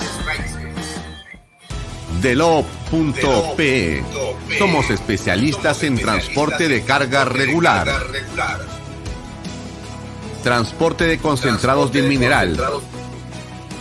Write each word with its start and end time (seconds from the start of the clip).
Delo.pe. 2.21 4.03
Somos 4.59 4.91
especialistas 4.91 5.81
en 5.83 5.97
transporte 5.97 6.69
de 6.69 6.83
carga 6.83 7.25
regular. 7.25 7.87
Transporte 10.43 11.05
de 11.05 11.17
concentrados 11.17 11.91
de 11.91 12.03
mineral. 12.03 12.55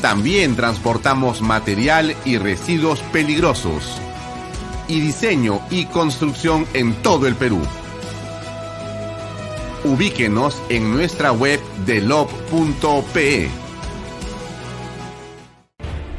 También 0.01 0.57
transportamos 0.57 1.43
material 1.43 2.17
y 2.25 2.39
residuos 2.39 3.01
peligrosos 3.13 3.99
y 4.89 5.01
diseño 5.01 5.61
y 5.71 5.85
construcción 5.87 6.67
en 6.73 6.95
todo 7.03 7.27
el 7.27 7.37
Perú. 7.37 7.61
Ubíquenos 9.85 10.61
en 10.69 10.93
nuestra 10.93 11.33
web 11.33 11.61
de 11.87 12.01
lob.pe. 12.01 13.60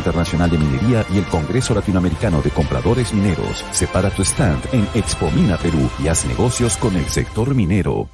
Internacional 0.00 0.50
de 0.50 0.56
Minería 0.56 1.04
y 1.12 1.18
el 1.18 1.26
Congreso 1.26 1.74
Latinoamericano 1.74 2.40
de 2.40 2.50
Compradores 2.50 3.12
Mineros. 3.12 3.62
Separa 3.70 4.08
tu 4.08 4.22
stand 4.22 4.64
en 4.72 4.88
Expo 4.94 5.30
Mina 5.30 5.58
Perú 5.58 5.90
y 6.02 6.08
haz 6.08 6.24
negocios 6.24 6.78
con 6.78 6.96
el 6.96 7.04
sector 7.04 7.54
minero. 7.54 8.08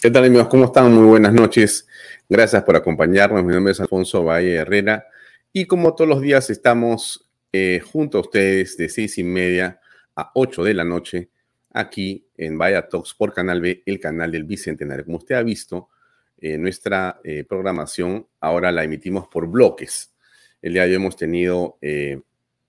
¿Qué 0.00 0.08
tal 0.08 0.24
amigos? 0.24 0.46
¿Cómo 0.46 0.66
están? 0.66 0.94
Muy 0.94 1.06
buenas 1.06 1.32
noches. 1.32 1.88
Gracias 2.28 2.62
por 2.62 2.76
acompañarnos. 2.76 3.42
Mi 3.42 3.52
nombre 3.52 3.72
es 3.72 3.80
Alfonso 3.80 4.22
Valle 4.22 4.54
Herrera 4.54 5.04
y 5.52 5.64
como 5.64 5.96
todos 5.96 6.08
los 6.10 6.20
días 6.20 6.48
estamos 6.48 7.28
eh, 7.52 7.80
junto 7.80 8.18
a 8.18 8.20
ustedes 8.20 8.76
de 8.76 8.88
seis 8.88 9.18
y 9.18 9.24
media 9.24 9.80
a 10.14 10.30
ocho 10.34 10.62
de 10.62 10.74
la 10.74 10.84
noche 10.84 11.30
aquí 11.72 12.24
en 12.36 12.56
Vaya 12.56 12.88
Talks 12.88 13.14
por 13.14 13.34
Canal 13.34 13.60
B, 13.60 13.82
el 13.84 13.98
canal 13.98 14.30
del 14.30 14.44
Bicentenario. 14.44 15.04
Como 15.04 15.18
usted 15.18 15.34
ha 15.34 15.42
visto, 15.42 15.88
eh, 16.38 16.58
nuestra 16.58 17.20
eh, 17.24 17.44
programación 17.44 18.26
ahora 18.40 18.70
la 18.70 18.84
emitimos 18.84 19.26
por 19.28 19.46
bloques. 19.48 20.14
El 20.60 20.74
día 20.74 20.82
de 20.82 20.90
hoy 20.90 20.96
hemos 20.96 21.16
tenido 21.16 21.78
eh, 21.80 22.20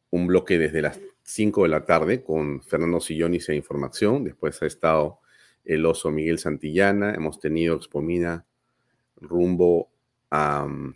un 0.09 0.27
bloque 0.27 0.57
desde 0.57 0.81
las 0.81 0.99
5 1.23 1.63
de 1.63 1.69
la 1.69 1.83
tarde 1.83 2.23
con 2.23 2.61
Fernando 2.61 3.01
Sillonis 3.01 3.49
e 3.49 3.55
Información. 3.55 4.23
Después 4.23 4.61
ha 4.61 4.65
estado 4.67 5.19
el 5.65 5.85
oso 5.85 6.11
Miguel 6.11 6.39
Santillana. 6.39 7.13
Hemos 7.13 7.39
tenido 7.39 7.75
Expomina 7.75 8.45
rumbo 9.17 9.89
a 10.29 10.65
mm, 10.65 10.95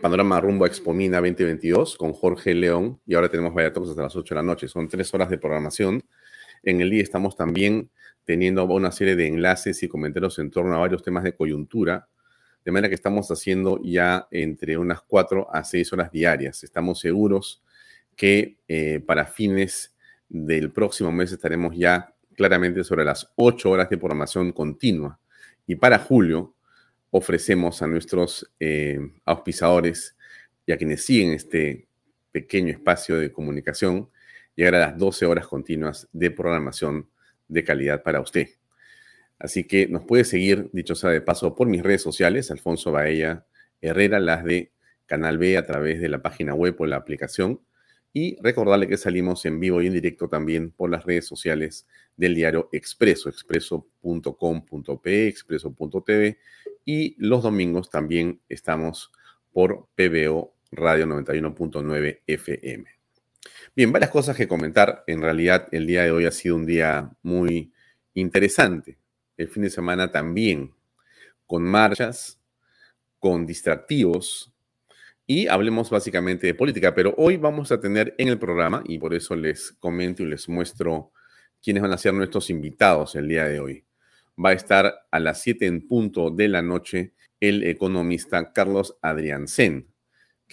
Panorama 0.00 0.40
rumbo 0.40 0.64
a 0.64 0.68
Expomina 0.68 1.18
2022 1.18 1.96
con 1.98 2.14
Jorge 2.14 2.54
León. 2.54 3.00
Y 3.06 3.14
ahora 3.14 3.28
tenemos 3.28 3.52
Vaya 3.52 3.68
hasta 3.68 4.02
las 4.02 4.16
8 4.16 4.34
de 4.34 4.40
la 4.40 4.46
noche. 4.46 4.68
Son 4.68 4.88
tres 4.88 5.12
horas 5.12 5.28
de 5.28 5.36
programación. 5.36 6.02
En 6.62 6.80
el 6.80 6.88
día 6.88 7.02
estamos 7.02 7.36
también 7.36 7.90
teniendo 8.24 8.64
una 8.64 8.92
serie 8.92 9.16
de 9.16 9.26
enlaces 9.26 9.82
y 9.82 9.88
comentarios 9.88 10.38
en 10.38 10.50
torno 10.50 10.74
a 10.74 10.78
varios 10.78 11.02
temas 11.02 11.24
de 11.24 11.34
coyuntura, 11.34 12.08
de 12.64 12.70
manera 12.70 12.88
que 12.88 12.94
estamos 12.94 13.30
haciendo 13.30 13.80
ya 13.82 14.28
entre 14.30 14.78
unas 14.78 15.02
cuatro 15.02 15.52
a 15.52 15.64
seis 15.64 15.92
horas 15.92 16.12
diarias. 16.12 16.62
Estamos 16.62 17.00
seguros 17.00 17.62
que 18.14 18.58
eh, 18.68 19.00
para 19.04 19.26
fines 19.26 19.94
del 20.28 20.70
próximo 20.70 21.10
mes 21.10 21.32
estaremos 21.32 21.76
ya 21.76 22.14
claramente 22.34 22.84
sobre 22.84 23.04
las 23.04 23.32
ocho 23.36 23.70
horas 23.70 23.90
de 23.90 23.98
programación 23.98 24.52
continua. 24.52 25.18
Y 25.66 25.76
para 25.76 25.98
julio 25.98 26.54
ofrecemos 27.10 27.82
a 27.82 27.86
nuestros 27.86 28.50
eh, 28.58 28.98
auspiciadores 29.24 30.16
y 30.66 30.72
a 30.72 30.78
quienes 30.78 31.04
siguen 31.04 31.32
este 31.32 31.86
pequeño 32.30 32.72
espacio 32.72 33.18
de 33.18 33.30
comunicación 33.30 34.08
llegar 34.54 34.74
a 34.76 34.80
las 34.80 34.98
12 34.98 35.26
horas 35.26 35.46
continuas 35.46 36.08
de 36.12 36.30
programación 36.30 37.08
de 37.52 37.64
calidad 37.64 38.02
para 38.02 38.20
usted. 38.20 38.48
Así 39.38 39.64
que 39.64 39.88
nos 39.88 40.04
puede 40.04 40.24
seguir, 40.24 40.70
dicho 40.72 40.94
sea 40.94 41.10
de 41.10 41.20
paso, 41.20 41.54
por 41.54 41.68
mis 41.68 41.82
redes 41.82 42.00
sociales, 42.02 42.50
Alfonso 42.50 42.92
Baella 42.92 43.44
Herrera, 43.80 44.20
las 44.20 44.44
de 44.44 44.72
Canal 45.06 45.38
B 45.38 45.56
a 45.56 45.66
través 45.66 46.00
de 46.00 46.08
la 46.08 46.22
página 46.22 46.54
web 46.54 46.76
o 46.78 46.86
la 46.86 46.96
aplicación. 46.96 47.60
Y 48.14 48.36
recordarle 48.42 48.88
que 48.88 48.96
salimos 48.96 49.44
en 49.46 49.58
vivo 49.58 49.82
y 49.82 49.86
en 49.86 49.94
directo 49.94 50.28
también 50.28 50.70
por 50.70 50.90
las 50.90 51.04
redes 51.04 51.26
sociales 51.26 51.86
del 52.16 52.34
diario 52.34 52.68
Expreso, 52.72 53.28
expreso.com.p, 53.28 55.26
expreso.tv. 55.26 56.38
Y 56.84 57.16
los 57.18 57.42
domingos 57.42 57.90
también 57.90 58.40
estamos 58.48 59.10
por 59.50 59.88
PBO 59.96 60.54
Radio 60.70 61.06
91.9 61.06 62.20
FM. 62.26 63.01
Bien, 63.74 63.90
varias 63.90 64.10
cosas 64.10 64.36
que 64.36 64.46
comentar. 64.46 65.02
En 65.06 65.22
realidad, 65.22 65.66
el 65.72 65.86
día 65.86 66.02
de 66.02 66.10
hoy 66.10 66.26
ha 66.26 66.30
sido 66.30 66.56
un 66.56 66.66
día 66.66 67.10
muy 67.22 67.72
interesante. 68.12 68.98
El 69.38 69.48
fin 69.48 69.62
de 69.62 69.70
semana 69.70 70.10
también, 70.12 70.74
con 71.46 71.62
marchas, 71.62 72.38
con 73.18 73.46
distractivos 73.46 74.52
y 75.26 75.46
hablemos 75.46 75.88
básicamente 75.88 76.46
de 76.46 76.54
política. 76.54 76.94
Pero 76.94 77.14
hoy 77.16 77.38
vamos 77.38 77.72
a 77.72 77.80
tener 77.80 78.14
en 78.18 78.28
el 78.28 78.38
programa, 78.38 78.82
y 78.86 78.98
por 78.98 79.14
eso 79.14 79.34
les 79.36 79.72
comento 79.72 80.22
y 80.22 80.26
les 80.26 80.48
muestro 80.48 81.12
quiénes 81.62 81.82
van 81.82 81.92
a 81.92 81.98
ser 81.98 82.12
nuestros 82.12 82.50
invitados 82.50 83.14
el 83.14 83.28
día 83.28 83.46
de 83.46 83.60
hoy. 83.60 83.84
Va 84.42 84.50
a 84.50 84.54
estar 84.54 85.06
a 85.10 85.20
las 85.20 85.40
7 85.40 85.66
en 85.66 85.86
punto 85.86 86.30
de 86.30 86.48
la 86.48 86.60
noche 86.60 87.14
el 87.40 87.64
economista 87.64 88.52
Carlos 88.52 88.98
Adriansen 89.00 89.91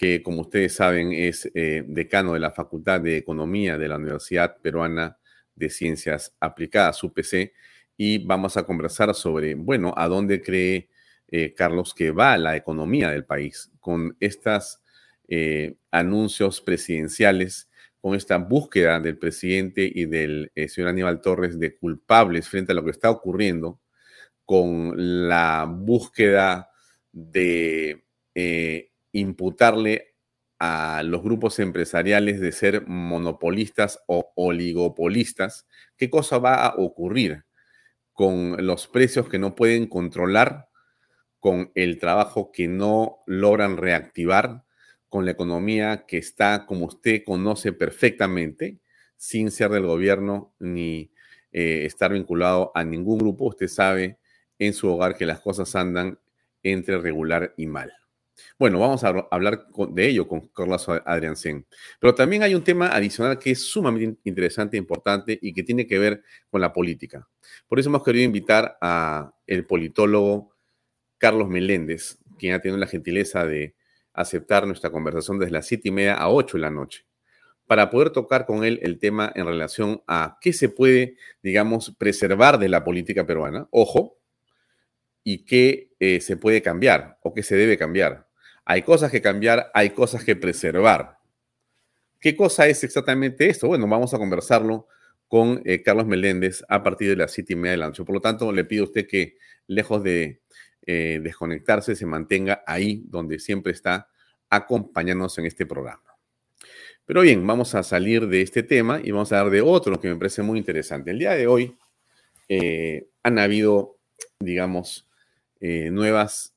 que 0.00 0.22
como 0.22 0.40
ustedes 0.40 0.76
saben 0.76 1.12
es 1.12 1.50
eh, 1.54 1.84
decano 1.86 2.32
de 2.32 2.40
la 2.40 2.52
Facultad 2.52 3.02
de 3.02 3.18
Economía 3.18 3.76
de 3.76 3.86
la 3.86 3.96
Universidad 3.96 4.56
Peruana 4.62 5.18
de 5.54 5.68
Ciencias 5.68 6.34
Aplicadas, 6.40 7.04
UPC, 7.04 7.52
y 7.98 8.24
vamos 8.24 8.56
a 8.56 8.62
conversar 8.62 9.14
sobre, 9.14 9.54
bueno, 9.56 9.92
a 9.94 10.08
dónde 10.08 10.40
cree 10.40 10.88
eh, 11.28 11.52
Carlos 11.52 11.92
que 11.92 12.12
va 12.12 12.38
la 12.38 12.56
economía 12.56 13.10
del 13.10 13.26
país 13.26 13.70
con 13.78 14.16
estos 14.20 14.80
eh, 15.28 15.76
anuncios 15.90 16.62
presidenciales, 16.62 17.68
con 18.00 18.14
esta 18.14 18.38
búsqueda 18.38 19.00
del 19.00 19.18
presidente 19.18 19.82
y 19.94 20.06
del 20.06 20.50
señor 20.68 20.88
Aníbal 20.88 21.20
Torres 21.20 21.58
de 21.58 21.76
culpables 21.76 22.48
frente 22.48 22.72
a 22.72 22.74
lo 22.74 22.86
que 22.86 22.92
está 22.92 23.10
ocurriendo, 23.10 23.82
con 24.46 25.28
la 25.28 25.66
búsqueda 25.70 26.70
de 27.12 28.02
imputarle 29.12 30.14
a 30.58 31.02
los 31.04 31.22
grupos 31.22 31.58
empresariales 31.58 32.40
de 32.40 32.52
ser 32.52 32.86
monopolistas 32.86 34.00
o 34.06 34.32
oligopolistas, 34.36 35.66
¿qué 35.96 36.10
cosa 36.10 36.38
va 36.38 36.66
a 36.66 36.74
ocurrir 36.76 37.44
con 38.12 38.66
los 38.66 38.86
precios 38.86 39.28
que 39.28 39.38
no 39.38 39.54
pueden 39.54 39.86
controlar, 39.86 40.68
con 41.38 41.72
el 41.74 41.98
trabajo 41.98 42.52
que 42.52 42.68
no 42.68 43.20
logran 43.26 43.78
reactivar, 43.78 44.64
con 45.08 45.24
la 45.24 45.30
economía 45.30 46.04
que 46.06 46.18
está, 46.18 46.66
como 46.66 46.84
usted 46.84 47.22
conoce 47.24 47.72
perfectamente, 47.72 48.78
sin 49.16 49.50
ser 49.50 49.70
del 49.70 49.86
gobierno 49.86 50.54
ni 50.58 51.10
eh, 51.52 51.84
estar 51.86 52.12
vinculado 52.12 52.72
a 52.74 52.84
ningún 52.84 53.18
grupo. 53.18 53.46
Usted 53.46 53.68
sabe 53.68 54.18
en 54.58 54.74
su 54.74 54.88
hogar 54.88 55.16
que 55.16 55.26
las 55.26 55.40
cosas 55.40 55.74
andan 55.74 56.18
entre 56.62 56.98
regular 56.98 57.54
y 57.56 57.66
mal. 57.66 57.92
Bueno, 58.58 58.78
vamos 58.78 59.04
a 59.04 59.08
hablar 59.30 59.66
de 59.90 60.08
ello 60.08 60.28
con 60.28 60.48
Carlos 60.48 60.88
Adriansen. 60.88 61.66
Pero 61.98 62.14
también 62.14 62.42
hay 62.42 62.54
un 62.54 62.64
tema 62.64 62.88
adicional 62.88 63.38
que 63.38 63.52
es 63.52 63.68
sumamente 63.68 64.20
interesante 64.24 64.76
e 64.76 64.80
importante 64.80 65.38
y 65.40 65.52
que 65.52 65.62
tiene 65.62 65.86
que 65.86 65.98
ver 65.98 66.22
con 66.50 66.60
la 66.60 66.72
política. 66.72 67.28
Por 67.68 67.78
eso 67.78 67.88
hemos 67.88 68.04
querido 68.04 68.24
invitar 68.24 68.76
a 68.80 69.34
el 69.46 69.66
politólogo 69.66 70.54
Carlos 71.18 71.48
Meléndez, 71.48 72.18
quien 72.38 72.54
ha 72.54 72.60
tenido 72.60 72.78
la 72.78 72.86
gentileza 72.86 73.44
de 73.46 73.74
aceptar 74.12 74.66
nuestra 74.66 74.90
conversación 74.90 75.38
desde 75.38 75.52
las 75.52 75.66
siete 75.66 75.88
y 75.88 75.92
media 75.92 76.14
a 76.14 76.28
ocho 76.30 76.56
de 76.56 76.62
la 76.62 76.70
noche, 76.70 77.06
para 77.66 77.90
poder 77.90 78.10
tocar 78.10 78.46
con 78.46 78.64
él 78.64 78.80
el 78.82 78.98
tema 78.98 79.30
en 79.34 79.46
relación 79.46 80.02
a 80.06 80.38
qué 80.40 80.52
se 80.52 80.68
puede, 80.68 81.16
digamos, 81.42 81.94
preservar 81.98 82.58
de 82.58 82.68
la 82.68 82.82
política 82.82 83.26
peruana, 83.26 83.68
ojo, 83.70 84.18
y 85.22 85.44
qué 85.44 85.92
eh, 86.00 86.20
se 86.20 86.36
puede 86.36 86.62
cambiar 86.62 87.18
o 87.22 87.34
qué 87.34 87.42
se 87.42 87.56
debe 87.56 87.76
cambiar. 87.76 88.29
Hay 88.70 88.82
cosas 88.82 89.10
que 89.10 89.20
cambiar, 89.20 89.68
hay 89.74 89.90
cosas 89.90 90.22
que 90.22 90.36
preservar. 90.36 91.18
¿Qué 92.20 92.36
cosa 92.36 92.68
es 92.68 92.84
exactamente 92.84 93.48
esto? 93.48 93.66
Bueno, 93.66 93.88
vamos 93.88 94.14
a 94.14 94.18
conversarlo 94.18 94.86
con 95.26 95.60
eh, 95.64 95.82
Carlos 95.82 96.06
Meléndez 96.06 96.62
a 96.68 96.80
partir 96.80 97.08
de 97.08 97.16
las 97.16 97.32
siete 97.32 97.54
y 97.54 97.56
media 97.56 97.72
de 97.72 97.78
la 97.78 97.86
noche. 97.88 98.04
Por 98.04 98.14
lo 98.14 98.20
tanto, 98.20 98.52
le 98.52 98.64
pido 98.64 98.84
a 98.84 98.86
usted 98.86 99.08
que, 99.08 99.38
lejos 99.66 100.04
de 100.04 100.42
eh, 100.86 101.18
desconectarse, 101.20 101.96
se 101.96 102.06
mantenga 102.06 102.62
ahí 102.64 103.02
donde 103.08 103.40
siempre 103.40 103.72
está 103.72 104.08
acompañándonos 104.48 105.36
en 105.38 105.46
este 105.46 105.66
programa. 105.66 106.16
Pero 107.04 107.22
bien, 107.22 107.44
vamos 107.44 107.74
a 107.74 107.82
salir 107.82 108.28
de 108.28 108.40
este 108.40 108.62
tema 108.62 109.00
y 109.02 109.10
vamos 109.10 109.32
a 109.32 109.40
hablar 109.40 109.52
de 109.52 109.62
otro 109.62 110.00
que 110.00 110.06
me 110.06 110.14
parece 110.14 110.42
muy 110.42 110.60
interesante. 110.60 111.10
El 111.10 111.18
día 111.18 111.32
de 111.32 111.48
hoy 111.48 111.76
eh, 112.48 113.08
han 113.24 113.40
habido, 113.40 113.98
digamos, 114.38 115.08
nuevos 115.60 116.54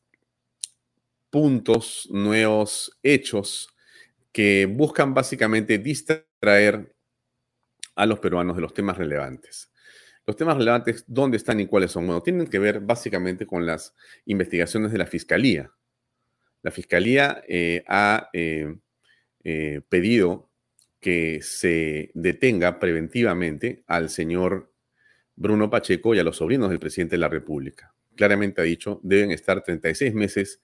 puntos, 1.34 2.08
nuevos 2.12 2.96
hechos 3.02 3.68
que 4.32 4.68
buscan 4.68 5.16
básicamente 5.16 5.80
distraer 5.80 6.96
a 7.96 8.06
los 8.06 8.20
peruanos 8.20 8.56
de 8.56 8.62
los 8.62 8.72
temas 8.72 9.00
relevantes. 9.00 9.72
Los 10.28 10.36
temas 10.36 10.58
relevantes, 10.58 11.04
¿dónde 11.08 11.38
están 11.38 11.60
y 11.60 11.66
cuáles 11.66 11.92
son? 11.92 12.06
Bueno, 12.06 12.22
tienen 12.22 12.46
que 12.46 12.60
ver 12.60 12.82
básicamente 12.82 13.48
con 13.48 13.66
las 13.66 13.96
investigaciones 14.26 14.92
de 14.92 15.00
la 15.00 15.08
Fiscalía. 15.08 15.72
La 16.62 16.70
Fiscalía 16.70 17.44
eh, 17.48 17.84
ha 17.88 18.30
eh, 18.32 18.76
eh, 19.44 19.82
pedido 19.90 20.52
que 21.00 21.42
se 21.42 22.12
detenga 22.14 22.78
preventivamente 22.78 23.84
al 23.88 24.12
señor 24.12 24.72
Bruno 25.36 25.72
Pacheco 25.72 26.14
y 26.14 26.20
a 26.20 26.24
los 26.24 26.38
sobrinos 26.38 26.70
del 26.70 26.78
presidente 26.78 27.16
de 27.16 27.22
la 27.22 27.28
República. 27.28 27.92
Claramente 28.16 28.62
ha 28.62 28.66
dicho, 28.66 29.00
deben 29.02 29.32
estar 29.32 29.64
36 29.64 30.14
meses 30.14 30.62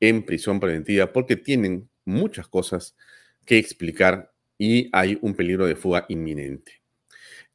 en 0.00 0.24
prisión 0.24 0.60
preventiva 0.60 1.12
porque 1.12 1.36
tienen 1.36 1.88
muchas 2.04 2.48
cosas 2.48 2.96
que 3.44 3.58
explicar 3.58 4.32
y 4.58 4.88
hay 4.92 5.18
un 5.22 5.34
peligro 5.34 5.66
de 5.66 5.76
fuga 5.76 6.06
inminente. 6.08 6.82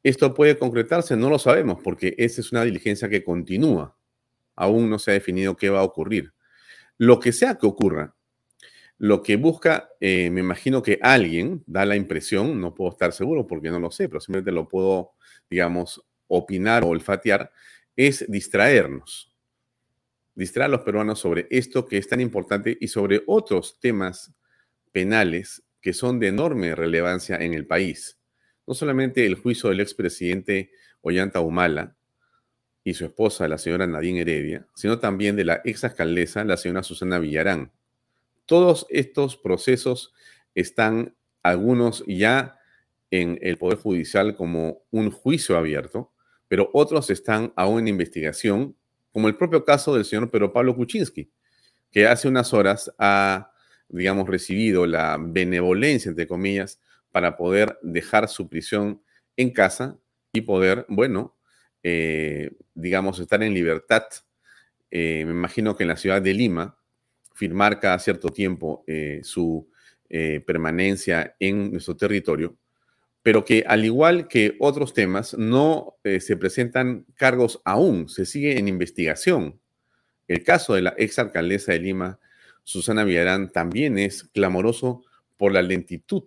¿Esto 0.03 0.33
puede 0.33 0.57
concretarse? 0.57 1.15
No 1.15 1.29
lo 1.29 1.37
sabemos 1.37 1.79
porque 1.83 2.15
esa 2.17 2.41
es 2.41 2.51
una 2.51 2.63
diligencia 2.63 3.09
que 3.09 3.23
continúa. 3.23 3.95
Aún 4.55 4.89
no 4.89 4.97
se 4.97 5.11
ha 5.11 5.13
definido 5.13 5.55
qué 5.55 5.69
va 5.69 5.79
a 5.79 5.83
ocurrir. 5.83 6.33
Lo 6.97 7.19
que 7.19 7.31
sea 7.31 7.55
que 7.55 7.67
ocurra, 7.67 8.15
lo 8.97 9.23
que 9.23 9.35
busca, 9.35 9.89
eh, 9.99 10.29
me 10.29 10.41
imagino 10.41 10.83
que 10.83 10.99
alguien 11.01 11.63
da 11.65 11.85
la 11.85 11.95
impresión, 11.95 12.59
no 12.61 12.75
puedo 12.75 12.91
estar 12.91 13.13
seguro 13.13 13.47
porque 13.47 13.69
no 13.69 13.79
lo 13.79 13.89
sé, 13.89 14.07
pero 14.07 14.19
simplemente 14.19 14.51
lo 14.51 14.67
puedo, 14.67 15.13
digamos, 15.49 16.03
opinar 16.27 16.83
o 16.83 16.89
olfatear, 16.89 17.51
es 17.95 18.25
distraernos. 18.29 19.30
Distraer 20.41 20.65
a 20.65 20.69
los 20.69 20.81
peruanos 20.81 21.19
sobre 21.19 21.47
esto 21.51 21.85
que 21.85 21.97
es 21.97 22.07
tan 22.07 22.19
importante 22.19 22.77
y 22.79 22.87
sobre 22.87 23.21
otros 23.27 23.79
temas 23.79 24.33
penales 24.91 25.63
que 25.81 25.93
son 25.93 26.19
de 26.19 26.27
enorme 26.27 26.75
relevancia 26.75 27.37
en 27.37 27.53
el 27.53 27.65
país 27.67 28.21
no 28.67 28.73
solamente 28.73 29.25
el 29.25 29.35
juicio 29.35 29.69
del 29.69 29.79
expresidente 29.79 30.71
Ollanta 31.01 31.39
Humala 31.39 31.95
y 32.83 32.93
su 32.93 33.05
esposa, 33.05 33.47
la 33.47 33.57
señora 33.57 33.85
Nadine 33.85 34.21
Heredia, 34.21 34.65
sino 34.75 34.99
también 34.99 35.35
de 35.35 35.45
la 35.45 35.61
ex 35.65 35.83
alcaldesa, 35.83 36.43
la 36.43 36.57
señora 36.57 36.83
Susana 36.83 37.19
Villarán. 37.19 37.71
Todos 38.45 38.85
estos 38.89 39.37
procesos 39.37 40.13
están, 40.55 41.15
algunos 41.43 42.03
ya 42.07 42.59
en 43.11 43.39
el 43.41 43.57
Poder 43.57 43.77
Judicial 43.77 44.35
como 44.35 44.83
un 44.89 45.11
juicio 45.11 45.57
abierto, 45.57 46.11
pero 46.47 46.69
otros 46.73 47.09
están 47.09 47.53
aún 47.55 47.81
en 47.81 47.87
investigación, 47.89 48.75
como 49.11 49.27
el 49.27 49.35
propio 49.35 49.63
caso 49.63 49.95
del 49.95 50.05
señor 50.05 50.29
Pedro 50.29 50.53
Pablo 50.53 50.75
Kuczynski, 50.75 51.29
que 51.91 52.07
hace 52.07 52.27
unas 52.27 52.53
horas 52.53 52.91
ha, 52.97 53.51
digamos, 53.89 54.27
recibido 54.27 54.85
la 54.85 55.17
benevolencia, 55.19 56.09
entre 56.09 56.27
comillas, 56.27 56.79
para 57.11 57.35
poder 57.35 57.77
dejar 57.81 58.29
su 58.29 58.47
prisión 58.47 59.01
en 59.35 59.51
casa 59.51 59.97
y 60.31 60.41
poder, 60.41 60.85
bueno, 60.87 61.35
eh, 61.83 62.51
digamos, 62.73 63.19
estar 63.19 63.43
en 63.43 63.53
libertad. 63.53 64.03
Eh, 64.89 65.23
me 65.25 65.31
imagino 65.31 65.75
que 65.75 65.83
en 65.83 65.89
la 65.89 65.97
ciudad 65.97 66.21
de 66.21 66.33
Lima, 66.33 66.77
firmar 67.33 67.79
cada 67.79 67.99
cierto 67.99 68.29
tiempo 68.29 68.83
eh, 68.87 69.21
su 69.23 69.67
permanencia 70.45 71.37
en 71.39 71.71
nuestro 71.71 71.95
territorio, 71.95 72.57
pero 73.23 73.45
que 73.45 73.63
al 73.67 73.85
igual 73.85 74.27
que 74.27 74.55
otros 74.59 74.93
temas, 74.93 75.37
no 75.37 75.97
se 76.03 76.37
presentan 76.37 77.05
cargos 77.15 77.61
aún, 77.65 78.09
se 78.09 78.25
sigue 78.25 78.57
en 78.57 78.67
investigación. 78.67 79.59
El 80.27 80.43
caso 80.43 80.73
de 80.73 80.81
la 80.81 80.95
ex 80.97 81.19
alcaldesa 81.19 81.73
de 81.73 81.79
Lima, 81.79 82.19
Susana 82.63 83.03
Villarán, 83.03 83.51
también 83.51 83.97
es 83.97 84.23
clamoroso 84.23 85.03
por 85.37 85.51
la 85.51 85.61
lentitud 85.61 86.25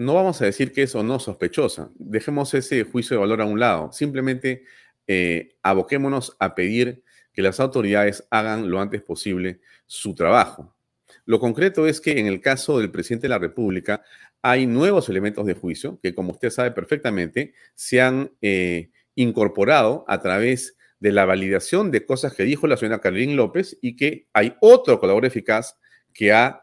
no 0.00 0.14
vamos 0.14 0.40
a 0.40 0.46
decir 0.46 0.72
que 0.72 0.82
es 0.84 0.94
o 0.94 1.02
no 1.02 1.18
sospechosa. 1.18 1.90
Dejemos 1.96 2.54
ese 2.54 2.84
juicio 2.84 3.16
de 3.16 3.20
valor 3.20 3.42
a 3.42 3.44
un 3.44 3.60
lado. 3.60 3.92
Simplemente 3.92 4.64
eh, 5.06 5.56
aboquémonos 5.62 6.36
a 6.38 6.54
pedir 6.54 7.02
que 7.32 7.42
las 7.42 7.60
autoridades 7.60 8.26
hagan 8.30 8.70
lo 8.70 8.80
antes 8.80 9.02
posible 9.02 9.60
su 9.86 10.14
trabajo. 10.14 10.74
Lo 11.26 11.38
concreto 11.38 11.86
es 11.86 12.00
que 12.00 12.18
en 12.18 12.26
el 12.26 12.40
caso 12.40 12.78
del 12.78 12.90
presidente 12.90 13.26
de 13.26 13.30
la 13.30 13.38
República 13.38 14.02
hay 14.42 14.66
nuevos 14.66 15.08
elementos 15.08 15.46
de 15.46 15.54
juicio 15.54 15.98
que, 16.02 16.14
como 16.14 16.32
usted 16.32 16.50
sabe 16.50 16.70
perfectamente, 16.70 17.54
se 17.74 18.00
han 18.00 18.32
eh, 18.40 18.90
incorporado 19.14 20.04
a 20.08 20.20
través 20.20 20.76
de 20.98 21.12
la 21.12 21.24
validación 21.24 21.90
de 21.90 22.04
cosas 22.04 22.34
que 22.34 22.44
dijo 22.44 22.66
la 22.66 22.76
señora 22.76 23.00
Carolín 23.00 23.36
López 23.36 23.78
y 23.80 23.96
que 23.96 24.28
hay 24.32 24.54
otro 24.60 25.00
colaborador 25.00 25.26
eficaz 25.26 25.78
que 26.12 26.32
ha 26.32 26.62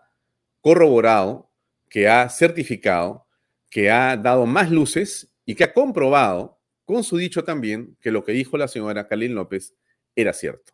corroborado, 0.61 1.51
que 1.89 2.07
ha 2.07 2.29
certificado 2.29 3.27
que 3.69 3.91
ha 3.91 4.17
dado 4.17 4.45
más 4.45 4.71
luces 4.71 5.33
y 5.45 5.55
que 5.55 5.63
ha 5.63 5.73
comprobado 5.73 6.59
con 6.85 7.03
su 7.03 7.17
dicho 7.17 7.43
también 7.43 7.97
que 7.99 8.11
lo 8.11 8.23
que 8.23 8.31
dijo 8.31 8.57
la 8.57 8.67
señora 8.67 9.07
Kalin 9.07 9.35
López 9.35 9.75
era 10.15 10.33
cierto. 10.33 10.73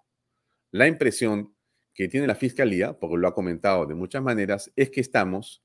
La 0.72 0.88
impresión 0.88 1.55
que 1.93 2.07
tiene 2.07 2.27
la 2.27 2.36
fiscalía, 2.36 2.93
porque 2.93 3.17
lo 3.17 3.27
ha 3.27 3.36
comentado 3.36 3.86
de 3.86 3.95
muchas 3.95 4.24
maneras, 4.24 4.72
es 4.75 4.89
que 4.89 5.01
estamos 5.01 5.63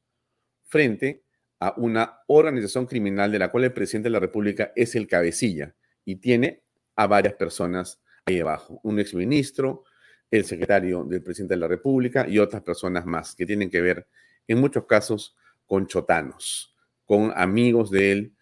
frente 0.65 1.23
a 1.61 1.75
una 1.77 2.21
organización 2.27 2.87
criminal 2.87 3.33
de 3.33 3.39
la 3.39 3.51
cual 3.51 3.65
el 3.65 3.73
presidente 3.73 4.09
de 4.09 4.13
la 4.13 4.21
República 4.21 4.73
es 4.77 4.95
el 4.95 5.07
cabecilla 5.07 5.75
y 6.05 6.17
tiene 6.17 6.63
a 6.97 7.07
varias 7.07 7.35
personas 7.35 8.01
ahí 8.27 8.37
debajo, 8.37 8.81
un 8.83 9.01
exministro, 9.01 9.85
el 10.31 10.45
secretario 10.45 11.05
del 11.05 11.23
presidente 11.23 11.55
de 11.55 11.61
la 11.61 11.69
República 11.69 12.27
y 12.29 12.39
otras 12.39 12.63
personas 12.63 13.07
más 13.07 13.35
que 13.35 13.47
tienen 13.47 13.71
que 13.71 13.81
ver 13.81 14.07
en 14.47 14.61
muchos 14.61 14.85
casos 14.87 15.37
con 15.67 15.87
chotanos 15.87 16.75
con 17.09 17.33
amigos 17.35 17.91
de 17.91 18.13
él 18.13 18.37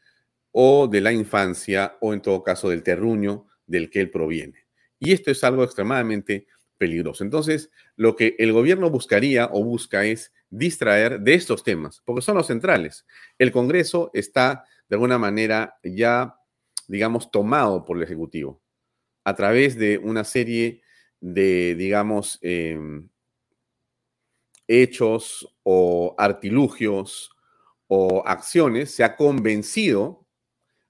o 0.50 0.88
de 0.88 1.00
la 1.00 1.12
infancia 1.12 1.96
o 2.00 2.12
en 2.12 2.20
todo 2.20 2.42
caso 2.42 2.68
del 2.68 2.82
terruño 2.82 3.46
del 3.64 3.88
que 3.88 4.00
él 4.00 4.10
proviene. 4.10 4.66
Y 4.98 5.12
esto 5.12 5.30
es 5.30 5.44
algo 5.44 5.62
extremadamente 5.62 6.48
peligroso. 6.78 7.24
Entonces, 7.24 7.70
lo 7.96 8.16
que 8.16 8.36
el 8.38 8.52
gobierno 8.52 8.90
buscaría 8.90 9.48
o 9.52 9.64
busca 9.64 10.04
es 10.04 10.32
distraer 10.50 11.20
de 11.20 11.34
estos 11.34 11.64
temas, 11.64 12.02
porque 12.04 12.22
son 12.22 12.36
los 12.36 12.46
centrales. 12.46 13.06
El 13.38 13.52
Congreso 13.52 14.10
está 14.14 14.64
de 14.88 14.96
alguna 14.96 15.18
manera 15.18 15.78
ya, 15.82 16.36
digamos, 16.86 17.30
tomado 17.30 17.84
por 17.84 17.96
el 17.96 18.02
Ejecutivo 18.02 18.62
a 19.24 19.34
través 19.34 19.76
de 19.76 19.98
una 19.98 20.22
serie 20.22 20.82
de, 21.20 21.74
digamos, 21.74 22.38
em, 22.42 23.08
hechos 24.68 25.48
o 25.64 26.14
artilugios 26.16 27.30
o 27.88 28.22
acciones 28.24 28.92
se 28.92 29.02
ha 29.02 29.16
convencido 29.16 30.26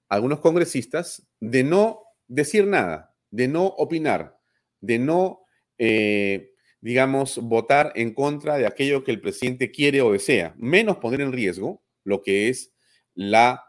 a 0.09 0.15
algunos 0.15 0.39
congresistas 0.39 1.27
de 1.39 1.63
no 1.63 2.03
decir 2.27 2.67
nada, 2.67 3.15
de 3.31 3.47
no 3.47 3.65
opinar, 3.65 4.39
de 4.81 4.99
no, 4.99 5.41
eh, 5.77 6.51
digamos, 6.81 7.37
votar 7.37 7.91
en 7.95 8.13
contra 8.13 8.57
de 8.57 8.65
aquello 8.65 9.03
que 9.03 9.11
el 9.11 9.21
presidente 9.21 9.71
quiere 9.71 10.01
o 10.01 10.11
desea, 10.11 10.53
menos 10.57 10.97
poner 10.97 11.21
en 11.21 11.31
riesgo 11.31 11.83
lo 12.03 12.21
que 12.21 12.49
es 12.49 12.73
la 13.13 13.63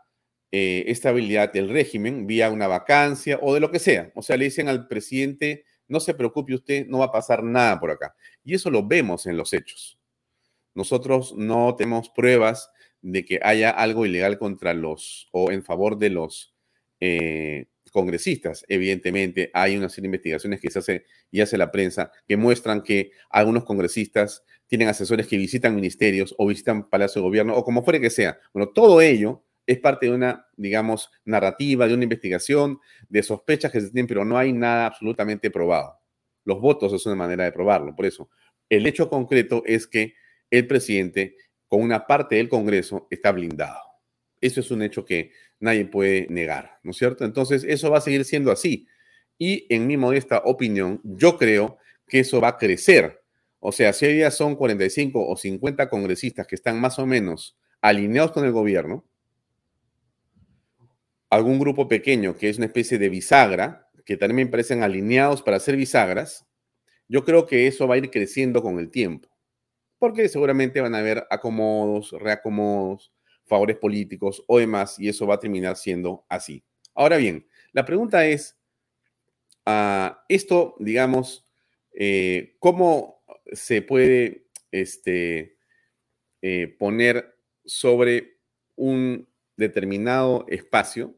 eh, 0.50 0.84
estabilidad 0.86 1.52
del 1.52 1.68
régimen 1.68 2.26
vía 2.26 2.50
una 2.50 2.66
vacancia 2.66 3.38
o 3.42 3.54
de 3.54 3.60
lo 3.60 3.70
que 3.70 3.78
sea. 3.78 4.12
O 4.14 4.22
sea, 4.22 4.36
le 4.36 4.44
dicen 4.44 4.68
al 4.68 4.86
presidente, 4.88 5.64
no 5.88 6.00
se 6.00 6.14
preocupe 6.14 6.54
usted, 6.54 6.86
no 6.86 6.98
va 6.98 7.06
a 7.06 7.12
pasar 7.12 7.42
nada 7.42 7.78
por 7.80 7.90
acá. 7.90 8.14
Y 8.44 8.54
eso 8.54 8.70
lo 8.70 8.86
vemos 8.86 9.26
en 9.26 9.36
los 9.36 9.52
hechos. 9.52 9.98
Nosotros 10.74 11.34
no 11.36 11.74
tenemos 11.76 12.08
pruebas 12.10 12.70
de 13.02 13.24
que 13.24 13.40
haya 13.42 13.70
algo 13.70 14.06
ilegal 14.06 14.38
contra 14.38 14.74
los 14.74 15.28
o 15.32 15.50
en 15.50 15.62
favor 15.62 15.98
de 15.98 16.10
los 16.10 16.54
eh, 17.00 17.66
congresistas. 17.98 18.64
Evidentemente, 18.68 19.50
hay 19.52 19.76
una 19.76 19.88
serie 19.88 20.02
de 20.02 20.16
investigaciones 20.16 20.60
que 20.60 20.70
se 20.70 20.78
hace 20.78 21.04
y 21.32 21.40
hace 21.40 21.58
la 21.58 21.72
prensa 21.72 22.12
que 22.28 22.36
muestran 22.36 22.82
que 22.82 23.10
algunos 23.28 23.64
congresistas 23.64 24.44
tienen 24.68 24.86
asesores 24.86 25.26
que 25.26 25.36
visitan 25.36 25.74
ministerios 25.74 26.32
o 26.38 26.46
visitan 26.46 26.88
Palacio 26.88 27.20
de 27.20 27.26
Gobierno 27.28 27.56
o 27.56 27.64
como 27.64 27.82
fuere 27.82 28.00
que 28.00 28.10
sea. 28.10 28.38
Bueno, 28.52 28.70
todo 28.70 29.00
ello 29.00 29.42
es 29.66 29.80
parte 29.80 30.06
de 30.06 30.12
una, 30.12 30.46
digamos, 30.56 31.10
narrativa, 31.24 31.88
de 31.88 31.94
una 31.94 32.04
investigación, 32.04 32.78
de 33.08 33.22
sospechas 33.24 33.72
que 33.72 33.80
se 33.80 33.90
tienen, 33.90 34.06
pero 34.06 34.24
no 34.24 34.38
hay 34.38 34.52
nada 34.52 34.86
absolutamente 34.86 35.50
probado. 35.50 35.98
Los 36.44 36.60
votos 36.60 36.92
es 36.92 37.04
una 37.04 37.16
manera 37.16 37.44
de 37.44 37.52
probarlo. 37.52 37.96
Por 37.96 38.06
eso, 38.06 38.30
el 38.68 38.86
hecho 38.86 39.10
concreto 39.10 39.64
es 39.66 39.88
que 39.88 40.14
el 40.50 40.68
presidente, 40.68 41.36
con 41.66 41.82
una 41.82 42.06
parte 42.06 42.36
del 42.36 42.48
Congreso, 42.48 43.08
está 43.10 43.32
blindado. 43.32 43.80
Eso 44.40 44.60
es 44.60 44.70
un 44.70 44.82
hecho 44.82 45.04
que 45.04 45.32
nadie 45.60 45.84
puede 45.84 46.26
negar, 46.30 46.78
¿no 46.82 46.92
es 46.92 46.96
cierto? 46.96 47.24
Entonces, 47.24 47.64
eso 47.64 47.90
va 47.90 47.98
a 47.98 48.02
seguir 48.02 48.24
siendo 48.24 48.50
así. 48.50 48.86
Y 49.38 49.66
en 49.72 49.86
mi 49.86 49.96
modesta 49.96 50.42
opinión, 50.44 51.00
yo 51.04 51.38
creo 51.38 51.78
que 52.06 52.20
eso 52.20 52.40
va 52.40 52.48
a 52.48 52.58
crecer. 52.58 53.22
O 53.60 53.72
sea, 53.72 53.92
si 53.92 54.06
hoy 54.06 54.14
día 54.14 54.30
son 54.30 54.56
45 54.56 55.26
o 55.26 55.36
50 55.36 55.88
congresistas 55.88 56.46
que 56.46 56.54
están 56.54 56.80
más 56.80 56.98
o 56.98 57.06
menos 57.06 57.56
alineados 57.80 58.32
con 58.32 58.44
el 58.44 58.52
gobierno, 58.52 59.04
algún 61.30 61.58
grupo 61.58 61.88
pequeño 61.88 62.36
que 62.36 62.48
es 62.48 62.56
una 62.56 62.66
especie 62.66 62.98
de 62.98 63.08
bisagra, 63.08 63.88
que 64.04 64.16
también 64.16 64.50
parecen 64.50 64.82
alineados 64.82 65.42
para 65.42 65.60
ser 65.60 65.76
bisagras, 65.76 66.46
yo 67.08 67.24
creo 67.24 67.46
que 67.46 67.66
eso 67.66 67.86
va 67.86 67.94
a 67.96 67.98
ir 67.98 68.10
creciendo 68.10 68.62
con 68.62 68.78
el 68.78 68.90
tiempo, 68.90 69.28
porque 69.98 70.28
seguramente 70.28 70.80
van 70.80 70.94
a 70.94 70.98
haber 70.98 71.26
acomodos, 71.30 72.12
reacomodos, 72.12 73.12
favores 73.48 73.76
políticos 73.76 74.44
o 74.46 74.58
demás, 74.58 74.98
y 74.98 75.08
eso 75.08 75.26
va 75.26 75.36
a 75.36 75.40
terminar 75.40 75.76
siendo 75.76 76.24
así. 76.28 76.62
Ahora 76.94 77.16
bien, 77.16 77.46
la 77.72 77.84
pregunta 77.84 78.26
es, 78.26 78.56
uh, 79.66 80.14
esto, 80.28 80.76
digamos, 80.78 81.48
eh, 81.92 82.56
¿cómo 82.58 83.22
se 83.52 83.82
puede 83.82 84.48
este, 84.70 85.58
eh, 86.42 86.76
poner 86.78 87.36
sobre 87.64 88.38
un 88.76 89.28
determinado 89.56 90.46
espacio 90.48 91.16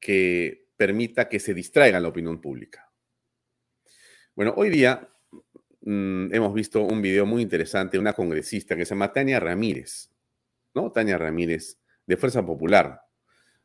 que 0.00 0.68
permita 0.76 1.28
que 1.28 1.40
se 1.40 1.54
distraiga 1.54 2.00
la 2.00 2.08
opinión 2.08 2.40
pública. 2.40 2.90
Bueno, 4.34 4.54
hoy 4.56 4.70
día 4.70 5.08
mm, 5.80 6.32
hemos 6.32 6.54
visto 6.54 6.82
un 6.82 7.02
video 7.02 7.26
muy 7.26 7.42
interesante 7.42 7.96
de 7.96 8.00
una 8.00 8.12
congresista 8.12 8.76
que 8.76 8.84
se 8.84 8.90
llama 8.90 9.12
Tania 9.12 9.40
Ramírez, 9.40 10.10
¿no? 10.78 10.92
Tania 10.92 11.18
Ramírez, 11.18 11.78
de 12.06 12.16
Fuerza 12.16 12.46
Popular, 12.46 13.00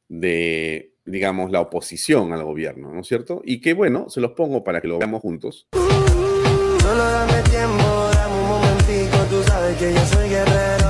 de, 0.07 0.95
digamos, 1.05 1.51
la 1.51 1.61
oposición 1.61 2.33
al 2.33 2.43
gobierno, 2.43 2.91
¿no 2.91 3.01
es 3.01 3.07
cierto? 3.07 3.41
Y 3.45 3.61
que, 3.61 3.73
bueno, 3.73 4.09
se 4.09 4.19
los 4.19 4.31
pongo 4.31 4.63
para 4.63 4.81
que 4.81 4.87
lo 4.87 4.97
veamos 4.97 5.21
juntos. 5.21 5.67
Solo 5.71 7.03
dame 7.03 7.41
tiempo, 7.43 8.09
dame 8.13 8.35
un 8.41 8.47
momentico, 8.49 9.17
tú 9.29 9.43
sabes 9.43 9.77
que 9.77 9.93
yo 9.93 10.05
soy 10.05 10.29
guerrero. 10.29 10.83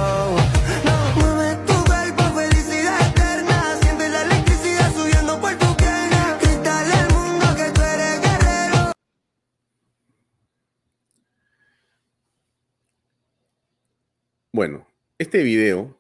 Bueno, 14.56 14.86
este 15.18 15.42
video 15.42 15.98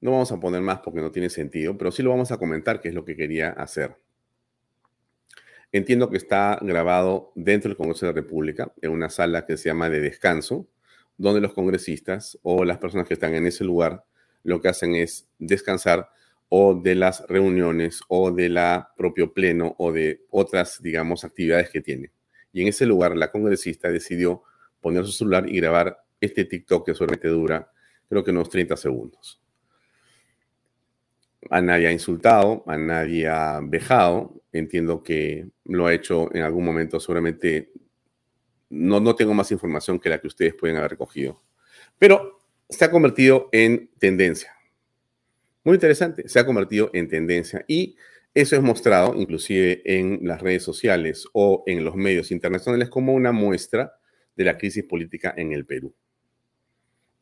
no 0.00 0.12
vamos 0.12 0.32
a 0.32 0.40
poner 0.40 0.62
más 0.62 0.80
porque 0.80 1.00
no 1.00 1.10
tiene 1.10 1.30
sentido, 1.30 1.76
pero 1.76 1.90
sí 1.90 2.02
lo 2.02 2.10
vamos 2.10 2.32
a 2.32 2.38
comentar, 2.38 2.80
que 2.80 2.88
es 2.88 2.94
lo 2.94 3.04
que 3.04 3.16
quería 3.16 3.50
hacer. 3.50 3.96
Entiendo 5.72 6.10
que 6.10 6.16
está 6.16 6.58
grabado 6.62 7.32
dentro 7.34 7.68
del 7.68 7.76
Congreso 7.76 8.06
de 8.06 8.12
la 8.12 8.20
República, 8.20 8.72
en 8.80 8.90
una 8.90 9.08
sala 9.08 9.46
que 9.46 9.56
se 9.56 9.68
llama 9.68 9.88
de 9.88 10.00
descanso, 10.00 10.66
donde 11.16 11.40
los 11.40 11.52
congresistas 11.52 12.38
o 12.42 12.64
las 12.64 12.78
personas 12.78 13.06
que 13.06 13.14
están 13.14 13.34
en 13.34 13.46
ese 13.46 13.62
lugar 13.62 14.04
lo 14.42 14.60
que 14.60 14.68
hacen 14.68 14.94
es 14.94 15.28
descansar 15.38 16.08
o 16.48 16.74
de 16.74 16.94
las 16.94 17.26
reuniones 17.28 18.00
o 18.08 18.32
de 18.32 18.48
la 18.48 18.92
propio 18.96 19.32
pleno 19.32 19.76
o 19.78 19.92
de 19.92 20.24
otras, 20.30 20.82
digamos, 20.82 21.24
actividades 21.24 21.70
que 21.70 21.80
tiene. 21.82 22.10
Y 22.52 22.62
en 22.62 22.68
ese 22.68 22.86
lugar 22.86 23.16
la 23.16 23.30
congresista 23.30 23.90
decidió 23.90 24.42
poner 24.80 25.04
su 25.04 25.12
celular 25.12 25.48
y 25.48 25.60
grabar 25.60 26.02
este 26.20 26.44
TikTok 26.44 26.86
que 26.86 26.94
solamente 26.94 27.28
dura, 27.28 27.70
creo 28.08 28.24
que 28.24 28.30
unos 28.30 28.48
30 28.48 28.76
segundos. 28.76 29.40
A 31.48 31.60
nadie 31.60 31.86
ha 31.86 31.92
insultado, 31.92 32.64
a 32.66 32.76
nadie 32.76 33.26
ha 33.28 33.60
vejado. 33.62 34.42
Entiendo 34.52 35.02
que 35.02 35.48
lo 35.64 35.86
ha 35.86 35.94
hecho 35.94 36.34
en 36.34 36.42
algún 36.42 36.64
momento, 36.64 37.00
seguramente 37.00 37.70
no, 38.68 39.00
no 39.00 39.14
tengo 39.14 39.32
más 39.32 39.50
información 39.50 39.98
que 39.98 40.10
la 40.10 40.20
que 40.20 40.26
ustedes 40.26 40.54
pueden 40.54 40.76
haber 40.76 40.92
recogido. 40.92 41.40
Pero 41.98 42.40
se 42.68 42.84
ha 42.84 42.90
convertido 42.90 43.48
en 43.52 43.90
tendencia. 43.98 44.54
Muy 45.64 45.74
interesante, 45.74 46.28
se 46.28 46.38
ha 46.38 46.46
convertido 46.46 46.90
en 46.94 47.08
tendencia 47.08 47.64
y 47.68 47.96
eso 48.32 48.56
es 48.56 48.62
mostrado 48.62 49.14
inclusive 49.14 49.82
en 49.84 50.20
las 50.22 50.40
redes 50.40 50.62
sociales 50.62 51.26
o 51.32 51.64
en 51.66 51.84
los 51.84 51.96
medios 51.96 52.30
internacionales 52.30 52.88
como 52.88 53.12
una 53.12 53.32
muestra 53.32 53.94
de 54.36 54.44
la 54.44 54.56
crisis 54.56 54.84
política 54.84 55.34
en 55.36 55.52
el 55.52 55.66
Perú. 55.66 55.94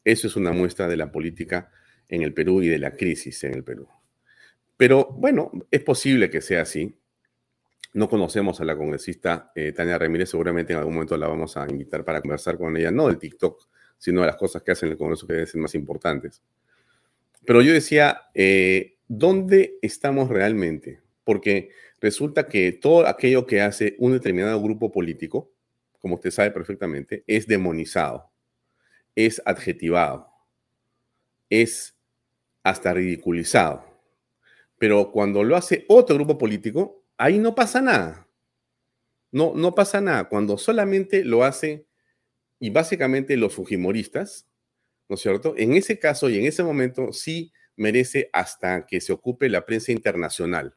Eso 0.04 0.26
es 0.26 0.36
una 0.36 0.52
muestra 0.52 0.86
de 0.86 0.96
la 0.96 1.10
política 1.10 1.70
en 2.08 2.22
el 2.22 2.32
Perú 2.32 2.62
y 2.62 2.68
de 2.68 2.78
la 2.78 2.94
crisis 2.94 3.42
en 3.44 3.54
el 3.54 3.64
Perú. 3.64 3.88
Pero 4.78 5.08
bueno, 5.12 5.52
es 5.70 5.82
posible 5.82 6.30
que 6.30 6.40
sea 6.40 6.62
así. 6.62 6.98
No 7.92 8.08
conocemos 8.08 8.58
a 8.62 8.64
la 8.64 8.74
congresista 8.74 9.52
eh, 9.54 9.72
Tania 9.72 9.98
Ramírez, 9.98 10.30
seguramente 10.30 10.72
en 10.72 10.78
algún 10.78 10.94
momento 10.94 11.18
la 11.18 11.28
vamos 11.28 11.58
a 11.58 11.66
invitar 11.68 12.02
para 12.02 12.22
conversar 12.22 12.56
con 12.56 12.74
ella, 12.78 12.90
no 12.90 13.08
del 13.08 13.18
TikTok, 13.18 13.68
sino 13.98 14.22
de 14.22 14.28
las 14.28 14.36
cosas 14.36 14.62
que 14.62 14.72
hace 14.72 14.86
en 14.86 14.92
el 14.92 14.98
Congreso 14.98 15.26
que 15.26 15.34
deben 15.34 15.46
ser 15.46 15.60
más 15.60 15.74
importantes. 15.74 16.40
Pero 17.44 17.60
yo 17.60 17.74
decía, 17.74 18.22
eh, 18.32 18.96
¿dónde 19.08 19.76
estamos 19.82 20.30
realmente? 20.30 21.02
Porque 21.24 21.70
resulta 22.00 22.48
que 22.48 22.72
todo 22.72 23.06
aquello 23.06 23.44
que 23.44 23.60
hace 23.60 23.96
un 23.98 24.12
determinado 24.12 24.62
grupo 24.62 24.90
político, 24.90 25.50
como 25.98 26.14
usted 26.14 26.30
sabe 26.30 26.52
perfectamente, 26.52 27.24
es 27.26 27.46
demonizado 27.46 28.30
es 29.18 29.42
adjetivado, 29.44 30.28
es 31.50 31.96
hasta 32.62 32.94
ridiculizado. 32.94 33.84
Pero 34.78 35.10
cuando 35.10 35.42
lo 35.44 35.56
hace 35.56 35.84
otro 35.88 36.16
grupo 36.16 36.38
político, 36.38 37.04
ahí 37.16 37.38
no 37.38 37.54
pasa 37.54 37.80
nada. 37.80 38.28
No, 39.30 39.52
no 39.54 39.74
pasa 39.74 40.00
nada. 40.00 40.28
Cuando 40.28 40.56
solamente 40.56 41.24
lo 41.24 41.44
hace, 41.44 41.86
y 42.60 42.70
básicamente 42.70 43.36
los 43.36 43.54
fujimoristas, 43.54 44.48
¿no 45.08 45.14
es 45.14 45.20
cierto? 45.20 45.54
En 45.56 45.74
ese 45.74 45.98
caso 45.98 46.28
y 46.28 46.38
en 46.38 46.46
ese 46.46 46.62
momento 46.62 47.12
sí 47.12 47.52
merece 47.76 48.28
hasta 48.32 48.86
que 48.86 49.00
se 49.00 49.12
ocupe 49.12 49.48
la 49.48 49.64
prensa 49.64 49.92
internacional. 49.92 50.76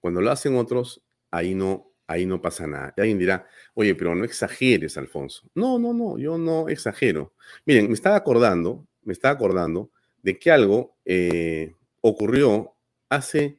Cuando 0.00 0.20
lo 0.20 0.30
hacen 0.30 0.56
otros, 0.56 1.02
ahí 1.30 1.54
no, 1.54 1.92
ahí 2.06 2.26
no 2.26 2.40
pasa 2.40 2.66
nada. 2.66 2.92
Y 2.96 3.00
alguien 3.00 3.18
dirá, 3.18 3.46
oye, 3.74 3.94
pero 3.94 4.14
no 4.14 4.24
exageres, 4.24 4.96
Alfonso. 4.98 5.48
No, 5.54 5.78
no, 5.78 5.94
no, 5.94 6.18
yo 6.18 6.38
no 6.38 6.68
exagero. 6.68 7.34
Miren, 7.64 7.88
me 7.88 7.94
estaba 7.94 8.16
acordando, 8.16 8.86
me 9.02 9.12
estaba 9.12 9.34
acordando 9.34 9.90
de 10.22 10.38
que 10.38 10.50
algo 10.50 10.96
eh, 11.04 11.74
ocurrió 12.02 12.75
hace 13.08 13.58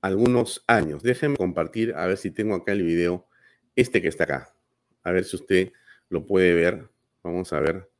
algunos 0.00 0.64
años. 0.66 1.02
Déjenme 1.02 1.36
compartir, 1.36 1.94
a 1.94 2.06
ver 2.06 2.16
si 2.16 2.30
tengo 2.30 2.54
acá 2.54 2.72
el 2.72 2.82
video, 2.82 3.26
este 3.74 4.00
que 4.00 4.08
está 4.08 4.24
acá. 4.24 4.54
A 5.02 5.12
ver 5.12 5.24
si 5.24 5.36
usted 5.36 5.72
lo 6.08 6.26
puede 6.26 6.54
ver. 6.54 6.88
Vamos 7.22 7.52
a 7.52 7.60
ver. 7.60 7.90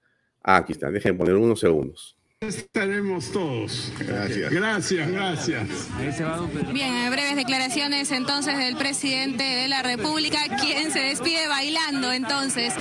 Ah, 0.43 0.57
aquí 0.57 0.73
está. 0.73 0.91
Déjenme 0.91 1.19
poner 1.19 1.35
unos 1.35 1.61
segundos. 1.61 2.17
Estaremos 2.41 3.33
todos. 3.33 3.93
Gracias. 3.99 4.53
Gracias, 4.53 5.11
gracias. 5.11 6.73
Bien, 6.73 7.11
breves 7.11 7.35
declaraciones 7.35 8.13
entonces 8.13 8.59
del 8.59 8.77
presidente 8.77 9.43
de 9.43 9.69
la 9.69 9.83
República, 9.83 10.39
quien 10.61 10.91
se 10.91 11.01
despide 11.01 11.49
bailando 11.49 12.13
entonces. 12.13 12.75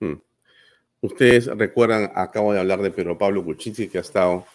Hmm. 0.00 0.16
Ustedes 1.00 1.46
recuerdan, 1.46 2.12
acabo 2.14 2.52
de 2.52 2.60
hablar 2.60 2.82
de 2.82 2.90
Pedro 2.90 3.16
Pablo 3.16 3.42
Kuczynski, 3.42 3.88
que 3.88 3.98
ha 3.98 4.02
estado 4.02 4.46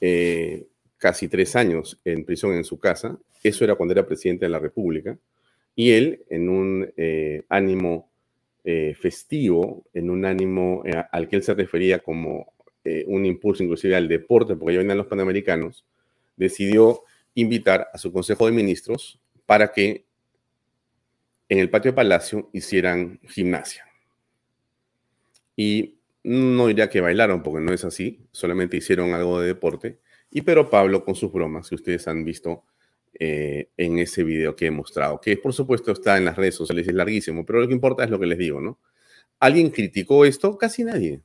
eh, 0.00 0.66
casi 1.02 1.26
tres 1.26 1.56
años 1.56 1.98
en 2.04 2.24
prisión 2.24 2.52
en 2.52 2.62
su 2.62 2.78
casa. 2.78 3.18
Eso 3.42 3.64
era 3.64 3.74
cuando 3.74 3.92
era 3.92 4.06
presidente 4.06 4.44
de 4.44 4.50
la 4.50 4.60
República. 4.60 5.18
Y 5.74 5.90
él, 5.90 6.22
en 6.30 6.48
un 6.48 6.92
eh, 6.96 7.42
ánimo 7.48 8.08
eh, 8.62 8.94
festivo, 8.94 9.84
en 9.92 10.10
un 10.10 10.24
ánimo 10.24 10.84
eh, 10.86 11.02
al 11.10 11.26
que 11.26 11.34
él 11.34 11.42
se 11.42 11.54
refería 11.54 11.98
como 11.98 12.52
un 13.06 13.24
impulso 13.26 13.62
inclusive 13.62 13.94
al 13.94 14.08
deporte, 14.08 14.56
porque 14.56 14.74
ya 14.74 14.80
venían 14.80 14.98
los 14.98 15.06
panamericanos, 15.06 15.84
decidió 16.36 17.02
invitar 17.34 17.88
a 17.92 17.98
su 17.98 18.12
Consejo 18.12 18.46
de 18.46 18.52
Ministros 18.52 19.20
para 19.46 19.70
que 19.70 20.04
en 21.48 21.58
el 21.60 21.70
patio 21.70 21.92
de 21.92 21.96
Palacio 21.96 22.50
hicieran 22.52 23.20
gimnasia. 23.22 23.86
Y 25.54 25.94
no 26.24 26.66
diría 26.66 26.90
que 26.90 27.00
bailaron, 27.00 27.44
porque 27.44 27.64
no 27.64 27.72
es 27.72 27.84
así, 27.84 28.20
solamente 28.32 28.76
hicieron 28.76 29.14
algo 29.14 29.40
de 29.40 29.46
deporte. 29.46 29.98
Y 30.34 30.42
pero 30.42 30.70
Pablo 30.70 31.04
con 31.04 31.14
sus 31.14 31.30
bromas, 31.30 31.68
que 31.68 31.74
ustedes 31.74 32.08
han 32.08 32.24
visto 32.24 32.64
eh, 33.12 33.68
en 33.76 33.98
ese 33.98 34.24
video 34.24 34.56
que 34.56 34.66
he 34.66 34.70
mostrado, 34.70 35.20
que 35.20 35.36
por 35.36 35.52
supuesto 35.52 35.92
está 35.92 36.16
en 36.16 36.24
las 36.24 36.36
redes 36.36 36.54
sociales, 36.54 36.88
es 36.88 36.94
larguísimo, 36.94 37.44
pero 37.44 37.60
lo 37.60 37.68
que 37.68 37.74
importa 37.74 38.02
es 38.02 38.10
lo 38.10 38.18
que 38.18 38.24
les 38.24 38.38
digo, 38.38 38.58
¿no? 38.58 38.80
¿Alguien 39.38 39.70
criticó 39.70 40.24
esto? 40.24 40.56
Casi 40.56 40.84
nadie. 40.84 41.20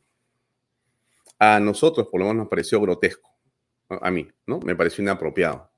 A 1.39 1.62
nosotros, 1.62 2.08
por 2.08 2.20
lo 2.20 2.26
menos, 2.26 2.43
nos 2.43 2.50
pareció 2.50 2.82
grotesco. 2.82 3.32
A 3.89 4.12
mí, 4.12 4.28
¿no? 4.46 4.60
Me 4.60 4.76
pareció 4.76 5.02
inapropiado. 5.02 5.72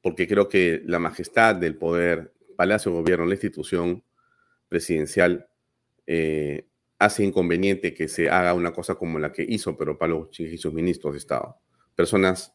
Porque 0.00 0.26
creo 0.26 0.48
que 0.48 0.82
la 0.84 0.98
majestad 0.98 1.54
del 1.54 1.76
poder, 1.76 2.32
Palacio 2.56 2.90
Gobierno, 2.90 3.26
la 3.26 3.34
institución 3.34 4.02
presidencial, 4.68 5.48
eh, 6.06 6.66
hace 6.98 7.22
inconveniente 7.22 7.94
que 7.94 8.08
se 8.08 8.28
haga 8.28 8.54
una 8.54 8.72
cosa 8.72 8.96
como 8.96 9.18
la 9.20 9.32
que 9.32 9.44
hizo 9.48 9.76
pero 9.76 9.98
Pablo 9.98 10.30
y 10.36 10.58
sus 10.58 10.72
ministros 10.72 11.12
de 11.12 11.18
Estado. 11.18 11.58
Personas 11.94 12.54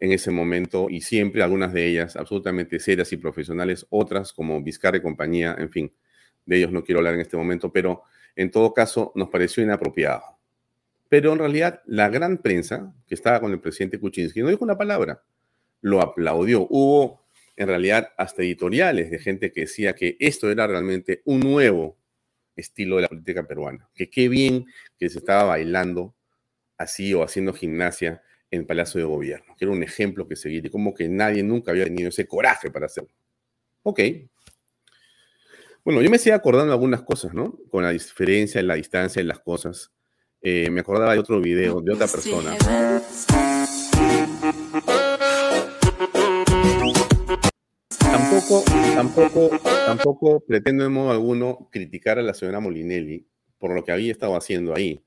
en 0.00 0.12
ese 0.12 0.30
momento 0.30 0.88
y 0.90 1.00
siempre, 1.00 1.42
algunas 1.42 1.72
de 1.72 1.86
ellas 1.86 2.16
absolutamente 2.16 2.78
serias 2.80 3.12
y 3.12 3.16
profesionales, 3.16 3.86
otras 3.90 4.32
como 4.32 4.62
Vizcarra 4.62 4.98
y 4.98 5.02
compañía, 5.02 5.56
en 5.58 5.70
fin, 5.70 5.92
de 6.44 6.56
ellos 6.58 6.72
no 6.72 6.84
quiero 6.84 7.00
hablar 7.00 7.14
en 7.14 7.20
este 7.20 7.36
momento, 7.36 7.72
pero 7.72 8.02
en 8.34 8.50
todo 8.50 8.72
caso 8.74 9.12
nos 9.14 9.28
pareció 9.28 9.62
inapropiado. 9.62 10.22
Pero 11.08 11.32
en 11.32 11.38
realidad 11.38 11.82
la 11.86 12.08
gran 12.08 12.38
prensa 12.38 12.94
que 13.06 13.14
estaba 13.14 13.40
con 13.40 13.52
el 13.52 13.60
presidente 13.60 13.98
Kuczynski 13.98 14.42
no 14.42 14.48
dijo 14.48 14.64
una 14.64 14.76
palabra, 14.76 15.22
lo 15.80 16.00
aplaudió. 16.00 16.66
Hubo 16.68 17.26
en 17.56 17.68
realidad 17.68 18.12
hasta 18.16 18.42
editoriales 18.42 19.10
de 19.10 19.18
gente 19.18 19.52
que 19.52 19.62
decía 19.62 19.94
que 19.94 20.16
esto 20.20 20.50
era 20.50 20.66
realmente 20.66 21.22
un 21.24 21.40
nuevo 21.40 21.96
estilo 22.56 22.96
de 22.96 23.02
la 23.02 23.08
política 23.08 23.46
peruana. 23.46 23.88
Que 23.94 24.10
qué 24.10 24.28
bien 24.28 24.66
que 24.98 25.08
se 25.08 25.18
estaba 25.18 25.44
bailando 25.44 26.14
así 26.76 27.14
o 27.14 27.22
haciendo 27.22 27.52
gimnasia 27.52 28.22
en 28.50 28.60
el 28.60 28.66
Palacio 28.66 29.00
de 29.00 29.06
Gobierno, 29.06 29.54
que 29.58 29.64
era 29.64 29.72
un 29.72 29.82
ejemplo 29.82 30.26
que 30.28 30.36
seguir 30.36 30.66
y 30.66 30.70
como 30.70 30.94
que 30.94 31.08
nadie 31.08 31.42
nunca 31.42 31.72
había 31.72 31.84
tenido 31.84 32.08
ese 32.08 32.26
coraje 32.26 32.70
para 32.70 32.86
hacerlo. 32.86 33.10
Ok. 33.82 34.00
Bueno, 35.84 36.02
yo 36.02 36.10
me 36.10 36.16
estoy 36.16 36.32
acordando 36.32 36.72
algunas 36.72 37.02
cosas, 37.02 37.32
¿no? 37.32 37.58
Con 37.70 37.84
la 37.84 37.90
diferencia 37.90 38.60
en 38.60 38.66
la 38.66 38.74
distancia 38.74 39.20
en 39.20 39.28
las 39.28 39.38
cosas. 39.40 39.92
Eh, 40.42 40.70
me 40.70 40.80
acordaba 40.80 41.12
de 41.12 41.18
otro 41.20 41.40
video 41.40 41.80
de 41.80 41.92
otra 41.92 42.06
persona. 42.06 42.56
Tampoco, 47.98 48.64
tampoco, 48.94 49.50
tampoco 49.86 50.40
pretendo 50.40 50.84
en 50.84 50.92
modo 50.92 51.10
alguno 51.10 51.68
criticar 51.70 52.18
a 52.18 52.22
la 52.22 52.34
señora 52.34 52.60
Molinelli 52.60 53.26
por 53.58 53.74
lo 53.74 53.84
que 53.84 53.92
había 53.92 54.12
estado 54.12 54.36
haciendo 54.36 54.74
ahí, 54.74 55.04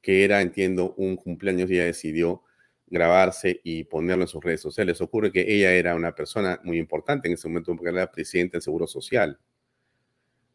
que 0.00 0.24
era, 0.24 0.40
entiendo, 0.42 0.94
un 0.96 1.16
cumpleaños 1.16 1.70
y 1.70 1.74
ella 1.74 1.84
decidió 1.84 2.42
grabarse 2.88 3.60
y 3.64 3.84
ponerlo 3.84 4.24
en 4.24 4.28
sus 4.28 4.42
redes 4.42 4.60
sociales. 4.60 5.00
Ocurre 5.00 5.32
que 5.32 5.44
ella 5.46 5.72
era 5.72 5.94
una 5.94 6.14
persona 6.14 6.60
muy 6.64 6.78
importante 6.78 7.28
en 7.28 7.34
ese 7.34 7.48
momento 7.48 7.74
porque 7.74 7.90
era 7.90 8.10
presidenta 8.10 8.52
del 8.52 8.62
Seguro 8.62 8.86
Social. 8.86 9.38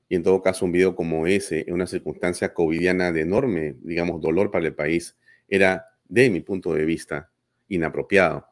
Y 0.07 0.15
en 0.15 0.23
todo 0.23 0.41
caso, 0.41 0.65
un 0.65 0.71
video 0.71 0.95
como 0.95 1.25
ese, 1.27 1.63
en 1.67 1.73
una 1.73 1.87
circunstancia 1.87 2.53
covidiana 2.53 3.11
de 3.11 3.21
enorme, 3.21 3.75
digamos, 3.81 4.21
dolor 4.21 4.51
para 4.51 4.65
el 4.65 4.75
país, 4.75 5.17
era, 5.47 5.85
de 6.07 6.29
mi 6.29 6.41
punto 6.41 6.73
de 6.73 6.83
vista, 6.83 7.31
inapropiado. 7.69 8.45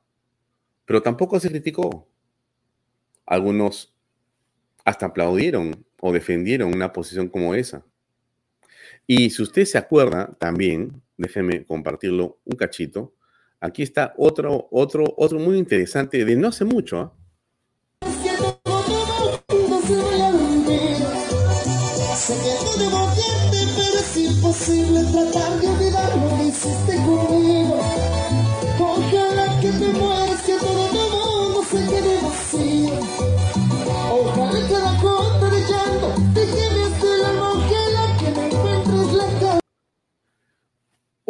Pero 0.86 1.02
tampoco 1.02 1.40
se 1.40 1.50
criticó. 1.50 2.08
Algunos 3.26 3.94
hasta 4.86 5.08
aplaudieron 5.08 5.86
o 6.02 6.14
defendieron 6.14 6.74
una 6.74 6.94
posición 6.94 7.28
como 7.28 7.54
esa. 7.54 7.86
Y 9.06 9.30
si 9.30 9.42
usted 9.44 9.66
se 9.66 9.78
acuerda 9.78 10.36
también, 10.40 11.02
déjeme 11.18 11.66
compartirlo 11.66 12.40
un 12.46 12.56
cachito, 12.56 13.14
Aquí 13.62 13.84
está 13.84 14.14
otro, 14.18 14.68
otro, 14.72 15.04
otro 15.18 15.40
muy 15.40 15.58
interesante 15.58 16.24
de 16.24 16.36
no 16.36 16.48
hace 16.48 16.64
mucho. 16.64 17.19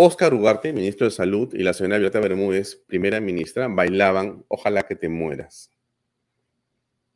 Oscar 0.02 0.34
Ugarte, 0.34 0.72
ministro 0.72 1.08
de 1.08 1.12
Salud, 1.12 1.54
y 1.54 1.62
la 1.62 1.74
señora 1.74 1.98
Violeta 1.98 2.22
Bermúdez, 2.22 2.78
primera 2.88 3.20
ministra, 3.20 3.68
bailaban 3.68 4.46
Ojalá 4.48 4.84
que 4.84 4.96
te 4.96 5.10
mueras. 5.10 5.74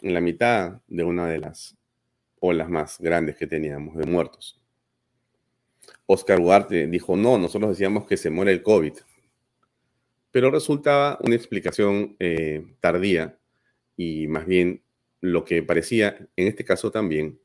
En 0.01 0.13
la 0.13 0.19
mitad 0.19 0.81
de 0.89 1.05
una 1.05 1.29
de 1.29 1.37
las 1.37 1.77
olas 2.41 2.69
más 2.69 2.99
grandes 2.99 3.37
que 3.37 3.47
teníamos 3.47 3.95
de 3.95 4.05
muertos. 4.05 4.61
Oscar 6.07 6.41
Ugarte 6.41 6.87
dijo, 6.87 7.15
no, 7.15 7.37
nosotros 7.37 7.69
decíamos 7.69 8.05
que 8.05 8.17
se 8.17 8.29
muere 8.29 8.51
el 8.51 8.61
COVID. 8.61 8.95
Pero 10.31 10.51
resultaba 10.51 11.17
una 11.21 11.35
explicación 11.35 12.17
eh, 12.19 12.65
tardía 12.81 13.39
y 13.95 14.27
más 14.27 14.45
bien 14.45 14.83
lo 15.21 15.45
que 15.45 15.63
parecía, 15.63 16.17
en 16.35 16.47
este 16.49 16.65
caso 16.65 16.91
también, 16.91 17.39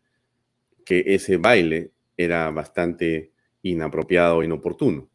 que 0.84 1.04
ese 1.06 1.36
baile 1.36 1.92
era 2.16 2.50
bastante 2.50 3.30
inapropiado 3.62 4.42
e 4.42 4.46
inoportuno 4.46 5.08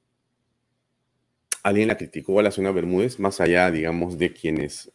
alguien 1.63 1.87
la 1.87 1.97
criticó 1.97 2.39
a 2.39 2.43
la 2.43 2.51
señora 2.51 2.73
Bermúdez, 2.73 3.19
más 3.19 3.39
allá, 3.39 3.71
digamos, 3.71 4.17
de 4.17 4.33
quienes 4.33 4.91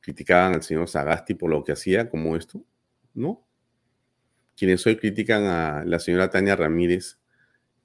criticaban 0.00 0.54
al 0.54 0.62
señor 0.62 0.88
Sagasti 0.88 1.34
por 1.34 1.50
lo 1.50 1.64
que 1.64 1.72
hacía, 1.72 2.08
como 2.08 2.36
esto, 2.36 2.62
¿no? 3.14 3.44
Quienes 4.56 4.86
hoy 4.86 4.96
critican 4.96 5.44
a 5.44 5.84
la 5.84 5.98
señora 5.98 6.30
Tania 6.30 6.56
Ramírez, 6.56 7.18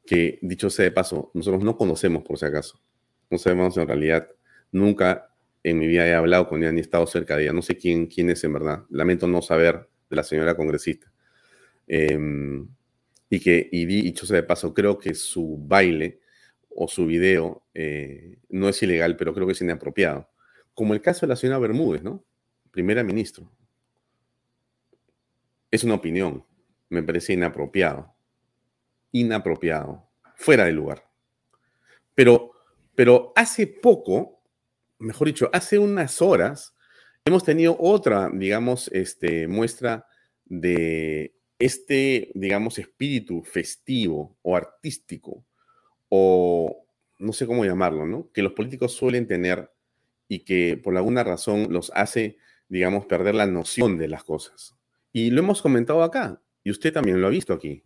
que 0.05 0.37
dicho 0.41 0.69
sea 0.69 0.83
de 0.83 0.91
paso, 0.91 1.31
nosotros 1.33 1.63
no 1.63 1.77
conocemos 1.77 2.23
por 2.23 2.37
si 2.37 2.45
acaso. 2.45 2.81
No 3.29 3.37
sabemos 3.37 3.77
en 3.77 3.87
realidad, 3.87 4.29
nunca 4.71 5.29
en 5.63 5.79
mi 5.79 5.87
vida 5.87 6.05
he 6.05 6.13
hablado 6.13 6.49
con 6.49 6.61
ella 6.61 6.71
ni 6.71 6.79
he 6.79 6.81
estado 6.81 7.07
cerca 7.07 7.37
de 7.37 7.43
ella. 7.43 7.53
No 7.53 7.61
sé 7.61 7.77
quién, 7.77 8.07
quién 8.07 8.29
es 8.29 8.43
en 8.43 8.53
verdad. 8.53 8.83
Lamento 8.89 9.27
no 9.27 9.41
saber 9.41 9.87
de 10.09 10.15
la 10.15 10.23
señora 10.23 10.55
congresista. 10.55 11.11
Em, 11.87 12.67
y 13.29 13.39
que, 13.39 13.69
y 13.71 13.85
dicho 13.85 14.25
sea 14.25 14.37
de 14.37 14.43
paso, 14.43 14.73
creo 14.73 14.97
que 14.97 15.13
su 15.13 15.57
baile 15.57 16.19
o 16.75 16.87
su 16.87 17.05
video 17.05 17.63
eh, 17.73 18.39
no 18.49 18.69
es 18.69 18.81
ilegal, 18.83 19.15
pero 19.15 19.33
creo 19.33 19.45
que 19.45 19.53
es 19.53 19.61
inapropiado. 19.61 20.29
Como 20.73 20.93
el 20.93 21.01
caso 21.01 21.25
de 21.25 21.29
la 21.29 21.35
señora 21.35 21.59
Bermúdez, 21.59 22.03
¿no? 22.03 22.23
Primera 22.71 23.03
ministro. 23.03 23.51
Es 25.69 25.83
una 25.83 25.95
opinión. 25.95 26.45
Me 26.89 27.03
parece 27.03 27.33
inapropiado. 27.33 28.13
Inapropiado. 29.11 30.07
Fuera 30.35 30.65
de 30.65 30.71
lugar. 30.71 31.07
Pero, 32.15 32.51
pero 32.95 33.33
hace 33.35 33.67
poco, 33.67 34.41
mejor 34.99 35.27
dicho, 35.27 35.49
hace 35.53 35.77
unas 35.79 36.21
horas, 36.21 36.75
hemos 37.25 37.43
tenido 37.43 37.75
otra, 37.79 38.29
digamos, 38.33 38.87
este, 38.91 39.47
muestra 39.47 40.05
de 40.45 41.35
este, 41.59 42.31
digamos, 42.35 42.77
espíritu 42.77 43.43
festivo 43.43 44.37
o 44.41 44.55
artístico 44.55 45.45
o 46.15 46.85
no 47.17 47.33
sé 47.33 47.47
cómo 47.47 47.65
llamarlo, 47.65 48.05
¿no? 48.05 48.31
Que 48.31 48.43
los 48.43 48.53
políticos 48.53 48.93
suelen 48.93 49.25
tener 49.25 49.71
y 50.27 50.45
que 50.45 50.77
por 50.77 50.95
alguna 50.95 51.23
razón 51.23 51.73
los 51.73 51.91
hace, 51.95 52.37
digamos, 52.69 53.07
perder 53.07 53.33
la 53.33 53.47
noción 53.47 53.97
de 53.97 54.07
las 54.07 54.23
cosas. 54.23 54.75
Y 55.11 55.31
lo 55.31 55.39
hemos 55.39 55.63
comentado 55.63 56.03
acá, 56.03 56.39
y 56.63 56.69
usted 56.69 56.93
también 56.93 57.19
lo 57.19 57.25
ha 57.25 57.31
visto 57.31 57.51
aquí. 57.51 57.83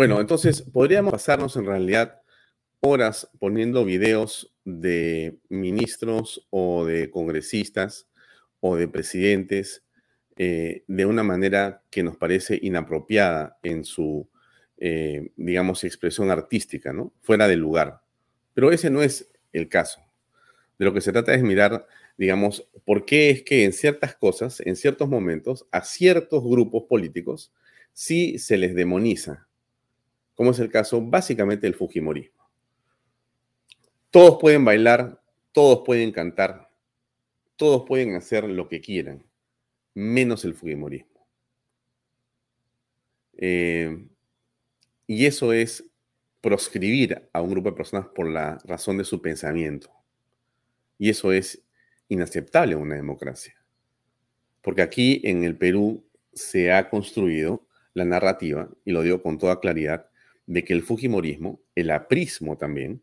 Bueno, 0.00 0.18
entonces 0.18 0.62
podríamos 0.62 1.12
pasarnos 1.12 1.56
en 1.56 1.66
realidad 1.66 2.22
horas 2.80 3.28
poniendo 3.38 3.84
videos 3.84 4.50
de 4.64 5.38
ministros 5.50 6.46
o 6.48 6.86
de 6.86 7.10
congresistas 7.10 8.08
o 8.60 8.76
de 8.76 8.88
presidentes 8.88 9.84
eh, 10.36 10.84
de 10.86 11.04
una 11.04 11.22
manera 11.22 11.82
que 11.90 12.02
nos 12.02 12.16
parece 12.16 12.58
inapropiada 12.62 13.58
en 13.62 13.84
su, 13.84 14.26
eh, 14.78 15.32
digamos, 15.36 15.84
expresión 15.84 16.30
artística, 16.30 16.94
¿no? 16.94 17.12
Fuera 17.20 17.46
del 17.46 17.60
lugar. 17.60 18.00
Pero 18.54 18.72
ese 18.72 18.88
no 18.88 19.02
es 19.02 19.30
el 19.52 19.68
caso. 19.68 20.00
De 20.78 20.86
lo 20.86 20.94
que 20.94 21.02
se 21.02 21.12
trata 21.12 21.34
es 21.34 21.42
mirar, 21.42 21.86
digamos, 22.16 22.66
por 22.86 23.04
qué 23.04 23.28
es 23.28 23.42
que 23.42 23.64
en 23.64 23.74
ciertas 23.74 24.14
cosas, 24.14 24.60
en 24.60 24.76
ciertos 24.76 25.10
momentos, 25.10 25.66
a 25.70 25.84
ciertos 25.84 26.42
grupos 26.42 26.84
políticos 26.84 27.52
sí 27.92 28.38
se 28.38 28.56
les 28.56 28.74
demoniza, 28.74 29.49
como 30.34 30.50
es 30.50 30.58
el 30.58 30.70
caso 30.70 31.00
básicamente 31.00 31.66
del 31.66 31.74
Fujimorismo. 31.74 32.48
Todos 34.10 34.38
pueden 34.40 34.64
bailar, 34.64 35.22
todos 35.52 35.82
pueden 35.84 36.12
cantar, 36.12 36.70
todos 37.56 37.84
pueden 37.86 38.14
hacer 38.14 38.44
lo 38.44 38.68
que 38.68 38.80
quieran, 38.80 39.24
menos 39.94 40.44
el 40.44 40.54
Fujimorismo. 40.54 41.26
Eh, 43.36 44.08
y 45.06 45.26
eso 45.26 45.52
es 45.52 45.84
proscribir 46.40 47.28
a 47.32 47.42
un 47.42 47.50
grupo 47.50 47.70
de 47.70 47.76
personas 47.76 48.06
por 48.14 48.28
la 48.28 48.58
razón 48.64 48.98
de 48.98 49.04
su 49.04 49.20
pensamiento. 49.20 49.90
Y 50.98 51.10
eso 51.10 51.32
es 51.32 51.62
inaceptable 52.08 52.74
en 52.74 52.80
una 52.80 52.96
democracia. 52.96 53.54
Porque 54.62 54.82
aquí 54.82 55.20
en 55.24 55.44
el 55.44 55.56
Perú 55.56 56.04
se 56.32 56.72
ha 56.72 56.90
construido 56.90 57.66
la 57.94 58.04
narrativa, 58.04 58.68
y 58.84 58.92
lo 58.92 59.02
digo 59.02 59.22
con 59.22 59.38
toda 59.38 59.60
claridad, 59.60 60.09
de 60.50 60.64
que 60.64 60.72
el 60.72 60.82
Fujimorismo, 60.82 61.60
el 61.76 61.92
aprismo 61.92 62.58
también, 62.58 63.00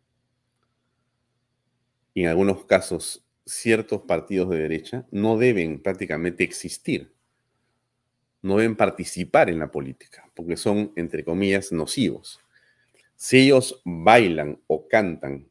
y 2.13 2.23
en 2.23 2.27
algunos 2.27 2.65
casos 2.65 3.25
ciertos 3.45 4.01
partidos 4.01 4.49
de 4.49 4.59
derecha, 4.59 5.07
no 5.11 5.37
deben 5.37 5.81
prácticamente 5.81 6.43
existir, 6.43 7.09
no 8.41 8.57
deben 8.57 8.75
participar 8.75 9.49
en 9.49 9.59
la 9.59 9.71
política, 9.71 10.29
porque 10.35 10.57
son, 10.57 10.91
entre 10.97 11.23
comillas, 11.23 11.71
nocivos. 11.71 12.41
Si 13.15 13.37
ellos 13.37 13.81
bailan 13.85 14.59
o 14.67 14.85
cantan 14.89 15.47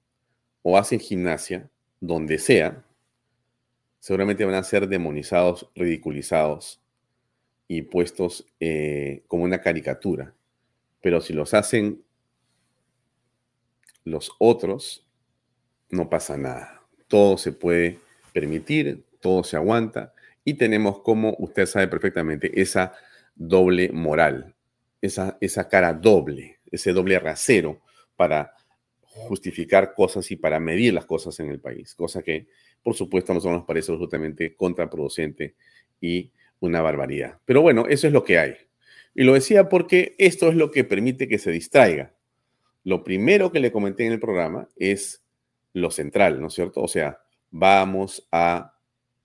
o 0.60 0.76
hacen 0.76 1.00
gimnasia, 1.00 1.70
donde 1.98 2.36
sea, 2.36 2.84
seguramente 4.00 4.44
van 4.44 4.56
a 4.56 4.62
ser 4.62 4.86
demonizados, 4.86 5.70
ridiculizados 5.74 6.78
y 7.66 7.80
puestos 7.80 8.46
eh, 8.60 9.22
como 9.28 9.44
una 9.44 9.62
caricatura. 9.62 10.35
Pero 11.00 11.20
si 11.20 11.32
los 11.32 11.54
hacen 11.54 12.02
los 14.04 14.32
otros, 14.38 15.06
no 15.90 16.08
pasa 16.08 16.36
nada. 16.36 16.82
Todo 17.08 17.36
se 17.36 17.52
puede 17.52 17.98
permitir, 18.32 19.04
todo 19.20 19.44
se 19.44 19.56
aguanta 19.56 20.12
y 20.44 20.54
tenemos, 20.54 21.00
como 21.00 21.34
usted 21.38 21.66
sabe 21.66 21.88
perfectamente, 21.88 22.60
esa 22.60 22.94
doble 23.34 23.90
moral, 23.92 24.54
esa, 25.02 25.36
esa 25.40 25.68
cara 25.68 25.92
doble, 25.92 26.60
ese 26.70 26.92
doble 26.92 27.18
rasero 27.18 27.80
para 28.16 28.54
justificar 29.02 29.94
cosas 29.94 30.30
y 30.30 30.36
para 30.36 30.60
medir 30.60 30.94
las 30.94 31.06
cosas 31.06 31.38
en 31.40 31.48
el 31.48 31.58
país, 31.58 31.94
cosa 31.94 32.22
que, 32.22 32.46
por 32.82 32.94
supuesto, 32.94 33.32
a 33.32 33.34
nosotros 33.34 33.58
nos 33.58 33.66
parece 33.66 33.90
absolutamente 33.90 34.54
contraproducente 34.54 35.54
y 36.00 36.30
una 36.60 36.80
barbaridad. 36.80 37.38
Pero 37.44 37.62
bueno, 37.62 37.86
eso 37.88 38.06
es 38.06 38.12
lo 38.12 38.22
que 38.22 38.38
hay. 38.38 38.56
Y 39.18 39.24
lo 39.24 39.32
decía 39.32 39.70
porque 39.70 40.14
esto 40.18 40.50
es 40.50 40.56
lo 40.56 40.70
que 40.70 40.84
permite 40.84 41.26
que 41.26 41.38
se 41.38 41.50
distraiga. 41.50 42.14
Lo 42.84 43.02
primero 43.02 43.50
que 43.50 43.60
le 43.60 43.72
comenté 43.72 44.04
en 44.04 44.12
el 44.12 44.20
programa 44.20 44.68
es 44.76 45.24
lo 45.72 45.90
central, 45.90 46.38
¿no 46.38 46.48
es 46.48 46.52
cierto? 46.52 46.82
O 46.82 46.88
sea, 46.88 47.22
vamos 47.50 48.28
a 48.30 48.78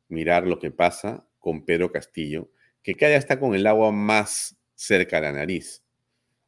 mirar 0.07 0.47
lo 0.47 0.59
que 0.59 0.71
pasa 0.71 1.27
con 1.39 1.65
Pedro 1.65 1.91
Castillo, 1.91 2.49
que 2.81 2.95
cada 2.95 3.17
está 3.17 3.37
con 3.37 3.53
el 3.53 3.67
agua 3.67 3.91
más 3.91 4.57
cerca 4.75 5.17
de 5.17 5.23
la 5.23 5.33
nariz. 5.33 5.83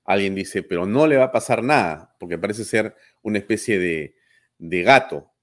Alguien 0.05 0.35
dice, 0.35 0.63
pero 0.63 0.85
no 0.85 1.05
le 1.05 1.17
va 1.17 1.25
a 1.25 1.31
pasar 1.33 1.65
nada, 1.65 2.15
porque 2.21 2.37
parece 2.37 2.63
ser 2.63 2.95
una 3.23 3.39
especie 3.39 3.77
de, 3.77 4.15
de 4.57 4.83
gato 4.83 5.33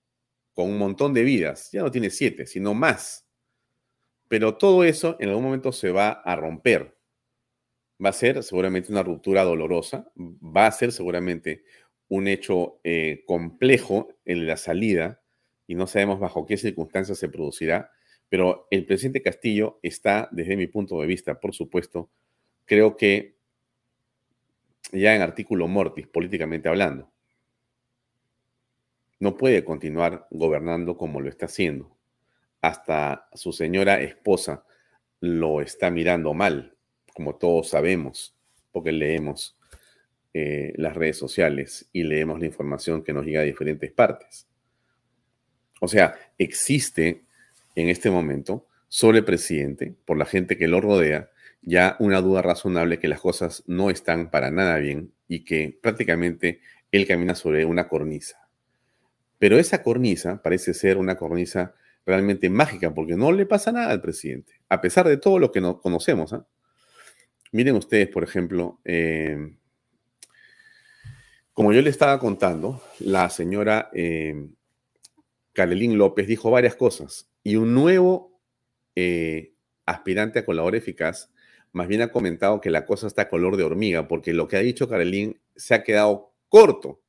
con 0.55 0.71
un 0.71 0.79
montón 0.79 1.13
de 1.13 1.23
vidas. 1.23 1.69
Ya 1.71 1.83
no 1.83 1.91
tiene 1.91 2.09
siete, 2.09 2.47
sino 2.47 2.73
más. 2.73 3.27
Pero 4.27 4.57
todo 4.57 4.85
eso 4.85 5.19
en 5.21 5.29
algún 5.29 5.45
momento 5.45 5.71
se 5.71 5.91
va 5.91 6.13
a 6.13 6.35
romper. 6.35 7.00
Va 8.03 8.11
a 8.11 8.13
ser 8.13 8.43
seguramente 8.43 8.91
una 8.91 9.03
ruptura 9.03 9.45
dolorosa, 9.45 10.11
va 10.17 10.67
a 10.67 10.73
ser 10.73 10.93
seguramente 10.93 11.65
un 12.09 12.29
hecho 12.29 12.81
eh, 12.83 13.25
complejo 13.27 14.09
en 14.25 14.47
la 14.47 14.57
salida 14.57 15.21
y 15.67 15.75
no 15.75 15.87
sabemos 15.87 16.19
bajo 16.19 16.47
qué 16.47 16.57
circunstancias 16.57 17.19
se 17.19 17.29
producirá, 17.29 17.93
pero 18.29 18.67
el 18.71 18.87
presidente 18.87 19.23
Castillo 19.23 19.79
está, 19.83 20.29
desde 20.33 20.57
mi 20.57 20.67
punto 20.67 21.01
de 21.01 21.07
vista, 21.07 21.39
por 21.39 21.55
supuesto, 21.55 22.11
creo 22.65 22.97
que 22.97 23.37
ya 24.93 25.15
en 25.15 25.23
artículo 25.23 25.69
mortis, 25.69 26.07
políticamente 26.07 26.69
hablando. 26.69 27.13
No 29.21 29.37
puede 29.37 29.65
continuar 29.65 30.27
gobernando 30.31 30.97
como 30.97 31.21
lo 31.21 31.29
está 31.29 31.47
haciendo 31.47 32.01
hasta 32.61 33.29
su 33.35 33.53
señora 33.53 34.01
esposa 34.01 34.65
lo 35.21 35.61
está 35.61 35.91
mirando 35.91 36.35
mal, 36.35 36.77
como 37.14 37.37
todos 37.37 37.68
sabemos, 37.70 38.35
porque 38.73 38.92
leemos 38.92 39.57
eh, 40.33 40.73
las 40.77 40.94
redes 40.94 41.18
sociales 41.18 41.88
y 41.92 42.05
leemos 42.05 42.38
la 42.38 42.46
información 42.46 43.03
que 43.03 43.12
nos 43.12 43.25
llega 43.25 43.40
de 43.40 43.46
diferentes 43.46 43.90
partes. 43.90 44.46
O 45.81 45.88
sea, 45.88 46.14
existe 46.38 47.25
en 47.75 47.88
este 47.88 48.11
momento 48.11 48.66
sobre 48.88 49.18
el 49.18 49.25
presidente, 49.25 49.94
por 50.05 50.16
la 50.18 50.27
gente 50.27 50.57
que 50.57 50.68
lo 50.68 50.81
rodea, 50.81 51.31
ya 51.62 51.96
una 51.99 52.20
duda 52.20 52.42
razonable 52.42 52.99
que 52.99 53.09
las 53.09 53.20
cosas 53.20 53.64
no 53.66 53.90
están 53.90 54.31
para 54.31 54.51
nada 54.51 54.77
bien 54.79 55.12
y 55.29 55.44
que 55.44 55.79
prácticamente 55.81 56.61
él 56.92 57.07
camina 57.07 57.35
sobre 57.35 57.64
una 57.64 57.88
cornisa. 57.88 58.49
Pero 59.38 59.59
esa 59.59 59.83
cornisa 59.83 60.42
parece 60.42 60.75
ser 60.75 60.96
una 60.96 61.16
cornisa 61.16 61.75
realmente 62.07 62.51
mágica, 62.51 62.92
porque 62.92 63.16
no 63.16 63.33
le 63.33 63.46
pasa 63.46 63.73
nada 63.73 63.90
al 63.90 64.01
presidente, 64.01 64.61
a 64.68 64.81
pesar 64.81 65.09
de 65.09 65.16
todo 65.16 65.38
lo 65.38 65.53
que 65.53 65.61
no 65.61 65.81
conocemos. 65.81 66.33
¿ah? 66.33 66.46
Miren 67.53 67.77
ustedes, 67.77 68.09
por 68.09 68.23
ejemplo, 68.23 68.81
eh, 68.85 69.55
como 71.53 71.73
yo 71.73 71.83
le 71.83 71.91
estaba 71.91 72.19
contando, 72.19 72.83
la 73.01 73.29
señora 73.29 73.91
eh, 73.93 74.49
López 75.55 76.27
dijo 76.27 76.51
varias 76.51 76.77
cosas 76.77 77.29
y 77.43 77.57
un 77.57 77.75
nuevo 77.75 78.41
eh, 78.95 79.53
aspirante 79.85 80.39
a 80.39 80.45
colaborador 80.45 80.77
eficaz 80.77 81.31
más 81.73 81.87
bien 81.87 82.03
ha 82.03 82.11
comentado 82.11 82.61
que 82.61 82.71
la 82.71 82.85
cosa 82.85 83.07
está 83.07 83.29
color 83.29 83.57
de 83.57 83.63
hormiga, 83.63 84.09
porque 84.09 84.33
lo 84.33 84.49
que 84.49 84.57
ha 84.57 84.61
dicho 84.61 84.89
Carolín 84.89 85.41
se 85.55 85.75
ha 85.75 85.85
quedado 85.85 86.33
corto 86.49 87.01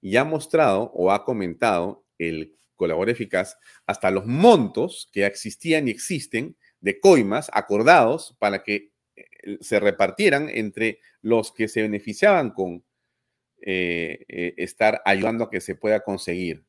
y 0.00 0.16
ha 0.16 0.24
mostrado 0.24 0.90
o 0.94 1.12
ha 1.12 1.24
comentado 1.24 2.04
el 2.18 2.56
colaborador 2.76 3.10
eficaz, 3.10 3.58
hasta 3.86 4.10
los 4.10 4.26
montos 4.26 5.10
que 5.12 5.26
existían 5.26 5.86
y 5.86 5.90
existen 5.90 6.56
de 6.80 6.98
coimas 6.98 7.50
acordados 7.52 8.34
para 8.38 8.62
que 8.62 8.89
se 9.60 9.80
repartieran 9.80 10.48
entre 10.48 11.00
los 11.22 11.52
que 11.52 11.68
se 11.68 11.82
beneficiaban 11.82 12.50
con 12.50 12.84
eh, 13.62 14.24
eh, 14.28 14.54
estar 14.56 15.02
ayudando 15.04 15.44
a 15.44 15.50
que 15.50 15.60
se 15.60 15.74
pueda 15.74 16.00
conseguir. 16.00 16.64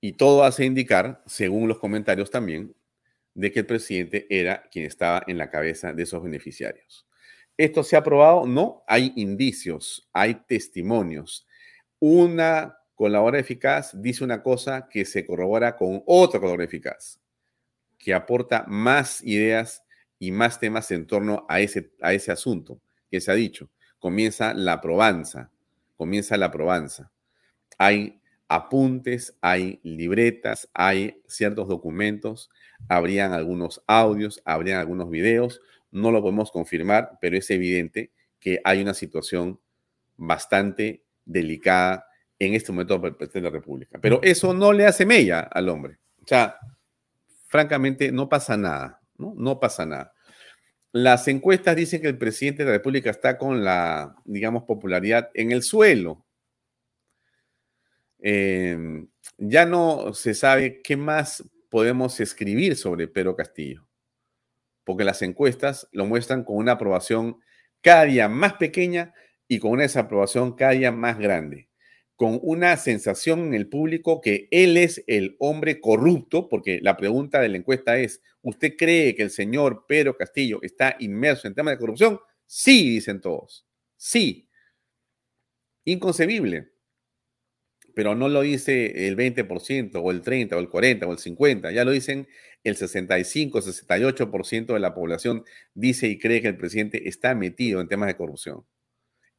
Y 0.00 0.12
todo 0.12 0.44
hace 0.44 0.64
indicar, 0.64 1.22
según 1.26 1.68
los 1.68 1.78
comentarios 1.78 2.30
también, 2.30 2.76
de 3.34 3.50
que 3.50 3.60
el 3.60 3.66
presidente 3.66 4.26
era 4.30 4.62
quien 4.70 4.84
estaba 4.84 5.22
en 5.26 5.38
la 5.38 5.50
cabeza 5.50 5.92
de 5.92 6.04
esos 6.04 6.22
beneficiarios. 6.22 7.06
¿Esto 7.56 7.82
se 7.82 7.96
ha 7.96 8.04
probado? 8.04 8.46
No, 8.46 8.84
hay 8.86 9.12
indicios, 9.16 10.08
hay 10.12 10.34
testimonios. 10.46 11.46
Una 11.98 12.78
colaborador 12.94 13.40
eficaz 13.40 13.90
dice 14.00 14.24
una 14.24 14.42
cosa 14.42 14.88
que 14.88 15.04
se 15.04 15.26
corrobora 15.26 15.76
con 15.76 16.02
otro 16.06 16.40
colaborador 16.40 16.62
eficaz, 16.68 17.20
que 17.98 18.14
aporta 18.14 18.64
más 18.68 19.22
ideas 19.24 19.85
y 20.18 20.32
más 20.32 20.58
temas 20.60 20.90
en 20.90 21.06
torno 21.06 21.46
a 21.48 21.60
ese, 21.60 21.92
a 22.00 22.12
ese 22.12 22.32
asunto 22.32 22.80
que 23.10 23.20
se 23.20 23.30
ha 23.30 23.34
dicho. 23.34 23.70
Comienza 23.98 24.54
la 24.54 24.80
probanza, 24.80 25.50
comienza 25.96 26.36
la 26.36 26.50
probanza. 26.50 27.12
Hay 27.78 28.20
apuntes, 28.48 29.36
hay 29.40 29.80
libretas, 29.82 30.68
hay 30.72 31.22
ciertos 31.26 31.68
documentos, 31.68 32.50
habrían 32.88 33.32
algunos 33.32 33.82
audios, 33.86 34.40
habrían 34.44 34.78
algunos 34.78 35.10
videos, 35.10 35.60
no 35.90 36.10
lo 36.10 36.20
podemos 36.20 36.50
confirmar, 36.50 37.18
pero 37.20 37.36
es 37.36 37.50
evidente 37.50 38.12
que 38.38 38.60
hay 38.64 38.82
una 38.82 38.94
situación 38.94 39.60
bastante 40.16 41.04
delicada 41.24 42.06
en 42.38 42.54
este 42.54 42.72
momento 42.72 42.98
de 42.98 43.40
la 43.40 43.50
República. 43.50 43.98
Pero 44.00 44.20
eso 44.22 44.52
no 44.54 44.72
le 44.72 44.86
hace 44.86 45.06
mella 45.06 45.40
al 45.40 45.68
hombre. 45.68 45.98
O 46.22 46.26
sea, 46.26 46.56
francamente, 47.46 48.12
no 48.12 48.28
pasa 48.28 48.56
nada, 48.56 49.00
¿no? 49.18 49.60
Pasa 49.60 49.86
nada. 49.86 50.12
las 50.92 51.28
encuestas 51.28 51.76
dicen 51.76 52.00
que 52.00 52.08
el 52.08 52.18
presidente 52.18 52.64
de 52.64 52.70
la 52.70 52.76
República 52.78 53.10
está 53.10 53.36
con 53.38 53.64
la, 53.64 54.14
digamos, 54.24 54.64
popularidad 54.64 55.30
en 55.34 55.52
el 55.52 55.62
suelo. 55.62 56.24
Em, 58.18 59.08
ya 59.38 59.66
no 59.66 60.14
se 60.14 60.34
sabe 60.34 60.80
qué 60.82 60.96
más 60.96 61.44
podemos 61.68 62.18
escribir 62.20 62.76
sobre 62.76 63.08
Pedro 63.08 63.36
Castillo, 63.36 63.86
porque 64.84 65.04
las 65.04 65.22
encuestas 65.22 65.88
lo 65.92 66.06
muestran 66.06 66.44
con 66.44 66.56
una 66.56 66.72
aprobación 66.72 67.38
cada 67.82 68.04
día 68.04 68.28
más 68.28 68.54
pequeña 68.54 69.14
y 69.48 69.58
con 69.58 69.72
una 69.72 69.82
desaprobación 69.82 70.56
cada 70.56 70.72
día 70.72 70.92
más 70.92 71.18
grande 71.18 71.68
con 72.16 72.40
una 72.42 72.76
sensación 72.78 73.40
en 73.40 73.54
el 73.54 73.68
público 73.68 74.20
que 74.22 74.48
él 74.50 74.78
es 74.78 75.04
el 75.06 75.36
hombre 75.38 75.80
corrupto, 75.80 76.48
porque 76.48 76.80
la 76.82 76.96
pregunta 76.96 77.40
de 77.40 77.50
la 77.50 77.58
encuesta 77.58 77.98
es, 77.98 78.22
¿usted 78.42 78.74
cree 78.76 79.14
que 79.14 79.22
el 79.22 79.30
señor 79.30 79.84
Pedro 79.86 80.16
Castillo 80.16 80.58
está 80.62 80.96
inmerso 80.98 81.46
en 81.46 81.54
temas 81.54 81.74
de 81.74 81.78
corrupción? 81.78 82.18
Sí, 82.46 82.90
dicen 82.90 83.20
todos. 83.20 83.66
Sí. 83.96 84.48
Inconcebible. 85.84 86.70
Pero 87.94 88.14
no 88.14 88.28
lo 88.28 88.42
dice 88.42 89.08
el 89.08 89.16
20% 89.16 89.92
o 90.02 90.10
el 90.10 90.22
30 90.22 90.56
o 90.56 90.60
el 90.60 90.68
40 90.68 91.06
o 91.06 91.12
el 91.12 91.18
50, 91.18 91.72
ya 91.72 91.84
lo 91.84 91.92
dicen 91.92 92.28
el 92.62 92.76
65, 92.76 93.60
68% 93.62 94.74
de 94.74 94.80
la 94.80 94.94
población 94.94 95.44
dice 95.74 96.08
y 96.08 96.18
cree 96.18 96.42
que 96.42 96.48
el 96.48 96.56
presidente 96.56 97.08
está 97.08 97.34
metido 97.34 97.80
en 97.80 97.88
temas 97.88 98.08
de 98.08 98.16
corrupción. 98.16 98.66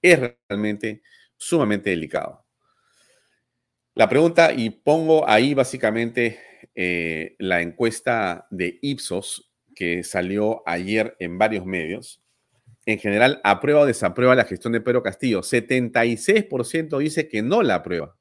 Es 0.01 0.19
realmente 0.49 1.03
sumamente 1.37 1.91
delicado. 1.91 2.46
La 3.97 4.07
pregunta, 4.07 4.53
y 4.53 4.69
pongo 4.69 5.27
ahí 5.27 5.55
básicamente 5.55 6.37
eh, 6.75 7.35
la 7.39 7.63
encuesta 7.63 8.45
de 8.51 8.77
Ipsos 8.83 9.51
que 9.75 10.03
salió 10.03 10.61
ayer 10.67 11.15
en 11.19 11.39
varios 11.39 11.65
medios. 11.65 12.21
En 12.85 12.99
general, 12.99 13.41
¿aprueba 13.43 13.79
o 13.79 13.85
desaprueba 13.87 14.35
la 14.35 14.45
gestión 14.45 14.73
de 14.73 14.81
Pedro 14.81 15.01
Castillo? 15.01 15.41
76% 15.41 16.99
dice 16.99 17.27
que 17.27 17.41
no 17.41 17.63
la 17.63 17.73
aprueba, 17.73 18.15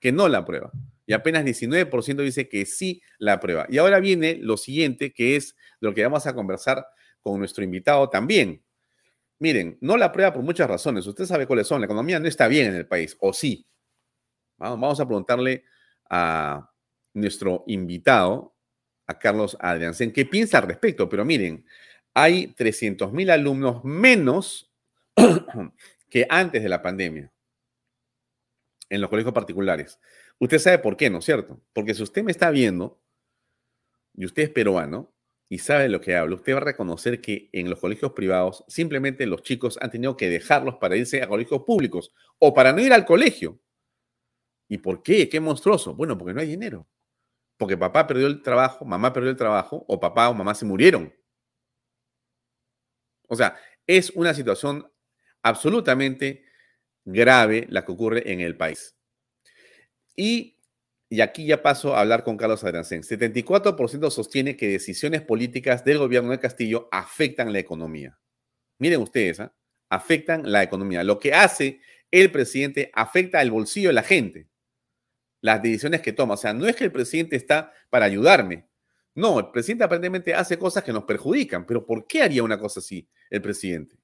que 0.00 0.10
no 0.10 0.26
la 0.26 0.38
aprueba. 0.38 0.72
Y 1.04 1.12
apenas 1.12 1.44
19% 1.44 2.22
dice 2.22 2.48
que 2.48 2.64
sí 2.64 3.02
la 3.18 3.34
aprueba. 3.34 3.66
Y 3.68 3.76
ahora 3.76 4.00
viene 4.00 4.38
lo 4.40 4.56
siguiente, 4.56 5.12
que 5.12 5.36
es 5.36 5.54
lo 5.80 5.92
que 5.92 6.02
vamos 6.02 6.26
a 6.26 6.34
conversar 6.34 6.86
con 7.20 7.38
nuestro 7.38 7.62
invitado 7.62 8.08
también. 8.08 8.64
Miren, 9.38 9.76
no 9.82 9.98
la 9.98 10.06
aprueba 10.06 10.32
por 10.32 10.42
muchas 10.42 10.66
razones. 10.66 11.06
Usted 11.06 11.26
sabe 11.26 11.46
cuáles 11.46 11.66
son. 11.66 11.82
La 11.82 11.84
economía 11.84 12.18
no 12.18 12.26
está 12.26 12.48
bien 12.48 12.68
en 12.68 12.76
el 12.76 12.86
país, 12.86 13.18
o 13.20 13.34
sí. 13.34 13.66
Vamos 14.56 15.00
a 15.00 15.06
preguntarle 15.06 15.64
a 16.08 16.70
nuestro 17.12 17.64
invitado, 17.66 18.54
a 19.06 19.18
Carlos 19.18 19.56
Adriansen, 19.60 20.12
qué 20.12 20.24
piensa 20.24 20.58
al 20.58 20.68
respecto. 20.68 21.08
Pero 21.08 21.24
miren, 21.24 21.64
hay 22.14 22.48
300 22.48 23.12
mil 23.12 23.30
alumnos 23.30 23.84
menos 23.84 24.72
que 26.08 26.26
antes 26.28 26.62
de 26.62 26.68
la 26.68 26.82
pandemia 26.82 27.30
en 28.94 29.00
los 29.00 29.10
colegios 29.10 29.34
particulares. 29.34 29.98
Usted 30.38 30.58
sabe 30.58 30.78
por 30.78 30.96
qué, 30.96 31.10
¿no 31.10 31.18
es 31.18 31.24
cierto? 31.24 31.60
Porque 31.72 31.94
si 31.94 32.02
usted 32.02 32.22
me 32.22 32.30
está 32.30 32.50
viendo 32.50 33.00
y 34.14 34.24
usted 34.24 34.44
es 34.44 34.50
peruano 34.50 35.12
y 35.48 35.58
sabe 35.58 35.88
lo 35.88 36.00
que 36.00 36.16
hablo, 36.16 36.36
usted 36.36 36.54
va 36.54 36.58
a 36.58 36.64
reconocer 36.64 37.20
que 37.20 37.48
en 37.52 37.70
los 37.70 37.80
colegios 37.80 38.12
privados 38.12 38.64
simplemente 38.68 39.26
los 39.26 39.42
chicos 39.42 39.78
han 39.80 39.90
tenido 39.90 40.16
que 40.16 40.28
dejarlos 40.30 40.76
para 40.76 40.96
irse 40.96 41.22
a 41.22 41.28
colegios 41.28 41.62
públicos 41.62 42.12
o 42.38 42.54
para 42.54 42.72
no 42.72 42.80
ir 42.80 42.92
al 42.92 43.04
colegio. 43.04 43.60
¿Y 44.74 44.78
por 44.78 45.04
qué? 45.04 45.28
Qué 45.28 45.38
monstruoso. 45.38 45.94
Bueno, 45.94 46.18
porque 46.18 46.34
no 46.34 46.40
hay 46.40 46.48
dinero. 46.48 46.88
Porque 47.56 47.76
papá 47.76 48.08
perdió 48.08 48.26
el 48.26 48.42
trabajo, 48.42 48.84
mamá 48.84 49.12
perdió 49.12 49.30
el 49.30 49.36
trabajo, 49.36 49.84
o 49.86 50.00
papá 50.00 50.28
o 50.28 50.34
mamá 50.34 50.52
se 50.52 50.64
murieron. 50.64 51.14
O 53.28 53.36
sea, 53.36 53.56
es 53.86 54.10
una 54.16 54.34
situación 54.34 54.90
absolutamente 55.44 56.44
grave 57.04 57.68
la 57.70 57.84
que 57.84 57.92
ocurre 57.92 58.32
en 58.32 58.40
el 58.40 58.56
país. 58.56 58.96
Y, 60.16 60.58
y 61.08 61.20
aquí 61.20 61.46
ya 61.46 61.62
paso 61.62 61.94
a 61.94 62.00
hablar 62.00 62.24
con 62.24 62.36
Carlos 62.36 62.64
Adrancén. 62.64 63.02
74% 63.04 64.10
sostiene 64.10 64.56
que 64.56 64.66
decisiones 64.66 65.22
políticas 65.22 65.84
del 65.84 65.98
gobierno 65.98 66.32
de 66.32 66.40
Castillo 66.40 66.88
afectan 66.90 67.52
la 67.52 67.60
economía. 67.60 68.18
Miren 68.80 69.02
ustedes, 69.02 69.38
¿ah? 69.38 69.54
afectan 69.88 70.50
la 70.50 70.64
economía. 70.64 71.04
Lo 71.04 71.20
que 71.20 71.32
hace 71.32 71.78
el 72.10 72.32
presidente 72.32 72.90
afecta 72.92 73.40
el 73.40 73.52
bolsillo 73.52 73.90
de 73.90 73.94
la 73.94 74.02
gente 74.02 74.48
las 75.44 75.60
decisiones 75.60 76.00
que 76.00 76.14
toma. 76.14 76.34
O 76.34 76.36
sea, 76.38 76.54
no 76.54 76.66
es 76.66 76.74
que 76.74 76.84
el 76.84 76.90
presidente 76.90 77.36
está 77.36 77.70
para 77.90 78.06
ayudarme. 78.06 78.66
No, 79.14 79.38
el 79.38 79.50
presidente 79.50 79.84
aparentemente 79.84 80.32
hace 80.32 80.58
cosas 80.58 80.82
que 80.82 80.90
nos 80.90 81.04
perjudican. 81.04 81.66
Pero 81.66 81.84
¿por 81.84 82.06
qué 82.06 82.22
haría 82.22 82.42
una 82.42 82.58
cosa 82.58 82.80
así 82.80 83.06
el 83.28 83.42
presidente? 83.42 83.98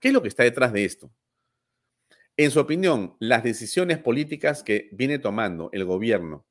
¿Qué 0.00 0.08
es 0.08 0.14
lo 0.14 0.20
que 0.20 0.26
está 0.26 0.42
detrás 0.42 0.72
de 0.72 0.84
esto? 0.84 1.12
En 2.36 2.50
su 2.50 2.58
opinión, 2.58 3.14
las 3.20 3.44
decisiones 3.44 3.98
políticas 3.98 4.64
que 4.64 4.88
viene 4.90 5.20
tomando 5.20 5.70
el 5.72 5.84
gobierno 5.84 6.44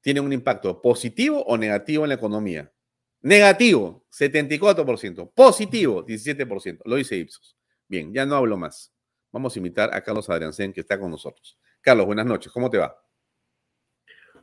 tienen 0.00 0.22
un 0.22 0.32
impacto 0.32 0.80
positivo 0.80 1.42
o 1.42 1.58
negativo 1.58 2.04
en 2.04 2.10
la 2.10 2.14
economía. 2.14 2.72
Negativo, 3.20 4.06
74%. 4.12 5.32
Positivo, 5.34 6.06
17%. 6.06 6.82
Lo 6.84 6.94
dice 6.94 7.16
Ipsos. 7.16 7.56
Bien, 7.88 8.14
ya 8.14 8.24
no 8.24 8.36
hablo 8.36 8.56
más. 8.56 8.92
Vamos 9.32 9.56
a 9.56 9.58
invitar 9.58 9.92
a 9.92 10.04
Carlos 10.04 10.30
Adriancén, 10.30 10.72
que 10.72 10.82
está 10.82 11.00
con 11.00 11.10
nosotros. 11.10 11.58
Carlos, 11.80 12.06
buenas 12.06 12.26
noches. 12.26 12.52
¿Cómo 12.52 12.70
te 12.70 12.78
va? 12.78 12.96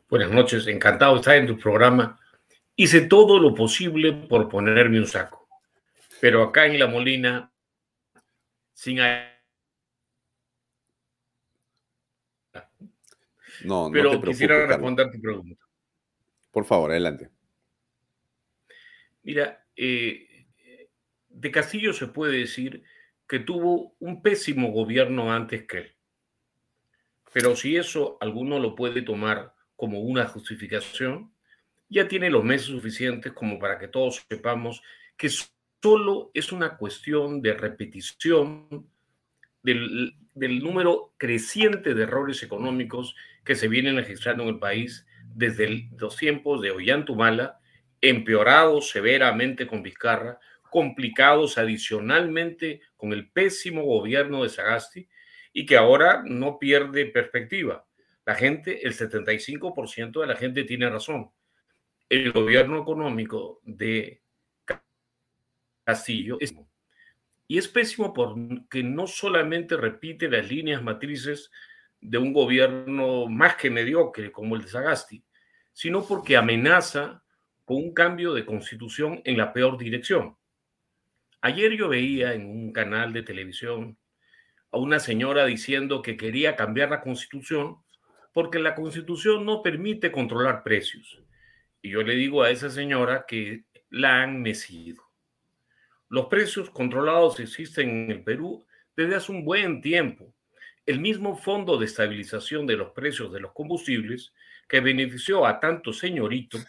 Buenas 0.10 0.32
noches, 0.32 0.66
encantado 0.68 1.16
de 1.16 1.20
estar 1.20 1.36
en 1.36 1.48
tu 1.48 1.58
programa. 1.58 2.18
Hice 2.78 3.02
todo 3.02 3.40
lo 3.40 3.54
posible 3.54 4.14
por 4.14 4.48
ponerme 4.48 5.00
un 5.00 5.06
saco, 5.06 5.50
pero 6.22 6.44
acá 6.44 6.66
en 6.66 6.80
La 6.80 6.88
Molina, 6.88 7.52
sin... 8.74 9.00
No, 13.64 13.90
no 13.90 13.92
pero 13.92 14.22
quisiera 14.22 14.66
responder 14.66 15.12
tu 15.12 15.20
pregunta. 15.20 15.62
Por 16.52 16.64
favor, 16.64 16.92
adelante. 16.92 17.30
Mira, 19.24 19.66
eh, 19.76 20.48
de 21.28 21.52
Castillo 21.52 21.92
se 21.92 22.08
puede 22.08 22.38
decir 22.38 22.82
que 23.28 23.40
tuvo 23.40 23.96
un 24.00 24.22
pésimo 24.22 24.72
gobierno 24.72 25.34
antes 25.34 25.68
que 25.68 25.78
él. 25.80 25.96
Pero 27.34 27.58
si 27.58 27.76
eso 27.76 28.18
alguno 28.22 28.58
lo 28.58 28.74
puede 28.74 29.02
tomar 29.02 29.57
como 29.78 30.02
una 30.02 30.26
justificación, 30.26 31.32
ya 31.88 32.10
tiene 32.10 32.30
los 32.30 32.44
meses 32.44 32.68
suficientes 32.68 33.32
como 33.32 33.60
para 33.60 33.80
que 33.80 33.88
todos 33.88 34.26
sepamos 34.28 34.82
que 35.16 35.30
solo 35.82 36.32
es 36.34 36.52
una 36.52 36.76
cuestión 36.76 37.42
de 37.42 37.54
repetición 37.54 38.90
del, 39.64 40.14
número 40.36 41.14
creciente 41.18 41.94
de 41.94 42.04
errores 42.04 42.44
económicos 42.44 43.16
que 43.44 43.56
se 43.56 43.68
vienen 43.68 43.96
registrando 43.96 44.44
en 44.44 44.50
el 44.50 44.60
país 44.60 45.06
desde 45.34 45.90
los 45.98 46.18
tiempos 46.18 46.62
de 46.62 46.72
Ollantumala, 46.72 47.60
empeorados 48.02 48.90
severamente 48.90 49.68
con 49.68 49.82
Vizcarra, 49.82 50.40
complicados 50.70 51.58
adicionalmente 51.58 52.82
con 52.98 53.14
el 53.14 53.30
pésimo 53.30 53.84
gobierno 53.84 54.44
de 54.44 54.50
Sagasti 54.50 55.08
y 55.54 55.66
que 55.66 55.78
ahora 55.78 56.24
no 56.26 56.60
pierde 56.60 57.06
perspectiva. 57.06 57.87
La 58.28 58.36
gente, 58.36 58.86
el 58.86 58.94
75% 58.94 60.20
de 60.20 60.28
la 60.28 60.36
gente 60.36 60.66
tiene 60.66 60.90
razón. 60.90 61.32
El 62.10 62.34
gobierno 62.34 62.82
económico 62.82 63.62
de 63.64 64.22
Castillo 65.86 66.36
es 66.42 66.54
y 67.48 67.58
es 67.58 67.70
pésimo 67.70 68.14
porque 68.14 68.84
no 68.84 69.08
solamente 69.08 69.78
repite 69.78 70.28
las 70.28 70.52
líneas 70.52 70.84
matrices 70.84 71.50
de 72.02 72.18
un 72.18 72.34
gobierno 72.34 73.28
más 73.28 73.56
que 73.56 73.70
mediocre 73.70 74.30
como 74.30 74.58
el 74.58 74.64
de 74.64 74.68
Sagasti, 74.68 75.24
sino 75.72 76.06
porque 76.06 76.36
amenaza 76.36 77.24
con 77.64 77.78
un 77.78 77.94
cambio 77.94 78.34
de 78.34 78.46
constitución 78.46 79.22
en 79.24 79.38
la 79.38 79.54
peor 79.54 79.78
dirección. 79.78 80.36
Ayer 81.40 81.78
yo 81.78 81.88
veía 81.88 82.34
en 82.34 82.46
un 82.50 82.74
canal 82.74 83.14
de 83.14 83.24
televisión 83.24 83.98
a 84.70 84.78
una 84.80 85.00
señora 85.00 85.46
diciendo 85.46 86.02
que 86.02 86.18
quería 86.18 86.58
cambiar 86.58 86.90
la 86.90 87.00
constitución 87.00 87.87
porque 88.38 88.60
la 88.60 88.76
constitución 88.76 89.48
no 89.48 89.64
permite 89.64 90.12
controlar 90.12 90.62
precios. 90.62 91.24
Y 91.82 91.90
yo 91.90 92.04
le 92.04 92.14
digo 92.14 92.44
a 92.44 92.52
esa 92.52 92.70
señora 92.70 93.26
que 93.28 93.64
la 93.90 94.22
han 94.22 94.44
mecido. 94.44 95.02
Los 96.08 96.28
precios 96.28 96.70
controlados 96.70 97.40
existen 97.40 97.90
en 97.90 98.12
el 98.12 98.24
Perú 98.24 98.64
desde 98.96 99.16
hace 99.16 99.32
un 99.32 99.44
buen 99.44 99.82
tiempo. 99.82 100.36
El 100.86 101.00
mismo 101.00 101.36
Fondo 101.36 101.80
de 101.80 101.88
Estabilización 101.88 102.68
de 102.68 102.78
los 102.78 102.92
Precios 102.92 103.34
de 103.34 103.40
los 103.40 103.54
Combustibles, 103.54 104.36
que 104.70 104.82
benefició 104.82 105.44
a 105.44 105.60
tanto 105.60 105.92
señorito 105.92 106.60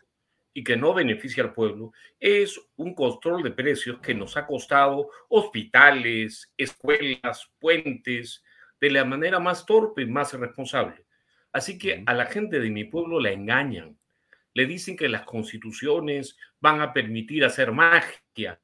y 0.55 0.65
que 0.65 0.79
no 0.79 0.95
beneficia 0.95 1.43
al 1.43 1.53
pueblo, 1.53 1.93
es 2.19 2.59
un 2.77 2.95
control 2.95 3.43
de 3.43 3.51
precios 3.51 4.01
que 4.01 4.15
nos 4.15 4.39
ha 4.39 4.47
costado 4.47 5.11
hospitales, 5.29 6.51
escuelas, 6.57 7.53
puentes, 7.59 8.43
de 8.81 8.91
la 8.91 9.05
manera 9.05 9.39
más 9.39 9.67
torpe 9.67 10.01
y 10.01 10.07
más 10.07 10.33
irresponsable. 10.33 11.05
Así 11.59 11.77
que 11.77 12.03
a 12.07 12.15
la 12.15 12.27
gente 12.27 12.61
de 12.61 12.71
mi 12.71 12.85
pueblo 12.85 13.21
la 13.21 13.33
engañan. 13.33 13.99
Le 14.55 14.65
dicen 14.65 14.97
que 14.97 15.09
las 15.09 15.23
constituciones 15.23 16.37
van 16.61 16.81
a 16.81 16.93
permitir 16.93 17.45
hacer 17.45 17.73
magia 17.73 18.59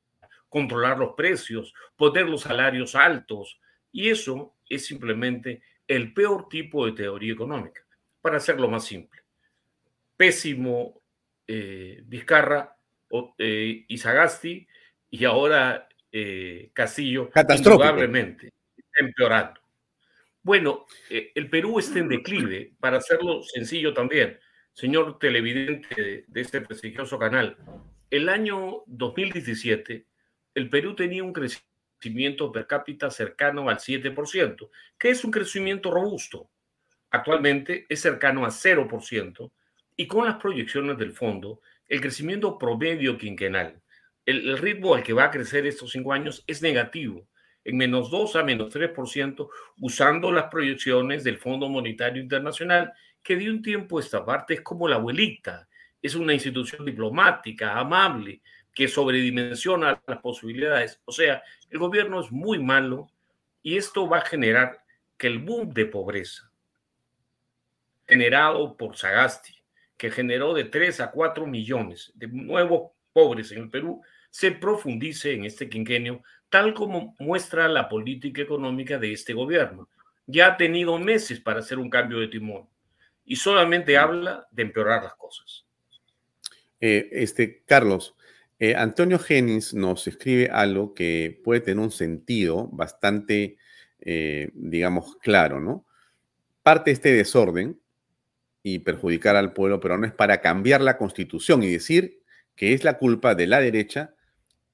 controlar 0.55 0.97
los 0.99 1.15
precios, 1.15 1.75
poner 1.97 2.29
los 2.29 2.43
salarios 2.43 2.95
altos. 2.95 3.61
Y 3.91 4.11
eso 4.11 4.55
es 4.69 4.87
simplemente 4.87 5.63
el 5.89 6.15
peor 6.15 6.49
tipo 6.49 6.87
de 6.87 6.93
teoría 6.93 7.33
económica, 7.33 7.85
para 8.21 8.37
hacerlo 8.37 8.69
más 8.69 8.85
simple. 8.85 9.21
Pésimo 10.17 11.03
eh, 11.49 12.01
Vizcarra 12.07 12.77
eh, 13.37 13.85
y 13.89 13.99
Sagasti 13.99 14.65
y 15.11 15.25
ahora 15.25 15.89
eh, 16.13 16.71
Castillo, 16.73 17.31
indudablemente, 17.35 18.53
empeorando. 18.97 19.64
Bueno, 20.45 20.85
eh, 21.09 21.33
el 21.35 21.49
Perú 21.49 21.79
está 21.79 22.01
en 22.01 22.09
declive, 22.11 22.75
para 22.79 22.99
hacerlo 22.99 23.43
sencillo 23.43 23.95
también, 23.95 24.39
señor 24.75 25.19
televidente 25.19 26.27
de, 26.29 26.41
este 26.41 26.61
prestigioso 26.61 27.19
canal. 27.19 27.57
El 28.11 28.29
año 28.29 28.83
2017, 28.87 30.07
el 30.55 30.69
Perú 30.69 30.95
tenía 30.95 31.25
un 31.25 31.33
crecimiento 31.33 32.53
per 32.53 32.67
cápita 32.67 33.11
cercano 33.11 33.71
al 33.71 33.79
7%, 33.79 34.69
que 34.99 35.09
es 35.09 35.25
un 35.25 35.31
crecimiento 35.31 35.91
robusto. 35.91 36.51
Actualmente 37.09 37.87
es 37.89 38.03
cercano 38.03 38.45
a 38.45 38.51
0%, 38.51 39.51
y 39.97 40.07
con 40.07 40.27
las 40.27 40.37
proyecciones 40.37 40.99
del 40.99 41.13
fondo, 41.13 41.63
el 41.89 42.03
crecimiento 42.03 42.59
promedio 42.59 43.17
quinquenal, 43.17 43.81
el, 44.27 44.47
el 44.47 44.59
ritmo 44.59 44.95
al 44.95 45.03
que 45.03 45.15
va 45.15 45.25
a 45.25 45.31
crecer 45.31 45.65
estos 45.67 45.93
cinco 45.93 46.13
años 46.13 46.45
es 46.47 46.61
negativo 46.61 47.27
en 47.65 47.77
menos 47.77 48.11
2 48.11 48.37
a 48.37 48.43
menos 48.43 48.75
3%, 48.75 49.49
usando 49.81 50.31
las 50.31 50.45
proyecciones 50.45 51.25
del 51.25 51.39
Fondo 51.39 51.69
Monetario 51.69 52.23
Internacional, 52.23 52.93
que 53.23 53.37
de 53.37 53.51
un 53.51 53.63
tiempo 53.63 53.99
esta 53.99 54.25
parte 54.25 54.55
es 54.55 54.61
como 54.61 54.87
la 54.87 54.97
abuelita, 54.97 55.69
es 56.03 56.15
una 56.15 56.35
institución 56.35 56.85
diplomática, 56.85 57.79
amable, 57.79 58.43
que 58.75 58.89
sobredimensiona 58.89 60.03
las 60.07 60.19
posibilidades. 60.19 61.01
O 61.05 61.13
sea, 61.13 61.43
el 61.71 61.79
gobierno 61.79 62.21
es 62.21 62.31
muy 62.31 62.59
malo 62.59 63.11
y 63.63 63.77
esto 63.77 64.09
va 64.09 64.19
a 64.19 64.27
generar 64.27 64.81
que 65.17 65.29
el 65.29 65.39
boom 65.39 65.73
de 65.73 65.87
pobreza 65.87 66.51
generado 68.07 68.77
por 68.77 68.97
Sagasti, 68.97 69.55
que 69.97 70.11
generó 70.11 70.55
de 70.55 70.65
3 70.65 71.01
a 71.01 71.11
4 71.11 71.47
millones 71.47 72.13
de 72.15 72.29
nuevos 72.29 72.93
pobres 73.13 73.53
en 73.53 73.65
el 73.65 73.71
Perú, 73.71 74.03
se 74.35 74.51
profundice 74.51 75.33
en 75.33 75.45
este 75.45 75.69
quinquenio 75.69 76.21
tal 76.49 76.75
como 76.75 77.15
muestra 77.21 77.69
la 77.69 77.89
política 77.89 78.43
económica 78.43 78.99
de 78.99 79.13
este 79.13 79.33
gobierno. 79.33 79.89
Ya 80.27 80.49
ha 80.49 80.57
tenido 80.57 80.99
meses 80.99 81.39
para 81.39 81.61
hacer 81.61 81.79
un 81.79 81.89
cambio 81.89 82.19
de 82.19 82.27
timón 82.27 82.69
y 83.25 83.37
solamente 83.37 83.97
habla 83.97 84.49
de 84.51 84.63
empeorar 84.63 85.05
las 85.05 85.15
cosas. 85.15 85.65
Eh, 86.81 87.11
este, 87.13 87.63
Carlos, 87.65 88.17
eh, 88.59 88.75
Antonio 88.75 89.21
Genis 89.21 89.73
nos 89.73 90.09
escribe 90.09 90.51
algo 90.51 90.95
que 90.95 91.41
puede 91.45 91.61
tener 91.61 91.85
un 91.85 91.93
sentido 91.93 92.67
bastante, 92.73 93.57
eh, 94.01 94.51
digamos, 94.53 95.15
claro, 95.19 95.61
¿no? 95.61 95.87
Parte 96.65 96.91
de 96.91 96.95
este 96.95 97.13
desorden 97.13 97.81
y 98.65 98.81
perjudicar 98.81 99.37
al 99.37 99.53
pueblo, 99.53 99.79
pero 99.79 99.97
no 99.97 100.09
es 100.09 100.13
para 100.13 100.41
cambiar 100.41 100.81
la 100.81 100.99
constitución 100.99 101.63
y 101.63 101.71
decir 101.71 102.21
que 102.57 102.73
es 102.73 102.83
la 102.83 102.99
culpa 102.99 103.37
de 103.37 103.47
la 103.47 103.61
derecha 103.61 104.14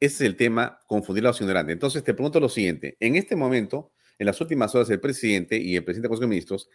ese 0.01 0.15
es 0.15 0.21
el 0.23 0.37
tema, 0.37 0.81
confundir 0.87 1.25
a 1.25 1.29
los 1.29 1.41
ignorantes. 1.41 1.75
Entonces, 1.75 2.03
te 2.03 2.15
pregunto 2.15 2.41
lo 2.41 2.49
siguiente. 2.49 2.97
En 3.01 3.17
este 3.17 3.37
momento, 3.37 3.93
en 4.19 4.27
las 4.27 4.41
últimas 4.41 4.75
horas, 4.75 4.89
el 4.91 5.01
presidente 5.01 5.59
y 5.59 5.77
el 5.77 5.85
presidente 5.85 6.09
del 6.09 6.11
Consejo 6.11 6.29
Ministros 6.29 6.69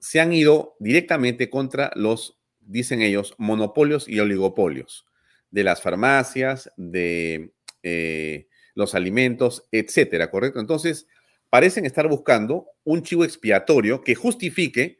se 0.00 0.18
han 0.18 0.32
ido 0.32 0.76
directamente 0.80 1.50
contra 1.50 1.92
los, 1.94 2.38
dicen 2.58 3.02
ellos, 3.02 3.34
monopolios 3.38 4.08
y 4.08 4.18
oligopolios 4.18 5.06
de 5.50 5.64
las 5.64 5.82
farmacias, 5.82 6.70
de 6.76 7.52
eh, 7.82 8.48
los 8.74 8.94
alimentos, 8.94 9.68
etcétera, 9.72 10.30
¿correcto? 10.30 10.60
Entonces, 10.60 11.06
parecen 11.50 11.84
estar 11.84 12.08
buscando 12.08 12.66
un 12.84 13.02
chivo 13.02 13.24
expiatorio 13.24 14.02
que 14.02 14.14
justifique, 14.14 14.98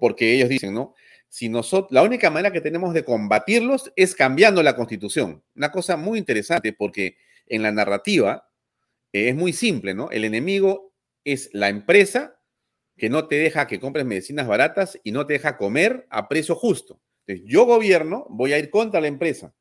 porque 0.00 0.34
ellos 0.34 0.48
dicen, 0.48 0.74
¿no? 0.74 0.94
Si 1.28 1.48
nosotros, 1.48 1.92
la 1.92 2.02
única 2.02 2.30
manera 2.30 2.52
que 2.52 2.60
tenemos 2.60 2.94
de 2.94 3.04
combatirlos 3.04 3.92
es 3.96 4.14
cambiando 4.14 4.62
la 4.62 4.76
constitución. 4.76 5.42
Una 5.54 5.70
cosa 5.70 5.96
muy 5.96 6.18
interesante 6.18 6.72
porque 6.72 7.16
en 7.46 7.62
la 7.62 7.72
narrativa 7.72 8.50
eh, 9.12 9.28
es 9.28 9.34
muy 9.34 9.52
simple, 9.52 9.94
¿no? 9.94 10.10
El 10.10 10.24
enemigo 10.24 10.94
es 11.24 11.50
la 11.52 11.68
empresa 11.68 12.40
que 12.96 13.10
no 13.10 13.28
te 13.28 13.36
deja 13.36 13.66
que 13.66 13.78
compres 13.78 14.04
medicinas 14.04 14.46
baratas 14.46 14.98
y 15.04 15.12
no 15.12 15.26
te 15.26 15.34
deja 15.34 15.56
comer 15.56 16.06
a 16.10 16.28
precio 16.28 16.54
justo. 16.54 17.00
Entonces, 17.26 17.46
yo 17.50 17.64
gobierno, 17.66 18.26
voy 18.30 18.52
a 18.52 18.58
ir 18.58 18.70
contra 18.70 19.00
la 19.00 19.06
empresa 19.06 19.54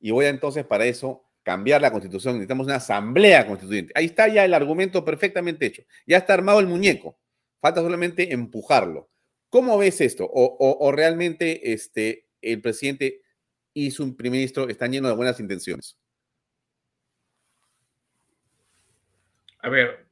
y 0.00 0.10
voy 0.10 0.26
a 0.26 0.30
entonces 0.30 0.64
para 0.64 0.86
eso 0.86 1.24
cambiar 1.42 1.80
la 1.80 1.92
constitución. 1.92 2.34
Necesitamos 2.34 2.66
una 2.66 2.76
asamblea 2.76 3.46
constituyente. 3.46 3.92
Ahí 3.94 4.06
está 4.06 4.28
ya 4.28 4.44
el 4.44 4.52
argumento 4.52 5.04
perfectamente 5.04 5.66
hecho. 5.66 5.84
Ya 6.06 6.18
está 6.18 6.34
armado 6.34 6.58
el 6.58 6.66
muñeco. 6.66 7.18
Falta 7.60 7.80
solamente 7.80 8.32
empujarlo. 8.32 9.08
¿Cómo 9.50 9.78
ves 9.78 10.00
esto? 10.00 10.28
¿O, 10.28 10.92
realmente 10.92 11.72
este, 11.72 12.26
el 12.42 12.60
presidente 12.60 13.22
y 13.72 13.90
su 13.90 14.16
primer 14.16 14.38
ministro 14.38 14.68
están 14.68 14.92
llenos 14.92 15.10
de 15.10 15.16
buenas 15.16 15.40
intenciones? 15.40 15.98
A 19.60 19.68
ver, 19.68 20.06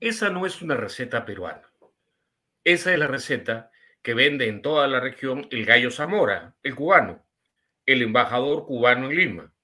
esa 0.00 0.30
no 0.30 0.46
es 0.46 0.62
una 0.62 0.76
receta 0.76 1.24
peruana. 1.24 1.72
Esa 2.64 2.92
es 2.92 2.98
la 2.98 3.06
receta 3.06 3.70
que 4.02 4.14
vende 4.14 4.48
en 4.48 4.62
toda 4.62 4.86
la 4.88 5.00
región 5.00 5.46
el 5.50 5.64
gallo 5.64 5.90
Zamora, 5.90 6.56
el 6.62 6.74
cubano, 6.74 7.24
el 7.86 8.02
embajador 8.02 8.66
cubano 8.66 9.10
en 9.10 9.16
Lima. 9.16 9.54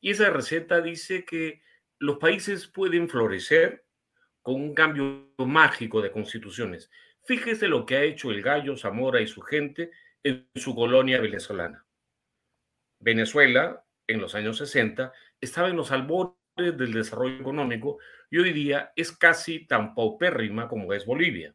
Y 0.00 0.10
esa 0.10 0.30
receta 0.30 0.80
dice 0.80 1.24
que 1.24 1.62
los 1.98 2.18
países 2.18 2.66
pueden 2.68 3.08
florecer 3.08 3.84
con 4.42 4.54
un 4.56 4.74
cambio 4.74 5.32
mágico 5.38 6.00
de 6.00 6.12
constituciones. 6.12 6.90
Fíjese 7.28 7.68
lo 7.68 7.84
que 7.84 7.94
ha 7.94 8.04
hecho 8.04 8.30
el 8.30 8.40
gallo 8.40 8.74
Zamora 8.74 9.20
y 9.20 9.26
su 9.26 9.42
gente 9.42 9.90
en 10.22 10.48
su 10.54 10.74
colonia 10.74 11.20
venezolana. 11.20 11.84
Venezuela, 13.00 13.84
en 14.06 14.18
los 14.18 14.34
años 14.34 14.56
60, 14.56 15.12
estaba 15.38 15.68
en 15.68 15.76
los 15.76 15.92
albores 15.92 16.34
del 16.56 16.90
desarrollo 16.90 17.38
económico 17.38 17.98
y 18.30 18.38
hoy 18.38 18.54
día 18.54 18.92
es 18.96 19.12
casi 19.12 19.66
tan 19.66 19.94
paupérrima 19.94 20.68
como 20.68 20.94
es 20.94 21.04
Bolivia. 21.04 21.54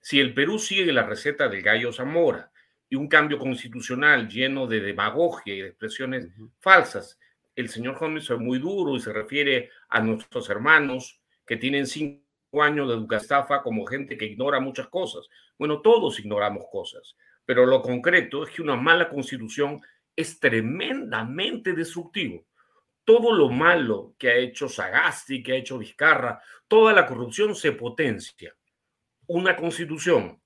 Si 0.00 0.18
el 0.18 0.34
Perú 0.34 0.58
sigue 0.58 0.92
la 0.92 1.04
receta 1.04 1.48
del 1.48 1.62
gallo 1.62 1.92
Zamora 1.92 2.50
y 2.88 2.96
un 2.96 3.06
cambio 3.06 3.38
constitucional 3.38 4.28
lleno 4.28 4.66
de 4.66 4.80
demagogia 4.80 5.54
y 5.54 5.60
de 5.60 5.68
expresiones 5.68 6.26
falsas, 6.58 7.20
el 7.54 7.68
señor 7.68 7.98
Holmes 8.00 8.28
es 8.28 8.38
muy 8.40 8.58
duro 8.58 8.96
y 8.96 9.00
se 9.00 9.12
refiere 9.12 9.70
a 9.90 10.00
nuestros 10.00 10.50
hermanos 10.50 11.20
que 11.46 11.56
tienen 11.56 11.86
cinco 11.86 12.27
años 12.52 12.88
de 12.88 12.94
educastafa 12.94 13.62
como 13.62 13.86
gente 13.86 14.16
que 14.16 14.26
ignora 14.26 14.60
muchas 14.60 14.88
cosas. 14.88 15.28
Bueno, 15.58 15.80
todos 15.80 16.18
ignoramos 16.18 16.64
cosas, 16.70 17.16
pero 17.44 17.66
lo 17.66 17.82
concreto 17.82 18.44
es 18.44 18.50
que 18.50 18.62
una 18.62 18.76
mala 18.76 19.08
constitución 19.08 19.80
es 20.16 20.40
tremendamente 20.40 21.72
destructivo. 21.72 22.46
Todo 23.04 23.32
lo 23.32 23.48
malo 23.48 24.14
que 24.18 24.30
ha 24.30 24.36
hecho 24.36 24.68
Sagasti, 24.68 25.42
que 25.42 25.52
ha 25.52 25.56
hecho 25.56 25.78
Vizcarra, 25.78 26.42
toda 26.66 26.92
la 26.92 27.06
corrupción 27.06 27.54
se 27.54 27.72
potencia. 27.72 28.54
Una 29.26 29.56
constitución 29.56 30.40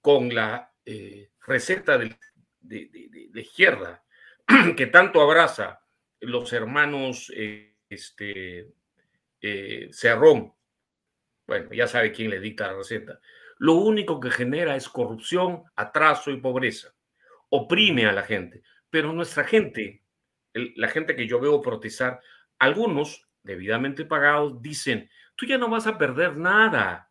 con 0.00 0.34
la 0.34 0.72
eh, 0.84 1.30
receta 1.46 1.98
de, 1.98 2.16
de, 2.60 3.40
izquierda 3.40 4.02
que 4.76 4.86
tanto 4.86 5.20
abraza 5.20 5.80
los 6.20 6.52
hermanos 6.52 7.32
eh, 7.34 7.76
este, 7.88 8.72
eh, 9.40 9.88
Cerrón 9.92 10.54
bueno, 11.50 11.72
ya 11.72 11.88
sabe 11.88 12.12
quién 12.12 12.30
le 12.30 12.38
dicta 12.38 12.68
la 12.68 12.74
receta. 12.74 13.18
Lo 13.58 13.74
único 13.74 14.20
que 14.20 14.30
genera 14.30 14.76
es 14.76 14.88
corrupción, 14.88 15.64
atraso 15.74 16.30
y 16.30 16.36
pobreza. 16.36 16.94
Oprime 17.48 18.06
a 18.06 18.12
la 18.12 18.22
gente. 18.22 18.62
Pero 18.88 19.12
nuestra 19.12 19.42
gente, 19.42 20.04
la 20.54 20.86
gente 20.86 21.16
que 21.16 21.26
yo 21.26 21.40
veo 21.40 21.60
protestar, 21.60 22.20
algunos 22.60 23.26
debidamente 23.42 24.04
pagados 24.04 24.62
dicen, 24.62 25.10
tú 25.34 25.44
ya 25.44 25.58
no 25.58 25.68
vas 25.68 25.88
a 25.88 25.98
perder 25.98 26.36
nada. 26.36 27.10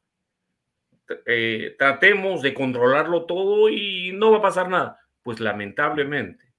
Eh, 1.25 1.75
tratemos 1.77 2.41
de 2.41 2.53
controlarlo 2.53 3.25
todo 3.25 3.67
y 3.67 4.13
no 4.13 4.31
va 4.31 4.37
a 4.37 4.43
pasar 4.43 4.69
nada. 4.69 5.01
Pues 5.21 5.41
lamentablemente, 5.41 6.53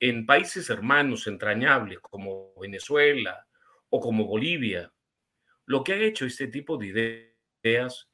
en 0.00 0.26
países 0.26 0.68
hermanos 0.68 1.28
entrañables 1.28 2.00
como 2.00 2.52
Venezuela 2.60 3.46
o 3.88 4.00
como 4.00 4.26
Bolivia, 4.26 4.92
lo 5.66 5.82
que 5.82 5.92
ha 5.94 5.96
hecho 5.96 6.26
este 6.26 6.48
tipo 6.48 6.76
de 6.76 7.34
ideas, 7.62 8.08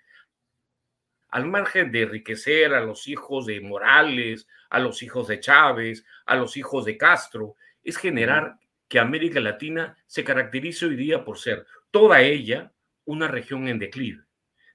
al 1.28 1.46
margen 1.46 1.92
de 1.92 2.02
enriquecer 2.02 2.74
a 2.74 2.80
los 2.80 3.06
hijos 3.06 3.46
de 3.46 3.60
Morales, 3.60 4.48
a 4.68 4.78
los 4.80 5.02
hijos 5.02 5.28
de 5.28 5.40
Chávez, 5.40 6.04
a 6.26 6.36
los 6.36 6.56
hijos 6.56 6.84
de 6.84 6.96
Castro, 6.96 7.56
es 7.82 7.96
generar 7.96 8.58
que 8.88 8.98
América 8.98 9.38
Latina 9.40 9.96
se 10.06 10.24
caracterice 10.24 10.86
hoy 10.86 10.96
día 10.96 11.24
por 11.24 11.38
ser 11.38 11.64
toda 11.90 12.20
ella 12.22 12.72
una 13.04 13.28
región 13.28 13.68
en 13.68 13.78
declive, 13.78 14.24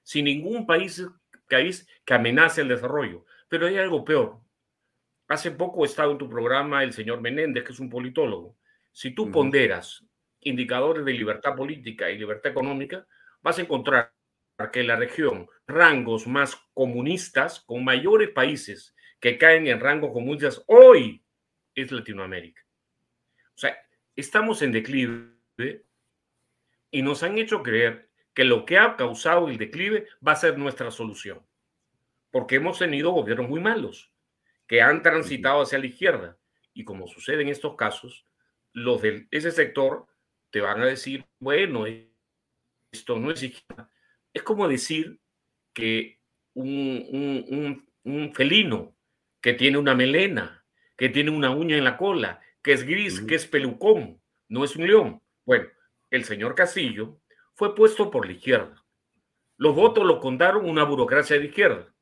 sin 0.02 0.24
ningún 0.24 0.66
país, 0.66 1.06
país 1.48 1.86
que 2.04 2.14
amenace 2.14 2.62
el 2.62 2.68
desarrollo. 2.68 3.26
Pero 3.48 3.66
hay 3.66 3.76
algo 3.76 4.04
peor. 4.04 4.40
Hace 5.28 5.50
poco 5.50 5.84
estaba 5.84 6.10
en 6.12 6.18
tu 6.18 6.28
programa 6.28 6.82
el 6.82 6.92
señor 6.92 7.20
Menéndez, 7.20 7.64
que 7.64 7.72
es 7.72 7.80
un 7.80 7.90
politólogo. 7.90 8.56
Si 8.92 9.14
tú 9.14 9.30
ponderas 9.30 10.05
indicadores 10.46 11.04
de 11.04 11.12
libertad 11.12 11.56
política 11.56 12.10
y 12.10 12.18
libertad 12.18 12.52
económica, 12.52 13.06
vas 13.42 13.58
a 13.58 13.62
encontrar 13.62 14.12
que 14.72 14.82
la 14.84 14.96
región, 14.96 15.48
rangos 15.66 16.26
más 16.26 16.56
comunistas, 16.72 17.60
con 17.60 17.84
mayores 17.84 18.30
países 18.30 18.94
que 19.20 19.38
caen 19.38 19.66
en 19.66 19.80
rangos 19.80 20.12
comunistas, 20.12 20.62
hoy 20.66 21.22
es 21.74 21.90
Latinoamérica. 21.90 22.62
O 23.54 23.58
sea, 23.58 23.76
estamos 24.14 24.62
en 24.62 24.72
declive 24.72 25.84
y 26.90 27.02
nos 27.02 27.22
han 27.22 27.38
hecho 27.38 27.62
creer 27.62 28.08
que 28.32 28.44
lo 28.44 28.64
que 28.64 28.78
ha 28.78 28.96
causado 28.96 29.48
el 29.48 29.58
declive 29.58 30.06
va 30.26 30.32
a 30.32 30.36
ser 30.36 30.58
nuestra 30.58 30.90
solución. 30.90 31.44
Porque 32.30 32.56
hemos 32.56 32.78
tenido 32.78 33.10
gobiernos 33.10 33.48
muy 33.48 33.60
malos 33.60 34.12
que 34.66 34.80
han 34.80 35.02
transitado 35.02 35.62
hacia 35.62 35.78
la 35.78 35.86
izquierda. 35.86 36.38
Y 36.72 36.84
como 36.84 37.08
sucede 37.08 37.42
en 37.42 37.48
estos 37.48 37.76
casos, 37.76 38.26
los 38.72 39.00
de 39.02 39.26
ese 39.30 39.50
sector 39.50 40.06
te 40.50 40.60
van 40.60 40.80
a 40.80 40.86
decir, 40.86 41.24
bueno, 41.38 41.84
esto 42.92 43.18
no 43.18 43.30
es 43.30 43.42
izquierda. 43.42 43.90
Es 44.32 44.42
como 44.42 44.68
decir 44.68 45.20
que 45.72 46.20
un, 46.54 47.84
un 48.04 48.34
felino 48.34 48.96
que 49.40 49.52
tiene 49.52 49.78
una 49.78 49.94
melena, 49.94 50.64
que 50.96 51.08
tiene 51.08 51.30
una 51.30 51.50
uña 51.50 51.76
en 51.76 51.84
la 51.84 51.96
cola, 51.96 52.40
que 52.62 52.72
es 52.72 52.84
gris, 52.84 53.20
que 53.20 53.34
es 53.34 53.46
pelucón, 53.46 54.20
no 54.48 54.64
es 54.64 54.74
un 54.74 54.86
león. 54.86 55.22
Bueno, 55.44 55.68
el 56.10 56.24
señor 56.24 56.54
Castillo 56.54 57.20
fue 57.54 57.74
puesto 57.74 58.10
por 58.10 58.26
la 58.26 58.32
izquierda. 58.32 58.84
Los 59.56 59.74
votos 59.74 60.04
lo 60.04 60.18
contaron 60.18 60.68
una 60.68 60.82
burocracia 60.82 61.38
de 61.38 61.46
izquierda. 61.46 61.94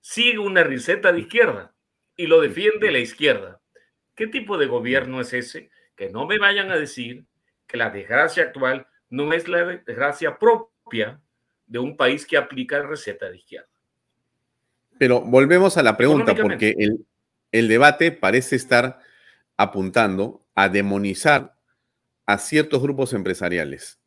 Sigue 0.00 0.38
una 0.38 0.64
riseta 0.64 1.12
de 1.12 1.20
izquierda 1.20 1.74
y 2.16 2.26
lo 2.26 2.40
defiende 2.40 2.90
la 2.90 2.98
izquierda. 2.98 3.60
¿Qué 4.16 4.26
tipo 4.26 4.58
de 4.58 4.66
gobierno 4.66 5.20
es 5.20 5.32
ese? 5.32 5.70
Que 5.94 6.10
no 6.10 6.26
me 6.26 6.38
vayan 6.38 6.72
a 6.72 6.76
decir 6.76 7.26
que 7.68 7.76
la 7.76 7.90
desgracia 7.90 8.42
actual 8.42 8.86
no 9.10 9.32
es 9.32 9.46
la 9.46 9.64
desgracia 9.64 10.38
propia 10.38 11.20
de 11.66 11.78
un 11.78 11.96
país 11.96 12.26
que 12.26 12.36
aplica 12.36 12.82
receta 12.82 13.30
de 13.30 13.36
izquierda. 13.36 13.68
Pero 14.98 15.20
volvemos 15.20 15.76
a 15.76 15.82
la 15.82 15.96
pregunta, 15.96 16.34
porque 16.34 16.74
el, 16.76 17.06
el 17.52 17.68
debate 17.68 18.10
parece 18.10 18.56
estar 18.56 18.98
apuntando 19.56 20.44
a 20.54 20.68
demonizar 20.68 21.56
a 22.26 22.38
ciertos 22.38 22.82
grupos 22.82 23.12
empresariales. 23.12 24.00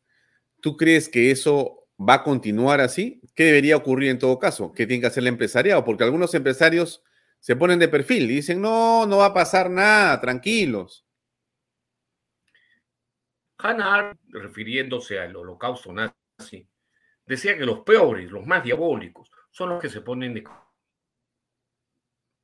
¿Tú 0.60 0.76
crees 0.76 1.08
que 1.08 1.30
eso 1.30 1.86
va 1.98 2.14
a 2.14 2.22
continuar 2.22 2.80
así? 2.80 3.22
¿Qué 3.34 3.44
debería 3.44 3.76
ocurrir 3.76 4.10
en 4.10 4.18
todo 4.18 4.38
caso? 4.38 4.72
¿Qué 4.72 4.86
tiene 4.86 5.00
que 5.00 5.06
hacer 5.06 5.22
el 5.22 5.28
empresariado? 5.28 5.84
Porque 5.84 6.04
algunos 6.04 6.34
empresarios 6.34 7.02
se 7.40 7.56
ponen 7.56 7.78
de 7.78 7.88
perfil 7.88 8.30
y 8.30 8.36
dicen, 8.36 8.60
no, 8.60 9.06
no 9.06 9.18
va 9.18 9.26
a 9.26 9.34
pasar 9.34 9.70
nada, 9.70 10.20
tranquilos. 10.20 11.04
Hannah, 13.62 14.16
refiriéndose 14.28 15.18
al 15.18 15.36
holocausto 15.36 15.92
nazi, 15.92 16.68
decía 17.24 17.56
que 17.56 17.64
los 17.64 17.80
peores, 17.80 18.30
los 18.30 18.44
más 18.46 18.64
diabólicos, 18.64 19.30
son 19.50 19.70
los 19.70 19.80
que 19.80 19.88
se 19.88 20.00
ponen 20.00 20.34
de 20.34 20.44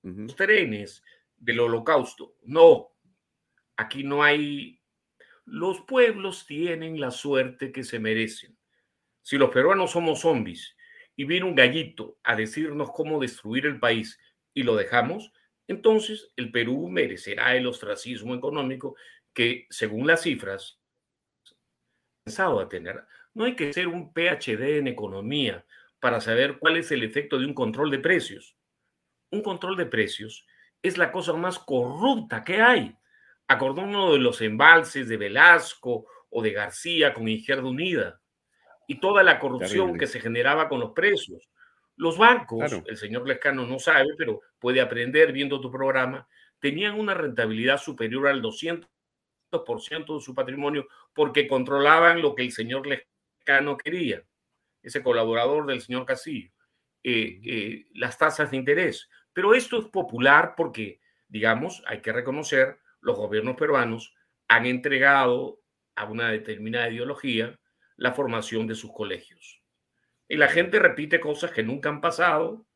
los 0.02 0.36
trenes 0.36 1.02
del 1.36 1.60
holocausto. 1.60 2.36
No, 2.42 2.92
aquí 3.76 4.04
no 4.04 4.22
hay... 4.22 4.80
Los 5.44 5.80
pueblos 5.80 6.46
tienen 6.46 7.00
la 7.00 7.10
suerte 7.10 7.72
que 7.72 7.82
se 7.82 7.98
merecen. 7.98 8.58
Si 9.22 9.38
los 9.38 9.50
peruanos 9.50 9.92
somos 9.92 10.20
zombies 10.20 10.76
y 11.16 11.24
viene 11.24 11.46
un 11.46 11.54
gallito 11.54 12.18
a 12.22 12.36
decirnos 12.36 12.90
cómo 12.92 13.18
destruir 13.18 13.66
el 13.66 13.80
país 13.80 14.20
y 14.52 14.62
lo 14.62 14.76
dejamos, 14.76 15.32
entonces 15.66 16.32
el 16.36 16.50
Perú 16.50 16.88
merecerá 16.88 17.56
el 17.56 17.66
ostracismo 17.66 18.34
económico 18.34 18.94
que, 19.32 19.66
según 19.70 20.06
las 20.06 20.22
cifras, 20.22 20.77
pensado 22.28 22.60
a 22.60 22.68
tener. 22.68 23.04
No 23.32 23.44
hay 23.44 23.56
que 23.56 23.72
ser 23.72 23.88
un 23.88 24.12
PhD 24.12 24.78
en 24.78 24.86
economía 24.86 25.64
para 25.98 26.20
saber 26.20 26.58
cuál 26.58 26.76
es 26.76 26.92
el 26.92 27.02
efecto 27.02 27.38
de 27.38 27.46
un 27.46 27.54
control 27.54 27.90
de 27.90 27.98
precios. 27.98 28.56
Un 29.30 29.42
control 29.42 29.76
de 29.76 29.86
precios 29.86 30.46
es 30.82 30.98
la 30.98 31.10
cosa 31.10 31.32
más 31.32 31.58
corrupta 31.58 32.44
que 32.44 32.60
hay. 32.60 32.94
Acordémonos 33.48 34.12
de 34.12 34.18
los 34.18 34.40
embalses 34.42 35.08
de 35.08 35.16
Velasco 35.16 36.06
o 36.28 36.42
de 36.42 36.52
García 36.52 37.14
con 37.14 37.26
Izquierda 37.28 37.64
Unida 37.64 38.20
y 38.86 39.00
toda 39.00 39.22
la 39.22 39.38
corrupción 39.38 39.98
que 39.98 40.06
se 40.06 40.20
generaba 40.20 40.68
con 40.68 40.80
los 40.80 40.92
precios. 40.92 41.48
Los 41.96 42.18
bancos, 42.18 42.72
el 42.86 42.96
señor 42.96 43.26
Lescano 43.26 43.66
no 43.66 43.78
sabe, 43.78 44.08
pero 44.18 44.42
puede 44.58 44.82
aprender 44.82 45.32
viendo 45.32 45.60
tu 45.60 45.70
programa, 45.70 46.28
tenían 46.60 46.98
una 47.00 47.14
rentabilidad 47.14 47.78
superior 47.78 48.28
al 48.28 48.42
200% 48.42 48.86
de 49.50 50.20
su 50.20 50.34
patrimonio 50.34 50.88
porque 51.14 51.48
controlaban 51.48 52.20
lo 52.20 52.34
que 52.34 52.42
el 52.42 52.52
señor 52.52 52.86
Lescano 52.86 53.76
quería, 53.76 54.22
ese 54.82 55.02
colaborador 55.02 55.66
del 55.66 55.80
señor 55.80 56.04
Casillo, 56.04 56.50
eh, 57.02 57.40
eh, 57.44 57.86
las 57.94 58.18
tasas 58.18 58.50
de 58.50 58.56
interés. 58.56 59.08
Pero 59.32 59.54
esto 59.54 59.78
es 59.78 59.86
popular 59.86 60.54
porque, 60.56 61.00
digamos, 61.28 61.82
hay 61.86 62.00
que 62.00 62.12
reconocer, 62.12 62.78
los 63.00 63.16
gobiernos 63.16 63.56
peruanos 63.56 64.14
han 64.48 64.66
entregado 64.66 65.60
a 65.94 66.04
una 66.04 66.30
determinada 66.30 66.90
ideología 66.90 67.58
la 67.96 68.12
formación 68.12 68.66
de 68.66 68.74
sus 68.74 68.92
colegios. 68.92 69.62
Y 70.28 70.36
la 70.36 70.48
gente 70.48 70.78
repite 70.78 71.20
cosas 71.20 71.52
que 71.52 71.62
nunca 71.62 71.88
han 71.88 72.00
pasado 72.00 72.66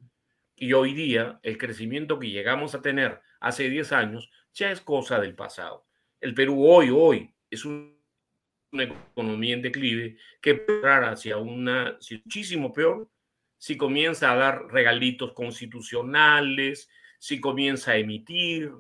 y 0.57 0.73
hoy 0.73 0.95
día 0.95 1.39
el 1.43 1.59
crecimiento 1.59 2.19
que 2.19 2.31
llegamos 2.31 2.75
a 2.75 2.83
tener 2.83 3.21
hace 3.41 3.69
10 3.69 3.93
años 3.93 4.31
ya 4.55 4.71
es 4.71 4.81
cosa 4.81 5.21
del 5.21 5.35
pasado. 5.35 5.87
El 6.23 6.35
Perú 6.35 6.65
hoy, 6.65 6.89
hoy, 6.89 7.35
es 7.51 7.65
una 7.65 7.91
economía 8.73 9.55
en 9.55 9.63
declive 9.63 10.17
que 10.41 10.55
puede 10.55 10.89
hacia 10.89 11.37
una 11.37 11.99
muchísimo 12.25 12.73
peor 12.73 13.11
si 13.59 13.77
comienza 13.77 14.31
a 14.31 14.37
dar 14.37 14.67
regalitos 14.69 15.33
constitucionales, 15.33 16.89
si 17.19 17.41
comienza 17.41 17.91
a 17.91 17.97
emitir. 17.97 18.71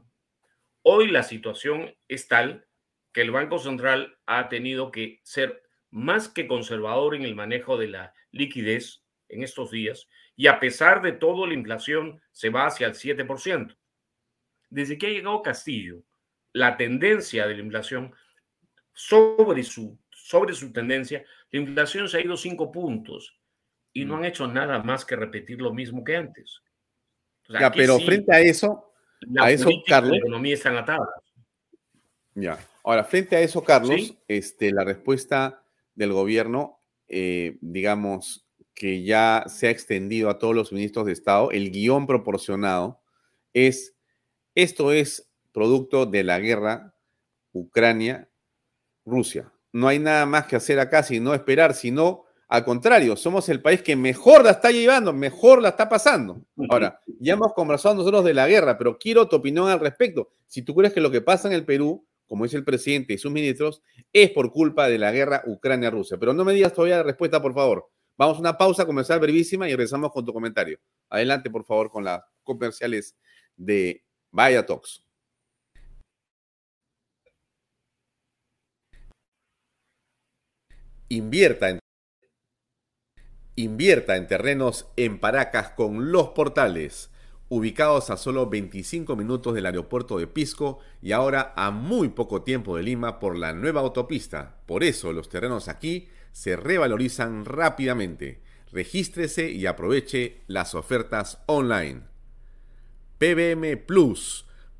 Hoy 0.82 1.08
la 1.08 1.24
situación 1.24 1.92
es 2.06 2.28
tal 2.28 2.64
que 3.12 3.22
el 3.22 3.32
Banco 3.32 3.58
Central 3.58 4.16
ha 4.26 4.48
tenido 4.48 4.92
que 4.92 5.18
ser 5.24 5.64
más 5.90 6.28
que 6.28 6.46
conservador 6.46 7.16
en 7.16 7.24
el 7.24 7.34
manejo 7.34 7.76
de 7.76 7.88
la 7.88 8.14
liquidez 8.30 9.02
en 9.28 9.42
estos 9.42 9.72
días 9.72 10.08
y 10.36 10.46
a 10.46 10.60
pesar 10.60 11.02
de 11.02 11.10
todo 11.10 11.48
la 11.48 11.54
inflación 11.54 12.22
se 12.30 12.50
va 12.50 12.66
hacia 12.66 12.86
el 12.86 12.94
7%. 12.94 13.76
Desde 14.70 14.96
que 14.96 15.08
ha 15.08 15.10
llegado 15.10 15.42
Castillo, 15.42 16.04
la 16.52 16.76
tendencia 16.76 17.46
de 17.46 17.54
la 17.54 17.62
inflación 17.62 18.14
sobre 18.92 19.62
su, 19.62 19.98
sobre 20.10 20.54
su 20.54 20.72
tendencia, 20.72 21.24
la 21.50 21.60
inflación 21.60 22.08
se 22.08 22.18
ha 22.18 22.20
ido 22.20 22.36
5 22.36 22.70
puntos 22.70 23.38
y 23.92 24.04
no 24.04 24.14
mm. 24.14 24.18
han 24.18 24.24
hecho 24.24 24.46
nada 24.46 24.82
más 24.82 25.04
que 25.04 25.16
repetir 25.16 25.60
lo 25.60 25.72
mismo 25.72 26.04
que 26.04 26.16
antes. 26.16 26.62
ya, 27.48 27.70
pero 27.70 27.98
frente 27.98 28.34
a 28.34 28.40
eso, 28.40 28.92
a 29.38 29.50
eso, 29.50 29.70
Carlos. 29.86 30.12
La 30.12 30.18
economía 30.18 30.54
están 30.54 30.76
atadas. 30.76 31.08
Ya. 32.34 32.58
Ahora, 32.84 33.04
frente 33.04 33.36
a 33.36 33.40
eso, 33.40 33.62
Carlos, 33.62 34.14
este, 34.26 34.72
la 34.72 34.84
respuesta 34.84 35.62
del 35.94 36.12
gobierno 36.12 36.82
eh, 37.14 37.58
digamos, 37.60 38.46
que 38.72 39.04
ya 39.04 39.44
se 39.46 39.66
ha 39.66 39.70
extendido 39.70 40.30
a 40.30 40.38
todos 40.38 40.54
los 40.54 40.72
ministros 40.72 41.04
de 41.04 41.12
Estado, 41.12 41.50
el 41.50 41.70
guion 41.70 42.06
proporcionado 42.06 43.02
es, 43.52 43.94
esto 44.54 44.92
es 44.92 45.30
producto 45.52 46.06
de 46.06 46.24
la 46.24 46.40
guerra 46.40 46.94
Ucrania-Rusia. 47.52 49.52
No 49.72 49.88
hay 49.88 49.98
nada 49.98 50.24
más 50.26 50.46
que 50.46 50.56
hacer 50.56 50.80
acá, 50.80 51.02
sino 51.02 51.34
esperar, 51.34 51.74
sino 51.74 52.24
al 52.48 52.64
contrario, 52.64 53.16
somos 53.16 53.48
el 53.48 53.62
país 53.62 53.82
que 53.82 53.96
mejor 53.96 54.44
la 54.44 54.50
está 54.50 54.70
llevando, 54.70 55.14
mejor 55.14 55.62
la 55.62 55.70
está 55.70 55.88
pasando. 55.88 56.44
Ahora, 56.68 57.00
ya 57.20 57.32
hemos 57.32 57.54
conversado 57.54 57.94
nosotros 57.94 58.22
de 58.24 58.34
la 58.34 58.46
guerra, 58.46 58.76
pero 58.76 58.98
quiero 58.98 59.26
tu 59.26 59.36
opinión 59.36 59.68
al 59.68 59.80
respecto. 59.80 60.28
Si 60.46 60.60
tú 60.60 60.74
crees 60.74 60.92
que 60.92 61.00
lo 61.00 61.10
que 61.10 61.22
pasa 61.22 61.48
en 61.48 61.54
el 61.54 61.64
Perú 61.64 62.04
como 62.32 62.44
dice 62.44 62.56
el 62.56 62.64
presidente 62.64 63.12
y 63.12 63.18
sus 63.18 63.30
ministros, 63.30 63.82
es 64.10 64.30
por 64.30 64.52
culpa 64.52 64.88
de 64.88 64.96
la 64.96 65.12
guerra 65.12 65.42
Ucrania-Rusia. 65.44 66.16
Pero 66.18 66.32
no 66.32 66.46
me 66.46 66.54
digas 66.54 66.72
todavía 66.72 66.96
la 66.96 67.02
respuesta, 67.02 67.42
por 67.42 67.52
favor. 67.52 67.90
Vamos 68.16 68.38
a 68.38 68.40
una 68.40 68.56
pausa 68.56 68.86
comercial 68.86 69.20
brevísima 69.20 69.68
y 69.68 69.72
regresamos 69.72 70.10
con 70.12 70.24
tu 70.24 70.32
comentario. 70.32 70.78
Adelante, 71.10 71.50
por 71.50 71.66
favor, 71.66 71.90
con 71.90 72.04
las 72.04 72.22
comerciales 72.42 73.18
de 73.54 74.02
Vaya 74.30 74.64
Talks. 74.64 75.04
Invierta 81.14 81.68
en, 84.16 84.26
terrenos 84.28 84.86
en 84.96 85.20
Paracas 85.20 85.72
con 85.72 86.10
los 86.10 86.28
portales 86.28 87.10
ubicados 87.50 88.08
a 88.08 88.16
solo 88.16 88.48
25 88.48 89.14
minutos 89.14 89.52
del 89.52 89.66
aeropuerto 89.66 90.16
de 90.16 90.26
Pisco 90.26 90.78
y 91.02 91.12
ahora 91.12 91.52
a 91.54 91.70
muy 91.70 92.08
poco 92.08 92.40
tiempo 92.40 92.78
de 92.78 92.84
Lima 92.84 93.18
por 93.20 93.36
la 93.36 93.52
nueva 93.52 93.82
autopista. 93.82 94.62
Por 94.64 94.84
eso 94.84 95.12
los 95.12 95.28
terrenos 95.28 95.68
aquí 95.68 96.08
se 96.32 96.56
revalorizan 96.56 97.44
rápidamente. 97.44 98.40
Regístrese 98.72 99.50
y 99.50 99.66
aproveche 99.66 100.40
las 100.46 100.74
ofertas 100.74 101.42
online. 101.44 102.04
PBM 103.18 103.76
Plus 103.76 104.46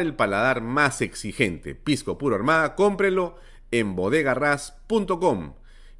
el 0.00 0.14
paladar 0.14 0.60
más 0.60 1.00
exigente. 1.00 1.74
Pisco 1.74 2.18
Puro 2.18 2.36
Armada, 2.36 2.74
cómprelo 2.74 3.36
en 3.70 3.96
bodegarras.com. 3.96 5.54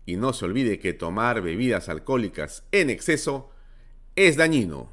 Y 0.04 0.16
no 0.16 0.32
se 0.32 0.44
olvide 0.44 0.78
que 0.78 0.92
tomar 0.92 1.42
bebidas 1.42 1.88
alcohólicas 1.88 2.66
en 2.72 2.90
exceso 2.90 3.50
es 4.16 4.36
dañino. 4.36 4.90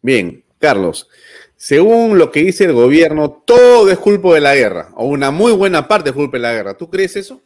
Bien, 0.00 0.44
Carlos, 0.58 1.08
según 1.56 2.18
lo 2.18 2.30
que 2.30 2.40
dice 2.40 2.64
el 2.64 2.72
gobierno, 2.72 3.42
todo 3.46 3.90
es 3.90 3.98
culpa 3.98 4.34
de 4.34 4.40
la 4.40 4.54
guerra, 4.54 4.90
o 4.94 5.06
una 5.06 5.30
muy 5.30 5.52
buena 5.52 5.86
parte 5.86 6.10
es 6.10 6.14
culpa 6.16 6.36
de 6.36 6.42
la 6.42 6.52
guerra. 6.52 6.76
¿Tú 6.76 6.90
crees 6.90 7.16
eso? 7.16 7.42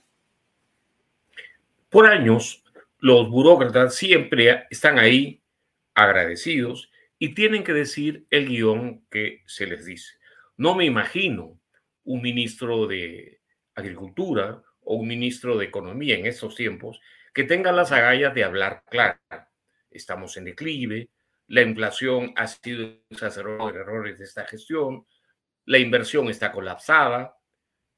Por 1.90 2.06
años, 2.06 2.62
los 2.98 3.30
burócratas 3.30 3.94
siempre 3.94 4.66
están 4.70 4.98
ahí 4.98 5.42
agradecidos 5.94 6.90
y 7.18 7.34
tienen 7.34 7.64
que 7.64 7.72
decir 7.72 8.26
el 8.30 8.48
guion 8.48 9.06
que 9.10 9.42
se 9.46 9.66
les 9.66 9.84
dice. 9.86 10.18
No 10.56 10.74
me 10.74 10.84
imagino 10.84 11.60
un 12.04 12.22
ministro 12.22 12.86
de 12.86 13.40
Agricultura 13.74 14.62
o 14.80 14.96
un 14.96 15.08
ministro 15.08 15.56
de 15.58 15.66
Economía 15.66 16.16
en 16.16 16.26
estos 16.26 16.54
tiempos 16.54 17.00
que 17.34 17.44
tenga 17.44 17.72
las 17.72 17.92
agallas 17.92 18.34
de 18.34 18.44
hablar 18.44 18.82
claro. 18.88 19.18
Estamos 19.90 20.36
en 20.36 20.44
declive, 20.44 21.10
la 21.48 21.62
inflación 21.62 22.32
ha 22.36 22.46
sido 22.46 23.00
exacerbada 23.10 23.58
por 23.58 23.76
errores 23.76 24.18
de 24.18 24.24
esta 24.24 24.46
gestión, 24.46 25.06
la 25.64 25.78
inversión 25.78 26.28
está 26.28 26.52
colapsada, 26.52 27.36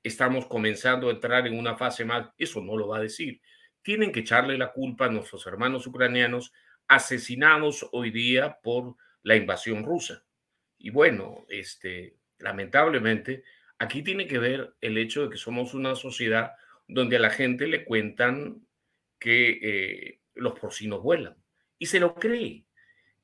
estamos 0.02 0.46
comenzando 0.46 1.08
a 1.08 1.12
entrar 1.12 1.46
en 1.46 1.58
una 1.58 1.76
fase 1.76 2.04
más, 2.04 2.28
eso 2.38 2.60
no 2.60 2.76
lo 2.76 2.88
va 2.88 2.98
a 2.98 3.02
decir. 3.02 3.40
Tienen 3.82 4.12
que 4.12 4.20
echarle 4.20 4.58
la 4.58 4.72
culpa 4.72 5.06
a 5.06 5.10
nuestros 5.10 5.46
hermanos 5.46 5.86
ucranianos 5.86 6.52
asesinados 6.88 7.88
hoy 7.92 8.10
día 8.10 8.58
por 8.62 8.96
la 9.22 9.36
invasión 9.36 9.84
rusa. 9.84 10.24
Y 10.78 10.90
bueno, 10.90 11.44
este, 11.48 12.16
lamentablemente, 12.38 13.44
aquí 13.78 14.02
tiene 14.02 14.26
que 14.26 14.38
ver 14.38 14.74
el 14.80 14.98
hecho 14.98 15.22
de 15.22 15.30
que 15.30 15.36
somos 15.36 15.74
una 15.74 15.94
sociedad 15.94 16.52
donde 16.86 17.16
a 17.16 17.20
la 17.20 17.30
gente 17.30 17.66
le 17.66 17.84
cuentan 17.84 18.66
que 19.18 19.58
eh, 19.62 20.20
los 20.34 20.58
porcinos 20.58 21.02
vuelan 21.02 21.36
y 21.78 21.86
se 21.86 22.00
lo 22.00 22.14
cree. 22.14 22.64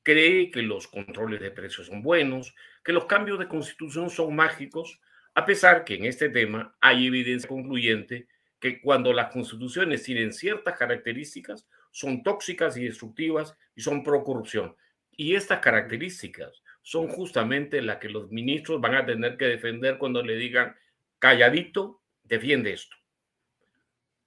Cree 0.03 0.51
que 0.51 0.61
los 0.61 0.87
controles 0.87 1.41
de 1.41 1.51
precios 1.51 1.87
son 1.87 2.03
buenos, 2.03 2.53
que 2.83 2.93
los 2.93 3.05
cambios 3.05 3.39
de 3.39 3.47
constitución 3.47 4.09
son 4.09 4.35
mágicos, 4.35 5.01
a 5.33 5.45
pesar 5.45 5.83
que 5.83 5.95
en 5.95 6.05
este 6.05 6.29
tema 6.29 6.75
hay 6.79 7.07
evidencia 7.07 7.49
concluyente 7.49 8.27
que 8.59 8.79
cuando 8.81 9.13
las 9.13 9.31
constituciones 9.31 10.03
tienen 10.03 10.31
ciertas 10.31 10.77
características, 10.77 11.67
son 11.91 12.23
tóxicas 12.23 12.77
y 12.77 12.85
destructivas 12.85 13.57
y 13.75 13.81
son 13.81 14.03
pro 14.03 14.23
corrupción. 14.23 14.75
Y 15.17 15.35
estas 15.35 15.59
características 15.59 16.61
son 16.81 17.07
justamente 17.07 17.81
las 17.81 17.97
que 17.97 18.09
los 18.09 18.29
ministros 18.31 18.81
van 18.81 18.95
a 18.95 19.05
tener 19.05 19.37
que 19.37 19.45
defender 19.45 19.97
cuando 19.97 20.21
le 20.21 20.35
digan, 20.35 20.75
calladito, 21.19 22.03
defiende 22.23 22.73
esto. 22.73 22.95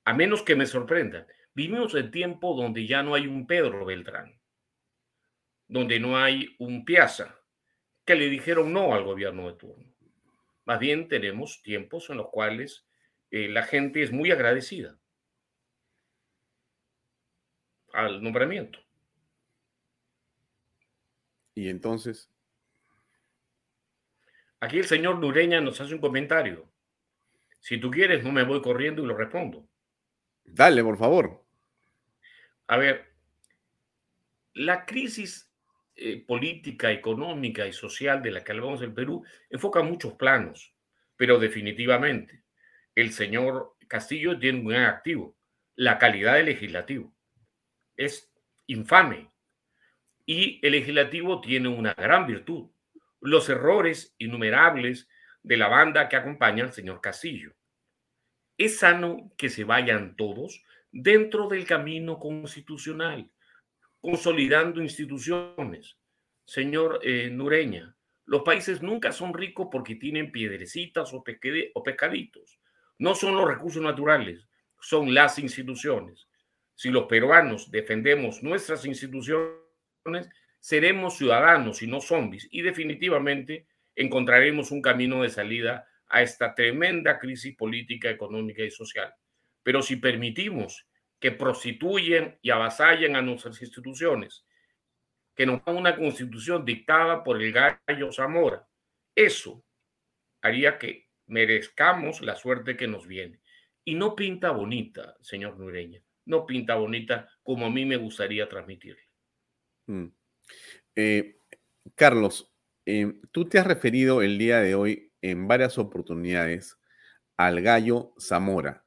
A 0.05 0.15
menos 0.15 0.43
que 0.43 0.57
me 0.57 0.67
sorprenda. 0.67 1.27
Vivimos 1.55 1.95
en 1.95 2.11
tiempo 2.11 2.55
donde 2.55 2.87
ya 2.87 3.03
no 3.03 3.15
hay 3.15 3.27
un 3.27 3.47
Pedro 3.47 3.85
Beltrán, 3.85 4.41
donde 5.67 6.01
no 6.01 6.17
hay 6.17 6.55
un 6.59 6.85
Piazza, 6.85 7.39
que 8.05 8.15
le 8.15 8.31
dijeron 8.31 8.73
no 8.73 8.95
al 8.95 9.05
gobierno 9.05 9.49
de 9.49 9.59
turno. 9.59 9.95
Más 10.65 10.79
bien 10.79 11.09
tenemos 11.09 11.63
tiempos 11.63 12.11
en 12.11 12.17
los 12.17 12.29
cuales 12.31 12.87
eh, 13.31 13.49
la 13.49 13.65
gente 13.65 14.03
es 14.03 14.13
muy 14.13 14.31
agradecida 14.31 14.99
al 17.93 18.23
nombramiento. 18.23 18.81
Y 21.59 21.69
entonces. 21.69 22.31
Aquí 24.61 24.79
el 24.79 24.85
señor 24.85 25.19
Nureña 25.19 25.61
nos 25.61 25.81
hace 25.81 25.93
un 25.93 26.01
comentario. 26.01 26.71
Si 27.59 27.79
tú 27.79 27.91
quieres, 27.91 28.23
no 28.23 28.31
me 28.31 28.45
voy 28.45 28.63
corriendo 28.63 29.03
y 29.03 29.07
lo 29.07 29.17
respondo. 29.17 29.69
Dale, 30.45 30.85
por 30.85 30.97
favor. 30.97 31.45
A 32.69 32.77
ver, 32.77 33.13
la 34.55 34.87
crisis 34.87 35.53
eh, 35.97 36.25
política, 36.25 36.93
económica 36.93 37.67
y 37.67 37.73
social 37.73 38.23
de 38.23 38.31
la 38.31 38.45
que 38.45 38.53
hablamos 38.53 38.81
en 38.83 38.95
Perú 38.95 39.25
enfoca 39.51 39.83
muchos 39.83 40.15
planos, 40.15 40.73
pero 41.17 41.41
definitivamente 41.41 42.45
el 42.95 43.13
señor 43.13 43.75
Castillo 43.89 44.39
tiene 44.39 44.61
un 44.61 44.69
gran 44.69 44.85
activo, 44.85 45.37
la 45.75 45.99
calidad 45.99 46.35
del 46.35 46.47
legislativo. 46.47 47.13
Es 47.97 48.33
infame 48.69 49.33
y 50.29 50.61
el 50.63 50.73
legislativo 50.73 51.41
tiene 51.41 51.69
una 51.69 51.95
gran 51.95 52.27
virtud, 52.27 52.69
los 53.23 53.49
errores 53.49 54.15
innumerables 54.19 55.09
de 55.43 55.57
la 55.57 55.69
banda 55.69 56.07
que 56.07 56.17
acompaña 56.17 56.65
al 56.65 56.73
señor 56.75 57.01
Castillo. 57.01 57.55
Es 58.59 58.79
sano 58.79 59.33
que 59.39 59.49
se 59.49 59.65
vayan 59.65 60.17
todos 60.17 60.63
dentro 60.93 61.49
del 61.49 61.65
camino 61.65 62.19
constitucional, 62.19 63.31
consolidando 64.03 64.83
instituciones. 64.83 65.97
Señor 66.45 67.01
eh, 67.03 67.31
Nureña, 67.31 67.97
los 68.27 68.43
países 68.43 68.83
nunca 68.83 69.13
son 69.13 69.33
ricos 69.33 69.69
porque 69.73 69.95
tienen 69.95 70.31
piedrecitas 70.31 71.11
o, 71.15 71.25
o 71.73 71.83
pescaditos. 71.83 72.61
No 72.99 73.15
son 73.15 73.35
los 73.35 73.49
recursos 73.49 73.83
naturales, 73.83 74.47
son 74.79 75.15
las 75.15 75.39
instituciones. 75.39 76.29
Si 76.75 76.91
los 76.91 77.05
peruanos 77.05 77.71
defendemos 77.71 78.43
nuestras 78.43 78.85
instituciones, 78.85 79.68
seremos 80.61 81.17
ciudadanos 81.17 81.83
y 81.83 81.87
no 81.87 82.01
zombies 82.01 82.49
y 82.51 82.63
definitivamente 82.63 83.67
encontraremos 83.95 84.71
un 84.71 84.83
camino 84.83 85.23
de 85.23 85.31
salida 85.31 85.87
a 86.09 86.23
esta 86.23 86.55
tremenda 86.55 87.19
crisis 87.19 87.57
política, 87.57 88.11
económica 88.11 88.63
y 88.63 88.71
social. 88.71 89.13
Pero 89.63 89.83
si 89.83 89.97
permitimos 89.97 90.87
que 91.19 91.33
prostituyen 91.33 92.39
y 92.43 92.51
avasallen 92.51 93.17
a 93.17 93.23
nuestras 93.23 93.61
instituciones, 93.61 94.47
que 95.35 95.47
nos 95.47 95.65
dan 95.65 95.77
una 95.77 95.97
constitución 95.97 96.65
dictada 96.65 97.23
por 97.23 97.41
el 97.43 97.53
gallo 97.53 98.13
Zamora, 98.13 98.67
eso 99.15 99.65
haría 100.41 100.79
que 100.79 101.09
merezcamos 101.27 102.21
la 102.23 102.35
suerte 102.35 102.77
que 102.77 102.89
nos 102.89 103.07
viene. 103.07 103.41
Y 103.85 103.95
no 103.95 104.15
pinta 104.15 104.51
bonita, 104.51 105.17
señor 105.21 105.59
Nureña, 105.59 106.03
no 106.25 106.45
pinta 106.47 106.75
bonita 106.77 107.29
como 107.43 107.67
a 107.67 107.71
mí 107.71 107.85
me 107.85 107.97
gustaría 107.97 108.49
transmitirle. 108.49 109.08
Mm. 109.89 110.07
Eh, 110.95 111.41
Carlos, 111.95 112.53
eh, 112.87 113.21
tú 113.33 113.49
te 113.49 113.59
has 113.59 113.67
referido 113.67 114.23
el 114.23 114.39
día 114.39 114.61
de 114.61 114.75
hoy 114.75 115.13
en 115.21 115.49
varias 115.49 115.79
oportunidades 115.79 116.79
al 117.37 117.61
gallo 117.61 118.13
Zamora. 118.21 118.85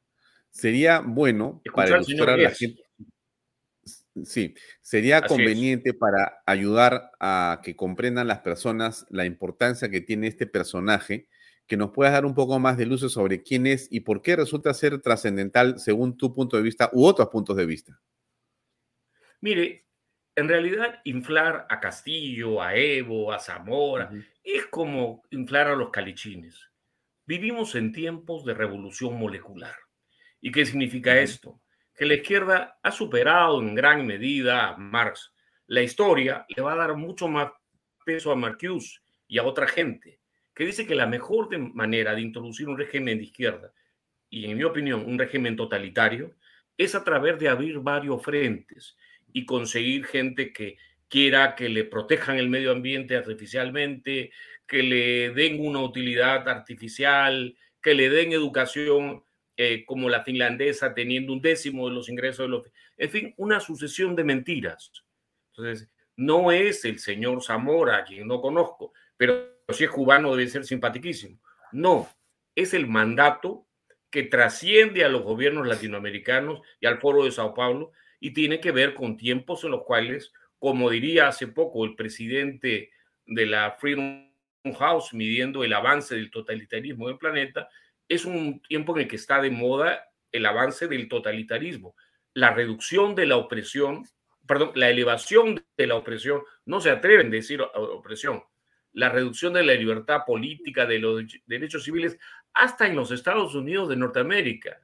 Sería 0.49 0.99
bueno 0.99 1.62
para 1.76 1.97
ilustrar 1.97 2.32
a 2.32 2.38
la 2.38 2.52
gente. 2.52 2.84
Sí, 4.26 4.54
sería 4.82 5.22
conveniente 5.22 5.93
para 5.93 6.41
ayudar 6.45 7.12
a 7.20 7.62
que 7.64 7.76
comprendan 7.76 8.28
las 8.28 8.39
personas 8.39 9.06
la 9.10 9.26
importancia 9.26 9.89
que 9.89 10.02
tiene 10.02 10.28
este 10.28 10.45
personaje, 10.45 11.30
que 11.66 11.78
nos 11.78 11.91
puedas 11.91 12.12
dar 12.12 12.26
un 12.26 12.36
poco 12.36 12.60
más 12.60 12.78
de 12.78 12.86
luz 12.86 13.10
sobre 13.12 13.41
quién 13.41 13.66
es 13.66 13.88
y 13.89 14.02
por 14.02 14.22
qué 14.22 14.36
resulta 14.36 14.74
ser 14.74 15.02
trascendental 15.02 15.80
según 15.80 16.18
tu 16.18 16.34
punto 16.34 16.58
de 16.58 16.64
vista 16.64 16.89
u 16.91 17.06
otros 17.06 17.30
puntos 17.30 17.56
de 17.56 17.66
vista. 17.66 18.02
Mire, 19.39 19.86
en 20.36 20.47
realidad 20.47 21.01
inflar 21.03 21.65
a 21.69 21.79
Castillo, 21.79 22.61
a 22.61 22.75
Evo, 22.75 23.32
a 23.34 23.39
Zamora, 23.39 24.11
es 24.43 24.65
como 24.67 25.23
inflar 25.32 25.67
a 25.67 25.75
los 25.75 25.89
calichines. 25.89 26.69
Vivimos 27.25 27.75
en 27.75 27.91
tiempos 27.91 28.45
de 28.45 28.53
revolución 28.53 29.17
molecular. 29.17 29.75
¿Y 30.39 30.51
qué 30.51 30.65
significa 30.65 31.19
esto? 31.19 31.61
Que 31.95 32.05
la 32.05 32.15
izquierda 32.15 32.79
ha 32.82 32.91
superado 32.91 33.61
en 33.61 33.75
gran 33.75 34.05
medida 34.05 34.69
a 34.69 34.77
Marx. 34.77 35.34
La 35.67 35.82
historia 35.82 36.45
le 36.55 36.63
va 36.63 36.73
a 36.73 36.77
dar 36.77 36.95
mucho 36.95 37.27
más 37.27 37.51
peso 38.05 38.32
a 38.32 38.36
Marcuse 38.36 38.99
y 39.27 39.38
a 39.38 39.43
otra 39.43 39.67
gente, 39.67 40.19
que 40.55 40.65
dice 40.65 40.88
que 40.88 40.95
la 40.95 41.05
mejor 41.05 41.55
manera 41.57 42.15
de 42.15 42.21
introducir 42.21 42.67
un 42.67 42.77
régimen 42.77 43.17
de 43.17 43.25
izquierda, 43.25 43.71
y 44.29 44.49
en 44.49 44.57
mi 44.57 44.63
opinión 44.63 45.05
un 45.05 45.19
régimen 45.19 45.55
totalitario, 45.55 46.36
es 46.77 46.95
a 46.95 47.03
través 47.03 47.38
de 47.38 47.49
abrir 47.49 47.79
varios 47.79 48.23
frentes 48.23 48.97
y 49.34 49.45
conseguir 49.45 50.05
gente 50.05 50.53
que 50.53 50.77
quiera 51.07 51.55
que 51.55 51.69
le 51.69 51.84
protejan 51.84 52.38
el 52.38 52.49
medio 52.49 52.71
ambiente 52.71 53.17
artificialmente, 53.17 54.32
que 54.65 54.84
le 54.84 55.32
den 55.32 55.65
una 55.65 55.82
utilidad 55.82 56.47
artificial, 56.47 57.57
que 57.82 57.93
le 57.93 58.09
den 58.09 58.32
educación 58.32 59.23
eh, 59.57 59.84
como 59.86 60.09
la 60.09 60.23
finlandesa, 60.23 60.93
teniendo 60.93 61.34
un 61.34 61.41
décimo 61.41 61.89
de 61.89 61.95
los 61.95 62.09
ingresos 62.09 62.45
de 62.45 62.49
los... 62.49 62.63
En 62.97 63.09
fin, 63.09 63.34
una 63.38 63.59
sucesión 63.59 64.15
de 64.15 64.23
mentiras. 64.23 64.91
Entonces, 65.49 65.89
no 66.15 66.51
es 66.51 66.86
el 66.86 66.99
señor 66.99 67.43
Zamora, 67.43 67.97
a 67.97 68.03
quien 68.05 68.27
no 68.27 68.39
conozco, 68.39 68.93
pero 69.17 69.51
si 69.69 69.84
es 69.84 69.89
cubano 69.89 70.36
debe 70.36 70.49
ser 70.49 70.63
simpaticísimo. 70.63 71.39
No, 71.71 72.09
es 72.55 72.73
el 72.73 72.88
mandato 72.88 73.67
que 74.09 74.23
trasciende 74.23 75.03
a 75.05 75.09
los 75.09 75.23
gobiernos 75.23 75.67
latinoamericanos 75.67 76.61
y 76.79 76.86
al 76.86 76.99
foro 76.99 77.23
de 77.23 77.32
Sao 77.32 77.53
Paulo 77.53 77.91
y 78.22 78.32
tiene 78.32 78.61
que 78.61 78.72
ver 78.72 78.93
con 78.93 79.17
tiempos 79.17 79.65
en 79.65 79.72
los 79.72 79.84
cuales, 79.84 80.32
como 80.59 80.89
diría 80.89 81.28
hace 81.28 81.47
poco 81.47 81.84
el 81.84 81.95
presidente 81.95 82.91
de 83.26 83.45
la 83.47 83.72
Freedom 83.80 84.32
House 84.78 85.13
midiendo 85.13 85.63
el 85.63 85.74
avance 85.74 86.15
del 86.15 86.30
totalitarismo 86.30 87.07
del 87.07 87.17
planeta, 87.17 87.67
es 88.07 88.24
un 88.24 88.61
tiempo 88.61 88.95
en 88.95 89.03
el 89.03 89.07
que 89.07 89.15
está 89.15 89.41
de 89.41 89.49
moda 89.49 90.07
el 90.32 90.45
avance 90.45 90.88
del 90.88 91.09
totalitarismo, 91.09 91.95
la 92.34 92.51
reducción 92.53 93.15
de 93.15 93.26
la 93.26 93.38
opresión, 93.38 94.05
perdón, 94.47 94.72
la 94.76 94.89
elevación 94.89 95.65
de 95.76 95.88
la 95.88 95.95
opresión, 95.95 96.43
no 96.65 96.80
se 96.80 96.91
atreven 96.91 97.28
a 97.28 97.32
decir 97.32 97.59
opresión, 97.74 98.43
la 98.93 99.09
reducción 99.09 99.53
de 99.53 99.63
la 99.63 99.74
libertad 99.74 100.22
política, 100.28 100.86
de 100.86 100.99
los 100.99 101.24
derechos 101.47 101.84
civiles, 101.84 102.19
hasta 102.53 102.86
en 102.86 102.95
los 102.95 103.09
Estados 103.11 103.55
Unidos 103.55 103.89
de 103.89 103.95
Norteamérica. 103.95 104.80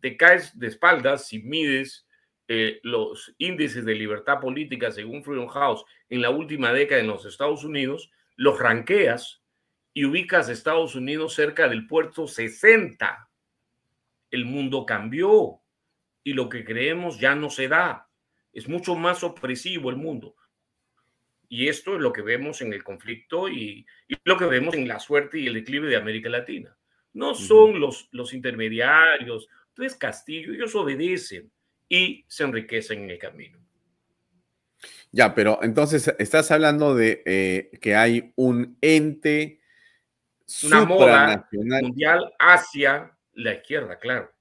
Te 0.00 0.16
caes 0.16 0.58
de 0.58 0.66
espaldas 0.66 1.28
si 1.28 1.40
mides 1.40 2.06
eh, 2.54 2.80
los 2.82 3.34
índices 3.38 3.82
de 3.82 3.94
libertad 3.94 4.38
política 4.38 4.90
según 4.90 5.24
Freedom 5.24 5.48
House 5.48 5.86
en 6.10 6.20
la 6.20 6.28
última 6.28 6.70
década 6.70 7.00
en 7.00 7.06
los 7.06 7.24
Estados 7.24 7.64
Unidos, 7.64 8.10
los 8.36 8.58
ranqueas 8.58 9.42
y 9.94 10.04
ubicas 10.04 10.50
a 10.50 10.52
Estados 10.52 10.94
Unidos 10.94 11.32
cerca 11.32 11.66
del 11.66 11.86
puerto 11.86 12.28
60. 12.28 13.30
El 14.30 14.44
mundo 14.44 14.84
cambió 14.84 15.62
y 16.22 16.34
lo 16.34 16.50
que 16.50 16.62
creemos 16.62 17.18
ya 17.18 17.34
no 17.34 17.48
se 17.48 17.68
da. 17.68 18.10
Es 18.52 18.68
mucho 18.68 18.96
más 18.96 19.24
opresivo 19.24 19.88
el 19.88 19.96
mundo. 19.96 20.36
Y 21.48 21.68
esto 21.68 21.94
es 21.94 22.02
lo 22.02 22.12
que 22.12 22.20
vemos 22.20 22.60
en 22.60 22.74
el 22.74 22.84
conflicto 22.84 23.48
y, 23.48 23.86
lo 24.24 24.36
que 24.36 24.44
vemos 24.44 24.74
en 24.74 24.86
la 24.86 24.98
suerte 24.98 25.38
y 25.38 25.46
el 25.46 25.54
declive 25.54 25.88
de 25.88 25.96
América 25.96 26.28
Latina. 26.28 26.76
No 27.14 27.34
son 27.34 27.80
los, 27.80 28.10
los 28.12 28.34
intermediarios, 28.34 29.48
entonces 29.68 29.96
Castillo, 29.96 30.52
ellos 30.52 30.74
obedecen 30.74 31.50
y 31.92 32.24
se 32.26 32.44
enriquecen 32.44 33.02
en 33.02 33.10
el 33.10 33.18
camino. 33.18 33.58
Ya, 35.10 35.34
pero 35.34 35.58
entonces 35.62 36.14
estás 36.18 36.50
hablando 36.50 36.94
de 36.94 37.22
eh, 37.26 37.70
que 37.82 37.94
hay 37.94 38.32
un 38.34 38.78
ente 38.80 39.60
una 40.64 40.86
moda 40.86 41.48
mundial 41.52 42.32
hacia 42.38 43.14
la 43.34 43.52
izquierda, 43.52 43.98
claro. 43.98 44.32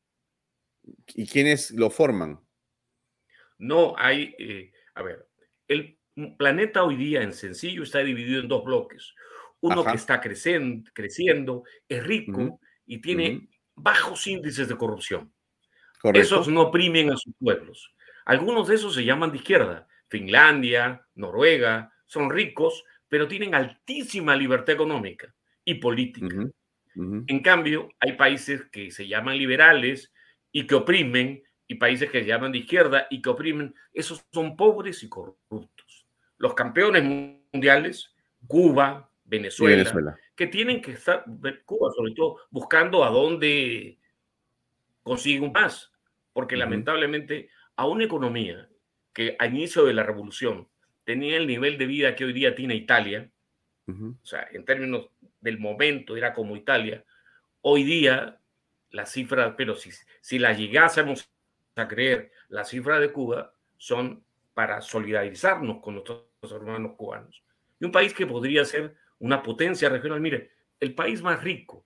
¿Y 1.13 1.27
quiénes 1.27 1.71
lo 1.71 1.89
forman? 1.89 2.39
No, 3.57 3.95
hay, 3.97 4.33
eh, 4.39 4.71
a 4.95 5.03
ver, 5.03 5.27
el 5.67 5.99
planeta 6.37 6.83
hoy 6.83 6.95
día 6.95 7.21
en 7.21 7.33
sencillo 7.33 7.83
está 7.83 7.99
dividido 7.99 8.39
en 8.39 8.47
dos 8.47 8.63
bloques. 8.63 9.13
Uno 9.59 9.83
que 9.83 9.97
está 9.97 10.21
creciendo, 10.21 10.89
creciendo 10.93 11.63
es 11.89 12.01
rico 12.01 12.61
y 12.85 13.01
tiene 13.01 13.49
bajos 13.75 14.25
índices 14.25 14.69
de 14.69 14.77
corrupción. 14.77 15.33
Esos 16.13 16.47
no 16.47 16.63
oprimen 16.63 17.11
a 17.11 17.17
sus 17.17 17.33
pueblos. 17.39 17.93
Algunos 18.25 18.67
de 18.67 18.75
esos 18.75 18.93
se 18.93 19.05
llaman 19.05 19.31
de 19.31 19.37
izquierda. 19.37 19.87
Finlandia, 20.07 21.05
Noruega, 21.15 21.93
son 22.05 22.29
ricos, 22.29 22.83
pero 23.07 23.27
tienen 23.27 23.55
altísima 23.55 24.35
libertad 24.35 24.75
económica 24.75 25.33
y 25.63 25.75
política. 25.75 26.35
En 26.95 27.39
cambio, 27.41 27.89
hay 27.99 28.13
países 28.13 28.65
que 28.71 28.91
se 28.91 29.07
llaman 29.07 29.37
liberales 29.37 30.11
y 30.51 30.67
que 30.67 30.75
oprimen, 30.75 31.43
y 31.67 31.75
países 31.75 32.11
que 32.11 32.21
se 32.21 32.27
llaman 32.27 32.51
de 32.51 32.59
izquierda 32.59 33.07
y 33.09 33.21
que 33.21 33.29
oprimen. 33.29 33.73
Esos 33.93 34.25
son 34.33 34.57
pobres 34.57 35.03
y 35.03 35.09
corruptos. 35.09 36.05
Los 36.37 36.53
campeones 36.53 37.03
mundiales, 37.53 38.13
Cuba, 38.45 39.09
Venezuela, 39.23 40.17
que 40.35 40.47
tienen 40.47 40.81
que 40.81 40.91
estar, 40.91 41.23
Cuba 41.63 41.91
sobre 41.95 42.13
todo, 42.13 42.39
buscando 42.49 43.05
a 43.05 43.09
dónde 43.09 43.97
consiguen 45.03 45.51
más, 45.51 45.90
porque 46.33 46.57
lamentablemente 46.57 47.49
a 47.75 47.87
una 47.87 48.05
economía 48.05 48.69
que 49.13 49.35
al 49.39 49.53
inicio 49.53 49.85
de 49.85 49.93
la 49.93 50.03
revolución 50.03 50.67
tenía 51.03 51.37
el 51.37 51.47
nivel 51.47 51.77
de 51.77 51.85
vida 51.85 52.15
que 52.15 52.25
hoy 52.25 52.33
día 52.33 52.55
tiene 52.55 52.75
Italia, 52.75 53.29
o 53.87 54.25
sea, 54.25 54.47
en 54.53 54.63
términos 54.63 55.09
del 55.41 55.59
momento 55.59 56.15
era 56.15 56.33
como 56.33 56.55
Italia, 56.55 57.03
hoy 57.61 57.83
día 57.83 58.39
las 58.91 59.11
cifras, 59.11 59.53
pero 59.57 59.75
si, 59.75 59.91
si 60.21 60.39
las 60.39 60.57
llegásemos 60.57 61.29
a 61.75 61.87
creer, 61.87 62.31
las 62.49 62.69
cifras 62.69 63.01
de 63.01 63.11
Cuba 63.11 63.53
son 63.77 64.23
para 64.53 64.81
solidarizarnos 64.81 65.81
con 65.81 65.95
nuestros 65.95 66.25
hermanos 66.51 66.93
cubanos. 66.97 67.43
Y 67.79 67.85
un 67.85 67.91
país 67.91 68.13
que 68.13 68.27
podría 68.27 68.63
ser 68.63 68.95
una 69.19 69.41
potencia 69.41 69.89
regional. 69.89 70.21
Mire, 70.21 70.51
el 70.79 70.93
país 70.93 71.21
más 71.21 71.41
rico 71.43 71.85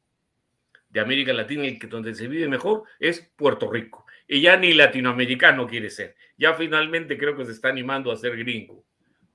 de 0.89 0.99
América 0.99 1.33
Latina, 1.33 1.65
y 1.67 1.77
que 1.77 1.87
donde 1.87 2.15
se 2.15 2.27
vive 2.27 2.47
mejor, 2.47 2.83
es 2.99 3.31
Puerto 3.35 3.71
Rico. 3.71 4.04
Y 4.27 4.41
ya 4.41 4.57
ni 4.57 4.73
latinoamericano 4.73 5.67
quiere 5.67 5.89
ser. 5.89 6.15
Ya 6.37 6.53
finalmente 6.53 7.17
creo 7.17 7.37
que 7.37 7.45
se 7.45 7.51
está 7.51 7.69
animando 7.69 8.11
a 8.11 8.17
ser 8.17 8.35
gringo. 8.37 8.83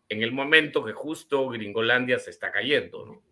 En 0.08 0.22
el 0.22 0.32
momento 0.32 0.84
que 0.84 0.92
justo 0.92 1.48
Gringolandia 1.48 2.18
se 2.18 2.30
está 2.30 2.50
cayendo, 2.50 3.06
¿no? 3.06 3.22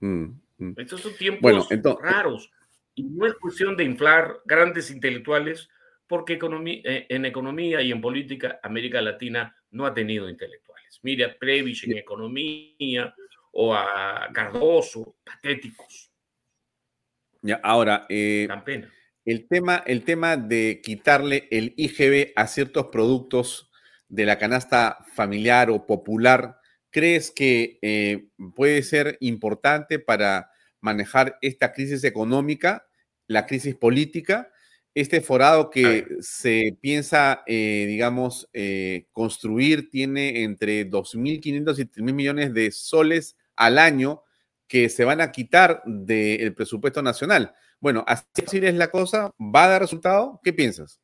Mm, 0.00 0.40
mm. 0.56 0.74
Estos 0.78 1.02
son 1.02 1.14
tiempos 1.16 1.68
raros. 2.00 2.50
Y 2.94 3.04
no 3.04 3.26
es 3.26 3.34
cuestión 3.34 3.76
de 3.76 3.84
inflar 3.84 4.40
grandes 4.46 4.90
intelectuales, 4.90 5.68
porque 6.06 6.38
eh, 6.42 7.06
en 7.08 7.24
economía 7.26 7.82
y 7.82 7.92
en 7.92 8.00
política 8.00 8.58
América 8.62 9.02
Latina 9.02 9.54
no 9.70 9.84
ha 9.84 9.92
tenido 9.92 10.28
intelectuales. 10.28 10.98
Mire 11.02 11.26
a 11.26 11.38
Previch 11.38 11.84
en 11.84 11.98
economía 11.98 13.14
o 13.52 13.74
a 13.74 14.28
Cardoso, 14.32 15.16
patéticos. 15.22 16.10
Ya, 17.42 17.60
ahora, 17.62 18.06
eh, 18.08 18.48
El, 19.28 19.46
tema, 19.46 19.82
el 19.86 20.04
tema 20.04 20.38
de 20.38 20.80
quitarle 20.82 21.48
el 21.50 21.74
IGB 21.76 22.32
a 22.34 22.46
ciertos 22.46 22.86
productos 22.86 23.70
de 24.08 24.24
la 24.24 24.38
canasta 24.38 25.04
familiar 25.14 25.68
o 25.68 25.84
popular 25.84 26.56
crees 26.88 27.30
que 27.30 27.78
eh, 27.82 28.28
puede 28.56 28.82
ser 28.82 29.18
importante 29.20 29.98
para 29.98 30.50
manejar 30.80 31.36
esta 31.42 31.74
crisis 31.74 32.04
económica, 32.04 32.86
la 33.26 33.44
crisis 33.44 33.74
política? 33.74 34.50
Este 34.94 35.20
forado 35.20 35.68
que 35.68 36.06
se 36.20 36.78
piensa, 36.80 37.42
eh, 37.46 37.84
digamos, 37.86 38.48
eh, 38.54 39.08
construir 39.12 39.90
tiene 39.90 40.42
entre 40.42 40.88
2.500 40.88 41.78
y 41.78 41.84
3.000 41.84 42.14
millones 42.14 42.54
de 42.54 42.70
soles 42.70 43.36
al 43.56 43.78
año 43.78 44.22
que 44.66 44.88
se 44.88 45.04
van 45.04 45.20
a 45.20 45.32
quitar 45.32 45.82
del 45.84 46.54
presupuesto 46.54 47.02
nacional. 47.02 47.52
Bueno, 47.80 48.04
así 48.06 48.58
es 48.58 48.74
la 48.74 48.90
cosa, 48.90 49.32
¿va 49.38 49.64
a 49.64 49.68
dar 49.68 49.82
resultado? 49.82 50.40
¿Qué 50.42 50.52
piensas? 50.52 51.00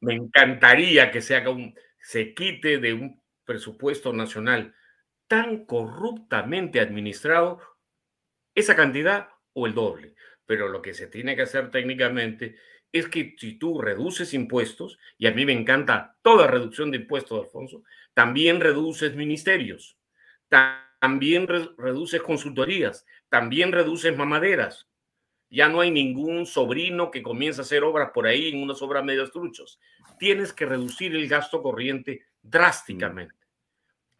Me 0.00 0.14
encantaría 0.14 1.10
que 1.10 1.20
se 1.20 1.36
haga 1.36 1.50
un, 1.50 1.74
se 2.00 2.34
quite 2.34 2.78
de 2.78 2.94
un 2.94 3.22
presupuesto 3.44 4.12
nacional 4.12 4.74
tan 5.28 5.64
corruptamente 5.64 6.80
administrado 6.80 7.60
esa 8.54 8.74
cantidad 8.74 9.28
o 9.52 9.66
el 9.66 9.74
doble. 9.74 10.14
Pero 10.46 10.68
lo 10.68 10.82
que 10.82 10.94
se 10.94 11.06
tiene 11.06 11.36
que 11.36 11.42
hacer 11.42 11.70
técnicamente 11.70 12.56
es 12.92 13.06
que 13.06 13.36
si 13.38 13.56
tú 13.56 13.80
reduces 13.80 14.34
impuestos, 14.34 14.98
y 15.16 15.28
a 15.28 15.32
mí 15.32 15.44
me 15.44 15.52
encanta 15.52 16.16
toda 16.22 16.48
reducción 16.48 16.90
de 16.90 16.96
impuestos, 16.96 17.44
Alfonso, 17.44 17.84
también 18.14 18.60
reduces 18.60 19.14
ministerios, 19.14 19.96
también 20.48 21.46
reduces 21.46 22.20
consultorías, 22.22 23.06
también 23.28 23.70
reduces 23.70 24.16
mamaderas. 24.16 24.89
Ya 25.50 25.68
no 25.68 25.80
hay 25.80 25.90
ningún 25.90 26.46
sobrino 26.46 27.10
que 27.10 27.22
comience 27.22 27.60
a 27.60 27.64
hacer 27.64 27.82
obras 27.82 28.10
por 28.14 28.26
ahí 28.26 28.48
en 28.48 28.62
unas 28.62 28.80
obras 28.82 29.04
medio 29.04 29.28
truchos. 29.30 29.80
Tienes 30.18 30.52
que 30.52 30.64
reducir 30.64 31.14
el 31.14 31.28
gasto 31.28 31.62
corriente 31.62 32.22
mm. 32.42 32.48
drásticamente 32.50 33.40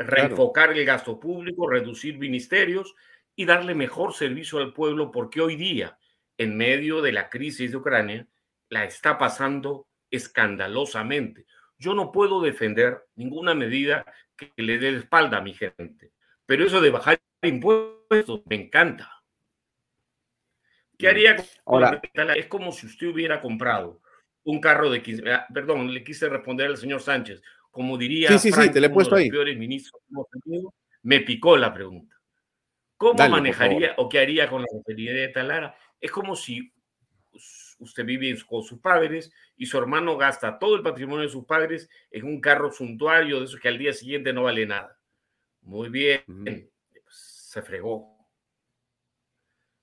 reenfocar 0.01 0.73
el 0.73 0.85
gasto 0.85 1.21
público, 1.21 1.69
reducir 1.69 2.19
ministerios 2.19 2.95
y 3.37 3.45
darle 3.45 3.75
mejor 3.75 4.15
servicio 4.15 4.59
al 4.59 4.73
pueblo, 4.73 5.11
porque 5.11 5.41
hoy 5.41 5.57
día, 5.57 5.99
en 6.39 6.57
medio 6.57 7.03
de 7.03 7.13
la 7.13 7.29
crisis 7.29 7.71
de 7.71 7.77
Ucrania, 7.77 8.27
la 8.69 8.85
está 8.85 9.19
pasando 9.19 9.89
escandalosamente. 10.11 11.47
Yo 11.79 11.95
no 11.95 12.13
puedo 12.13 12.41
defender 12.41 13.07
ninguna 13.15 13.55
medida 13.55 14.05
que 14.37 14.51
le 14.57 14.79
dé 14.79 14.97
espalda 14.97 15.39
a 15.39 15.43
mi 15.43 15.55
gente, 15.55 16.13
pero 16.47 16.65
eso 16.65 16.81
de 16.81 16.91
bajar 16.91 17.21
impuestos 17.43 18.43
me 18.47 18.57
encanta. 18.57 19.20
¿Qué 21.01 21.09
haría? 21.09 21.37
Ahora, 21.65 22.01
es 22.37 22.47
como 22.47 22.73
si 22.73 22.87
usted 22.87 23.09
hubiera 23.09 23.41
comprado 23.41 24.01
un 24.45 24.61
carro 24.61 24.91
de 24.91 25.03
15, 25.03 25.31
ah, 25.33 25.47
perdón, 25.53 25.93
le 25.93 26.05
quise 26.05 26.29
responder 26.29 26.67
al 26.67 26.77
señor 26.77 27.01
Sánchez, 27.01 27.43
como 27.71 27.97
diría 27.97 28.29
sí, 28.29 28.39
sí, 28.39 28.53
sí, 28.53 28.71
te 28.71 28.81
le 28.81 28.89
he 28.89 28.91
puesto 28.91 29.15
ahí. 29.15 29.31
peores 29.31 29.57
ministros 29.57 30.03
me 31.03 31.21
picó 31.21 31.57
la 31.57 31.73
pregunta. 31.73 32.17
¿Cómo 32.97 33.29
manejaría 33.29 33.95
o 33.97 34.09
qué 34.09 34.19
haría 34.19 34.49
con 34.49 34.61
la 34.61 34.69
refinería 34.73 35.23
de 35.23 35.29
Talara? 35.29 35.75
Es 35.99 36.11
como 36.11 36.37
si 36.37 36.73
usted 37.79 38.05
vive 38.05 38.37
con 38.47 38.63
sus 38.63 38.79
padres 38.79 39.33
y 39.57 39.65
su 39.67 39.79
hermano 39.79 40.19
gasta 40.19 40.59
todo 40.59 40.77
el 40.77 40.83
patrimonio 40.83 41.23
de 41.23 41.33
sus 41.33 41.47
padres 41.47 41.89
en 42.11 42.27
un 42.27 42.41
carro 42.41 42.71
suntuario 42.71 43.39
de 43.39 43.47
esos 43.47 43.59
que 43.59 43.69
al 43.69 43.79
día 43.79 43.95
siguiente 43.95 44.35
no 44.35 44.43
vale 44.43 44.67
nada. 44.67 44.99
Muy 45.63 45.89
bien, 45.89 46.23
se 47.09 47.63
fregó. 47.63 48.10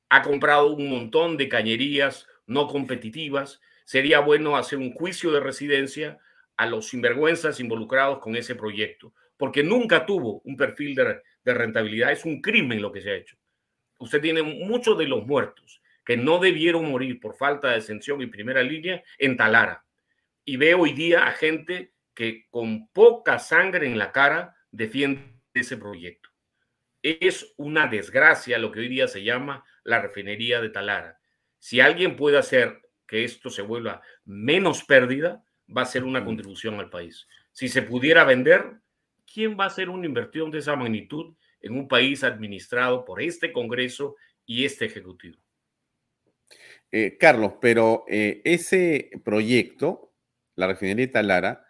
Ha 0.09 0.21
comprado 0.21 0.71
un 0.73 0.89
montón 0.89 1.37
de 1.37 1.49
cañerías 1.49 2.27
no 2.45 2.67
competitivas. 2.67 3.61
Sería 3.85 4.19
bueno 4.19 4.57
hacer 4.57 4.79
un 4.79 4.93
juicio 4.93 5.31
de 5.31 5.39
residencia 5.39 6.19
a 6.55 6.65
los 6.65 6.87
sinvergüenzas 6.89 7.59
involucrados 7.59 8.19
con 8.19 8.35
ese 8.35 8.55
proyecto, 8.55 9.13
porque 9.37 9.63
nunca 9.63 10.05
tuvo 10.05 10.41
un 10.43 10.57
perfil 10.57 10.95
de, 10.95 11.53
rentabilidad. 11.53 12.11
Es 12.11 12.25
un 12.25 12.41
crimen 12.41 12.81
lo 12.81 12.91
que 12.91 13.01
se 13.01 13.11
ha 13.11 13.15
hecho. 13.15 13.37
Usted 13.99 14.21
tiene 14.21 14.41
muchos 14.41 14.97
de 14.97 15.07
los 15.07 15.25
muertos 15.25 15.81
que 16.03 16.17
no 16.17 16.39
debieron 16.39 16.89
morir 16.89 17.19
por 17.19 17.35
falta 17.35 17.69
de 17.69 17.77
ascensión 17.77 18.21
y 18.21 18.27
primera 18.27 18.63
línea 18.63 19.03
en 19.17 19.37
Talara. 19.37 19.85
Y 20.45 20.57
veo 20.57 20.81
hoy 20.81 20.93
día 20.93 21.27
a 21.27 21.33
gente 21.33 21.93
que 22.13 22.47
con 22.49 22.87
poca 22.89 23.39
sangre 23.39 23.87
en 23.87 23.97
la 23.97 24.11
cara 24.11 24.55
defiende 24.71 25.21
ese 25.53 25.77
proyecto. 25.77 26.26
Es 27.09 27.53
una 27.55 27.87
desgracia 27.87 28.57
lo 28.57 28.69
que 28.69 28.81
hoy 28.81 28.89
día 28.89 29.07
se 29.07 29.23
llama 29.23 29.63
la 29.85 30.01
refinería 30.01 30.59
de 30.59 30.69
Talara. 30.69 31.21
Si 31.57 31.79
alguien 31.79 32.17
puede 32.17 32.37
hacer 32.37 32.81
que 33.07 33.23
esto 33.23 33.49
se 33.49 33.61
vuelva 33.61 34.01
menos 34.25 34.83
pérdida, 34.83 35.41
va 35.75 35.83
a 35.83 35.85
ser 35.85 36.03
una 36.03 36.25
contribución 36.25 36.75
al 36.81 36.89
país. 36.89 37.25
Si 37.53 37.69
se 37.69 37.81
pudiera 37.81 38.25
vender, 38.25 38.81
¿quién 39.25 39.57
va 39.57 39.63
a 39.63 39.67
hacer 39.67 39.87
una 39.87 40.05
inversión 40.05 40.51
de 40.51 40.59
esa 40.59 40.75
magnitud 40.75 41.33
en 41.61 41.77
un 41.77 41.87
país 41.87 42.25
administrado 42.25 43.05
por 43.05 43.21
este 43.21 43.53
Congreso 43.53 44.17
y 44.45 44.65
este 44.65 44.83
Ejecutivo? 44.83 45.37
Eh, 46.91 47.17
Carlos, 47.17 47.53
pero 47.61 48.03
eh, 48.09 48.41
ese 48.43 49.11
proyecto, 49.23 50.13
la 50.55 50.67
refinería 50.67 51.05
de 51.05 51.11
Talara, 51.13 51.65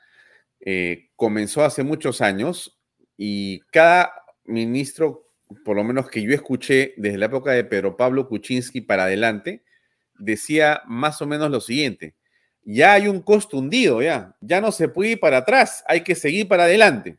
eh, 0.59 1.11
comenzó 1.15 1.63
hace 1.63 1.83
muchos 1.83 2.21
años 2.21 2.81
y 3.15 3.59
cada 3.71 4.11
ministro, 4.47 5.26
por 5.63 5.75
lo 5.75 5.83
menos 5.83 6.09
que 6.09 6.21
yo 6.21 6.33
escuché 6.33 6.93
desde 6.97 7.17
la 7.17 7.27
época 7.27 7.51
de 7.51 7.63
Pedro 7.63 7.95
Pablo 7.95 8.27
Kuczynski 8.27 8.81
para 8.81 9.03
adelante, 9.03 9.63
decía 10.15 10.81
más 10.85 11.21
o 11.21 11.27
menos 11.27 11.49
lo 11.49 11.61
siguiente, 11.61 12.15
ya 12.63 12.93
hay 12.93 13.07
un 13.07 13.21
costo 13.21 13.57
hundido, 13.57 14.01
ya, 14.01 14.35
ya 14.41 14.59
no 14.59 14.71
se 14.71 14.89
puede 14.89 15.11
ir 15.11 15.19
para 15.19 15.37
atrás, 15.37 15.83
hay 15.87 16.01
que 16.03 16.15
seguir 16.15 16.47
para 16.47 16.63
adelante. 16.63 17.17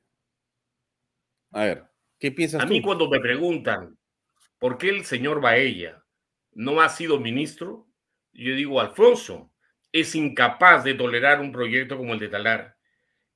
A 1.53 1.65
ver, 1.65 1.85
¿qué 2.19 2.31
piensas 2.31 2.63
A 2.63 2.67
mí 2.67 2.83
cuando 2.83 3.09
me 3.09 3.19
preguntan 3.21 3.99
por 4.59 4.77
qué 4.77 4.91
el 4.91 5.05
señor 5.07 5.41
Baella 5.41 6.05
no 6.53 6.81
ha 6.83 6.89
sido 6.91 7.19
ministro, 7.19 7.87
yo 8.33 8.55
digo, 8.55 8.81
Alfonso 8.81 9.51
es 9.91 10.15
incapaz 10.15 10.85
de 10.85 10.95
tolerar 10.95 11.41
un 11.41 11.51
proyecto 11.51 11.97
como 11.97 12.13
el 12.13 12.21
de 12.21 12.29
Talar. 12.29 12.77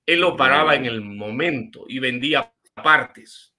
Él 0.04 0.20
lo 0.20 0.36
paraba 0.36 0.74
en 0.74 0.84
el 0.84 1.00
momento 1.00 1.84
y 1.88 1.98
vendía 1.98 2.52
partes 2.74 3.54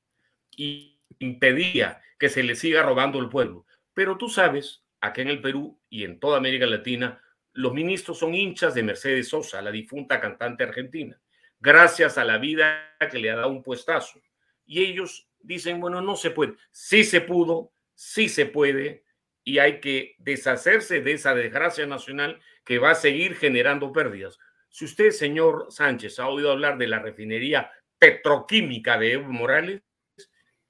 y 0.51 0.92
impedía 1.23 2.01
que 2.19 2.29
se 2.29 2.43
le 2.43 2.55
siga 2.55 2.83
robando 2.83 3.19
el 3.19 3.29
pueblo. 3.29 3.65
Pero 3.93 4.17
tú 4.17 4.29
sabes, 4.29 4.83
acá 5.01 5.21
en 5.21 5.29
el 5.29 5.41
Perú 5.41 5.79
y 5.89 6.03
en 6.03 6.19
toda 6.19 6.37
América 6.37 6.65
Latina, 6.65 7.21
los 7.53 7.73
ministros 7.73 8.19
son 8.19 8.33
hinchas 8.33 8.73
de 8.73 8.83
Mercedes 8.83 9.29
Sosa, 9.29 9.61
la 9.61 9.71
difunta 9.71 10.19
cantante 10.19 10.63
argentina, 10.63 11.19
gracias 11.59 12.17
a 12.17 12.23
la 12.23 12.37
vida 12.37 12.95
que 13.11 13.19
le 13.19 13.29
ha 13.29 13.35
dado 13.35 13.49
un 13.49 13.63
puestazo. 13.63 14.21
Y 14.65 14.83
ellos 14.83 15.27
dicen, 15.39 15.79
bueno, 15.79 16.01
no 16.01 16.15
se 16.15 16.31
puede. 16.31 16.55
Sí 16.71 17.03
se 17.03 17.21
pudo, 17.21 17.73
sí 17.93 18.29
se 18.29 18.45
puede, 18.45 19.03
y 19.43 19.59
hay 19.59 19.79
que 19.79 20.15
deshacerse 20.19 21.01
de 21.01 21.11
esa 21.13 21.35
desgracia 21.35 21.85
nacional 21.85 22.39
que 22.63 22.79
va 22.79 22.91
a 22.91 22.95
seguir 22.95 23.35
generando 23.35 23.91
pérdidas. 23.91 24.39
Si 24.69 24.85
usted, 24.85 25.11
señor 25.11 25.67
Sánchez, 25.69 26.19
ha 26.19 26.27
oído 26.27 26.51
hablar 26.51 26.77
de 26.77 26.87
la 26.87 26.99
refinería 26.99 27.71
petroquímica 27.99 28.97
de 28.97 29.13
Evo 29.13 29.31
Morales, 29.31 29.81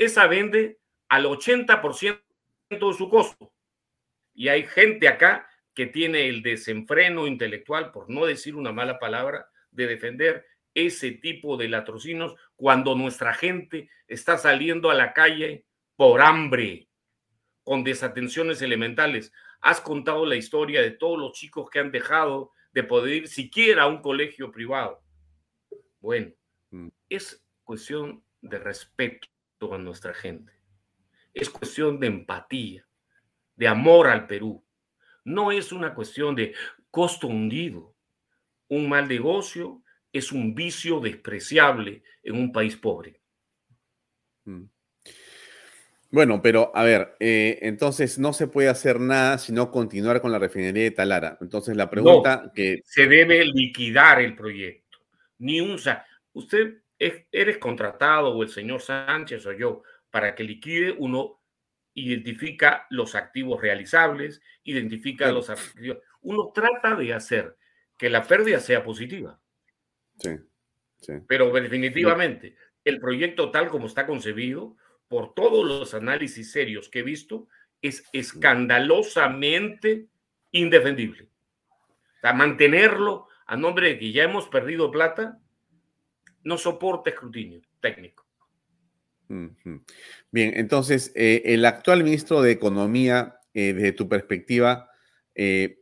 esa 0.04 0.28
vende 0.28 0.80
al 1.10 1.26
80% 1.26 2.20
de 2.70 2.93
su 2.97 3.10
costo. 3.10 3.51
Y 4.34 4.47
hay 4.47 4.64
gente 4.64 5.08
acá 5.08 5.47
que 5.74 5.88
tiene 5.88 6.28
el 6.28 6.41
desenfreno 6.41 7.28
intelectual, 7.28 7.91
por 7.91 8.10
no 8.10 8.26
decir 8.26 8.56
una 8.56 8.72
mala 8.72 8.99
palabra, 8.99 9.47
de 9.72 9.88
defender 9.88 10.45
ese 10.74 11.12
tipo 11.12 11.58
de 11.58 11.70
latrocinos 11.70 12.36
cuando 12.56 12.95
nuestra 12.95 13.34
gente 13.34 13.89
está 14.08 14.38
saliendo 14.38 14.89
a 14.89 14.95
la 14.95 15.14
calle 15.14 15.66
por 15.95 16.22
hambre, 16.22 16.88
con 17.64 17.84
desatenciones 17.84 18.62
elementales. 18.62 19.32
Has 19.62 19.82
contado 19.82 20.26
la 20.26 20.36
historia 20.36 20.82
de 20.82 20.91
todos 20.91 21.18
los 21.18 21.34
chicos 21.34 21.70
que 21.70 21.80
han 21.80 21.91
dejado 21.91 22.51
de 22.72 22.84
poder 22.84 23.14
ir 23.14 23.28
siquiera 23.28 23.84
a 23.84 23.88
un 23.88 24.01
colegio 24.01 24.51
privado. 24.51 25.01
Bueno, 25.99 26.32
mm. 26.72 26.89
es 27.10 27.45
cuestión 27.64 28.24
de 28.41 28.60
respeto 28.60 29.28
a 29.72 29.78
nuestra 29.78 30.14
gente. 30.14 30.51
Es 31.34 31.49
cuestión 31.49 31.99
de 31.99 32.07
empatía, 32.07 32.88
de 33.55 33.68
amor 33.68 34.07
al 34.07 34.28
Perú. 34.28 34.66
No 35.24 35.51
es 35.51 35.72
una 35.72 35.93
cuestión 35.93 36.36
de 36.36 36.53
costo 36.91 37.28
hundido. 37.28 37.95
Un 38.68 38.89
mal 38.89 39.07
negocio 39.07 39.84
es 40.11 40.32
un 40.32 40.53
vicio 40.53 40.99
despreciable 40.99 42.03
en 42.22 42.36
un 42.36 42.51
país 42.51 42.76
pobre. 42.76 43.22
Mm. 44.45 44.66
Bueno, 46.11 46.43
pero 46.43 46.72
a 46.76 46.84
ver, 46.84 47.16
eh, 47.20 47.57
entonces 47.64 48.20
no 48.20 48.34
se 48.34 48.45
puede 48.45 48.70
hacer 48.70 48.99
nada 48.99 49.39
sino 49.39 49.72
continuar 49.72 50.22
con 50.22 50.32
la 50.32 50.38
refinería 50.38 50.84
de 50.84 50.91
Talara. 50.91 51.39
Entonces 51.41 51.76
la 51.76 51.89
pregunta 51.89 52.51
que... 52.53 52.82
Se 52.86 53.07
debe 53.07 53.43
liquidar 53.45 54.22
el 54.22 54.36
proyecto. 54.36 54.99
Ni 55.39 55.59
un... 55.59 55.80
Usted 56.34 56.82
eres 57.00 57.58
contratado 57.58 58.30
o 58.30 58.44
el 58.44 58.50
señor 58.50 58.82
Sánchez 58.82 59.46
o 59.46 59.54
yo 59.54 59.84
para 60.10 60.36
que 60.36 60.44
liquide 60.44 60.96
uno 60.98 61.41
identifica 61.96 62.88
los 62.89 63.16
activos 63.16 63.62
realizables, 63.62 64.41
identifica 64.64 65.32
los 65.32 65.50
activos. 65.50 66.00
Uno 66.22 66.52
trata 66.54 66.96
de 66.96 67.14
hacer 67.14 67.58
que 67.98 68.10
la 68.10 68.24
pérdida 68.24 68.60
sea 68.60 68.84
positiva. 68.84 69.39
Sí, 70.20 70.38
sí. 71.02 71.14
Pero 71.28 71.52
definitivamente, 71.52 72.56
el 72.84 73.00
proyecto 73.00 73.52
tal 73.52 73.70
como 73.70 73.88
está 73.88 74.06
concebido, 74.06 74.76
por 75.08 75.34
todos 75.36 75.66
los 75.66 75.94
análisis 75.94 76.52
serios 76.52 76.89
que 76.89 77.00
he 77.00 77.04
visto, 77.04 77.48
es 77.82 78.04
escandalosamente 78.14 80.08
indefendible. 80.52 81.30
O 82.18 82.22
sea, 82.22 82.34
mantenerlo 82.34 83.28
a 83.46 83.58
nombre 83.58 83.89
de 83.89 84.00
que 84.00 84.12
ya 84.12 84.24
hemos 84.24 84.48
perdido 84.48 84.89
plata, 84.89 85.39
no 86.44 86.58
soporta 86.58 87.10
escrutinio 87.10 87.62
técnico. 87.82 88.26
Bien, 90.32 90.54
entonces, 90.56 91.12
eh, 91.16 91.41
el 91.46 91.66
actual 91.66 92.04
ministro 92.04 92.41
de 92.41 92.52
Economía, 92.52 93.39
eh, 93.54 93.74
desde 93.74 93.94
tu 93.94 94.08
perspectiva, 94.08 94.89
eh, 95.34 95.80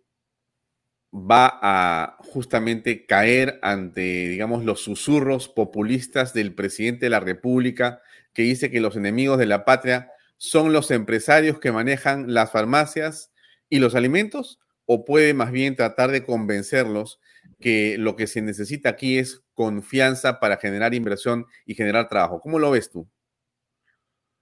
va 1.14 1.60
a 1.62 2.18
justamente 2.20 3.06
caer 3.06 3.60
ante, 3.62 4.30
digamos, 4.30 4.64
los 4.64 4.82
susurros 4.82 5.50
populistas 5.50 6.34
del 6.34 6.56
presidente 6.56 7.08
de 7.08 7.10
la 7.10 7.20
República 7.20 8.02
que 8.34 8.44
dice 8.44 8.72
que 8.72 8.80
los 8.80 8.96
enemigos 8.96 9.38
de 9.38 9.46
la 9.46 9.66
patria 9.66 10.12
son 10.38 10.72
los 10.72 10.90
empresarios 10.90 11.60
que 11.60 11.72
manejan 11.72 12.34
las 12.34 12.52
farmacias 12.52 13.32
y 13.70 13.80
los 13.80 13.96
alimentos? 13.96 14.60
¿O 14.86 15.06
puede 15.06 15.34
más 15.34 15.52
bien 15.52 15.76
tratar 15.76 16.12
de 16.12 16.24
convencerlos 16.24 17.20
que 17.62 17.98
lo 17.98 18.18
que 18.18 18.28
se 18.28 18.42
necesita 18.42 18.90
aquí 18.90 19.18
es 19.18 19.46
confianza 19.54 20.40
para 20.40 20.58
generar 20.58 20.94
inversión 20.94 21.46
y 21.66 21.76
generar 21.76 22.10
trabajo? 22.10 22.42
¿Cómo 22.42 22.60
lo 22.60 22.72
ves 22.72 22.92
tú? 22.92 23.10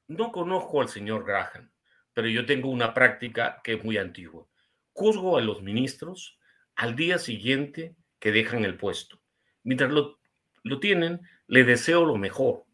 No 0.08 0.32
conozco 0.32 0.82
al 0.82 0.90
señor 0.90 1.24
Graham, 1.26 1.72
pero 2.14 2.28
yo 2.28 2.46
tengo 2.46 2.70
una 2.70 2.96
práctica 2.96 3.62
que 3.64 3.74
es 3.74 3.84
muy 3.84 3.98
antigua. 3.98 4.48
Juzgo 4.94 5.38
a 5.38 5.42
los 5.42 5.62
ministros 5.62 6.40
al 6.76 6.96
día 6.96 7.20
siguiente 7.20 7.96
que 8.20 8.32
dejan 8.32 8.66
el 8.66 8.78
puesto. 8.78 9.22
Mientras 9.62 9.92
lo, 9.92 10.20
lo 10.64 10.80
tienen, 10.80 11.22
le 11.46 11.64
deseo 11.64 12.06
lo 12.06 12.16
mejor 12.16 12.66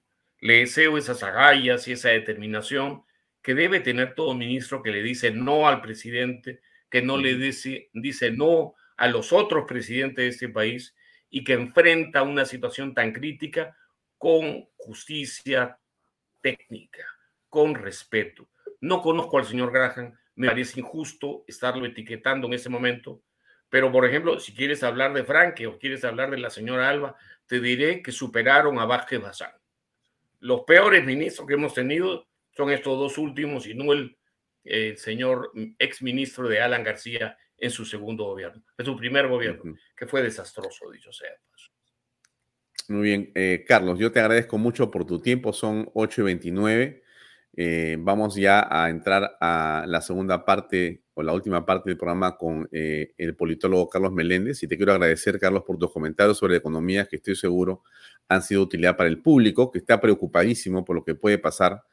le 0.46 0.60
deseo 0.60 0.98
esas 0.98 1.24
agallas 1.24 1.88
y 1.88 1.94
esa 1.94 2.10
determinación 2.10 3.04
que 3.42 3.56
debe 3.56 3.80
tener 3.80 4.14
todo 4.14 4.36
ministro 4.36 4.84
que 4.84 4.92
le 4.92 5.02
dice 5.02 5.32
no 5.32 5.68
al 5.68 5.82
presidente, 5.82 6.62
que 6.90 7.02
no 7.02 7.18
le 7.18 7.36
dice, 7.36 7.90
dice 7.94 8.30
no 8.30 8.76
a 8.98 9.08
los 9.08 9.34
otros 9.34 9.66
presidentes 9.68 10.24
de 10.24 10.28
este 10.28 10.50
país 10.50 10.96
y 11.30 11.44
que 11.44 11.54
enfrenta 11.54 12.24
una 12.24 12.46
situación 12.46 12.94
tan 12.94 13.12
crítica 13.12 13.76
con 14.18 14.68
justicia 14.78 15.78
técnica, 16.42 17.06
con 17.50 17.76
respeto. 17.76 18.48
No 18.82 19.02
conozco 19.02 19.38
al 19.38 19.46
señor 19.46 19.72
Graham, 19.72 20.16
me 20.36 20.48
parece 20.48 20.80
injusto 20.80 21.44
estarlo 21.48 21.86
etiquetando 21.86 22.48
en 22.48 22.54
ese 22.54 22.70
momento, 22.70 23.22
pero 23.70 23.92
por 23.92 24.06
ejemplo, 24.06 24.40
si 24.40 24.54
quieres 24.54 24.84
hablar 24.84 25.14
de 25.14 25.24
Franque 25.24 25.68
o 25.68 25.78
quieres 25.78 26.04
hablar 26.04 26.30
de 26.32 26.38
la 26.38 26.50
señora 26.50 26.90
Alba, 26.90 27.16
te 27.48 27.60
diré 27.60 28.02
que 28.02 28.12
superaron 28.12 28.80
a 28.80 28.86
Vázquez 28.86 29.22
Bazán. 29.22 29.52
Los 30.40 30.62
peores 30.62 31.04
ministros 31.04 31.48
que 31.48 31.56
hemos 31.56 31.74
tenido 31.74 32.28
son 32.52 32.72
estos 32.72 32.98
dos 32.98 33.18
últimos 33.18 33.68
y 33.68 33.74
no 33.74 33.92
el, 33.94 34.18
señor 34.98 35.52
ex 35.78 36.02
ministro 36.02 36.48
de 36.48 36.60
Alan 36.60 36.84
García 36.84 37.38
en 37.58 37.72
su 37.72 37.86
segundo 37.86 38.26
gobierno, 38.26 38.64
en 38.78 38.86
su 38.86 38.96
primer 38.96 39.28
gobierno, 39.28 39.76
que 39.96 40.08
fue 40.08 40.22
desastroso, 40.22 40.90
dicho 40.92 41.12
sea. 41.12 41.32
Muy 42.88 43.02
bien, 43.04 43.32
eh, 43.34 43.66
Carlos, 43.68 43.98
yo 43.98 44.12
te 44.12 44.20
agradezco 44.20 44.58
mucho 44.58 44.92
por 44.92 45.06
tu 45.06 45.20
tiempo, 45.20 45.54
son 45.54 45.90
8 45.94 46.22
y 46.22 46.24
29. 46.24 47.04
Eh, 47.58 47.98
vamos 48.00 48.36
ya 48.36 48.68
a 48.70 48.90
entrar 48.90 49.38
a 49.40 49.86
la 49.88 50.02
segunda 50.02 50.44
parte 50.44 51.04
o 51.14 51.24
la 51.24 51.34
última 51.34 51.66
parte 51.66 51.90
del 51.90 51.98
programa 51.98 52.38
con 52.38 52.68
eh, 52.72 53.14
el 53.18 53.36
politólogo 53.36 53.90
Carlos 53.90 54.12
Meléndez. 54.12 54.62
Y 54.62 54.68
te 54.68 54.78
quiero 54.78 54.92
agradecer, 54.92 55.40
Carlos, 55.40 55.64
por 55.64 55.78
tus 55.78 55.92
comentarios 55.92 56.38
sobre 56.38 56.58
economía, 56.58 57.06
que 57.06 57.16
estoy 57.16 57.36
seguro 57.36 57.84
han 58.28 58.42
sido 58.42 58.62
de 58.62 58.66
utilidad 58.66 58.98
para 58.98 59.10
el 59.10 59.22
público, 59.22 59.72
que 59.72 59.80
está 59.80 60.02
preocupadísimo 60.02 60.84
por 60.84 60.96
lo 60.96 61.04
que 61.04 61.16
puede 61.16 61.38
pasar. 61.38 61.84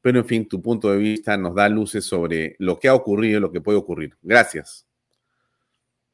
Pero, 0.00 0.20
en 0.20 0.24
fin, 0.24 0.48
tu 0.48 0.62
punto 0.62 0.90
de 0.90 0.98
vista 0.98 1.36
nos 1.36 1.54
da 1.54 1.68
luces 1.68 2.04
sobre 2.04 2.56
lo 2.58 2.78
que 2.78 2.88
ha 2.88 2.94
ocurrido 2.94 3.38
y 3.38 3.40
lo 3.40 3.52
que 3.52 3.60
puede 3.60 3.78
ocurrir. 3.78 4.16
Gracias. 4.22 4.89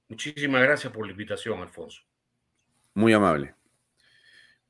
Muchísimas 0.08 0.62
gracias 0.62 0.92
por 0.92 1.04
la 1.04 1.12
invitación, 1.12 1.60
Alfonso. 1.60 2.02
Muy 2.94 3.12
amable. 3.12 3.54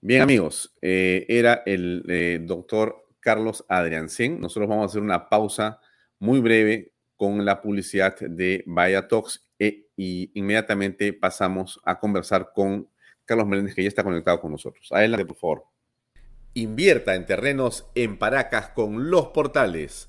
Bien, 0.01 0.22
amigos, 0.22 0.74
eh, 0.82 1.26
era 1.28 1.62
el 1.66 2.05
eh, 2.09 2.39
doctor 2.43 3.07
Carlos 3.20 3.64
Adriancén. 3.68 4.41
Nosotros 4.41 4.68
vamos 4.68 4.84
a 4.84 4.87
hacer 4.87 5.03
una 5.03 5.28
pausa 5.28 5.80
muy 6.18 6.41
breve 6.41 6.93
con 7.16 7.45
la 7.45 7.61
publicidad 7.61 8.18
de 8.20 8.62
Vaya 8.66 9.09
Talks 9.09 9.47
e, 9.59 9.89
y 9.97 10.30
inmediatamente 10.34 11.12
pasamos 11.12 11.80
a 11.84 11.99
conversar 11.99 12.53
con 12.55 12.89
Carlos 13.24 13.47
Meléndez, 13.47 13.74
que 13.74 13.82
ya 13.82 13.89
está 13.89 14.05
conectado 14.05 14.41
con 14.41 14.53
nosotros. 14.53 14.89
Adelante, 14.93 15.26
por 15.26 15.37
favor. 15.37 15.64
Invierta 16.55 17.14
en 17.14 17.26
terrenos 17.26 17.87
en 17.95 18.18
Paracas 18.18 18.68
con 18.68 19.11
los 19.11 19.28
portales, 19.28 20.09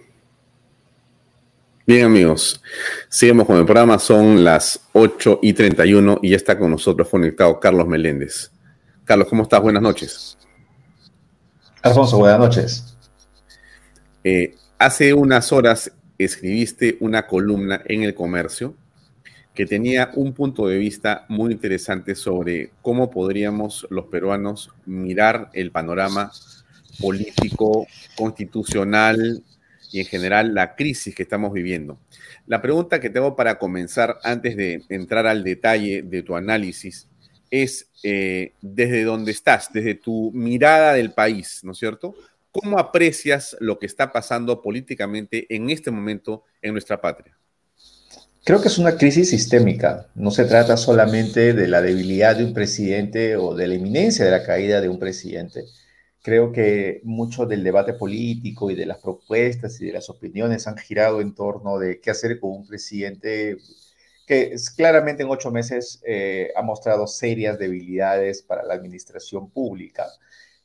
Bien 1.87 2.05
amigos, 2.05 2.61
seguimos 3.09 3.47
con 3.47 3.57
el 3.57 3.65
programa, 3.65 3.97
son 3.97 4.43
las 4.43 4.81
8 4.93 5.39
y 5.41 5.53
31 5.53 6.19
y 6.21 6.29
ya 6.29 6.35
está 6.35 6.57
con 6.57 6.69
nosotros 6.69 7.09
conectado 7.09 7.59
Carlos 7.59 7.87
Meléndez. 7.87 8.51
Carlos, 9.03 9.27
¿cómo 9.27 9.43
estás? 9.43 9.61
Buenas 9.63 9.81
noches. 9.81 10.37
Alfonso, 11.81 12.19
buenas 12.19 12.37
noches. 12.37 12.97
Eh, 14.23 14.53
hace 14.77 15.11
unas 15.15 15.51
horas 15.51 15.91
escribiste 16.19 16.97
una 16.99 17.25
columna 17.25 17.81
en 17.85 18.03
el 18.03 18.13
comercio 18.13 18.75
que 19.55 19.65
tenía 19.65 20.11
un 20.13 20.33
punto 20.33 20.67
de 20.67 20.77
vista 20.77 21.25
muy 21.29 21.51
interesante 21.51 22.13
sobre 22.13 22.73
cómo 22.83 23.09
podríamos 23.09 23.87
los 23.89 24.05
peruanos 24.05 24.69
mirar 24.85 25.49
el 25.53 25.71
panorama 25.71 26.31
político, 26.99 27.87
constitucional 28.15 29.43
y 29.91 29.99
en 29.99 30.05
general 30.05 30.53
la 30.53 30.75
crisis 30.75 31.13
que 31.13 31.23
estamos 31.23 31.53
viviendo. 31.53 31.99
La 32.47 32.61
pregunta 32.61 32.99
que 32.99 33.09
tengo 33.09 33.35
para 33.35 33.59
comenzar 33.59 34.19
antes 34.23 34.55
de 34.55 34.83
entrar 34.89 35.27
al 35.27 35.43
detalle 35.43 36.01
de 36.01 36.23
tu 36.23 36.35
análisis 36.35 37.07
es 37.49 37.87
eh, 38.03 38.53
desde 38.61 39.03
donde 39.03 39.31
estás, 39.31 39.71
desde 39.73 39.95
tu 39.95 40.31
mirada 40.33 40.93
del 40.93 41.13
país, 41.13 41.59
¿no 41.63 41.73
es 41.73 41.77
cierto? 41.77 42.15
¿Cómo 42.51 42.79
aprecias 42.79 43.55
lo 43.59 43.79
que 43.79 43.85
está 43.85 44.11
pasando 44.11 44.61
políticamente 44.61 45.45
en 45.53 45.69
este 45.69 45.91
momento 45.91 46.43
en 46.61 46.73
nuestra 46.73 46.99
patria? 46.99 47.37
Creo 48.43 48.59
que 48.61 48.69
es 48.69 48.77
una 48.79 48.97
crisis 48.97 49.29
sistémica. 49.29 50.07
No 50.15 50.31
se 50.31 50.45
trata 50.45 50.75
solamente 50.75 51.53
de 51.53 51.67
la 51.67 51.81
debilidad 51.81 52.35
de 52.35 52.43
un 52.43 52.53
presidente 52.53 53.37
o 53.37 53.53
de 53.53 53.67
la 53.67 53.75
inminencia 53.75 54.25
de 54.25 54.31
la 54.31 54.43
caída 54.43 54.81
de 54.81 54.89
un 54.89 54.97
presidente. 54.97 55.65
Creo 56.21 56.51
que 56.51 57.01
mucho 57.03 57.45
del 57.45 57.63
debate 57.63 57.93
político 57.93 58.69
y 58.69 58.75
de 58.75 58.85
las 58.85 58.99
propuestas 58.99 59.81
y 59.81 59.87
de 59.87 59.93
las 59.93 60.09
opiniones 60.09 60.67
han 60.67 60.77
girado 60.77 61.19
en 61.19 61.33
torno 61.33 61.79
de 61.79 61.99
qué 61.99 62.11
hacer 62.11 62.39
con 62.39 62.51
un 62.51 62.67
presidente 62.67 63.57
que 64.27 64.55
claramente 64.77 65.23
en 65.23 65.29
ocho 65.29 65.51
meses 65.51 66.01
eh, 66.05 66.51
ha 66.55 66.61
mostrado 66.61 67.07
serias 67.07 67.57
debilidades 67.59 68.41
para 68.43 68.63
la 68.63 68.75
administración 68.75 69.49
pública. 69.49 70.07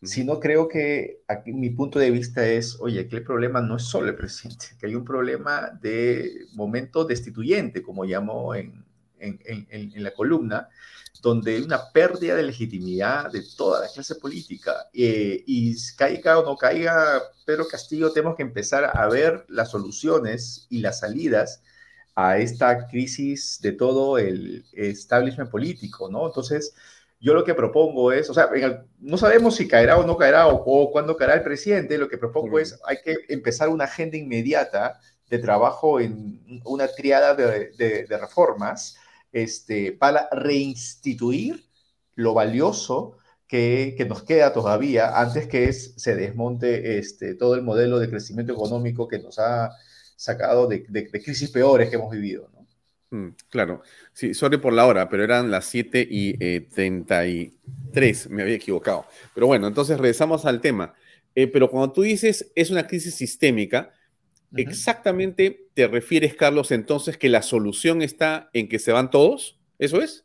Sino 0.02 0.38
creo 0.38 0.68
que 0.68 1.22
aquí 1.26 1.52
mi 1.52 1.70
punto 1.70 1.98
de 1.98 2.10
vista 2.10 2.46
es, 2.46 2.78
oye, 2.80 3.08
que 3.08 3.16
el 3.16 3.24
problema 3.24 3.62
no 3.62 3.76
es 3.76 3.84
solo 3.84 4.08
el 4.08 4.14
presidente, 4.14 4.66
que 4.78 4.86
hay 4.86 4.94
un 4.94 5.04
problema 5.04 5.70
de 5.80 6.46
momento 6.54 7.04
destituyente, 7.04 7.82
como 7.82 8.04
llamo 8.04 8.54
en, 8.54 8.84
en, 9.18 9.40
en, 9.70 10.02
la 10.02 10.12
columna, 10.12 10.68
donde 11.22 11.56
hay 11.56 11.62
una 11.62 11.90
pérdida 11.92 12.34
de 12.34 12.42
legitimidad 12.42 13.30
de 13.30 13.42
toda 13.56 13.80
la 13.80 13.88
clase 13.88 14.14
política. 14.16 14.88
Eh, 14.92 15.42
y 15.46 15.74
caiga 15.96 16.38
o 16.38 16.44
no 16.44 16.56
caiga 16.56 17.22
Pedro 17.44 17.66
Castillo, 17.68 18.12
tenemos 18.12 18.36
que 18.36 18.42
empezar 18.42 18.90
a 18.92 19.08
ver 19.08 19.44
las 19.48 19.70
soluciones 19.70 20.66
y 20.70 20.80
las 20.80 21.00
salidas 21.00 21.62
a 22.14 22.38
esta 22.38 22.86
crisis 22.88 23.60
de 23.60 23.72
todo 23.72 24.18
el 24.18 24.64
establishment 24.72 25.50
político, 25.50 26.08
¿no? 26.10 26.26
Entonces, 26.26 26.74
yo 27.20 27.34
lo 27.34 27.44
que 27.44 27.54
propongo 27.54 28.12
es, 28.12 28.28
o 28.30 28.34
sea, 28.34 28.50
no 29.00 29.18
sabemos 29.18 29.56
si 29.56 29.68
caerá 29.68 29.98
o 29.98 30.06
no 30.06 30.16
caerá 30.16 30.48
o, 30.48 30.90
cuándo 30.90 31.16
caerá 31.16 31.34
el 31.34 31.42
presidente, 31.42 31.98
lo 31.98 32.08
que 32.08 32.18
propongo 32.18 32.58
es, 32.58 32.78
hay 32.86 32.98
que 33.02 33.16
empezar 33.28 33.68
una 33.68 33.84
agenda 33.84 34.16
inmediata 34.16 35.00
de 35.28 35.38
trabajo 35.38 36.00
en 36.00 36.62
una 36.64 36.88
triada 36.88 37.34
de, 37.34 38.06
reformas 38.08 38.96
este, 39.36 39.92
para 39.92 40.30
reinstituir 40.32 41.66
lo 42.14 42.32
valioso 42.32 43.18
que, 43.46 43.94
que, 43.98 44.06
nos 44.06 44.22
queda 44.22 44.54
todavía 44.54 45.20
antes 45.20 45.46
que 45.46 45.64
es, 45.64 45.92
se 45.98 46.16
desmonte 46.16 46.98
este, 46.98 47.34
todo 47.34 47.54
el 47.54 47.60
modelo 47.62 47.98
de 47.98 48.08
crecimiento 48.08 48.54
económico 48.54 49.06
que 49.06 49.18
nos 49.18 49.38
ha 49.38 49.72
sacado 50.16 50.66
de, 50.66 50.82
crisis 51.22 51.50
peores 51.50 51.90
que 51.90 51.96
hemos 51.96 52.10
vivido. 52.10 52.50
¿no? 52.54 52.66
Mm, 53.10 53.34
claro, 53.50 53.82
sí, 54.14 54.32
sorry 54.32 54.56
por 54.56 54.72
la 54.72 54.86
hora, 54.86 55.10
pero 55.10 55.22
eran 55.22 55.50
las 55.50 55.66
7 55.66 56.08
y 56.10 56.60
33, 56.60 58.26
eh, 58.26 58.28
me 58.30 58.40
había 58.40 58.54
equivocado. 58.54 59.04
Pero 59.34 59.48
bueno, 59.48 59.66
entonces 59.66 59.98
regresamos 59.98 60.46
al 60.46 60.62
tema. 60.62 60.94
Eh, 61.34 61.46
pero 61.46 61.70
cuando 61.70 61.92
tú 61.92 62.00
dices 62.00 62.50
es 62.54 62.70
una 62.70 62.86
crisis 62.86 63.14
sistémica, 63.14 63.92
exactamente 64.54 65.65
te 65.76 65.86
refieres, 65.86 66.34
Carlos, 66.34 66.70
entonces 66.72 67.18
que 67.18 67.28
la 67.28 67.42
solución 67.42 68.00
está 68.00 68.48
en 68.54 68.70
que 68.70 68.78
se 68.78 68.92
van 68.92 69.10
todos. 69.10 69.58
¿Eso 69.78 70.00
es? 70.00 70.24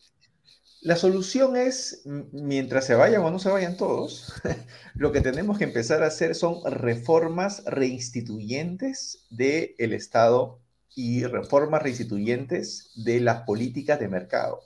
La 0.79 0.95
solución 0.95 1.57
es, 1.57 2.03
mientras 2.31 2.85
se 2.85 2.95
vayan 2.95 3.21
o 3.21 3.29
no 3.29 3.37
se 3.37 3.49
vayan 3.49 3.75
todos, 3.75 4.33
lo 4.95 5.11
que 5.11 5.19
tenemos 5.19 5.57
que 5.57 5.65
empezar 5.65 6.03
a 6.03 6.07
hacer 6.07 6.35
son 6.35 6.63
reformas 6.63 7.65
reinstituyentes 7.65 9.25
del 9.29 9.91
Estado 9.91 10.61
y 10.95 11.25
reformas 11.25 11.83
reinstituyentes 11.83 12.91
de 12.95 13.19
las 13.19 13.41
políticas 13.41 13.99
de 13.99 14.07
mercado, 14.07 14.61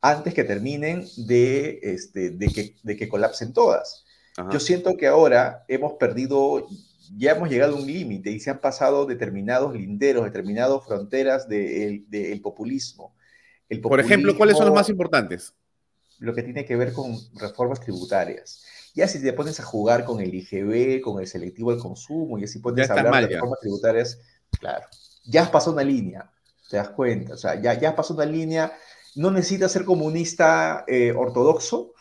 antes 0.00 0.34
que 0.34 0.44
terminen 0.44 1.04
de, 1.16 1.80
este, 1.82 2.30
de, 2.30 2.46
que, 2.46 2.76
de 2.84 2.96
que 2.96 3.08
colapsen 3.08 3.52
todas. 3.52 4.04
Yo 4.52 4.60
siento 4.60 4.96
que 4.96 5.08
ahora 5.08 5.64
hemos 5.66 5.94
perdido, 5.94 6.68
ya 7.16 7.32
hemos 7.32 7.48
llegado 7.48 7.76
a 7.76 7.80
un 7.80 7.86
límite 7.86 8.30
y 8.30 8.40
se 8.40 8.50
han 8.50 8.60
pasado 8.60 9.06
determinados 9.06 9.74
linderos, 9.74 10.24
determinadas 10.24 10.84
fronteras 10.84 11.48
del 11.48 12.40
populismo 12.42 13.14
por 13.82 14.00
ejemplo, 14.00 14.36
¿cuáles 14.36 14.56
son 14.56 14.66
los 14.66 14.74
más 14.74 14.88
importantes? 14.88 15.54
Lo 16.18 16.34
que 16.34 16.42
tiene 16.42 16.64
que 16.64 16.76
ver 16.76 16.92
con 16.92 17.16
reformas 17.34 17.80
tributarias. 17.80 18.64
Ya 18.94 19.06
si 19.06 19.22
te 19.22 19.32
pones 19.32 19.60
a 19.60 19.62
jugar 19.62 20.04
con 20.04 20.20
el 20.20 20.34
IGB, 20.34 21.00
con 21.00 21.20
el 21.20 21.26
selectivo 21.26 21.70
al 21.70 21.78
consumo, 21.78 22.38
y 22.38 22.44
así 22.44 22.58
pones 22.58 22.90
a 22.90 22.94
hablar 22.94 23.28
de 23.28 23.34
reformas 23.34 23.60
tributarias, 23.60 24.18
claro, 24.58 24.86
ya 25.26 25.42
has 25.42 25.50
pasado 25.50 25.72
una 25.72 25.84
línea, 25.84 26.30
te 26.70 26.78
das 26.78 26.88
cuenta, 26.90 27.34
o 27.34 27.36
sea, 27.36 27.60
ya, 27.60 27.74
ya 27.74 27.90
has 27.90 27.94
pasado 27.94 28.16
una 28.22 28.30
línea, 28.30 28.72
no 29.14 29.30
necesitas 29.30 29.70
ser 29.70 29.84
comunista 29.84 30.84
eh, 30.88 31.12
ortodoxo 31.12 31.92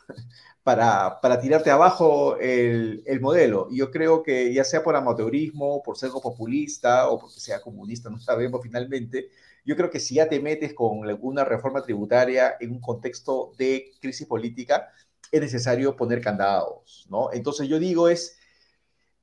para, 0.67 1.21
para, 1.21 1.39
tirarte 1.39 1.71
abajo 1.71 2.37
el, 2.39 3.01
el, 3.05 3.21
modelo. 3.21 3.69
Yo 3.71 3.89
creo 3.89 4.21
que 4.21 4.53
ya 4.53 4.65
sea 4.65 4.83
por 4.83 4.97
amateurismo, 4.97 5.81
por 5.81 5.97
ser 5.97 6.09
populista 6.11 7.07
o 7.09 7.17
porque 7.17 7.39
sea 7.39 7.61
comunista, 7.61 8.09
no 8.09 8.19
sabemos 8.19 8.59
finalmente, 8.61 9.29
yo 9.63 9.77
creo 9.77 9.89
que 9.89 10.01
si 10.01 10.15
ya 10.15 10.27
te 10.27 10.41
metes 10.41 10.73
con 10.73 10.99
una 11.21 11.45
reforma 11.45 11.81
tributaria 11.83 12.57
en 12.59 12.73
un 12.73 12.81
contexto 12.81 13.53
de 13.57 13.93
crisis 14.01 14.27
política, 14.27 14.89
es 15.31 15.39
necesario 15.39 15.95
poner 15.95 16.19
candados, 16.19 17.07
¿no? 17.09 17.29
Entonces 17.31 17.69
yo 17.69 17.79
digo 17.79 18.09
es, 18.09 18.36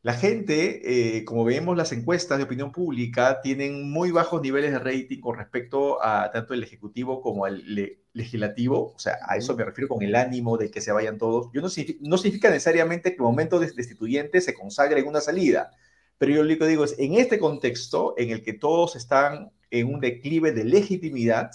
la 0.04 0.12
gente, 0.12 1.16
eh, 1.16 1.24
como 1.24 1.46
vemos 1.46 1.78
las 1.78 1.90
encuestas 1.92 2.36
de 2.36 2.44
opinión 2.44 2.72
pública, 2.72 3.40
tienen 3.40 3.90
muy 3.90 4.10
bajos 4.10 4.42
niveles 4.42 4.70
de 4.72 4.78
rating 4.78 5.18
con 5.18 5.38
respecto 5.38 6.04
a 6.04 6.30
tanto 6.30 6.52
el 6.52 6.62
Ejecutivo 6.62 7.22
como 7.22 7.46
al 7.46 7.64
Legislativo, 8.12 8.92
o 8.94 8.98
sea, 8.98 9.16
a 9.26 9.38
eso 9.38 9.56
me 9.56 9.64
refiero 9.64 9.88
con 9.88 10.02
el 10.02 10.14
ánimo 10.14 10.58
de 10.58 10.70
que 10.70 10.82
se 10.82 10.92
vayan 10.92 11.16
todos. 11.16 11.48
Yo 11.54 11.62
no, 11.62 11.68
no 12.00 12.18
significa 12.18 12.50
necesariamente 12.50 13.12
que 13.12 13.16
el 13.16 13.22
momento 13.22 13.58
de 13.58 13.70
destituyente 13.72 14.42
se 14.42 14.52
consagre 14.52 15.00
en 15.00 15.08
una 15.08 15.22
salida, 15.22 15.70
pero 16.18 16.34
yo 16.34 16.42
lo 16.42 16.58
que 16.58 16.66
digo 16.66 16.84
es, 16.84 16.96
en 16.98 17.14
este 17.14 17.38
contexto 17.38 18.12
en 18.18 18.28
el 18.28 18.42
que 18.42 18.52
todos 18.52 18.96
están 18.96 19.52
en 19.70 19.86
un 19.86 20.00
declive 20.00 20.52
de 20.52 20.64
legitimidad, 20.64 21.50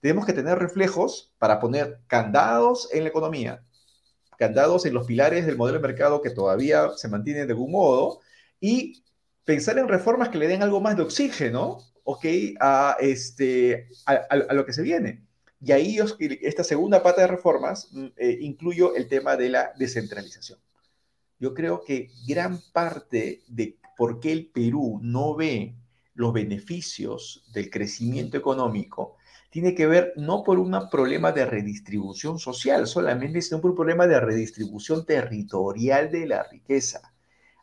tenemos 0.00 0.24
que 0.24 0.34
tener 0.34 0.56
reflejos 0.56 1.34
para 1.38 1.58
poner 1.58 1.98
candados 2.06 2.88
en 2.92 3.02
la 3.02 3.08
economía, 3.08 3.64
candados 4.38 4.86
en 4.86 4.94
los 4.94 5.06
pilares 5.06 5.44
del 5.44 5.56
modelo 5.56 5.78
de 5.78 5.88
mercado 5.88 6.22
que 6.22 6.30
todavía 6.30 6.90
se 6.96 7.08
mantienen 7.08 7.46
de 7.46 7.52
algún 7.52 7.72
modo 7.72 8.20
y 8.60 9.02
pensar 9.44 9.78
en 9.78 9.88
reformas 9.88 10.28
que 10.28 10.38
le 10.38 10.46
den 10.46 10.62
algo 10.62 10.80
más 10.80 10.96
de 10.96 11.02
oxígeno, 11.02 11.78
¿ok? 12.04 12.24
A, 12.60 12.96
este, 13.00 13.88
a, 14.06 14.54
lo 14.54 14.64
que 14.64 14.72
se 14.72 14.82
viene. 14.82 15.24
Y 15.60 15.72
ahí 15.72 15.98
esta 16.40 16.62
segunda 16.62 17.02
pata 17.02 17.22
de 17.22 17.26
reformas 17.26 17.88
mm, 17.90 18.06
eh, 18.16 18.38
incluyo 18.40 18.94
el 18.94 19.08
tema 19.08 19.36
de 19.36 19.48
la 19.48 19.72
descentralización. 19.76 20.60
Yo 21.40 21.52
creo 21.52 21.82
que 21.84 22.10
gran 22.26 22.60
parte 22.72 23.42
de 23.48 23.76
por 23.96 24.20
qué 24.20 24.32
el 24.32 24.46
Perú 24.46 25.00
no 25.02 25.34
ve 25.34 25.74
los 26.14 26.32
beneficios 26.32 27.44
del 27.52 27.70
crecimiento 27.70 28.36
económico 28.36 29.17
tiene 29.50 29.74
que 29.74 29.86
ver 29.86 30.12
no 30.16 30.42
por 30.42 30.58
un 30.58 30.76
problema 30.90 31.32
de 31.32 31.46
redistribución 31.46 32.38
social 32.38 32.86
solamente, 32.86 33.40
sino 33.40 33.60
por 33.60 33.70
un 33.70 33.76
problema 33.76 34.06
de 34.06 34.20
redistribución 34.20 35.06
territorial 35.06 36.10
de 36.10 36.26
la 36.26 36.42
riqueza. 36.44 37.12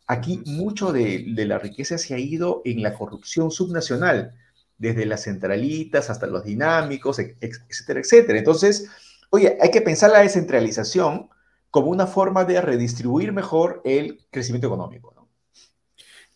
Aquí 0.07 0.41
mucho 0.45 0.91
de, 0.91 1.25
la 1.35 1.59
riqueza 1.59 1.97
se 1.97 2.13
ha 2.13 2.19
ido 2.19 2.61
en 2.65 2.81
la 2.81 2.93
corrupción 2.93 3.51
subnacional, 3.51 4.35
desde 4.77 5.05
las 5.05 5.23
centralitas 5.23 6.09
hasta 6.09 6.27
los 6.27 6.43
dinámicos, 6.43 7.19
etcétera, 7.19 8.01
etcétera. 8.01 8.39
Entonces, 8.39 8.89
oye, 9.29 9.57
hay 9.61 9.71
que 9.71 9.81
pensar 9.81 10.11
la 10.11 10.19
descentralización 10.19 11.29
como 11.71 11.91
una 11.91 12.07
forma 12.07 12.45
de 12.45 12.61
redistribuir 12.61 13.31
mejor 13.31 13.81
el 13.85 14.25
crecimiento 14.31 14.67
económico. 14.67 15.13
¿no? 15.15 15.29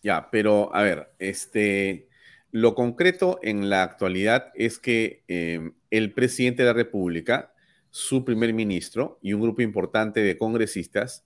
Ya, 0.02 0.30
pero 0.32 0.74
a 0.76 0.84
ver, 0.84 1.14
este, 1.20 2.09
lo 2.52 2.76
concreto 2.76 3.40
en 3.44 3.70
la 3.70 3.84
actualidad 3.84 4.52
es 4.56 4.80
que 4.80 5.24
em, 5.28 5.74
el 5.92 6.14
presidente 6.14 6.64
de 6.64 6.68
la 6.68 6.74
República, 6.74 7.54
su 7.92 8.26
primer 8.26 8.54
ministro 8.54 9.20
y 9.22 9.34
un 9.34 9.42
grupo 9.42 9.62
importante 9.62 10.22
de 10.22 10.38
congresistas 10.38 11.26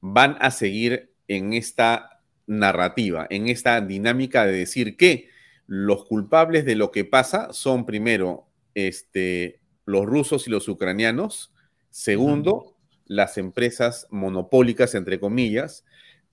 van 0.00 0.36
a 0.40 0.50
seguir 0.50 1.12
en 1.28 1.52
esta 1.52 2.20
narrativa, 2.46 3.26
en 3.30 3.48
esta 3.48 3.80
dinámica 3.80 4.44
de 4.44 4.52
decir 4.52 4.96
que 4.96 5.28
los 5.66 6.04
culpables 6.04 6.64
de 6.64 6.76
lo 6.76 6.90
que 6.90 7.04
pasa 7.04 7.52
son 7.52 7.86
primero 7.86 8.46
este, 8.74 9.60
los 9.86 10.04
rusos 10.04 10.46
y 10.46 10.50
los 10.50 10.68
ucranianos, 10.68 11.52
segundo, 11.90 12.76
las 13.06 13.38
empresas 13.38 14.06
monopólicas, 14.10 14.94
entre 14.94 15.20
comillas, 15.20 15.84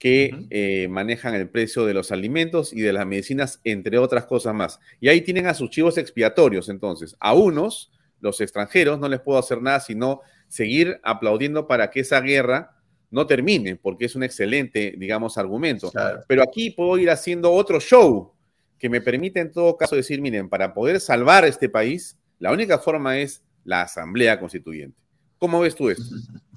que 0.02 0.48
eh, 0.50 0.88
manejan 0.90 1.36
el 1.36 1.48
precio 1.48 1.86
de 1.86 1.94
los 1.94 2.12
alimentos 2.12 2.74
y 2.74 2.82
de 2.82 2.92
las 2.92 3.06
medicinas, 3.06 3.62
entre 3.64 4.00
otras 4.00 4.26
cosas 4.26 4.56
más. 4.56 4.80
Y 5.00 5.10
ahí 5.10 5.22
tienen 5.22 5.46
a 5.46 5.54
sus 5.54 5.70
chivos 5.70 6.00
expiatorios, 6.00 6.70
entonces. 6.70 7.16
A 7.20 7.36
unos, 7.36 7.92
los 8.20 8.42
extranjeros, 8.42 8.98
no 8.98 9.08
les 9.08 9.20
puedo 9.20 9.38
hacer 9.38 9.62
nada 9.62 9.80
sino 9.80 10.22
seguir 10.48 11.00
aplaudiendo 11.04 11.68
para 11.68 11.92
que 11.92 12.00
esa 12.00 12.20
guerra 12.20 12.76
no 13.12 13.28
termine, 13.28 13.76
porque 13.76 14.06
es 14.06 14.16
un 14.16 14.24
excelente, 14.24 14.96
digamos, 14.98 15.38
argumento. 15.38 15.92
Pero 16.28 16.42
aquí 16.42 16.72
puedo 16.72 16.98
ir 16.98 17.12
haciendo 17.12 17.52
otro 17.52 17.80
show 17.80 18.34
que 18.80 18.90
me 18.90 19.02
permite 19.02 19.40
en 19.40 19.52
todo 19.52 19.78
caso 19.78 19.96
decir, 19.96 20.20
miren, 20.20 20.50
para 20.50 20.74
poder 20.74 21.00
salvar 21.00 21.46
este 21.46 21.70
país, 21.70 22.18
la 22.40 22.52
única 22.52 22.80
forma 22.80 23.20
es 23.20 23.44
la 23.64 23.84
Asamblea 23.84 24.40
Constituyente. 24.40 24.98
¿Cómo 25.38 25.60
ves 25.60 25.76
tú 25.76 25.92
esto? 25.92 26.06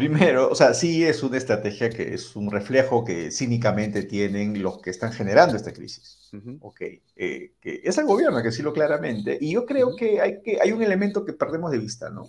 Primero, 0.00 0.48
o 0.48 0.54
sea, 0.54 0.72
sí 0.72 1.04
es 1.04 1.22
una 1.22 1.36
estrategia 1.36 1.90
que 1.90 2.14
es 2.14 2.34
un 2.34 2.50
reflejo 2.50 3.04
que 3.04 3.30
cínicamente 3.30 4.02
tienen 4.02 4.62
los 4.62 4.80
que 4.80 4.88
están 4.88 5.12
generando 5.12 5.56
esta 5.56 5.74
crisis. 5.74 6.30
Ok, 6.60 6.80
eh, 7.16 7.52
que 7.60 7.82
es 7.84 7.98
el 7.98 8.06
gobierno, 8.06 8.38
que 8.38 8.48
decirlo 8.48 8.72
claramente. 8.72 9.36
Y 9.38 9.52
yo 9.52 9.66
creo 9.66 9.94
que, 9.96 10.22
hay 10.22 10.40
que 10.40 10.58
hay 10.58 10.72
un 10.72 10.82
elemento 10.82 11.26
que 11.26 11.34
perdemos 11.34 11.70
de 11.70 11.78
vista, 11.78 12.08
¿no? 12.08 12.28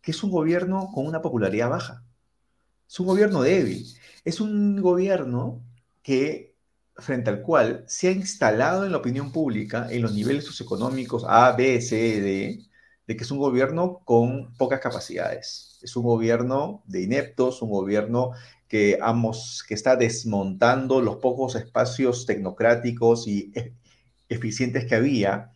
Que 0.00 0.12
es 0.12 0.22
un 0.22 0.30
gobierno 0.30 0.92
con 0.94 1.08
una 1.08 1.22
popularidad 1.22 1.70
baja. 1.70 2.04
Es 2.88 3.00
un 3.00 3.06
gobierno 3.06 3.42
débil. 3.42 3.84
Es 4.24 4.40
un 4.40 4.80
gobierno 4.80 5.64
que, 6.04 6.54
frente 6.98 7.30
al 7.30 7.42
cual 7.42 7.84
se 7.88 8.06
ha 8.06 8.12
instalado 8.12 8.86
en 8.86 8.92
la 8.92 8.98
opinión 8.98 9.32
pública, 9.32 9.88
en 9.90 10.02
los 10.02 10.14
niveles 10.14 10.44
socioeconómicos 10.44 11.24
A, 11.26 11.50
B, 11.56 11.80
C, 11.80 12.20
D, 12.20 12.60
de 13.08 13.16
que 13.16 13.24
es 13.24 13.30
un 13.32 13.38
gobierno 13.38 14.02
con 14.04 14.54
pocas 14.56 14.78
capacidades. 14.78 15.75
Es 15.86 15.94
un 15.96 16.02
gobierno 16.04 16.82
de 16.86 17.02
ineptos, 17.02 17.62
un 17.62 17.70
gobierno 17.70 18.32
que, 18.68 18.98
que 19.68 19.74
está 19.74 19.94
desmontando 19.96 21.00
los 21.00 21.16
pocos 21.18 21.54
espacios 21.54 22.26
tecnocráticos 22.26 23.28
y 23.28 23.52
e, 23.54 23.72
eficientes 24.28 24.84
que 24.86 24.96
había. 24.96 25.52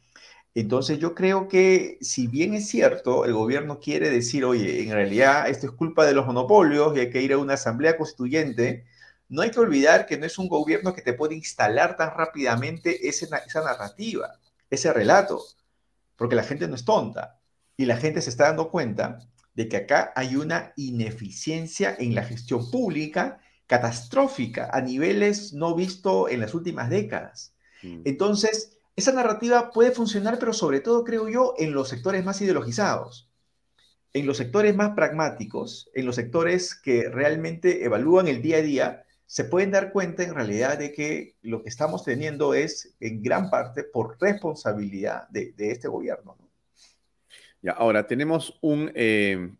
Entonces 0.54 1.00
yo 1.00 1.14
creo 1.16 1.48
que 1.48 1.98
si 2.00 2.28
bien 2.28 2.54
es 2.54 2.68
cierto, 2.68 3.24
el 3.24 3.32
gobierno 3.34 3.80
quiere 3.80 4.08
decir, 4.10 4.44
oye, 4.44 4.82
en 4.84 4.92
realidad 4.92 5.48
esto 5.48 5.66
es 5.66 5.72
culpa 5.72 6.06
de 6.06 6.14
los 6.14 6.26
monopolios 6.26 6.96
y 6.96 7.00
hay 7.00 7.10
que 7.10 7.22
ir 7.22 7.32
a 7.32 7.38
una 7.38 7.54
asamblea 7.54 7.96
constituyente, 7.96 8.84
no 9.28 9.42
hay 9.42 9.50
que 9.50 9.60
olvidar 9.60 10.06
que 10.06 10.16
no 10.18 10.26
es 10.26 10.38
un 10.38 10.48
gobierno 10.48 10.94
que 10.94 11.02
te 11.02 11.14
puede 11.14 11.34
instalar 11.34 11.96
tan 11.96 12.10
rápidamente 12.16 13.08
esa 13.08 13.28
narrativa, 13.64 14.38
ese 14.70 14.92
relato, 14.92 15.42
porque 16.16 16.36
la 16.36 16.44
gente 16.44 16.68
no 16.68 16.76
es 16.76 16.84
tonta 16.84 17.40
y 17.76 17.86
la 17.86 17.96
gente 17.96 18.20
se 18.22 18.30
está 18.30 18.44
dando 18.44 18.70
cuenta 18.70 19.18
de 19.60 19.68
que 19.68 19.76
acá 19.76 20.10
hay 20.16 20.36
una 20.36 20.72
ineficiencia 20.76 21.94
en 21.98 22.14
la 22.14 22.24
gestión 22.24 22.70
pública 22.70 23.40
catastrófica 23.66 24.70
a 24.72 24.80
niveles 24.80 25.52
no 25.52 25.74
visto 25.74 26.30
en 26.30 26.40
las 26.40 26.54
últimas 26.54 26.88
décadas. 26.88 27.52
Mm. 27.82 28.00
Entonces, 28.06 28.78
esa 28.96 29.12
narrativa 29.12 29.70
puede 29.70 29.90
funcionar, 29.90 30.38
pero 30.38 30.54
sobre 30.54 30.80
todo, 30.80 31.04
creo 31.04 31.28
yo, 31.28 31.52
en 31.58 31.74
los 31.74 31.90
sectores 31.90 32.24
más 32.24 32.40
ideologizados, 32.40 33.30
en 34.14 34.24
los 34.24 34.38
sectores 34.38 34.74
más 34.74 34.94
pragmáticos, 34.94 35.90
en 35.92 36.06
los 36.06 36.16
sectores 36.16 36.74
que 36.74 37.10
realmente 37.10 37.84
evalúan 37.84 38.28
el 38.28 38.40
día 38.40 38.56
a 38.56 38.62
día, 38.62 39.04
se 39.26 39.44
pueden 39.44 39.72
dar 39.72 39.92
cuenta 39.92 40.22
en 40.22 40.34
realidad 40.34 40.78
de 40.78 40.90
que 40.90 41.36
lo 41.42 41.62
que 41.62 41.68
estamos 41.68 42.02
teniendo 42.02 42.54
es 42.54 42.94
en 42.98 43.22
gran 43.22 43.50
parte 43.50 43.84
por 43.84 44.16
responsabilidad 44.18 45.28
de, 45.28 45.52
de 45.52 45.70
este 45.70 45.86
gobierno. 45.86 46.34
¿no? 46.40 46.49
Ahora 47.68 48.06
tenemos 48.06 48.58
un 48.60 48.90
eh, 48.94 49.50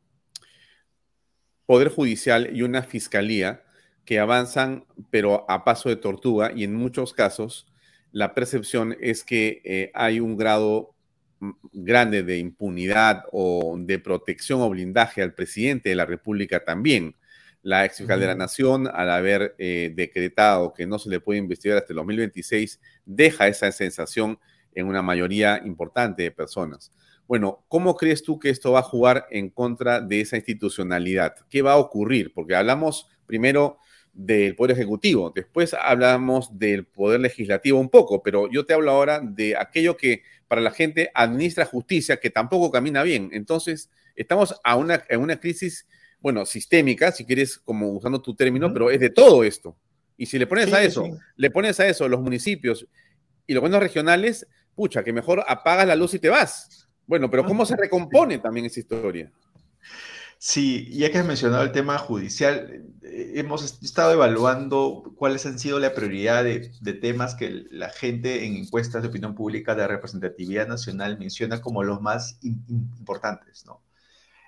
poder 1.67 1.89
judicial 1.89 2.51
y 2.53 2.63
una 2.63 2.83
fiscalía 2.83 3.63
que 4.05 4.19
avanzan, 4.19 4.87
pero 5.11 5.45
a 5.49 5.65
paso 5.65 5.89
de 5.89 5.97
tortuga, 5.97 6.53
y 6.55 6.65
en 6.65 6.75
muchos 6.75 7.13
casos 7.13 7.71
la 8.13 8.35
percepción 8.35 8.97
es 9.01 9.23
que 9.23 9.63
eh, 9.65 9.91
hay 9.95 10.21
un 10.21 10.37
grado 10.37 10.95
mm, 11.41 11.51
grande 11.73 12.23
de 12.23 12.39
impunidad 12.39 13.25
o 13.33 13.77
de 13.79 13.99
protección 13.99 14.61
o 14.63 14.71
blindaje 14.71 15.23
al 15.23 15.35
presidente 15.35 15.91
de 15.91 15.95
la 15.95 16.07
República 16.07 16.65
también. 16.65 17.15
La 17.63 17.85
ex 17.85 17.99
fiscal 17.99 18.19
de 18.19 18.27
la 18.27 18.35
Nación, 18.35 18.89
al 18.93 19.11
haber 19.11 19.55
eh, 19.59 19.93
decretado 19.95 20.73
que 20.73 20.87
no 20.87 20.99
se 20.99 21.11
le 21.11 21.21
puede 21.21 21.39
investigar 21.39 21.77
hasta 21.77 21.93
el 21.93 21.99
2026, 21.99 22.81
deja 23.05 23.49
esa 23.49 23.71
sensación 23.71 24.39
en 24.75 24.87
una 24.87 25.03
mayoría 25.03 25.61
importante 25.65 26.23
de 26.23 26.31
personas. 26.31 26.91
Bueno, 27.31 27.65
¿cómo 27.69 27.95
crees 27.95 28.25
tú 28.25 28.41
que 28.41 28.51
esto 28.51 28.73
va 28.73 28.81
a 28.81 28.83
jugar 28.83 29.29
en 29.31 29.51
contra 29.51 30.01
de 30.01 30.21
esa 30.21 30.35
institucionalidad? 30.35 31.37
¿Qué 31.49 31.63
va 31.63 31.75
a 31.75 31.77
ocurrir? 31.77 32.33
Porque 32.35 32.57
hablamos 32.57 33.07
primero 33.25 33.79
del 34.13 34.57
Poder 34.57 34.73
Ejecutivo, 34.73 35.31
después 35.33 35.73
hablamos 35.75 36.59
del 36.59 36.87
Poder 36.87 37.21
Legislativo 37.21 37.79
un 37.79 37.89
poco, 37.89 38.21
pero 38.25 38.51
yo 38.51 38.67
te 38.67 38.75
hablo 38.75 38.91
ahora 38.91 39.21
de 39.23 39.57
aquello 39.57 39.97
que 39.97 40.25
para 40.49 40.61
la 40.61 40.73
gente 40.73 41.13
administra 41.15 41.67
justicia, 41.67 42.17
que 42.17 42.31
tampoco 42.31 42.73
camina 42.73 43.05
bien. 43.05 43.31
Entonces, 43.33 43.91
estamos 44.17 44.57
a 44.65 44.75
una, 44.75 45.05
en 45.09 45.21
una 45.21 45.39
crisis 45.39 45.87
bueno, 46.19 46.45
sistémica, 46.45 47.13
si 47.13 47.25
quieres, 47.25 47.59
como 47.59 47.93
usando 47.93 48.21
tu 48.21 48.35
término, 48.35 48.73
pero 48.73 48.91
es 48.91 48.99
de 48.99 49.11
todo 49.11 49.45
esto. 49.45 49.77
Y 50.17 50.27
si 50.27 50.37
le 50.37 50.49
pones 50.49 50.73
a 50.73 50.83
eso, 50.83 51.05
le 51.37 51.51
pones 51.53 51.79
a 51.79 51.87
eso 51.87 52.09
los 52.09 52.21
municipios 52.21 52.89
y 53.47 53.55
los 53.55 53.61
gobiernos 53.61 53.85
regionales, 53.85 54.49
pucha, 54.75 55.05
que 55.05 55.13
mejor 55.13 55.45
apagas 55.47 55.87
la 55.87 55.95
luz 55.95 56.15
y 56.15 56.19
te 56.19 56.29
vas. 56.29 56.90
Bueno, 57.11 57.29
pero 57.29 57.45
¿cómo 57.45 57.67
se 57.67 57.75
recompone 57.75 58.39
también 58.39 58.67
esa 58.67 58.79
historia? 58.79 59.33
Sí, 60.39 60.89
ya 60.93 61.11
que 61.11 61.19
has 61.19 61.27
mencionado 61.27 61.65
el 61.65 61.73
tema 61.73 61.99
judicial, 61.99 62.85
eh, 63.03 63.33
hemos 63.35 63.83
estado 63.83 64.13
evaluando 64.13 65.13
cuáles 65.17 65.45
han 65.45 65.59
sido 65.59 65.81
la 65.81 65.93
prioridad 65.93 66.45
de, 66.45 66.93
temas 66.95 67.35
que 67.35 67.67
la 67.73 67.89
gente 67.89 68.47
en 68.47 68.55
encuestas 68.55 69.03
de 69.03 69.09
opinión 69.09 69.35
pública 69.35 69.75
de 69.75 69.89
representatividad 69.89 70.69
nacional 70.69 71.19
menciona 71.19 71.61
como 71.61 71.83
los 71.83 72.01
más 72.01 72.39
importantes, 72.43 73.67
¿no? 73.67 73.83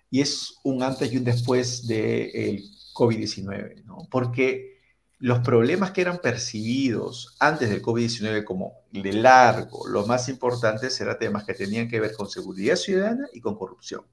y 0.09 0.21
es 0.21 0.55
un 0.63 0.85
antes 0.85 1.13
y 1.13 1.17
un 1.17 1.25
después 1.25 1.89
del 1.89 2.63
COVID-19, 2.95 3.83
¿no? 3.87 4.07
Porque 4.09 4.72
los 5.23 5.39
problemas 5.39 5.93
que 5.93 6.01
eran 6.01 6.19
percibidos 6.19 7.37
antes 7.39 7.71
del 7.71 7.81
COVID-19 7.81 8.43
como 8.43 8.73
de 8.91 9.13
largo, 9.13 9.87
los 9.87 10.09
más 10.09 10.29
importantes 10.29 11.01
eran 11.01 11.17
temas 11.17 11.45
que 11.45 11.55
tenían 11.55 11.87
que 11.87 12.01
ver 12.01 12.13
con 12.17 12.29
seguridad 12.29 12.75
ciudadana 12.75 13.29
y 13.33 13.41
con 13.41 13.55
corrupción. 13.55 14.05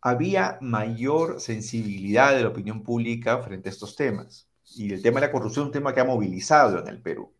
Había 0.00 0.58
mayor 0.62 1.40
sensibilidad 1.40 2.34
de 2.34 2.42
la 2.42 2.48
opinión 2.48 2.82
pública 2.82 3.38
frente 3.38 3.68
a 3.68 3.72
estos 3.72 3.94
temas. 3.94 4.48
Y 4.74 4.92
el 4.92 5.00
tema 5.00 5.20
de 5.20 5.28
la 5.28 5.32
corrupción 5.32 5.62
es 5.62 5.66
un 5.66 5.72
tema 5.74 5.94
que 5.94 6.00
ha 6.00 6.04
movilizado 6.04 6.80
en 6.80 6.88
el 6.88 7.00
Perú. 7.00 7.32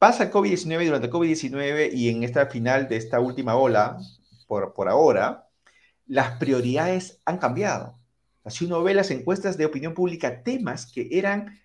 Pasa 0.00 0.24
el 0.24 0.32
COVID-19 0.32 0.86
durante 0.86 1.06
el 1.06 1.12
COVID-19 1.12 1.90
y 1.92 2.08
en 2.08 2.24
esta 2.24 2.46
final 2.46 2.88
de 2.88 2.96
esta 2.96 3.20
última 3.20 3.54
ola, 3.54 3.96
por, 4.48 4.74
por 4.74 4.88
ahora, 4.88 5.48
las 6.08 6.36
prioridades 6.38 7.20
han 7.24 7.38
cambiado. 7.38 7.96
Si 8.48 8.64
uno 8.64 8.82
ve 8.82 8.92
las 8.92 9.12
encuestas 9.12 9.56
de 9.56 9.66
opinión 9.66 9.94
pública, 9.94 10.42
temas 10.42 10.86
que 10.86 11.08
eran, 11.12 11.60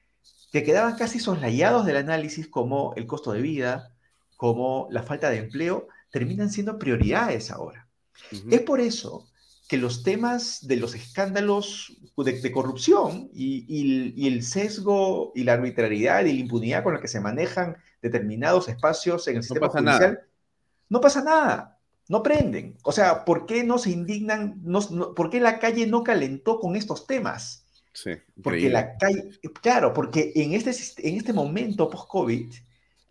que 0.51 0.63
quedaban 0.63 0.95
casi 0.95 1.19
soslayados 1.19 1.85
del 1.85 1.97
análisis, 1.97 2.47
como 2.47 2.93
el 2.95 3.07
costo 3.07 3.31
de 3.31 3.41
vida, 3.41 3.95
como 4.37 4.87
la 4.91 5.03
falta 5.03 5.29
de 5.29 5.37
empleo, 5.37 5.87
terminan 6.11 6.51
siendo 6.51 6.77
prioridades 6.77 7.51
ahora. 7.51 7.87
Es 8.49 8.61
por 8.61 8.81
eso 8.81 9.27
que 9.67 9.77
los 9.77 10.03
temas 10.03 10.67
de 10.67 10.75
los 10.75 10.93
escándalos 10.93 11.97
de, 12.17 12.51
corrupción 12.51 13.29
y, 13.33 14.27
el 14.27 14.43
sesgo 14.43 15.31
y 15.33 15.43
la 15.43 15.53
arbitrariedad 15.53 16.25
y 16.25 16.33
la 16.33 16.39
impunidad 16.39 16.83
con 16.83 16.93
la 16.93 17.01
que 17.01 17.07
se 17.07 17.21
manejan 17.21 17.77
determinados 18.01 18.67
espacios 18.67 19.27
en 19.27 19.37
el 19.37 19.43
sistema 19.43 19.69
judicial, 19.69 20.19
no 20.89 20.99
pasa 20.99 21.23
nada 21.23 21.77
no 22.11 22.23
prenden. 22.23 22.77
O 22.83 22.91
sea, 22.91 23.23
¿por 23.23 23.45
qué 23.45 23.63
no 23.63 23.77
se 23.77 23.91
indignan? 23.91 24.59
No, 24.63 24.81
¿Por 25.15 25.29
qué 25.29 25.39
la 25.39 25.59
calle 25.59 25.87
no 25.87 26.03
calentó 26.03 26.59
con 26.59 26.75
estos 26.75 27.07
temas? 27.07 27.65
Sí, 27.93 28.11
porque 28.41 28.69
la 28.69 28.97
calle, 28.97 29.29
claro, 29.61 29.93
porque 29.93 30.31
en 30.35 30.53
este, 30.53 30.71
en 31.07 31.17
este 31.17 31.33
momento 31.33 31.89
post-COVID, 31.89 32.53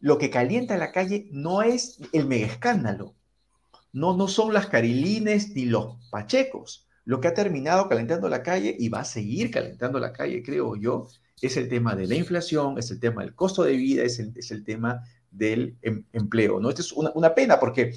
lo 0.00 0.16
que 0.16 0.30
calienta 0.30 0.78
la 0.78 0.92
calle 0.92 1.28
no 1.30 1.62
es 1.62 1.98
el 2.12 2.26
mega 2.26 2.46
escándalo, 2.46 3.14
no, 3.92 4.16
no 4.16 4.28
son 4.28 4.54
las 4.54 4.66
carilines 4.68 5.54
ni 5.54 5.66
los 5.66 5.96
pachecos. 6.10 6.86
Lo 7.04 7.20
que 7.20 7.28
ha 7.28 7.34
terminado 7.34 7.88
calentando 7.88 8.28
la 8.28 8.42
calle 8.42 8.74
y 8.78 8.88
va 8.88 9.00
a 9.00 9.04
seguir 9.04 9.50
calentando 9.50 9.98
la 9.98 10.12
calle, 10.12 10.42
creo 10.42 10.76
yo, 10.76 11.08
es 11.40 11.56
el 11.56 11.68
tema 11.68 11.94
de 11.94 12.06
la 12.06 12.14
inflación, 12.14 12.78
es 12.78 12.90
el 12.90 13.00
tema 13.00 13.22
del 13.22 13.34
costo 13.34 13.62
de 13.62 13.76
vida, 13.76 14.04
es 14.04 14.18
el, 14.18 14.32
es 14.36 14.50
el 14.50 14.64
tema 14.64 15.02
del 15.30 15.76
em, 15.82 16.04
empleo. 16.12 16.60
¿no? 16.60 16.68
Esto 16.68 16.82
es 16.82 16.92
una, 16.92 17.10
una 17.14 17.34
pena 17.34 17.58
porque 17.58 17.94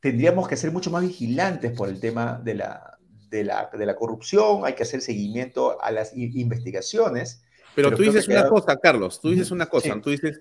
tendríamos 0.00 0.48
que 0.48 0.56
ser 0.56 0.70
mucho 0.70 0.90
más 0.90 1.02
vigilantes 1.02 1.72
por 1.72 1.88
el 1.88 1.98
tema 1.98 2.40
de 2.44 2.54
la, 2.54 2.95
de 3.28 3.44
la, 3.44 3.70
de 3.72 3.86
la 3.86 3.96
corrupción, 3.96 4.64
hay 4.64 4.74
que 4.74 4.82
hacer 4.82 5.00
seguimiento 5.00 5.80
a 5.80 5.90
las 5.90 6.16
investigaciones. 6.16 7.42
Pero, 7.74 7.94
tú 7.94 8.02
dices 8.02 8.28
una 8.28 8.48
cosa, 8.48 8.76
Carlos, 8.76 9.20
tú 9.20 9.30
dices 9.30 9.50
una 9.50 9.66
cosa, 9.66 10.00
tú 10.00 10.10
dices, 10.10 10.40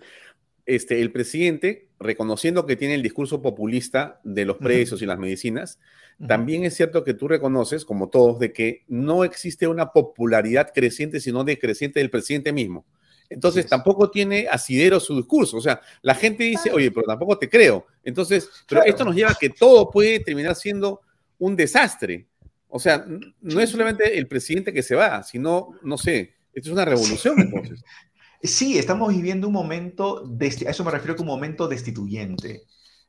este, 0.66 1.02
el 1.02 1.12
presidente, 1.12 1.90
reconociendo 1.99 2.66
que 2.66 2.76
tiene 2.76 2.95
el 2.95 3.03
discurso 3.03 3.41
populista 3.41 4.20
de 4.24 4.45
los 4.45 4.57
precios 4.57 5.02
y 5.02 5.06
las 5.06 5.20
medicinas, 5.20 5.80
también 6.28 6.64
es 6.64 6.76
cierto 6.76 7.03
que 7.03 7.14
tú 7.14 7.28
reconoces, 7.28 7.84
como 7.84 8.10
todos, 8.10 8.40
de 8.40 8.53
que 8.53 8.84
no 8.88 9.26
existe 9.26 9.68
una 9.68 9.91
popularidad 9.91 10.72
creciente, 10.74 11.20
sino 11.20 11.44
decreciente 11.44 11.99
del 11.99 12.10
presidente 12.10 12.53
mismo. 12.53 12.86
Entonces 13.30 13.68
tampoco 13.68 14.10
tiene 14.10 14.48
asidero 14.49 14.99
su 14.99 15.18
discurso. 15.18 15.57
O 15.57 15.62
sea, 15.62 15.82
la 16.02 16.16
gente 16.16 16.44
dice, 16.44 16.72
oye, 16.72 16.91
pero 16.91 17.07
tampoco 17.07 17.38
te 17.38 17.49
creo. 17.49 17.86
Entonces, 18.03 18.49
pero 18.68 18.84
esto 18.84 19.03
nos 19.03 19.16
lleva 19.16 19.32
a 19.32 19.38
que 19.40 19.49
todo 19.49 19.90
puede 19.90 20.20
terminar 20.20 20.56
siendo 20.56 21.02
un 21.38 21.56
desastre. 21.56 22.28
O 22.69 22.79
sea, 22.79 23.05
no 23.41 23.59
es 23.59 23.69
solamente 23.69 24.17
el 24.17 24.27
presidente 24.27 24.73
que 24.73 24.83
se 24.83 24.95
va, 24.95 25.23
sino, 25.23 25.71
no 25.81 25.97
sé, 25.97 26.35
esto 26.53 26.69
es 26.69 26.73
una 26.73 26.85
revolución 26.85 27.39
entonces. 27.39 27.83
Sí, 28.43 28.77
estamos 28.77 29.11
viviendo 29.11 29.47
un 29.47 29.53
momento, 29.53 30.23
a 30.39 30.45
eso 30.45 30.83
me 30.83 30.91
refiero 30.91 31.15
como 31.15 31.33
un 31.33 31.39
momento 31.39 31.67
destituyente. 31.67 32.61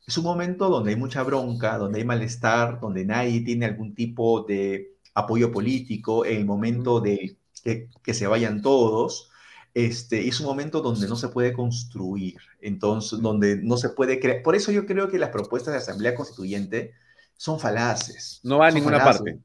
Es 0.06 0.16
un 0.16 0.24
momento 0.24 0.70
donde 0.70 0.92
hay 0.92 0.96
mucha 0.96 1.22
bronca, 1.24 1.76
donde 1.76 1.98
hay 1.98 2.06
malestar, 2.06 2.80
donde 2.80 3.04
nadie 3.04 3.42
tiene 3.42 3.66
algún 3.66 3.94
tipo 3.94 4.44
de 4.44 4.96
apoyo 5.12 5.52
político, 5.52 6.24
el 6.24 6.46
momento 6.46 7.00
de 7.00 7.36
que 7.62 8.14
se 8.14 8.26
vayan 8.26 8.62
todos 8.62 9.30
este, 9.76 10.26
es 10.26 10.40
un 10.40 10.46
momento 10.46 10.80
donde 10.80 11.06
no 11.06 11.16
se 11.16 11.28
puede 11.28 11.52
construir, 11.52 12.38
entonces, 12.62 13.20
donde 13.20 13.56
no 13.56 13.76
se 13.76 13.90
puede 13.90 14.18
crear. 14.18 14.42
Por 14.42 14.56
eso 14.56 14.72
yo 14.72 14.86
creo 14.86 15.10
que 15.10 15.18
las 15.18 15.28
propuestas 15.28 15.74
de 15.74 15.78
Asamblea 15.80 16.14
Constituyente 16.14 16.94
son 17.36 17.60
falaces. 17.60 18.40
No 18.42 18.58
va 18.58 18.68
a 18.68 18.70
ninguna 18.70 19.02
parte. 19.02 19.38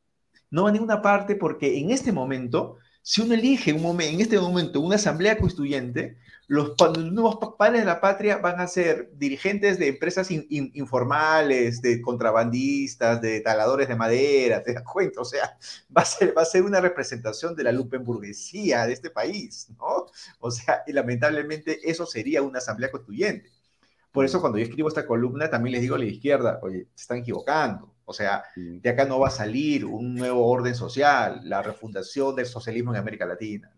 No 0.50 0.64
va 0.64 0.70
a 0.70 0.72
ninguna 0.72 1.02
parte 1.02 1.36
porque 1.36 1.80
en 1.80 1.92
este 1.92 2.12
momento, 2.12 2.78
si 3.02 3.22
uno 3.22 3.34
elige 3.34 3.74
un 3.74 3.82
momento, 3.82 4.14
en 4.14 4.22
este 4.22 4.40
momento 4.40 4.82
una 4.82 4.96
Asamblea 4.96 5.38
Constituyente, 5.38 6.18
los, 6.52 6.76
nuevos 6.98 7.38
padres 7.58 7.80
de 7.80 7.86
la 7.86 8.02
patria 8.02 8.36
van 8.36 8.60
a 8.60 8.68
ser 8.68 9.10
dirigentes 9.14 9.80
de 9.80 9.88
empresas 9.88 10.30
informales, 10.30 11.82
de 11.82 12.02
contrabandistas, 12.02 13.22
de 13.22 13.40
taladores 13.40 13.88
de 13.88 13.96
madera, 13.96 14.62
te 14.62 14.74
das 14.74 14.84
cuenta, 14.84 15.22
o 15.22 15.26
sea, 15.26 15.58
va 15.98 16.02
a 16.02 16.06
ser, 16.06 16.38
va 16.38 16.42
a 16.42 16.46
ser 16.46 16.64
una 16.64 16.82
representación 16.82 17.56
de 17.56 17.64
la 17.64 17.72
burguesía 17.72 18.86
de 18.86 18.92
este 18.92 19.10
país, 19.10 19.70
¿no? 19.78 20.08
O 20.40 20.52
sea, 20.52 20.84
y 20.86 20.92
lamentablemente 20.92 21.90
eso 21.90 22.06
sería 22.06 22.42
una 22.42 22.58
asamblea 22.58 22.92
constituyente. 22.92 23.50
Por 24.12 24.26
eso 24.26 24.42
cuando 24.42 24.58
yo 24.58 24.66
escribo 24.66 24.90
esta 24.90 25.08
columna 25.08 25.50
también 25.50 25.74
les 25.74 25.82
digo 25.82 25.96
a 25.96 26.00
la 26.00 26.06
izquierda, 26.06 26.60
oye, 26.62 26.88
se 26.94 27.04
están 27.04 27.20
equivocando. 27.20 27.94
O 28.06 28.14
sea, 28.14 28.44
de 28.56 28.90
acá 28.90 29.06
no 29.06 29.20
va 29.20 29.30
a 29.30 29.32
salir 29.32 29.86
un 29.86 30.16
nuevo 30.16 30.46
orden 30.46 30.76
social, 30.76 31.42
la 31.44 31.62
refundación 31.62 32.36
del 32.36 32.46
socialismo 32.46 32.92
en 32.92 33.00
América 33.00 33.26
Latina. 33.26 33.72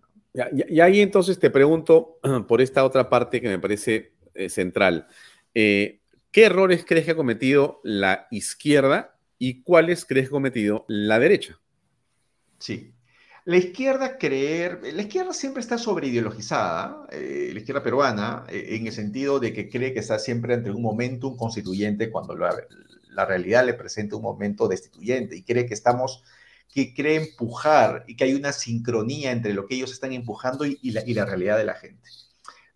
Y, 0.51 0.79
ahí 0.79 1.01
entonces 1.01 1.37
te 1.37 1.51
pregunto 1.51 2.17
por 2.47 2.61
esta 2.61 2.83
otra 2.83 3.09
parte 3.09 3.41
que 3.41 3.49
me 3.49 3.59
parece 3.59 4.13
eh, 4.33 4.49
central. 4.49 5.07
Eh, 5.53 6.01
¿Qué 6.31 6.45
errores 6.45 6.83
crees 6.87 7.05
que 7.05 7.11
ha 7.11 7.15
cometido 7.15 7.79
la 7.83 8.27
izquierda 8.31 9.15
y 9.37 9.61
cuáles 9.61 10.03
crees 10.05 10.25
que 10.25 10.29
ha 10.29 10.31
cometido 10.31 10.85
la 10.87 11.19
derecha? 11.19 11.59
Sí. 12.57 12.92
La 13.45 13.57
izquierda 13.57 14.17
la 14.21 15.01
izquierda 15.01 15.33
siempre 15.33 15.61
está 15.61 15.77
sobreideologizada, 15.77 17.07
eh, 17.11 17.49
la 17.51 17.59
izquierda 17.59 17.83
peruana, 17.83 18.45
en 18.47 18.87
el 18.87 18.93
sentido 18.93 19.39
de 19.39 19.51
que 19.51 19.69
cree 19.69 19.93
que 19.93 19.99
está 19.99 20.17
siempre 20.17 20.53
ante 20.53 20.71
un 20.71 20.81
momento 20.81 21.27
un 21.27 21.37
constituyente 21.37 22.09
cuando 22.09 22.35
la, 22.35 22.55
la 23.09 23.25
realidad 23.25 23.65
le 23.65 23.73
presenta 23.73 24.15
un 24.15 24.23
momento 24.23 24.67
destituyente 24.67 25.35
y 25.35 25.43
cree 25.43 25.65
que 25.65 25.73
estamos 25.73 26.23
que 26.73 26.93
cree 26.93 27.17
empujar 27.17 28.03
y 28.07 28.15
que 28.15 28.23
hay 28.23 28.33
una 28.33 28.51
sincronía 28.51 29.31
entre 29.31 29.53
lo 29.53 29.67
que 29.67 29.75
ellos 29.75 29.91
están 29.91 30.11
empujando 30.11 30.65
y, 30.65 30.79
la, 30.91 31.25
realidad 31.25 31.57
de 31.57 31.65
la 31.65 31.75
gente. 31.75 32.09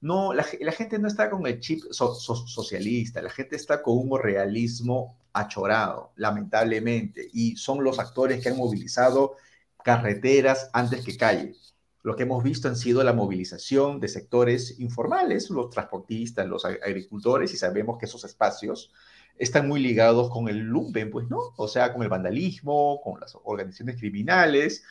No, 0.01 0.33
la, 0.33 0.43
gente 0.43 0.99
no 0.99 1.07
está 1.07 1.31
con 1.31 1.47
el 1.47 1.59
chip 1.59 1.81
socialista, 1.91 3.21
la 3.23 3.31
gente 3.31 3.55
está 3.55 3.81
con 3.81 3.97
un 3.97 4.19
realismo 4.21 5.17
achorado, 5.33 6.11
lamentablemente, 6.15 7.27
y 7.33 7.55
son 7.55 7.83
los 7.83 7.97
actores 7.97 8.41
que 8.41 8.49
han 8.49 8.57
movilizado 8.57 9.35
carreteras 9.83 10.69
antes 10.73 11.03
que 11.05 11.17
calles. 11.17 11.75
lo 12.03 12.15
que 12.15 12.23
hemos 12.23 12.41
visto 12.41 12.69
han 12.69 12.77
sido 12.77 13.03
la 13.03 13.11
movilización 13.11 13.99
de 13.99 14.07
sectores 14.07 14.79
informales, 14.79 15.49
los 15.49 15.69
transportistas, 15.69 16.47
los 16.47 16.63
agricultores, 16.63 17.53
y 17.53 17.57
sabemos 17.57 17.97
que 17.97 18.05
esos 18.05 18.23
espacios 18.23 18.93
están 19.37 19.67
muy 19.67 19.81
ligados 19.81 20.29
con 20.29 20.47
el 20.47 20.59
lumpen, 20.59 21.11
pues, 21.11 21.27
¿no? 21.29 21.39
O 21.57 21.67
sea, 21.67 21.93
con 21.93 22.03
el 22.03 22.09
vandalismo, 22.09 23.01
con 23.03 23.19
las 23.19 23.37
organizaciones 23.43 23.97
criminales. 23.97 24.83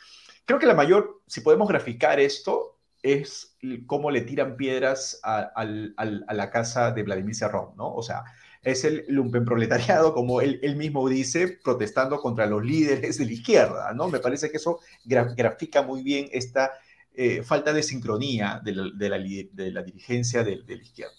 Creo 0.45 0.59
que 0.59 0.67
la 0.67 0.75
mayor, 0.75 1.21
si 1.27 1.41
podemos 1.41 1.67
graficar 1.67 2.19
esto, 2.19 2.77
es 3.03 3.57
cómo 3.85 4.11
le 4.11 4.21
tiran 4.21 4.57
piedras 4.57 5.19
a, 5.23 5.65
la 5.65 6.49
casa 6.49 6.91
de 6.91 7.03
Vladimir 7.03 7.35
Serrón, 7.35 7.71
¿no? 7.77 7.93
O 7.93 8.01
sea, 8.03 8.23
es 8.67 8.83
el 8.83 9.05
lumpen 9.07 9.45
proletariado, 9.45 10.13
como 10.13 10.41
él, 10.41 10.75
mismo 10.75 11.07
dice, 11.07 11.47
protestando 11.63 12.19
contra 12.19 12.45
los 12.45 12.65
líderes 12.65 13.17
de 13.17 13.25
la 13.25 13.31
izquierda, 13.31 13.93
¿no? 13.93 14.09
Me 14.09 14.19
parece 14.19 14.51
que 14.51 14.57
eso 14.57 14.79
grafica 15.05 15.83
muy 15.83 16.03
bien 16.03 16.27
esta 16.33 16.71
eh, 17.13 17.43
falta 17.43 17.71
de 17.71 17.81
sincronía 17.81 18.61
de 18.63 18.73
la, 18.73 19.83
dirigencia 19.83 20.43
de, 20.43 20.57
la 20.67 20.83
izquierda. 20.83 21.13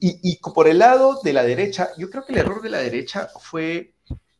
Y, 0.00 0.38
por 0.54 0.68
el 0.68 0.78
lado 0.78 1.20
de 1.22 1.34
la 1.34 1.42
derecha, 1.42 1.90
yo 1.98 2.08
creo 2.08 2.24
que 2.24 2.32
el 2.32 2.38
error 2.38 2.62
de 2.62 2.70
la 2.70 2.78
derecha 2.78 3.28
fue 3.38 3.92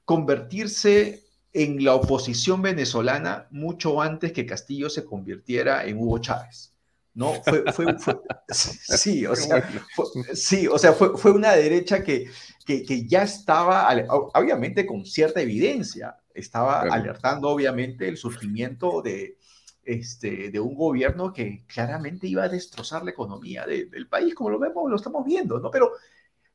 convertirse 0.07 1.23
en 1.53 1.85
la 1.85 1.95
oposición 1.95 2.63
venezolana 2.63 3.49
mucho 3.51 4.01
antes 4.01 4.33
que 4.33 4.47
Castillo 4.47 4.89
se 4.89 5.05
convirtiera 5.05 5.85
en 5.85 5.99
Hugo 5.99 6.19
Chávez. 6.21 6.73
¿No? 7.15 7.35
Fue, 7.45 7.65
sí, 8.49 9.27
o 9.27 9.37
sea, 9.37 9.63
fue, 9.95 10.07
sí, 10.35 10.67
o 10.67 10.79
sea, 10.79 10.93
fue, 10.93 11.17
fue 11.17 11.33
una 11.33 11.53
derecha 11.53 12.03
que, 12.03 12.31
que, 12.65 13.07
ya 13.07 13.23
estaba, 13.23 13.89
obviamente 14.35 14.87
con 14.87 15.05
cierta 15.05 15.41
evidencia, 15.41 16.17
estaba 16.35 16.83
alertando 16.83 17.49
obviamente 17.49 18.09
el 18.09 18.17
surgimiento 18.17 19.03
de, 19.03 19.39
este, 19.83 20.51
de 20.51 20.61
un 20.61 20.75
gobierno 20.75 21.33
que 21.33 21.65
claramente 21.67 22.29
iba 22.29 22.45
a 22.45 22.49
destrozar 22.49 23.05
la 23.05 23.11
economía 23.11 23.67
del 23.67 24.07
país, 24.09 24.35
como 24.35 24.51
lo 24.51 24.59
vemos, 24.59 24.89
lo 24.89 24.97
estamos 24.97 25.25
viendo, 25.25 25.59
¿no? 25.59 25.71
Pero, 25.71 25.93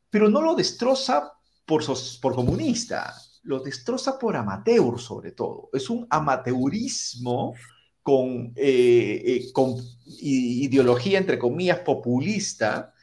pero 0.10 0.30
no 0.30 0.42
lo 0.42 0.56
destroza 0.56 1.34
por, 1.66 1.84
por 2.22 2.36
comunista, 2.36 3.14
lo 3.44 3.60
destroza 3.60 4.18
por 4.18 4.36
amateur 4.36 5.00
sobre 5.00 5.32
todo. 5.32 5.70
Es 5.74 5.90
un 5.90 6.08
amateurismo 6.10 7.56
con, 8.06 8.54
eh, 8.56 9.24
eh, 9.26 9.52
con 9.52 9.78
ideología, 10.06 11.18
entre 11.18 11.40
comillas, 11.40 11.80
populista, 11.80 12.94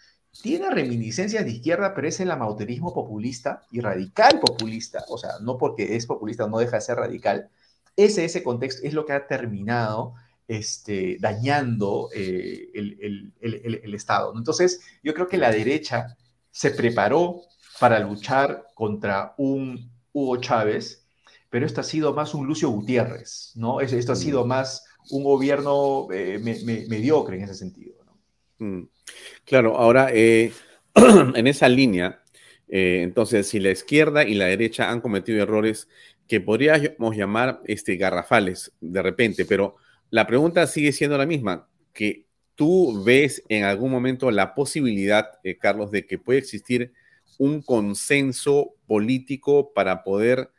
tiene 0.43 0.71
reminiscencias 0.71 1.45
de 1.45 1.51
izquierda, 1.51 1.93
pero 1.93 2.07
es 2.07 2.21
el 2.21 2.31
amateurismo 2.31 2.95
populista 2.95 3.67
y 3.73 3.81
radical 3.81 4.39
populista, 4.39 5.05
o 5.09 5.19
sea, 5.19 5.33
no 5.41 5.59
porque 5.59 5.97
es 5.97 6.07
populista 6.07 6.47
no 6.47 6.59
deja 6.59 6.77
de 6.77 6.83
ser 6.83 6.99
radical, 6.99 7.51
ese, 7.97 8.25
ese 8.25 8.45
contexto 8.45 8.87
es 8.87 8.95
lo 8.95 9.05
que 9.05 9.15
ha 9.15 9.27
terminado 9.27 10.15
este, 10.47 11.17
dañando 11.19 12.09
eh, 12.15 12.71
el, 12.73 13.33
el, 13.41 13.81
el, 13.83 13.95
Estado. 13.97 14.33
Entonces, 14.37 14.83
yo 15.03 15.15
creo 15.15 15.27
que 15.27 15.37
la 15.37 15.51
derecha 15.51 16.17
se 16.53 16.71
preparó 16.71 17.41
para 17.81 17.99
luchar 17.99 18.69
contra 18.75 19.35
un 19.37 19.91
Hugo 20.13 20.37
Chávez, 20.37 21.05
pero 21.51 21.67
esto 21.67 21.81
ha 21.81 21.85
sido 21.85 22.15
más 22.15 22.35
un 22.35 22.47
Lucio 22.47 22.71
Gutiérrez, 22.71 23.51
¿no? 23.57 23.81
Esto 23.81 24.13
ha 24.13 24.17
sido 24.17 24.45
mm. 24.45 24.49
más 24.49 24.85
un 25.11 25.25
gobierno 25.25 26.09
eh, 26.13 26.39
mediocre 26.89 27.37
en 27.37 27.45
ese 27.45 27.55
sentido. 27.55 27.95
Mm. 28.59 28.83
Claro, 29.45 29.77
ahora, 29.77 30.09
eh, 30.13 30.53
en 30.95 31.47
esa 31.47 31.69
línea, 31.69 32.21
entonces, 32.75 33.49
si 33.49 33.61
la 33.61 33.71
izquierda 33.71 34.25
y 34.25 34.33
la 34.33 34.47
derecha 34.47 34.91
han 34.91 35.03
cometido 35.03 35.43
errores 35.43 35.89
que 36.27 36.41
podríamos 36.41 37.15
llamar 37.15 37.61
este, 37.67 37.97
garrafales 37.97 38.73
de 38.81 39.03
repente, 39.03 39.45
pero 39.45 39.77
la 40.09 40.27
pregunta 40.27 40.67
sigue 40.67 40.93
siendo 40.93 41.19
la 41.19 41.27
misma, 41.27 41.69
que 41.93 42.27
tú 42.55 43.03
ves 43.05 43.43
en 43.49 43.65
algún 43.65 43.91
momento 43.91 44.31
la 44.31 44.55
posibilidad, 44.55 45.27
eh, 45.43 45.57
Carlos, 45.59 45.91
de 45.91 46.07
que 46.07 46.19
puede 46.19 46.39
existir 46.39 46.93
un 47.39 47.63
consenso 47.63 48.75
político 48.87 49.73
para 49.75 50.05
poder, 50.05 50.51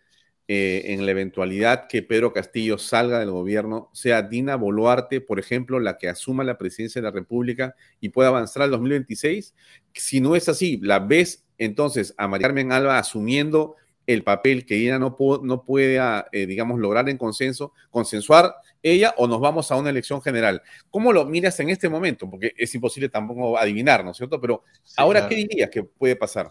eh, 0.47 0.83
en 0.87 1.05
la 1.05 1.11
eventualidad 1.11 1.87
que 1.87 2.03
Pedro 2.03 2.33
Castillo 2.33 2.77
salga 2.77 3.19
del 3.19 3.31
gobierno, 3.31 3.89
sea 3.93 4.21
Dina 4.21 4.55
Boluarte, 4.55 5.21
por 5.21 5.39
ejemplo, 5.39 5.79
la 5.79 5.97
que 5.97 6.09
asuma 6.09 6.43
la 6.43 6.57
presidencia 6.57 7.01
de 7.01 7.07
la 7.07 7.11
República 7.11 7.75
y 8.01 8.09
pueda 8.09 8.29
avanzar 8.29 8.63
al 8.63 8.71
2026? 8.71 9.53
Si 9.93 10.19
no 10.19 10.35
es 10.35 10.49
así, 10.49 10.79
¿la 10.81 10.99
ves 10.99 11.45
entonces 11.57 12.13
a 12.17 12.27
María 12.27 12.47
Carmen 12.47 12.71
Alba 12.71 12.97
asumiendo 12.97 13.75
el 14.05 14.23
papel 14.23 14.65
que 14.65 14.75
ella 14.75 14.99
no, 14.99 15.15
no 15.43 15.63
pueda, 15.63 16.27
eh, 16.31 16.45
digamos, 16.45 16.79
lograr 16.79 17.07
en 17.07 17.17
consenso, 17.17 17.73
consensuar 17.89 18.53
ella 18.81 19.13
o 19.17 19.27
nos 19.27 19.39
vamos 19.39 19.71
a 19.71 19.77
una 19.77 19.89
elección 19.89 20.21
general. 20.21 20.61
¿Cómo 20.89 21.13
lo 21.13 21.25
miras 21.25 21.57
en 21.61 21.69
este 21.69 21.87
momento? 21.87 22.29
Porque 22.29 22.53
es 22.57 22.75
imposible 22.75 23.07
tampoco 23.07 23.57
adivinar, 23.57 24.03
¿no 24.03 24.11
es 24.11 24.17
cierto? 24.17 24.41
Pero 24.41 24.63
ahora, 24.97 25.27
¿qué 25.27 25.35
dirías 25.35 25.69
que 25.69 25.83
puede 25.83 26.17
pasar? 26.17 26.49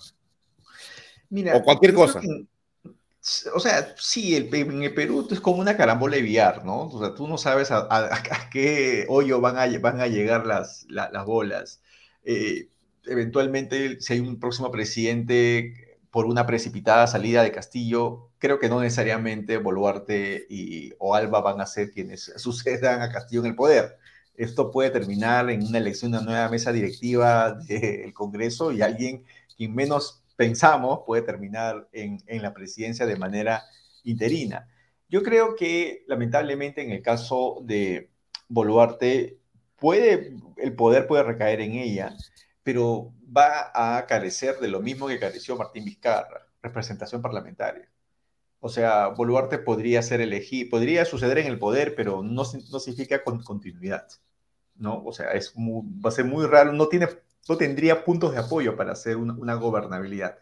Mira, 1.28 1.56
o 1.56 1.62
cualquier 1.62 1.92
cosa. 1.92 2.22
O 3.54 3.60
sea, 3.60 3.94
sí, 3.98 4.34
el, 4.34 4.52
en 4.54 4.82
el 4.82 4.94
Perú 4.94 5.28
es 5.30 5.40
como 5.40 5.60
una 5.60 5.76
carambola 5.76 6.16
de 6.16 6.22
billar, 6.22 6.64
¿no? 6.64 6.88
O 6.88 6.98
sea, 7.00 7.14
tú 7.14 7.28
no 7.28 7.38
sabes 7.38 7.70
a, 7.70 7.86
qué 8.50 9.06
hoyo 9.08 9.40
van 9.40 9.56
a, 9.58 9.66
llegar 9.66 10.46
las, 10.46 10.86
las 10.88 11.24
bolas. 11.24 11.80
Eh, 12.24 12.68
eventualmente, 13.04 14.00
si 14.00 14.14
hay 14.14 14.20
un 14.20 14.40
próximo 14.40 14.70
presidente 14.70 15.98
por 16.10 16.26
una 16.26 16.46
precipitada 16.46 17.06
salida 17.06 17.42
de 17.42 17.52
Castillo, 17.52 18.30
creo 18.38 18.58
que 18.58 18.68
no 18.68 18.80
necesariamente 18.80 19.56
Boluarte 19.58 20.46
y, 20.50 20.92
o 20.98 21.14
Alba 21.14 21.40
van 21.40 21.60
a 21.60 21.66
ser 21.66 21.90
quienes 21.92 22.32
sucedan 22.36 23.02
a 23.02 23.12
Castillo 23.12 23.42
en 23.42 23.46
el 23.46 23.56
poder. 23.56 23.98
Esto 24.34 24.70
puede 24.70 24.90
terminar 24.90 25.48
en 25.50 25.62
una 25.64 25.78
elección 25.78 26.12
una 26.12 26.22
nueva 26.22 26.48
mesa 26.48 26.72
directiva 26.72 27.52
del 27.52 28.12
Congreso 28.14 28.72
y 28.72 28.82
alguien 28.82 29.24
quien 29.56 29.74
menos 29.74 30.21
pensamos 30.36 31.00
puede 31.06 31.22
terminar 31.22 31.88
en, 31.92 32.18
en 32.26 32.42
la 32.42 32.54
presidencia 32.54 33.06
de 33.06 33.16
manera 33.16 33.62
interina. 34.04 34.68
Yo 35.08 35.22
creo 35.22 35.54
que 35.56 36.04
lamentablemente 36.06 36.82
en 36.82 36.90
el 36.90 37.02
caso 37.02 37.58
de 37.64 38.10
Boluarte, 38.48 39.38
puede, 39.78 40.36
el 40.58 40.74
poder 40.74 41.06
puede 41.06 41.22
recaer 41.22 41.60
en 41.60 41.72
ella, 41.72 42.14
pero 42.62 43.12
va 43.36 43.72
a 43.74 44.06
carecer 44.06 44.58
de 44.60 44.68
lo 44.68 44.80
mismo 44.80 45.08
que 45.08 45.18
careció 45.18 45.56
Martín 45.56 45.84
Vizcarra, 45.84 46.46
representación 46.62 47.22
parlamentaria. 47.22 47.88
O 48.60 48.68
sea, 48.68 49.08
Boluarte 49.08 49.58
podría 49.58 50.02
ser 50.02 50.20
elegido, 50.20 50.70
podría 50.70 51.04
suceder 51.04 51.38
en 51.38 51.46
el 51.46 51.58
poder, 51.58 51.94
pero 51.96 52.22
no, 52.22 52.42
no 52.70 52.78
significa 52.78 53.24
con 53.24 53.42
continuidad, 53.42 54.06
¿no? 54.76 55.02
O 55.04 55.12
sea, 55.12 55.32
es 55.32 55.52
va 55.56 56.08
a 56.08 56.12
ser 56.12 56.26
muy 56.26 56.46
raro, 56.46 56.72
no, 56.72 56.88
tiene, 56.88 57.08
no 57.48 57.56
tendría 57.56 58.04
puntos 58.04 58.32
de 58.32 58.38
apoyo 58.38 58.76
para 58.76 58.92
hacer 58.92 59.16
una, 59.16 59.54
gobernabilidad. 59.54 60.38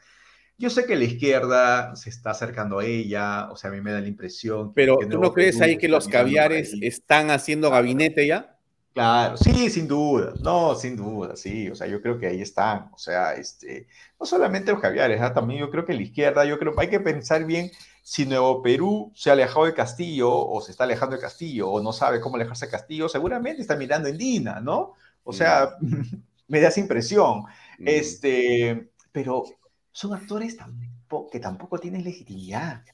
Yo 0.58 0.68
sé 0.68 0.84
que 0.84 0.96
la 0.96 1.04
izquierda 1.04 1.96
se 1.96 2.10
está 2.10 2.32
acercando 2.32 2.80
a 2.80 2.84
ella, 2.84 3.50
o 3.50 3.56
sea, 3.56 3.70
a 3.70 3.72
mí 3.72 3.80
me 3.80 3.92
da 3.92 4.00
la 4.00 4.08
impresión. 4.08 4.74
Pero 4.74 4.98
¿tú 5.08 5.18
no 5.18 5.32
crees 5.32 5.60
ahí 5.60 5.78
que 5.78 5.88
los 5.88 6.06
caviares 6.06 6.74
están 6.82 7.30
haciendo 7.30 7.70
gabinete 7.70 8.26
ya? 8.26 8.58
Claro, 8.92 9.36
sí, 9.36 9.70
sin 9.70 9.86
duda, 9.86 10.34
no, 10.42 10.74
sin 10.74 10.96
duda, 10.96 11.36
sí, 11.36 11.68
o 11.70 11.76
sea, 11.76 11.86
yo 11.86 12.02
creo 12.02 12.18
que 12.18 12.26
ahí 12.26 12.42
están, 12.42 12.90
o 12.92 12.98
sea, 12.98 13.34
este, 13.34 13.86
no 14.18 14.26
solamente 14.26 14.72
los 14.72 14.80
caviares, 14.80 15.20
¿ah? 15.20 15.32
también 15.32 15.60
yo 15.60 15.70
creo 15.70 15.84
que 15.84 15.94
la 15.94 16.02
izquierda, 16.02 16.44
yo 16.44 16.58
creo 16.58 16.74
que 16.74 16.80
hay 16.82 16.90
que 16.90 16.98
pensar 16.98 17.44
bien 17.44 17.70
si 18.02 18.26
Nuevo 18.26 18.62
Perú 18.62 19.12
se 19.14 19.30
ha 19.30 19.34
alejado 19.34 19.66
de 19.66 19.74
Castillo 19.74 20.32
o 20.32 20.60
se 20.60 20.72
está 20.72 20.84
alejando 20.84 21.14
de 21.14 21.22
Castillo 21.22 21.70
o 21.70 21.80
no 21.80 21.92
sabe 21.92 22.20
cómo 22.20 22.34
alejarse 22.34 22.66
de 22.66 22.72
Castillo, 22.72 23.08
seguramente 23.08 23.62
está 23.62 23.76
mirando 23.76 24.08
en 24.08 24.18
Dina, 24.18 24.60
¿no? 24.60 24.94
O 25.22 25.32
sea, 25.32 25.76
me 26.50 26.60
da 26.60 26.68
esa 26.68 26.80
impresión, 26.80 27.44
este, 27.78 28.90
pero 29.12 29.44
son 29.92 30.14
actores 30.14 30.56
que 31.30 31.40
tampoco 31.40 31.78
tienen 31.78 32.04
legitimidad. 32.04 32.84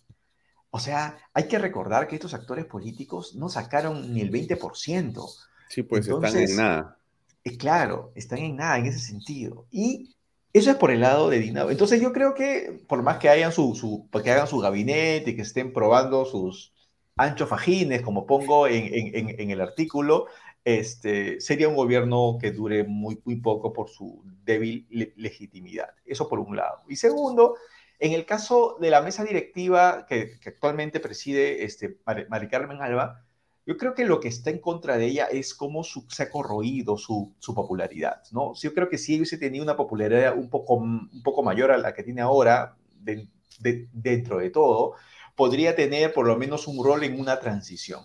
O 0.71 0.79
sea, 0.79 1.17
hay 1.33 1.49
que 1.49 1.59
recordar 1.59 2.07
que 2.07 2.17
estos 2.17 2.35
actores 2.35 2.67
políticos 2.67 3.35
no 3.35 3.49
sacaron 3.49 4.13
ni 4.13 4.21
el 4.21 4.31
20%. 4.31 5.27
Sí, 5.71 5.83
pues 5.83 6.07
están 6.07 6.37
en 6.37 6.57
nada. 6.57 6.99
Eh, 7.45 7.57
claro, 7.57 8.13
están 8.15 8.41
en 8.41 8.57
nada 8.57 8.77
en 8.79 8.87
ese 8.87 8.99
sentido. 8.99 9.67
Y 9.71 10.15
eso 10.53 10.71
es 10.71 10.77
por 10.77 10.91
el 10.91 11.01
lado 11.01 11.31
de 11.31 11.39
Dinamo. 11.39 11.71
Entonces 11.71 12.01
yo 12.01 12.13
creo 12.13 12.35
que 12.35 12.85
por 12.87 13.03
más 13.03 13.19
que, 13.19 13.31
hayan 13.31 13.53
su, 13.53 13.75
su, 13.75 14.09
que 14.23 14.31
hagan 14.31 14.49
su 14.49 14.59
gabinete 14.59 15.31
y 15.31 15.37
que 15.37 15.43
estén 15.43 15.73
probando 15.73 16.27
sus 16.27 16.75
anchos 17.17 17.49
fajines, 17.49 18.03
como 18.03 18.27
pongo 18.27 18.67
en, 18.67 19.17
en, 19.17 19.41
en, 19.41 19.51
el 19.51 19.63
artículo, 19.63 20.27
este, 20.67 21.41
sería 21.41 21.69
un 21.69 21.77
gobierno 21.77 22.39
que 22.41 22.51
dure 22.51 22.83
muy, 22.83 23.23
muy 23.25 23.37
poco 23.37 23.73
por 23.73 23.89
su 23.89 24.21
débil 24.43 24.85
legitimidad. 25.15 25.91
Eso 26.05 26.29
por 26.29 26.41
un 26.41 26.57
lado. 26.57 26.83
Y 26.89 26.97
segundo, 26.97 27.55
en 28.01 28.13
el 28.13 28.27
caso 28.27 28.77
de 28.81 28.91
la 28.91 29.01
mesa 29.01 29.23
directiva 29.23 30.07
que, 30.09 30.41
que 30.41 30.49
actualmente 30.49 30.99
preside 30.99 31.63
este, 31.63 32.01
Mari 32.05 32.49
Carmen 32.49 32.83
Alba, 32.83 33.25
yo 33.65 33.77
creo 33.77 33.95
que 33.95 34.05
lo 34.05 34.19
que 34.19 34.27
está 34.27 34.51
en 34.51 34.59
contra 34.59 34.99
de 34.99 35.07
ella 35.07 35.27
es 35.27 35.55
cómo 35.55 35.85
se 35.85 36.23
ha 36.25 36.31
corroído 36.31 36.97
su, 36.99 37.37
popularidad, 37.55 38.23
¿no? 38.33 38.53
Yo 38.55 38.75
creo 38.75 38.89
que 38.89 38.99
si 38.99 39.15
hubiese 39.15 39.39
tenido 39.39 39.63
una 39.63 39.77
popularidad 39.77 40.37
un 40.37 40.51
poco, 40.51 40.75
un 40.75 41.23
poco 41.23 41.45
mayor 41.45 41.71
a 41.71 41.79
la 41.79 41.95
que 41.95 42.03
tiene 42.03 42.23
ahora, 42.23 42.77
dentro 43.61 44.39
de 44.39 44.51
todo, 44.51 44.95
podría 45.37 45.77
tener 45.77 46.13
por 46.13 46.27
lo 46.27 46.37
menos 46.37 46.67
un 46.67 46.85
rol 46.85 47.05
en 47.05 47.21
una 47.21 47.39
transición. 47.39 48.03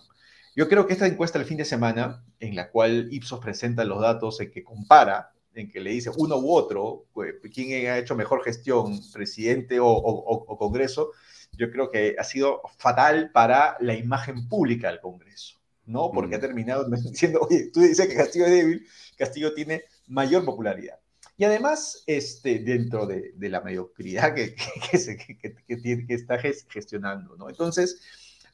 Yo 0.54 0.68
creo 0.68 0.86
que 0.86 0.92
esta 0.92 1.06
encuesta 1.06 1.38
del 1.38 1.48
fin 1.48 1.56
de 1.56 1.64
semana, 1.64 2.24
en 2.38 2.54
la 2.54 2.70
cual 2.70 3.08
Ipsos 3.10 3.40
presenta 3.40 3.84
los 3.84 4.00
datos 4.00 4.40
en 4.40 4.50
que 4.50 4.62
compara, 4.62 5.32
en 5.54 5.70
que 5.70 5.80
le 5.80 5.90
dice 5.90 6.10
uno 6.16 6.38
u 6.38 6.52
otro, 6.52 7.06
pues, 7.12 7.34
quién 7.52 7.88
ha 7.88 7.98
hecho 7.98 8.14
mejor 8.14 8.44
gestión, 8.44 9.00
presidente 9.12 9.78
o, 9.80 10.56
Congreso, 10.58 11.12
yo 11.52 11.70
creo 11.70 11.90
que 11.90 12.16
ha 12.18 12.24
sido 12.24 12.60
fatal 12.78 13.30
para 13.32 13.76
la 13.80 13.94
imagen 13.94 14.48
pública 14.48 14.88
del 14.88 15.00
Congreso, 15.00 15.56
¿no? 15.86 16.10
Porque 16.12 16.34
ha 16.34 16.38
mm. 16.38 16.42
terminado 16.42 16.84
diciendo, 17.10 17.40
oye, 17.40 17.70
tú 17.72 17.80
dices 17.80 18.06
que 18.06 18.14
Castillo 18.14 18.46
es 18.46 18.52
débil, 18.52 18.86
Castillo 19.16 19.54
tiene 19.54 19.84
mayor 20.06 20.44
popularidad. 20.44 20.98
Y 21.36 21.44
además, 21.44 22.04
este, 22.06 22.58
dentro 22.58 23.06
de, 23.06 23.32
la 23.38 23.62
mediocridad 23.62 24.34
que, 24.34 24.54
que, 25.66 26.06
que, 26.06 26.14
está 26.14 26.38
gestionando, 26.38 27.36
¿no? 27.36 27.48
Entonces, 27.48 28.00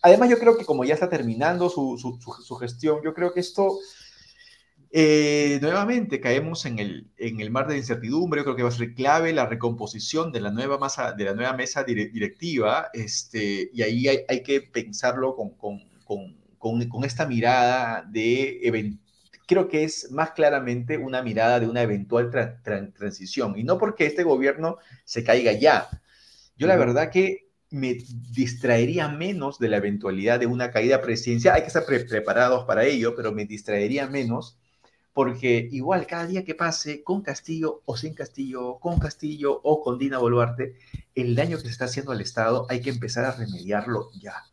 además 0.03 0.31
yo 0.31 0.39
creo 0.39 0.57
que 0.57 0.65
como 0.65 0.85
ya 0.85 0.95
está 0.95 1.09
terminando 1.09 1.69
su, 1.69 1.99
su, 1.99 2.55
gestión, 2.57 3.01
yo 3.05 3.15
creo 3.15 3.33
que 3.33 3.41
esto, 3.41 3.79
eh, 4.91 5.59
nuevamente 5.61 6.21
caemos 6.21 6.65
en 6.67 6.79
el, 6.79 7.11
en 7.17 7.41
el 7.41 7.51
mar 7.51 7.69
de 7.69 7.77
incertidumbre, 7.77 8.41
yo 8.41 8.45
creo 8.45 8.57
que 8.57 8.63
va 8.63 8.69
a 8.69 8.73
ser 8.73 8.95
clave 8.95 9.33
la 9.33 9.47
recomposición 9.47 10.33
de 10.33 10.41
la 10.41 10.51
nueva, 10.51 10.79
masa, 10.79 11.13
de 11.13 11.25
la 11.25 11.35
nueva 11.35 11.53
mesa 11.53 11.85
directiva, 11.85 12.89
este, 12.93 13.71
y 13.73 13.83
ahí 13.83 14.09
hay, 14.09 14.19
hay 14.29 14.43
que 14.43 14.61
pensarlo 14.61 15.35
con, 15.35 15.51
con, 15.57 15.81
con, 16.05 16.89
con, 16.89 17.05
esta 17.05 17.27
mirada 17.27 18.03
de 18.09 18.61
creo 19.49 19.67
que 19.67 19.83
es 19.83 20.13
más 20.13 20.33
claramente 20.33 20.99
una 20.99 21.23
mirada 21.23 21.59
de 21.59 21.67
una 21.67 21.81
eventual 21.81 22.31
transición. 22.93 23.59
Y 23.59 23.65
no 23.65 23.79
porque 23.79 24.05
este 24.05 24.23
gobierno 24.23 24.77
se 25.05 25.25
caiga 25.25 25.53
ya. 25.53 25.89
Yo 26.59 26.67
la 26.67 26.77
verdad 26.77 27.11
que 27.11 27.48
me 27.71 27.99
distraería 28.31 29.09
menos 29.09 29.59
de 29.59 29.69
la 29.69 29.77
eventualidad 29.77 30.41
de 30.41 30.47
una 30.47 30.71
caída 30.71 31.01
presidencial. 31.01 31.55
Hay 31.55 31.63
que 31.63 31.69
estar 31.69 31.85
preparados 31.85 32.65
para 32.65 32.85
ello, 32.85 33.15
pero 33.15 33.33
me 33.33 33.45
distraería 33.45 34.07
menos 34.07 34.59
porque 35.19 35.69
igual 35.73 36.07
cada 36.07 36.29
día 36.29 36.45
que 36.45 36.55
pase, 36.55 37.03
con 37.03 37.23
Castillo 37.23 37.83
o 37.87 37.97
sin 37.97 38.15
Castillo, 38.15 38.79
con 38.79 39.01
Castillo 39.01 39.61
o 39.65 39.83
con 39.83 39.99
Dina 39.99 40.19
Boluarte, 40.19 40.77
el 41.13 41.35
daño 41.35 41.57
que 41.57 41.65
se 41.65 41.71
está 41.71 41.87
haciendo 41.87 42.13
al 42.13 42.21
Estado 42.21 42.67
hay 42.71 42.81
que 42.81 42.91
empezar 42.91 43.25
a 43.25 43.33
remediarlo 43.33 44.11
ya. 44.21 44.45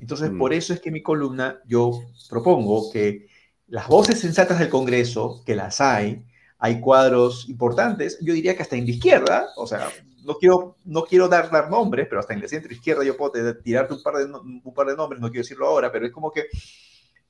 Entonces, 0.00 0.32
mm. 0.32 0.38
por 0.38 0.52
eso 0.52 0.74
es 0.74 0.80
que 0.80 0.90
mi 0.90 1.02
columna 1.02 1.60
yo 1.66 2.02
propongo 2.28 2.90
que 2.90 3.28
las 3.68 3.86
voces 3.86 4.18
sensatas 4.18 4.58
del 4.58 4.70
Congreso, 4.70 5.42
que 5.46 5.54
las 5.54 5.80
hay, 5.80 6.24
hay 6.58 6.80
cuadros 6.80 7.48
importantes, 7.48 8.18
yo 8.20 8.34
diría 8.34 8.56
que 8.56 8.62
hasta 8.62 8.74
en 8.74 8.86
la 8.86 8.90
izquierda, 8.90 9.46
o 9.56 9.68
sea, 9.68 9.88
no 10.28 10.34
quiero, 10.34 10.76
no 10.84 11.04
quiero 11.04 11.26
dar, 11.26 11.50
dar 11.50 11.70
nombres, 11.70 12.06
pero 12.06 12.20
hasta 12.20 12.34
en 12.34 12.42
la 12.42 12.48
centro 12.48 12.70
izquierda 12.70 13.02
yo 13.02 13.16
puedo 13.16 13.32
tirarte 13.62 13.94
un 13.94 14.02
par, 14.02 14.16
de, 14.16 14.26
un 14.26 14.74
par 14.74 14.86
de 14.86 14.94
nombres, 14.94 15.22
no 15.22 15.28
quiero 15.28 15.42
decirlo 15.42 15.66
ahora, 15.66 15.90
pero 15.90 16.04
es 16.04 16.12
como 16.12 16.30
que 16.30 16.48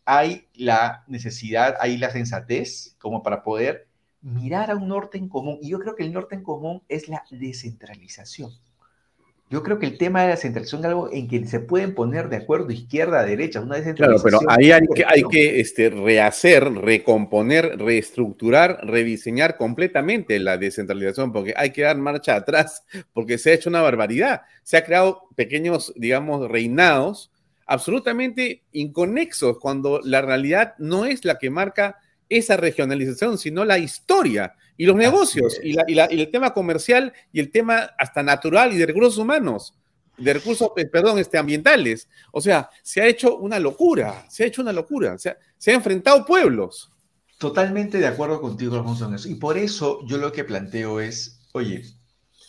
hay 0.04 0.48
la 0.54 1.04
necesidad, 1.06 1.76
hay 1.78 1.96
la 1.96 2.10
sensatez 2.10 2.96
como 2.98 3.22
para 3.22 3.44
poder 3.44 3.86
mirar 4.20 4.72
a 4.72 4.74
un 4.74 4.88
norte 4.88 5.16
en 5.16 5.28
común. 5.28 5.58
Y 5.62 5.70
yo 5.70 5.78
creo 5.78 5.94
que 5.94 6.02
el 6.02 6.12
norte 6.12 6.34
en 6.34 6.42
común 6.42 6.82
es 6.88 7.08
la 7.08 7.22
descentralización. 7.30 8.50
Yo 9.50 9.62
creo 9.62 9.78
que 9.78 9.86
el 9.86 9.96
tema 9.96 10.22
de 10.22 10.28
la 10.28 10.36
centralización 10.36 10.82
es 10.82 10.86
algo 10.88 11.10
en 11.10 11.26
que 11.26 11.46
se 11.46 11.60
pueden 11.60 11.94
poner 11.94 12.28
de 12.28 12.36
acuerdo 12.36 12.70
izquierda, 12.70 13.24
derecha, 13.24 13.62
una 13.62 13.76
descentralización. 13.76 14.30
Claro, 14.30 14.46
pero 14.46 14.58
ahí 14.58 14.72
hay 14.72 14.86
que, 14.94 15.04
hay 15.06 15.22
que 15.22 15.60
este, 15.60 15.88
rehacer, 15.88 16.70
recomponer, 16.70 17.78
reestructurar, 17.78 18.80
rediseñar 18.82 19.56
completamente 19.56 20.38
la 20.38 20.58
descentralización, 20.58 21.32
porque 21.32 21.54
hay 21.56 21.70
que 21.70 21.82
dar 21.82 21.96
marcha 21.96 22.36
atrás, 22.36 22.84
porque 23.14 23.38
se 23.38 23.50
ha 23.50 23.54
hecho 23.54 23.70
una 23.70 23.80
barbaridad. 23.80 24.42
Se 24.62 24.76
ha 24.76 24.84
creado 24.84 25.22
pequeños, 25.34 25.94
digamos, 25.96 26.46
reinados 26.50 27.30
absolutamente 27.64 28.64
inconexos, 28.72 29.58
cuando 29.58 30.00
la 30.02 30.20
realidad 30.20 30.74
no 30.78 31.06
es 31.06 31.24
la 31.24 31.38
que 31.38 31.48
marca 31.48 31.98
esa 32.28 32.56
regionalización, 32.56 33.38
sino 33.38 33.64
la 33.64 33.78
historia 33.78 34.54
y 34.78 34.86
los 34.86 34.96
negocios, 34.96 35.60
y, 35.62 35.76
el 35.98 36.30
tema 36.30 36.54
comercial 36.54 37.12
y 37.32 37.40
el 37.40 37.50
tema 37.50 37.90
hasta 37.98 38.22
natural 38.22 38.72
y 38.72 38.78
de 38.78 38.86
recursos 38.86 39.18
humanos, 39.18 39.74
de 40.16 40.32
recursos, 40.32 40.70
eh, 40.76 40.86
perdón, 40.86 41.18
este, 41.18 41.36
ambientales. 41.36 42.08
O 42.32 42.40
sea, 42.40 42.70
se 42.82 43.02
ha 43.02 43.06
hecho 43.06 43.36
una 43.38 43.58
locura, 43.58 44.24
se 44.30 44.44
ha 44.44 44.46
hecho 44.46 44.62
una 44.62 44.72
locura, 44.72 45.18
se 45.18 45.30
ha, 45.30 45.38
se 45.58 45.72
enfrentado 45.72 46.24
pueblos. 46.24 46.92
Totalmente 47.38 47.98
de 47.98 48.06
acuerdo 48.06 48.40
contigo, 48.40 48.76
Alfonso, 48.76 49.06
en 49.08 49.14
eso. 49.14 49.28
Y 49.28 49.34
por 49.34 49.58
eso 49.58 50.00
yo 50.06 50.16
lo 50.16 50.30
que 50.30 50.44
planteo 50.44 51.00
es, 51.00 51.40
oye, 51.52 51.82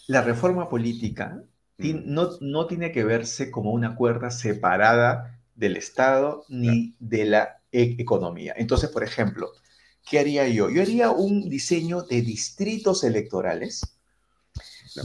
la 0.08 0.22
reforma 0.22 0.70
política 0.70 1.44
no, 1.78 2.30
no 2.42 2.68
tiene 2.68 2.92
que 2.92 3.04
verse 3.04 3.50
como 3.50 3.72
una 3.72 3.96
cuerda 3.96 4.30
separada 4.30 5.40
del 5.56 5.78
Estado 5.78 6.46
ni 6.48 6.96
de 7.00 7.26
la 7.26 7.62
e-, 7.72 7.96
economía. 7.98 8.54
Entonces, 8.56 8.90
por 8.90 9.04
ejemplo, 9.04 9.52
¿qué 10.08 10.20
haría 10.20 10.48
yo? 10.48 10.70
Yo 10.70 10.82
haría 10.82 11.12
un 11.12 11.50
diseño 11.50 12.02
de 12.04 12.22
distritos 12.22 13.04
electorales 13.04 13.82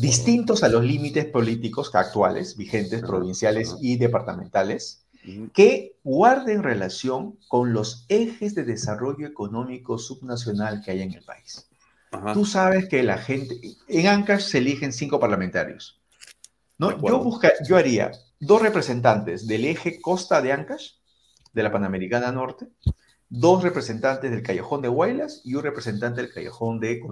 distintos 0.01 0.63
a 0.63 0.69
los 0.69 0.85
límites 0.85 1.27
políticos 1.27 1.91
actuales, 1.95 2.57
vigentes, 2.57 3.03
provinciales 3.03 3.77
y 3.81 3.97
departamentales, 3.97 5.07
que 5.53 5.97
guarden 6.05 6.63
relación 6.63 7.39
con 7.49 7.73
los 7.73 8.05
ejes 8.09 8.55
de 8.55 8.65
desarrollo 8.65 9.27
económico 9.27 9.99
subnacional 9.99 10.83
que 10.83 10.91
hay 10.91 11.03
en 11.03 11.15
el 11.15 11.23
país. 11.23 11.67
Tú 12.33 12.45
sabes 12.45 12.89
que 12.89 13.03
la 13.03 13.19
gente, 13.19 13.59
en 13.89 14.07
Ancash 14.07 14.43
se 14.43 14.59
eligen 14.59 14.93
cinco 14.93 15.19
parlamentarios. 15.19 16.01
¿no? 16.79 16.91
Yo, 17.07 17.23
busca, 17.23 17.53
yo 17.67 17.77
haría 17.77 18.13
dos 18.39 18.63
representantes 18.63 19.47
del 19.47 19.65
eje 19.65 20.01
costa 20.01 20.41
de 20.43 20.53
Ancash, 20.53 20.93
de 21.53 21.63
la 21.63 21.73
Panamericana 21.73 22.31
Norte, 22.31 22.69
dos 23.37 23.65
representantes 23.65 24.31
del 24.31 24.45
Callejón 24.45 24.81
de 24.81 24.89
Huaylas 24.89 25.41
y 25.45 25.57
un 25.57 25.65
representante 25.65 26.23
del 26.23 26.33
Callejón 26.33 26.79
de 26.79 27.03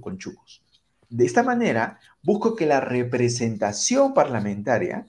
Conchucos. 0.00 0.62
De 1.08 1.26
esta 1.26 1.42
manera, 1.42 1.98
busco 2.22 2.54
que 2.54 2.66
la 2.66 2.80
representación 2.80 4.14
parlamentaria 4.14 5.08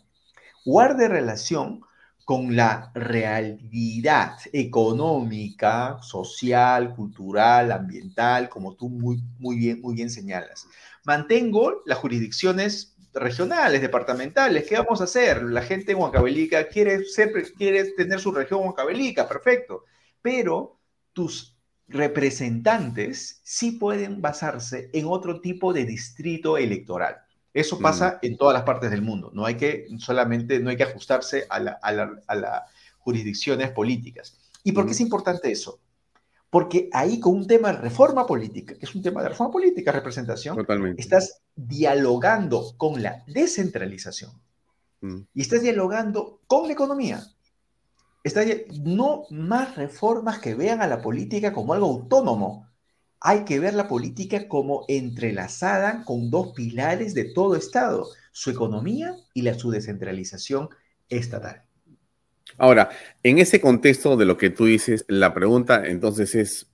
guarde 0.65 1.07
relación 1.07 1.81
con 2.25 2.55
la 2.55 2.91
realidad 2.95 4.37
económica, 4.51 5.99
social, 6.01 6.95
cultural, 6.95 7.71
ambiental, 7.71 8.49
como 8.49 8.75
tú 8.75 8.89
muy, 8.89 9.21
muy, 9.37 9.57
bien, 9.57 9.79
muy 9.79 9.93
bien 9.93 10.09
señalas. 10.09 10.67
Mantengo 11.03 11.83
las 11.85 11.99
jurisdicciones 11.99 12.95
regionales, 13.13 13.81
departamentales. 13.81 14.65
¿Qué 14.67 14.75
vamos 14.75 15.01
a 15.01 15.03
hacer? 15.03 15.43
La 15.43 15.61
gente 15.61 15.91
en 15.91 15.99
Huancavelica 15.99 16.67
quiere, 16.67 17.05
ser, 17.05 17.31
quiere 17.55 17.91
tener 17.91 18.19
su 18.19 18.31
región 18.31 18.61
Huancavelica, 18.61 19.27
perfecto 19.27 19.83
pero 20.23 20.79
tus 21.13 21.55
representantes 21.87 23.41
sí 23.43 23.73
pueden 23.73 24.21
basarse 24.21 24.89
en 24.93 25.05
otro 25.05 25.41
tipo 25.41 25.73
de 25.73 25.85
distrito 25.85 26.57
electoral. 26.57 27.17
Eso 27.53 27.77
pasa 27.77 28.19
mm. 28.21 28.25
en 28.25 28.37
todas 28.37 28.55
las 28.55 28.63
partes 28.63 28.89
del 28.89 29.03
mundo. 29.03 29.29
No 29.33 29.45
hay 29.45 29.55
que 29.55 29.85
solamente, 29.99 30.59
no 30.59 30.71
hay 30.71 30.77
que 30.77 30.83
ajustarse 30.83 31.45
a, 31.49 31.59
las 31.59 32.61
jurisdicciones 32.97 33.69
políticas. 33.71 34.39
¿Y 34.63 34.71
por 34.71 34.85
qué 34.85 34.89
mm. 34.89 34.93
es 34.93 35.01
importante 35.01 35.51
eso? 35.51 35.79
Porque 36.49 36.89
ahí 36.93 37.19
con 37.19 37.35
un 37.35 37.45
tema 37.45 37.73
de 37.73 37.79
reforma 37.79 38.25
política, 38.25 38.75
que 38.75 38.85
es 38.85 38.95
un 38.95 39.03
tema 39.03 39.21
de 39.21 39.29
reforma 39.29 39.51
política, 39.51 39.91
representación, 39.91 40.65
estás 40.97 41.41
dialogando 41.55 42.75
con 42.77 43.03
la 43.03 43.23
descentralización 43.27 44.31
mm. 45.01 45.17
y 45.33 45.41
estás 45.41 45.61
dialogando 45.61 46.39
con 46.47 46.67
la 46.67 46.73
economía 46.73 47.23
está, 48.23 48.43
no 48.83 49.25
más 49.29 49.75
reformas 49.75 50.39
que 50.39 50.55
vean 50.55 50.81
a 50.81 50.87
la 50.87 51.01
política 51.01 51.53
como 51.53 51.73
algo 51.73 51.87
autónomo. 51.87 52.69
Hay 53.19 53.45
que 53.45 53.59
ver 53.59 53.73
la 53.73 53.87
política 53.87 54.47
como 54.47 54.85
entrelazada 54.87 56.03
con 56.05 56.29
dos 56.29 56.53
pilares 56.53 57.13
de 57.13 57.25
todo 57.25 57.55
Estado, 57.55 58.07
su 58.31 58.49
economía 58.49 59.15
y 59.33 59.43
la, 59.43 59.53
su 59.53 59.71
descentralización 59.71 60.69
estatal. 61.09 61.63
Ahora, 62.57 62.89
en 63.23 63.39
ese 63.39 63.59
contexto 63.61 64.17
de 64.17 64.25
lo 64.25 64.37
que 64.37 64.49
tú 64.49 64.65
dices, 64.65 65.05
la 65.07 65.33
pregunta 65.33 65.83
entonces 65.85 66.35
es, 66.35 66.67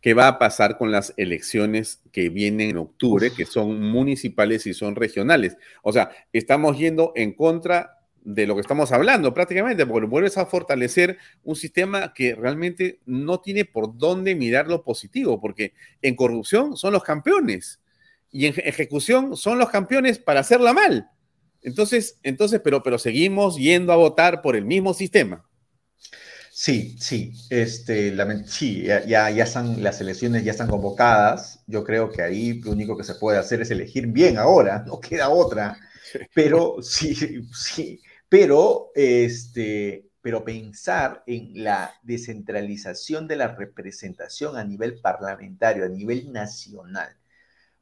¿qué 0.00 0.14
va 0.14 0.28
a 0.28 0.38
pasar 0.38 0.78
con 0.78 0.92
las 0.92 1.14
elecciones 1.16 2.02
que 2.12 2.28
vienen 2.28 2.70
en 2.70 2.76
octubre, 2.76 3.32
que 3.34 3.46
son 3.46 3.80
municipales 3.80 4.66
y 4.66 4.74
son 4.74 4.94
regionales? 4.94 5.56
O 5.82 5.92
sea, 5.92 6.10
estamos 6.32 6.78
yendo 6.78 7.12
en 7.16 7.32
contra 7.32 7.93
de 8.24 8.46
lo 8.46 8.54
que 8.54 8.62
estamos 8.62 8.90
hablando 8.90 9.32
prácticamente, 9.34 9.86
porque 9.86 10.06
vuelves 10.06 10.38
a 10.38 10.46
fortalecer 10.46 11.18
un 11.44 11.54
sistema 11.54 12.12
que 12.14 12.34
realmente 12.34 13.00
no 13.04 13.40
tiene 13.40 13.66
por 13.66 13.96
dónde 13.96 14.34
mirar 14.34 14.66
lo 14.66 14.82
positivo, 14.82 15.40
porque 15.40 15.74
en 16.02 16.16
corrupción 16.16 16.76
son 16.76 16.94
los 16.94 17.04
campeones 17.04 17.80
y 18.32 18.46
en 18.46 18.54
ejecución 18.56 19.36
son 19.36 19.58
los 19.58 19.68
campeones 19.68 20.18
para 20.18 20.40
hacerla 20.40 20.72
mal. 20.72 21.10
Entonces, 21.62 22.18
entonces 22.22 22.60
pero, 22.64 22.82
pero 22.82 22.98
seguimos 22.98 23.56
yendo 23.56 23.92
a 23.92 23.96
votar 23.96 24.42
por 24.42 24.56
el 24.56 24.64
mismo 24.64 24.94
sistema. 24.94 25.44
Sí, 26.56 26.96
sí, 27.00 27.32
este, 27.50 28.14
sí, 28.46 28.84
ya, 28.84 29.28
ya 29.28 29.44
están, 29.44 29.82
las 29.82 30.00
elecciones 30.00 30.44
ya 30.44 30.52
están 30.52 30.68
convocadas. 30.68 31.60
Yo 31.66 31.82
creo 31.82 32.10
que 32.10 32.22
ahí 32.22 32.60
lo 32.60 32.70
único 32.70 32.96
que 32.96 33.02
se 33.02 33.16
puede 33.16 33.38
hacer 33.38 33.60
es 33.60 33.72
elegir 33.72 34.06
bien 34.06 34.38
ahora, 34.38 34.84
no 34.86 35.00
queda 35.00 35.30
otra. 35.30 35.76
Pero 36.34 36.76
sí, 36.80 37.14
sí, 37.52 38.00
pero 38.34 38.90
este, 38.96 40.10
pero 40.20 40.44
pensar 40.44 41.22
en 41.24 41.62
la 41.62 41.94
descentralización 42.02 43.28
de 43.28 43.36
la 43.36 43.54
representación 43.54 44.56
a 44.56 44.64
nivel 44.64 45.00
parlamentario, 45.00 45.84
a 45.84 45.88
nivel 45.88 46.32
nacional. 46.32 47.16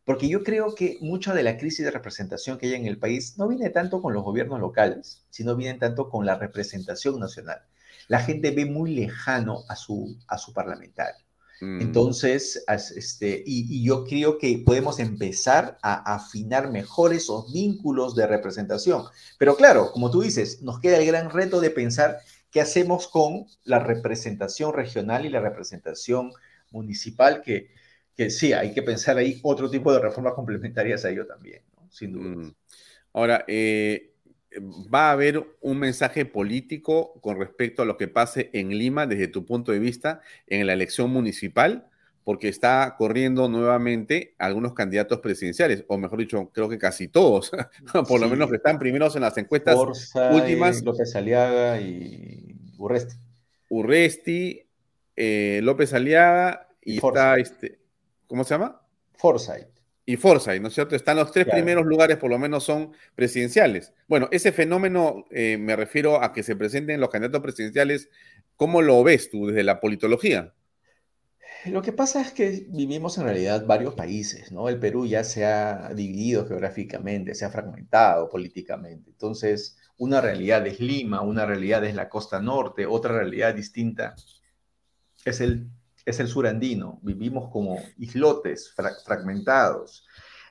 Porque 0.04 0.28
yo 0.28 0.44
creo 0.44 0.74
que 0.74 0.98
mucha 1.00 1.32
de 1.32 1.42
la 1.42 1.56
crisis 1.56 1.86
de 1.86 1.90
representación 1.90 2.58
que 2.58 2.66
hay 2.66 2.74
en 2.74 2.84
el 2.84 2.98
país 2.98 3.38
no 3.38 3.48
viene 3.48 3.70
tanto 3.70 4.02
con 4.02 4.12
los 4.12 4.24
gobiernos 4.24 4.60
locales, 4.60 5.24
sino 5.30 5.56
viene 5.56 5.78
tanto 5.78 6.10
con 6.10 6.26
la 6.26 6.34
representación 6.34 7.18
nacional. 7.18 7.62
La 8.08 8.20
gente 8.20 8.50
ve 8.50 8.66
muy 8.66 8.94
lejano 8.94 9.64
a 9.70 9.74
su, 9.74 10.18
a 10.28 10.36
su 10.36 10.52
parlamentario. 10.52 11.24
Mm. 11.62 11.80
Entonces, 11.80 12.64
este, 12.66 13.40
y, 13.46 13.84
yo 13.84 14.02
creo 14.02 14.36
que 14.36 14.60
podemos 14.66 14.98
empezar 14.98 15.78
a 15.80 16.16
afinar 16.16 16.72
mejor 16.72 17.14
esos 17.14 17.52
vínculos 17.52 18.16
de 18.16 18.26
representación. 18.26 19.04
Pero 19.38 19.54
claro, 19.54 19.92
como 19.92 20.10
tú 20.10 20.22
dices, 20.22 20.60
nos 20.62 20.80
queda 20.80 20.98
el 20.98 21.06
gran 21.06 21.30
reto 21.30 21.60
de 21.60 21.70
pensar 21.70 22.18
qué 22.50 22.60
hacemos 22.60 23.06
con 23.06 23.46
la 23.62 23.78
representación 23.78 24.72
regional 24.72 25.24
y 25.24 25.28
la 25.28 25.38
representación 25.38 26.32
municipal, 26.72 27.42
que, 27.42 27.70
que 28.16 28.30
sí, 28.30 28.52
hay 28.52 28.74
que 28.74 28.82
pensar 28.82 29.16
ahí 29.18 29.38
otro 29.44 29.70
tipo 29.70 29.92
de 29.92 30.00
reformas 30.00 30.34
complementarias 30.34 31.04
a 31.04 31.10
ello 31.10 31.28
también, 31.28 31.62
sin 31.90 32.12
duda. 32.12 32.28
Mm. 32.44 32.54
Ahora, 33.12 33.44
eh, 33.46 34.11
va 34.60 35.08
a 35.08 35.12
haber 35.12 35.44
un 35.60 35.78
mensaje 35.78 36.24
político 36.24 37.14
con 37.20 37.38
respecto 37.38 37.82
a 37.82 37.84
lo 37.84 37.96
que 37.96 38.08
pase 38.08 38.50
en 38.52 38.70
Lima 38.70 39.06
desde 39.06 39.28
tu 39.28 39.44
punto 39.44 39.72
de 39.72 39.78
vista 39.78 40.20
en 40.46 40.66
la 40.66 40.72
elección 40.72 41.10
municipal, 41.10 41.88
porque 42.24 42.48
está 42.48 42.94
corriendo 42.98 43.48
nuevamente 43.48 44.34
algunos 44.38 44.74
candidatos 44.74 45.20
presidenciales, 45.20 45.84
o 45.88 45.98
mejor 45.98 46.18
dicho, 46.18 46.50
creo 46.52 46.68
que 46.68 46.78
casi 46.78 47.08
todos, 47.08 47.50
por 48.08 48.20
lo 48.20 48.28
menos 48.28 48.50
que 48.50 48.56
están 48.56 48.78
primeros 48.78 49.16
en 49.16 49.22
las 49.22 49.36
encuestas 49.38 49.76
últimas. 50.30 50.82
López 50.82 51.14
Aliaga 51.16 51.80
y 51.80 52.56
Urresti. 52.78 53.16
Urresti, 53.68 54.68
eh, 55.16 55.60
López 55.62 55.94
Aliaga 55.94 56.68
y, 56.82 56.96
está 56.96 57.36
este, 57.36 57.80
¿cómo 58.26 58.44
se 58.44 58.54
llama? 58.54 58.80
Forsyth 59.14 59.71
y 60.12 60.16
Forsyth, 60.16 60.60
¿no 60.60 60.68
es 60.68 60.74
cierto? 60.74 60.94
Están 60.94 61.16
los 61.16 61.32
tres 61.32 61.46
primeros 61.46 61.86
lugares, 61.86 62.18
por 62.18 62.28
lo 62.28 62.38
menos 62.38 62.64
son 62.64 62.92
presidenciales. 63.14 63.94
Bueno, 64.06 64.28
ese 64.30 64.52
fenómeno, 64.52 65.24
eh, 65.30 65.56
me 65.56 65.74
refiero 65.74 66.22
a 66.22 66.34
que 66.34 66.42
se 66.42 66.54
presenten 66.54 67.00
los 67.00 67.08
candidatos 67.08 67.40
presidenciales, 67.40 68.10
¿cómo 68.56 68.82
lo 68.82 69.02
ves 69.02 69.30
tú 69.30 69.46
desde 69.46 69.64
la 69.64 69.80
politología? 69.80 70.52
Lo 71.64 71.80
que 71.80 71.92
pasa 71.92 72.20
es 72.20 72.32
que 72.32 72.66
vivimos 72.68 73.16
en 73.16 73.24
realidad 73.24 73.64
varios 73.64 73.94
países, 73.94 74.52
¿no? 74.52 74.68
El 74.68 74.78
Perú 74.78 75.06
ya 75.06 75.24
se 75.24 75.46
ha 75.46 75.94
dividido 75.94 76.46
geográficamente, 76.46 77.34
se 77.34 77.46
ha 77.46 77.50
fragmentado 77.50 78.28
políticamente. 78.28 79.10
Entonces, 79.10 79.78
una 79.96 80.20
realidad 80.20 80.66
es 80.66 80.78
Lima, 80.78 81.22
una 81.22 81.46
realidad 81.46 81.84
es 81.84 81.94
la 81.94 82.10
costa 82.10 82.38
norte, 82.38 82.84
otra 82.84 83.14
realidad 83.14 83.54
distinta 83.54 84.14
es 85.24 85.40
el 85.40 85.68
es 86.04 86.20
el 86.20 86.28
sur 86.28 86.46
andino. 86.46 86.98
Vivimos 87.02 87.50
como 87.50 87.78
islotes 87.98 88.74
fragmentados. 89.04 90.06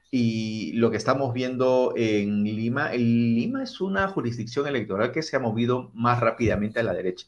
Y 0.09 0.73
lo 0.73 0.91
que 0.91 0.97
estamos 0.97 1.33
viendo 1.33 1.93
en 1.95 2.43
Lima, 2.43 2.91
el 2.93 3.35
Lima 3.35 3.63
es 3.63 3.79
una 3.79 4.07
jurisdicción 4.09 4.67
electoral 4.67 5.11
que 5.11 5.23
se 5.23 5.37
ha 5.37 5.39
movido 5.39 5.89
más 5.93 6.19
rápidamente 6.19 6.79
a 6.79 6.83
la 6.83 6.93
derecha. 6.93 7.27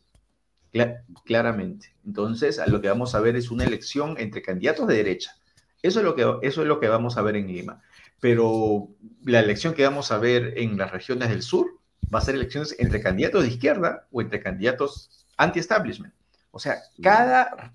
claramente. 1.25 1.95
Entonces, 2.05 2.59
lo 2.67 2.81
que 2.81 2.89
vamos 2.89 3.15
a 3.15 3.19
ver 3.19 3.35
es 3.35 3.51
una 3.51 3.63
elección 3.63 4.15
entre 4.17 4.41
candidatos 4.41 4.87
de 4.87 4.95
derecha. 4.95 5.35
Eso 5.81 5.99
es, 5.99 6.05
lo 6.05 6.15
que, 6.15 6.21
eso 6.41 6.61
es 6.61 6.67
lo 6.67 6.79
que 6.79 6.87
vamos 6.87 7.17
a 7.17 7.21
ver 7.21 7.35
en 7.35 7.47
Lima. 7.47 7.81
Pero 8.19 8.89
la 9.23 9.39
elección 9.39 9.73
que 9.73 9.83
vamos 9.83 10.11
a 10.11 10.17
ver 10.17 10.57
en 10.57 10.77
las 10.77 10.91
regiones 10.91 11.29
del 11.29 11.41
sur 11.41 11.79
va 12.13 12.19
a 12.19 12.21
ser 12.21 12.35
elecciones 12.35 12.75
entre 12.79 13.01
candidatos 13.01 13.43
de 13.43 13.49
izquierda 13.49 14.07
o 14.11 14.21
entre 14.21 14.41
candidatos 14.41 15.25
anti-establishment. 15.37 16.13
O 16.55 16.59
sea, 16.59 16.83
cada 17.01 17.73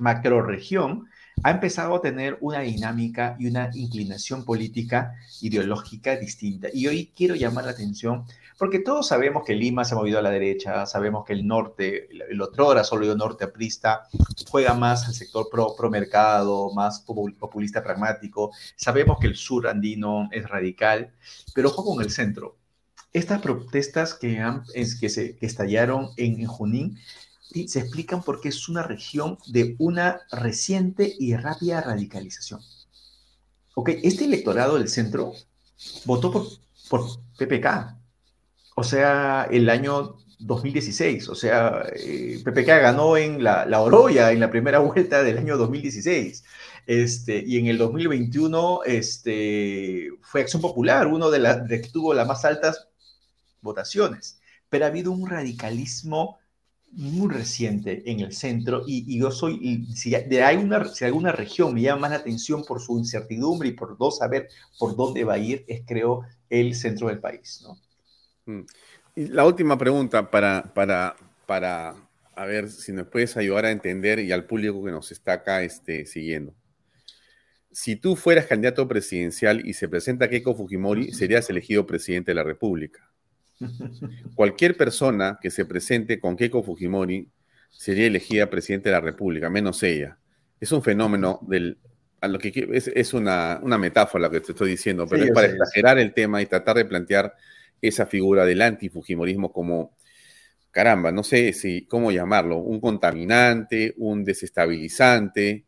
macroregión 0.00 1.06
ha 1.44 1.52
empezado 1.52 1.94
a 1.94 2.00
tener 2.00 2.36
una 2.40 2.60
dinámica 2.62 3.36
y 3.38 3.46
una 3.46 3.70
inclinación 3.74 4.44
política 4.44 5.14
ideológica 5.40 6.16
distinta. 6.16 6.66
Y 6.74 6.88
hoy 6.88 7.12
quiero 7.14 7.36
llamar 7.36 7.66
la 7.66 7.70
atención 7.70 8.24
porque 8.58 8.80
todos 8.80 9.06
sabemos 9.06 9.44
que 9.46 9.54
Lima 9.54 9.84
se 9.84 9.94
ha 9.94 9.98
movido 9.98 10.18
a 10.18 10.22
la 10.22 10.30
derecha, 10.30 10.84
sabemos 10.84 11.24
que 11.24 11.32
el 11.32 11.46
norte, 11.46 12.08
el 12.28 12.42
otro 12.42 12.66
hora 12.66 12.82
solo 12.82 13.14
norte 13.14 13.44
aprista, 13.44 14.08
juega 14.50 14.74
más 14.74 15.06
al 15.06 15.14
sector 15.14 15.46
pro, 15.48 15.76
pro 15.76 15.88
mercado, 15.88 16.74
más 16.74 17.02
populista 17.02 17.84
pragmático, 17.84 18.50
sabemos 18.74 19.18
que 19.20 19.28
el 19.28 19.36
sur 19.36 19.68
andino 19.68 20.28
es 20.32 20.48
radical, 20.48 21.12
pero 21.54 21.68
ojo 21.68 21.84
con 21.84 22.02
el 22.02 22.10
centro. 22.10 22.56
Estas 23.12 23.40
protestas 23.40 24.12
que, 24.12 24.40
han, 24.40 24.64
es, 24.74 24.98
que, 24.98 25.08
se, 25.08 25.36
que 25.36 25.46
estallaron 25.46 26.10
en, 26.16 26.40
en 26.40 26.46
Junín 26.46 26.98
se 27.66 27.80
explican 27.80 28.22
porque 28.22 28.48
es 28.48 28.68
una 28.68 28.82
región 28.82 29.38
de 29.46 29.74
una 29.78 30.20
reciente 30.30 31.14
y 31.18 31.34
rápida 31.36 31.80
radicalización. 31.80 32.60
Ok, 33.74 33.90
este 34.02 34.24
electorado 34.24 34.76
del 34.78 34.88
centro 34.88 35.32
votó 36.04 36.32
por, 36.32 36.46
por 36.88 37.06
PPK, 37.38 37.96
o 38.74 38.84
sea, 38.84 39.48
el 39.50 39.70
año 39.70 40.18
2016, 40.38 41.28
o 41.28 41.34
sea, 41.34 41.84
eh, 41.94 42.40
PPK 42.44 42.66
ganó 42.66 43.16
en 43.16 43.42
la, 43.42 43.66
la, 43.66 43.80
Oroya 43.80 44.30
en 44.30 44.40
la 44.40 44.50
primera 44.50 44.78
vuelta 44.80 45.22
del 45.22 45.38
año 45.38 45.56
2016. 45.56 46.44
Este, 46.86 47.44
y 47.46 47.58
en 47.58 47.66
el 47.66 47.76
2021 47.76 48.80
este, 48.84 50.10
fue 50.22 50.40
Acción 50.40 50.62
Popular, 50.62 51.06
uno 51.06 51.30
de 51.30 51.38
las 51.38 51.68
que 51.68 51.80
tuvo 51.92 52.14
las 52.14 52.26
más 52.26 52.44
altas 52.44 52.88
votaciones. 53.60 54.40
Pero 54.70 54.84
ha 54.84 54.88
habido 54.88 55.12
un 55.12 55.28
radicalismo 55.28 56.38
muy 56.92 57.32
reciente 57.32 58.02
en 58.10 58.20
el 58.20 58.32
centro 58.32 58.82
y, 58.86 59.18
yo 59.18 59.30
soy, 59.30 59.86
si, 59.94 60.10
de 60.10 60.42
hay 60.42 60.56
una, 60.56 60.84
si 60.86 61.04
alguna 61.04 61.32
región 61.32 61.74
me 61.74 61.82
llama 61.82 62.02
más 62.02 62.10
la 62.10 62.16
atención 62.16 62.64
por 62.64 62.80
su 62.80 62.98
incertidumbre 62.98 63.68
y 63.68 63.72
por 63.72 63.98
no 63.98 64.10
saber 64.10 64.48
por 64.78 64.96
dónde 64.96 65.24
va 65.24 65.34
a 65.34 65.38
ir, 65.38 65.64
es 65.68 65.82
creo 65.86 66.22
el 66.48 66.74
centro 66.74 67.08
del 67.08 67.20
país. 67.20 67.62
¿no? 67.62 67.78
Mm. 68.54 68.66
Y 69.16 69.26
la 69.28 69.44
última 69.44 69.76
pregunta 69.76 70.30
para, 70.30 70.72
para, 70.74 71.16
para, 71.46 71.94
a 72.34 72.46
ver 72.46 72.68
si 72.68 72.92
nos 72.92 73.08
puedes 73.08 73.36
ayudar 73.36 73.66
a 73.66 73.70
entender 73.70 74.20
y 74.20 74.32
al 74.32 74.46
público 74.46 74.84
que 74.84 74.90
nos 74.90 75.12
está 75.12 75.34
acá 75.34 75.62
este, 75.62 76.06
siguiendo. 76.06 76.54
Si 77.70 77.96
tú 77.96 78.16
fueras 78.16 78.46
candidato 78.46 78.88
presidencial 78.88 79.66
y 79.66 79.74
se 79.74 79.88
presenta 79.88 80.28
Keiko 80.28 80.54
Fujimori, 80.54 81.12
serías 81.12 81.50
elegido 81.50 81.86
presidente 81.86 82.30
de 82.30 82.36
la 82.36 82.42
República. 82.42 83.10
Cualquier 84.34 84.76
persona 84.76 85.38
que 85.40 85.50
se 85.50 85.64
presente 85.64 86.20
con 86.20 86.36
Keiko 86.36 86.62
Fujimori 86.62 87.28
sería 87.70 88.06
elegida 88.06 88.50
presidente 88.50 88.88
de 88.88 88.94
la 88.94 89.00
República, 89.00 89.50
menos 89.50 89.82
ella. 89.82 90.18
Es 90.60 90.72
un 90.72 90.82
fenómeno 90.82 91.40
del. 91.42 91.78
lo 92.22 92.38
que 92.38 92.68
es, 92.72 93.14
una, 93.14 93.60
metáfora 93.62 94.24
lo 94.24 94.30
que 94.30 94.40
te 94.40 94.52
estoy 94.52 94.70
diciendo, 94.70 95.06
pero 95.08 95.24
es 95.24 95.30
para 95.30 95.48
exagerar 95.48 95.98
el 95.98 96.12
tema 96.12 96.42
y 96.42 96.46
tratar 96.46 96.76
de 96.76 96.84
plantear 96.84 97.34
esa 97.80 98.06
figura 98.06 98.44
del 98.44 98.62
antifujimorismo 98.62 99.52
como, 99.52 99.96
caramba, 100.70 101.12
no 101.12 101.22
sé 101.22 101.52
si 101.52 101.86
cómo 101.86 102.10
llamarlo, 102.10 102.58
un 102.58 102.80
contaminante, 102.80 103.94
un 103.98 104.24
desestabilizante, 104.24 105.64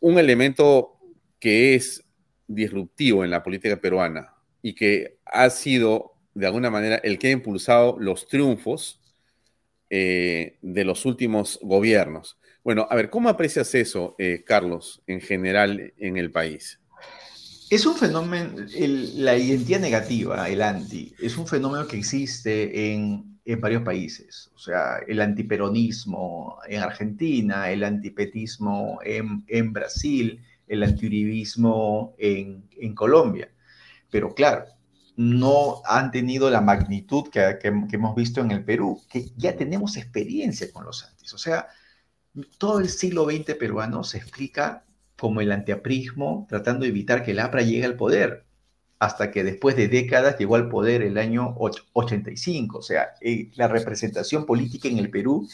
un 0.00 0.18
elemento 0.18 0.98
que 1.38 1.74
es 1.74 2.04
disruptivo 2.46 3.24
en 3.24 3.30
la 3.30 3.42
política 3.42 3.76
peruana 3.76 4.32
y 4.62 4.74
que 4.74 5.18
ha 5.26 5.50
sido 5.50 6.17
de 6.38 6.46
alguna 6.46 6.70
manera, 6.70 6.96
el 6.96 7.18
que 7.18 7.28
ha 7.28 7.32
impulsado 7.32 7.96
los 7.98 8.28
triunfos 8.28 9.00
eh, 9.90 10.56
de 10.62 10.84
los 10.84 11.04
últimos 11.04 11.58
gobiernos. 11.62 12.38
Bueno, 12.62 12.86
a 12.88 12.94
ver, 12.94 13.10
¿cómo 13.10 13.28
aprecias 13.28 13.74
eso, 13.74 14.14
eh, 14.18 14.44
Carlos, 14.46 15.02
en 15.08 15.20
general 15.20 15.92
en 15.96 16.16
el 16.16 16.30
país? 16.30 16.78
Es 17.70 17.84
un 17.86 17.96
fenómeno, 17.96 18.52
la 19.16 19.36
identidad 19.36 19.80
negativa, 19.80 20.48
el 20.48 20.62
anti, 20.62 21.12
es 21.18 21.36
un 21.36 21.46
fenómeno 21.46 21.86
que 21.88 21.98
existe 21.98 22.92
en, 22.92 23.40
en, 23.44 23.60
varios 23.60 23.82
países. 23.82 24.50
O 24.54 24.58
sea, 24.58 24.98
el 25.06 25.20
antiperonismo 25.20 26.58
en 26.68 26.82
Argentina, 26.82 27.70
el 27.70 27.82
antipetismo 27.82 29.00
en, 29.04 29.44
en 29.48 29.72
Brasil, 29.72 30.40
el 30.68 30.82
antiuribismo 30.84 32.14
en, 32.16 32.64
en 32.78 32.94
Colombia. 32.94 33.50
Pero 34.10 34.34
claro, 34.34 34.64
no 35.18 35.82
han 35.84 36.12
tenido 36.12 36.48
la 36.48 36.60
magnitud 36.60 37.28
que, 37.28 37.58
hemos 37.60 38.14
visto 38.14 38.40
en 38.40 38.52
el 38.52 38.64
Perú, 38.64 39.02
que 39.10 39.32
ya 39.36 39.56
tenemos 39.56 39.96
experiencia 39.96 40.70
con 40.72 40.84
los 40.84 41.02
antis. 41.04 41.34
O 41.34 41.38
sea, 41.38 41.66
todo 42.56 42.78
el 42.78 42.88
siglo 42.88 43.24
XX 43.24 43.56
peruano 43.56 44.04
se 44.04 44.18
explica 44.18 44.84
como 45.16 45.40
el 45.40 45.50
antiaprismo, 45.50 46.46
tratando 46.48 46.84
de 46.84 46.90
evitar 46.90 47.24
que 47.24 47.32
el 47.32 47.40
APRA 47.40 47.62
llegue 47.62 47.84
al 47.84 47.96
poder, 47.96 48.44
hasta 49.00 49.32
que 49.32 49.42
después 49.42 49.74
de 49.74 49.88
décadas 49.88 50.38
llegó 50.38 50.54
al 50.54 50.68
poder 50.68 51.02
el 51.02 51.18
año 51.18 51.56
85. 51.94 52.78
O 52.78 52.82
sea, 52.82 53.08
eh, 53.20 53.50
la 53.56 53.66
representación 53.66 54.46
política 54.46 54.86
en 54.86 54.98
el 54.98 55.10
Perú 55.10 55.48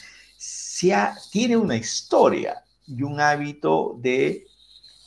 tiene 1.33 1.57
una 1.57 1.77
historia 1.77 2.63
y 2.87 3.03
un 3.03 3.19
hábito 3.19 3.97
de 3.99 4.47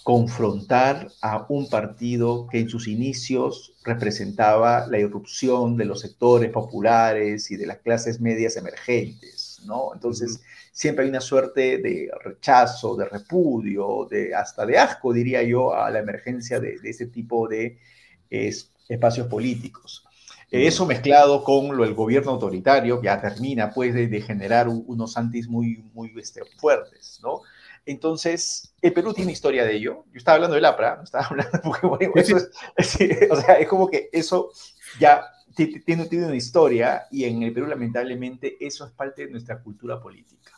confrontar 0.08 1.12
a 1.22 1.46
un 1.50 1.68
partido 1.68 2.48
que 2.48 2.60
en 2.60 2.70
sus 2.70 2.88
inicios 2.88 3.74
representaba 3.84 4.88
la 4.88 5.00
irrupción 5.00 5.76
de 5.76 5.84
los 5.84 6.00
sectores 6.00 6.50
populares 6.50 7.52
y 7.52 7.58
de 7.58 7.66
las 7.66 7.80
clases 7.80 8.22
medias 8.22 8.56
emergentes, 8.56 9.60
¿no? 9.66 9.92
Entonces, 9.94 10.42
siempre 10.72 11.04
hay 11.04 11.10
una 11.10 11.20
suerte 11.20 11.80
de 11.80 12.10
rechazo, 12.24 12.96
de 12.96 13.04
repudio, 13.04 14.08
de 14.10 14.34
hasta 14.34 14.66
de 14.66 14.78
asco, 14.78 15.12
diría 15.12 15.44
yo, 15.44 15.76
a 15.76 15.92
la 15.92 16.00
emergencia 16.00 16.62
de, 16.62 16.80
ese 16.86 17.08
tipo 17.08 17.50
de 17.50 17.78
espacios 18.30 19.28
políticos. 19.28 20.06
Eso 20.50 20.86
mezclado 20.86 21.44
con 21.44 21.76
lo 21.76 21.84
del 21.84 21.96
gobierno 21.96 22.32
autoritario, 22.32 23.02
que 23.02 23.08
ya 23.08 23.20
termina 23.20 23.74
pues 23.74 23.94
de, 23.94 24.22
generar 24.22 24.70
unos 24.70 25.18
antis 25.18 25.50
muy, 25.50 25.84
muy 25.94 26.14
este, 26.16 26.46
fuertes, 26.56 27.20
¿no? 27.22 27.42
Entonces, 27.88 28.74
el 28.82 28.92
Perú 28.92 29.14
tiene 29.14 29.32
historia 29.32 29.64
de 29.64 29.76
ello. 29.76 30.04
Yo 30.12 30.18
estaba 30.18 30.36
hablando 30.36 30.56
del 30.56 30.66
APRA, 30.66 30.98
no 30.98 31.04
estaba 31.04 31.26
hablando 31.30 31.52
de 31.52 31.60
Pokémon. 31.60 32.00
o 33.32 33.36
sea, 33.36 33.54
es 33.56 33.68
como 33.68 33.88
que 33.88 34.10
eso 34.12 34.52
ya 35.00 35.24
tiene, 35.56 36.06
tiene 36.06 36.26
una 36.26 36.36
historia 36.36 37.08
y 37.10 37.24
en 37.24 37.42
el 37.44 37.54
Perú, 37.54 37.68
lamentablemente, 37.68 38.58
eso 38.60 38.86
es 38.86 38.92
parte 38.92 39.26
de 39.26 39.32
nuestra 39.32 39.64
cultura 39.64 40.02
política. 40.02 40.52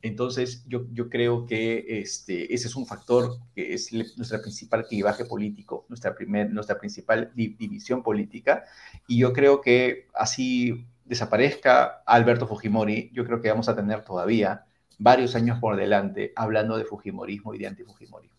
Entonces, 0.00 0.64
yo, 0.66 0.86
yo 0.92 1.08
creo 1.08 1.46
que 1.46 2.00
este, 2.00 2.52
ese 2.52 2.66
es 2.66 2.74
un 2.74 2.86
factor 2.86 3.38
que 3.54 3.74
es 3.74 3.92
nuestra 3.92 4.40
principal 4.40 4.86
clivaje 4.86 5.26
político, 5.26 5.84
nuestra, 5.88 6.14
primer, 6.14 6.50
nuestra 6.50 6.78
principal 6.78 7.30
división 7.34 8.02
política. 8.02 8.64
Y 9.06 9.18
yo 9.18 9.32
creo 9.32 9.60
que 9.60 10.08
así 10.14 10.86
desaparezca 11.04 12.02
Alberto 12.06 12.48
Fujimori, 12.48 13.10
yo 13.12 13.24
creo 13.24 13.40
que 13.40 13.50
vamos 13.50 13.68
a 13.68 13.76
tener 13.76 14.02
todavía 14.02 14.64
varios 14.98 15.34
años 15.34 15.58
por 15.60 15.76
delante 15.76 16.32
hablando 16.36 16.76
de 16.76 16.84
Fujimorismo 16.84 17.54
y 17.54 17.58
de 17.58 17.66
antifujimorismo. 17.66 18.36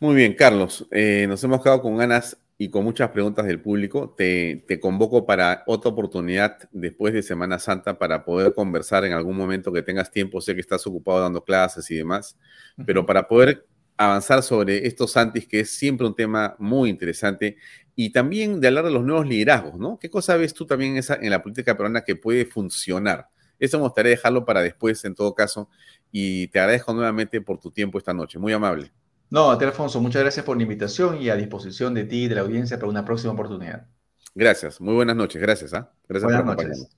Muy 0.00 0.16
bien, 0.16 0.34
Carlos. 0.34 0.86
Eh, 0.90 1.26
nos 1.28 1.42
hemos 1.44 1.62
quedado 1.62 1.80
con 1.80 1.96
ganas 1.96 2.36
y 2.58 2.68
con 2.68 2.84
muchas 2.84 3.10
preguntas 3.10 3.46
del 3.46 3.60
público. 3.60 4.14
Te, 4.16 4.64
convoco 4.80 5.26
para 5.26 5.62
otra 5.66 5.90
oportunidad 5.90 6.58
después 6.72 7.14
de 7.14 7.22
Semana 7.22 7.58
Santa 7.58 7.98
para 7.98 8.24
poder 8.24 8.54
conversar 8.54 9.04
en 9.04 9.12
algún 9.12 9.36
momento 9.36 9.72
que 9.72 9.82
tengas 9.82 10.10
tiempo. 10.10 10.40
Sé 10.40 10.54
que 10.54 10.60
estás 10.60 10.86
ocupado 10.86 11.20
dando 11.20 11.42
clases 11.42 11.90
y 11.90 11.96
demás, 11.96 12.36
pero 12.84 13.06
para 13.06 13.26
poder 13.26 13.66
avanzar 13.96 14.42
sobre 14.42 14.86
estos 14.86 15.16
antis, 15.16 15.46
que 15.46 15.60
es 15.60 15.70
siempre 15.70 16.06
un 16.06 16.14
tema 16.14 16.56
muy 16.58 16.90
interesante, 16.90 17.56
y 17.96 18.10
también 18.10 18.60
de 18.60 18.68
hablar 18.68 18.84
de 18.84 18.90
los 18.90 19.04
nuevos 19.04 19.26
liderazgos, 19.26 19.78
¿no? 19.78 19.98
¿Qué 19.98 20.10
cosa 20.10 20.36
ves 20.36 20.52
tú 20.52 20.66
también 20.66 20.92
en, 20.92 20.98
esa, 20.98 21.14
en 21.14 21.30
la 21.30 21.42
política 21.42 21.76
peruana 21.76 22.02
que 22.02 22.16
puede 22.16 22.44
funcionar? 22.44 23.28
Eso 23.58 23.78
me 23.78 23.84
gustaría 23.84 24.10
dejarlo 24.10 24.44
para 24.44 24.62
después, 24.62 25.04
en 25.04 25.14
todo 25.14 25.34
caso. 25.34 25.68
Y 26.10 26.48
te 26.48 26.60
agradezco 26.60 26.92
nuevamente 26.92 27.40
por 27.40 27.58
tu 27.58 27.70
tiempo 27.70 27.98
esta 27.98 28.14
noche. 28.14 28.38
Muy 28.38 28.52
amable. 28.52 28.92
No, 29.30 29.50
a 29.50 29.54
Alfonso, 29.54 30.00
muchas 30.00 30.22
gracias 30.22 30.44
por 30.44 30.56
la 30.56 30.62
invitación 30.62 31.20
y 31.20 31.28
a 31.28 31.36
disposición 31.36 31.94
de 31.94 32.04
ti 32.04 32.24
y 32.24 32.28
de 32.28 32.36
la 32.36 32.42
audiencia 32.42 32.78
para 32.78 32.88
una 32.88 33.04
próxima 33.04 33.32
oportunidad. 33.32 33.86
Gracias, 34.34 34.80
muy 34.80 34.94
buenas 34.94 35.16
noches, 35.16 35.40
gracias. 35.40 35.74
¿ah? 35.74 35.92
Gracias 36.08 36.30
por 36.30 36.40
acompañarnos. 36.40 36.88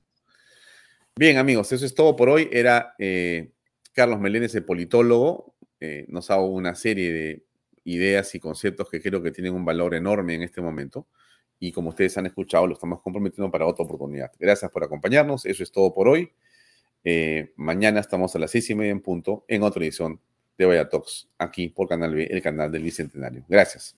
Bien, 1.19 1.39
amigos, 1.39 1.73
eso 1.73 1.87
es 1.87 1.95
todo 1.95 2.15
por 2.15 2.29
hoy. 2.29 2.49
Era 2.53 2.95
eh, 2.99 3.53
Carlos 3.95 4.21
Meléndez, 4.21 4.55
el 4.55 4.65
politólogo. 4.65 5.55
Eh, 5.81 6.05
nos 6.09 6.31
ha 6.31 6.35
dado 6.35 6.47
una 6.47 6.75
serie 6.75 7.13
de 7.13 7.47
ideas 7.85 8.35
y 8.35 8.41
conceptos 8.41 8.91
que 8.91 9.01
creo 9.01 9.23
que 9.23 9.31
tienen 9.31 9.55
un 9.55 9.65
valor 9.65 9.95
enorme 9.95 10.35
en 10.35 10.43
este 10.43 10.61
momento. 10.61 11.07
Y 11.59 11.73
como 11.73 11.89
ustedes 11.91 12.19
han 12.19 12.27
escuchado, 12.27 12.67
lo 12.67 12.75
estamos 12.75 13.01
comprometiendo 13.01 13.51
para 13.51 13.67
otra 13.67 13.85
oportunidad. 13.85 14.31
Gracias 14.39 14.71
por 14.71 14.85
acompañarnos. 14.85 15.47
Eso 15.47 15.63
es 15.63 15.73
todo 15.73 15.95
por 15.95 16.09
hoy. 16.09 16.31
Eh, 17.05 17.53
mañana 17.57 18.01
estamos 18.01 18.35
a 18.35 18.39
las 18.39 18.51
seis 18.51 18.69
y 18.71 18.75
media 18.75 18.93
en 18.93 19.01
punto 19.01 19.45
en 19.49 19.63
otra 19.63 19.83
edición 19.83 20.21
de 20.59 20.65
Vaya 20.65 20.89
Talks, 20.89 21.29
aquí 21.39 21.69
por 21.69 21.89
Canal 21.89 22.15
B, 22.15 22.25
el 22.31 22.43
canal 22.43 22.73
del 22.73 22.83
Bicentenario. 22.83 23.45
Gracias. 23.49 23.95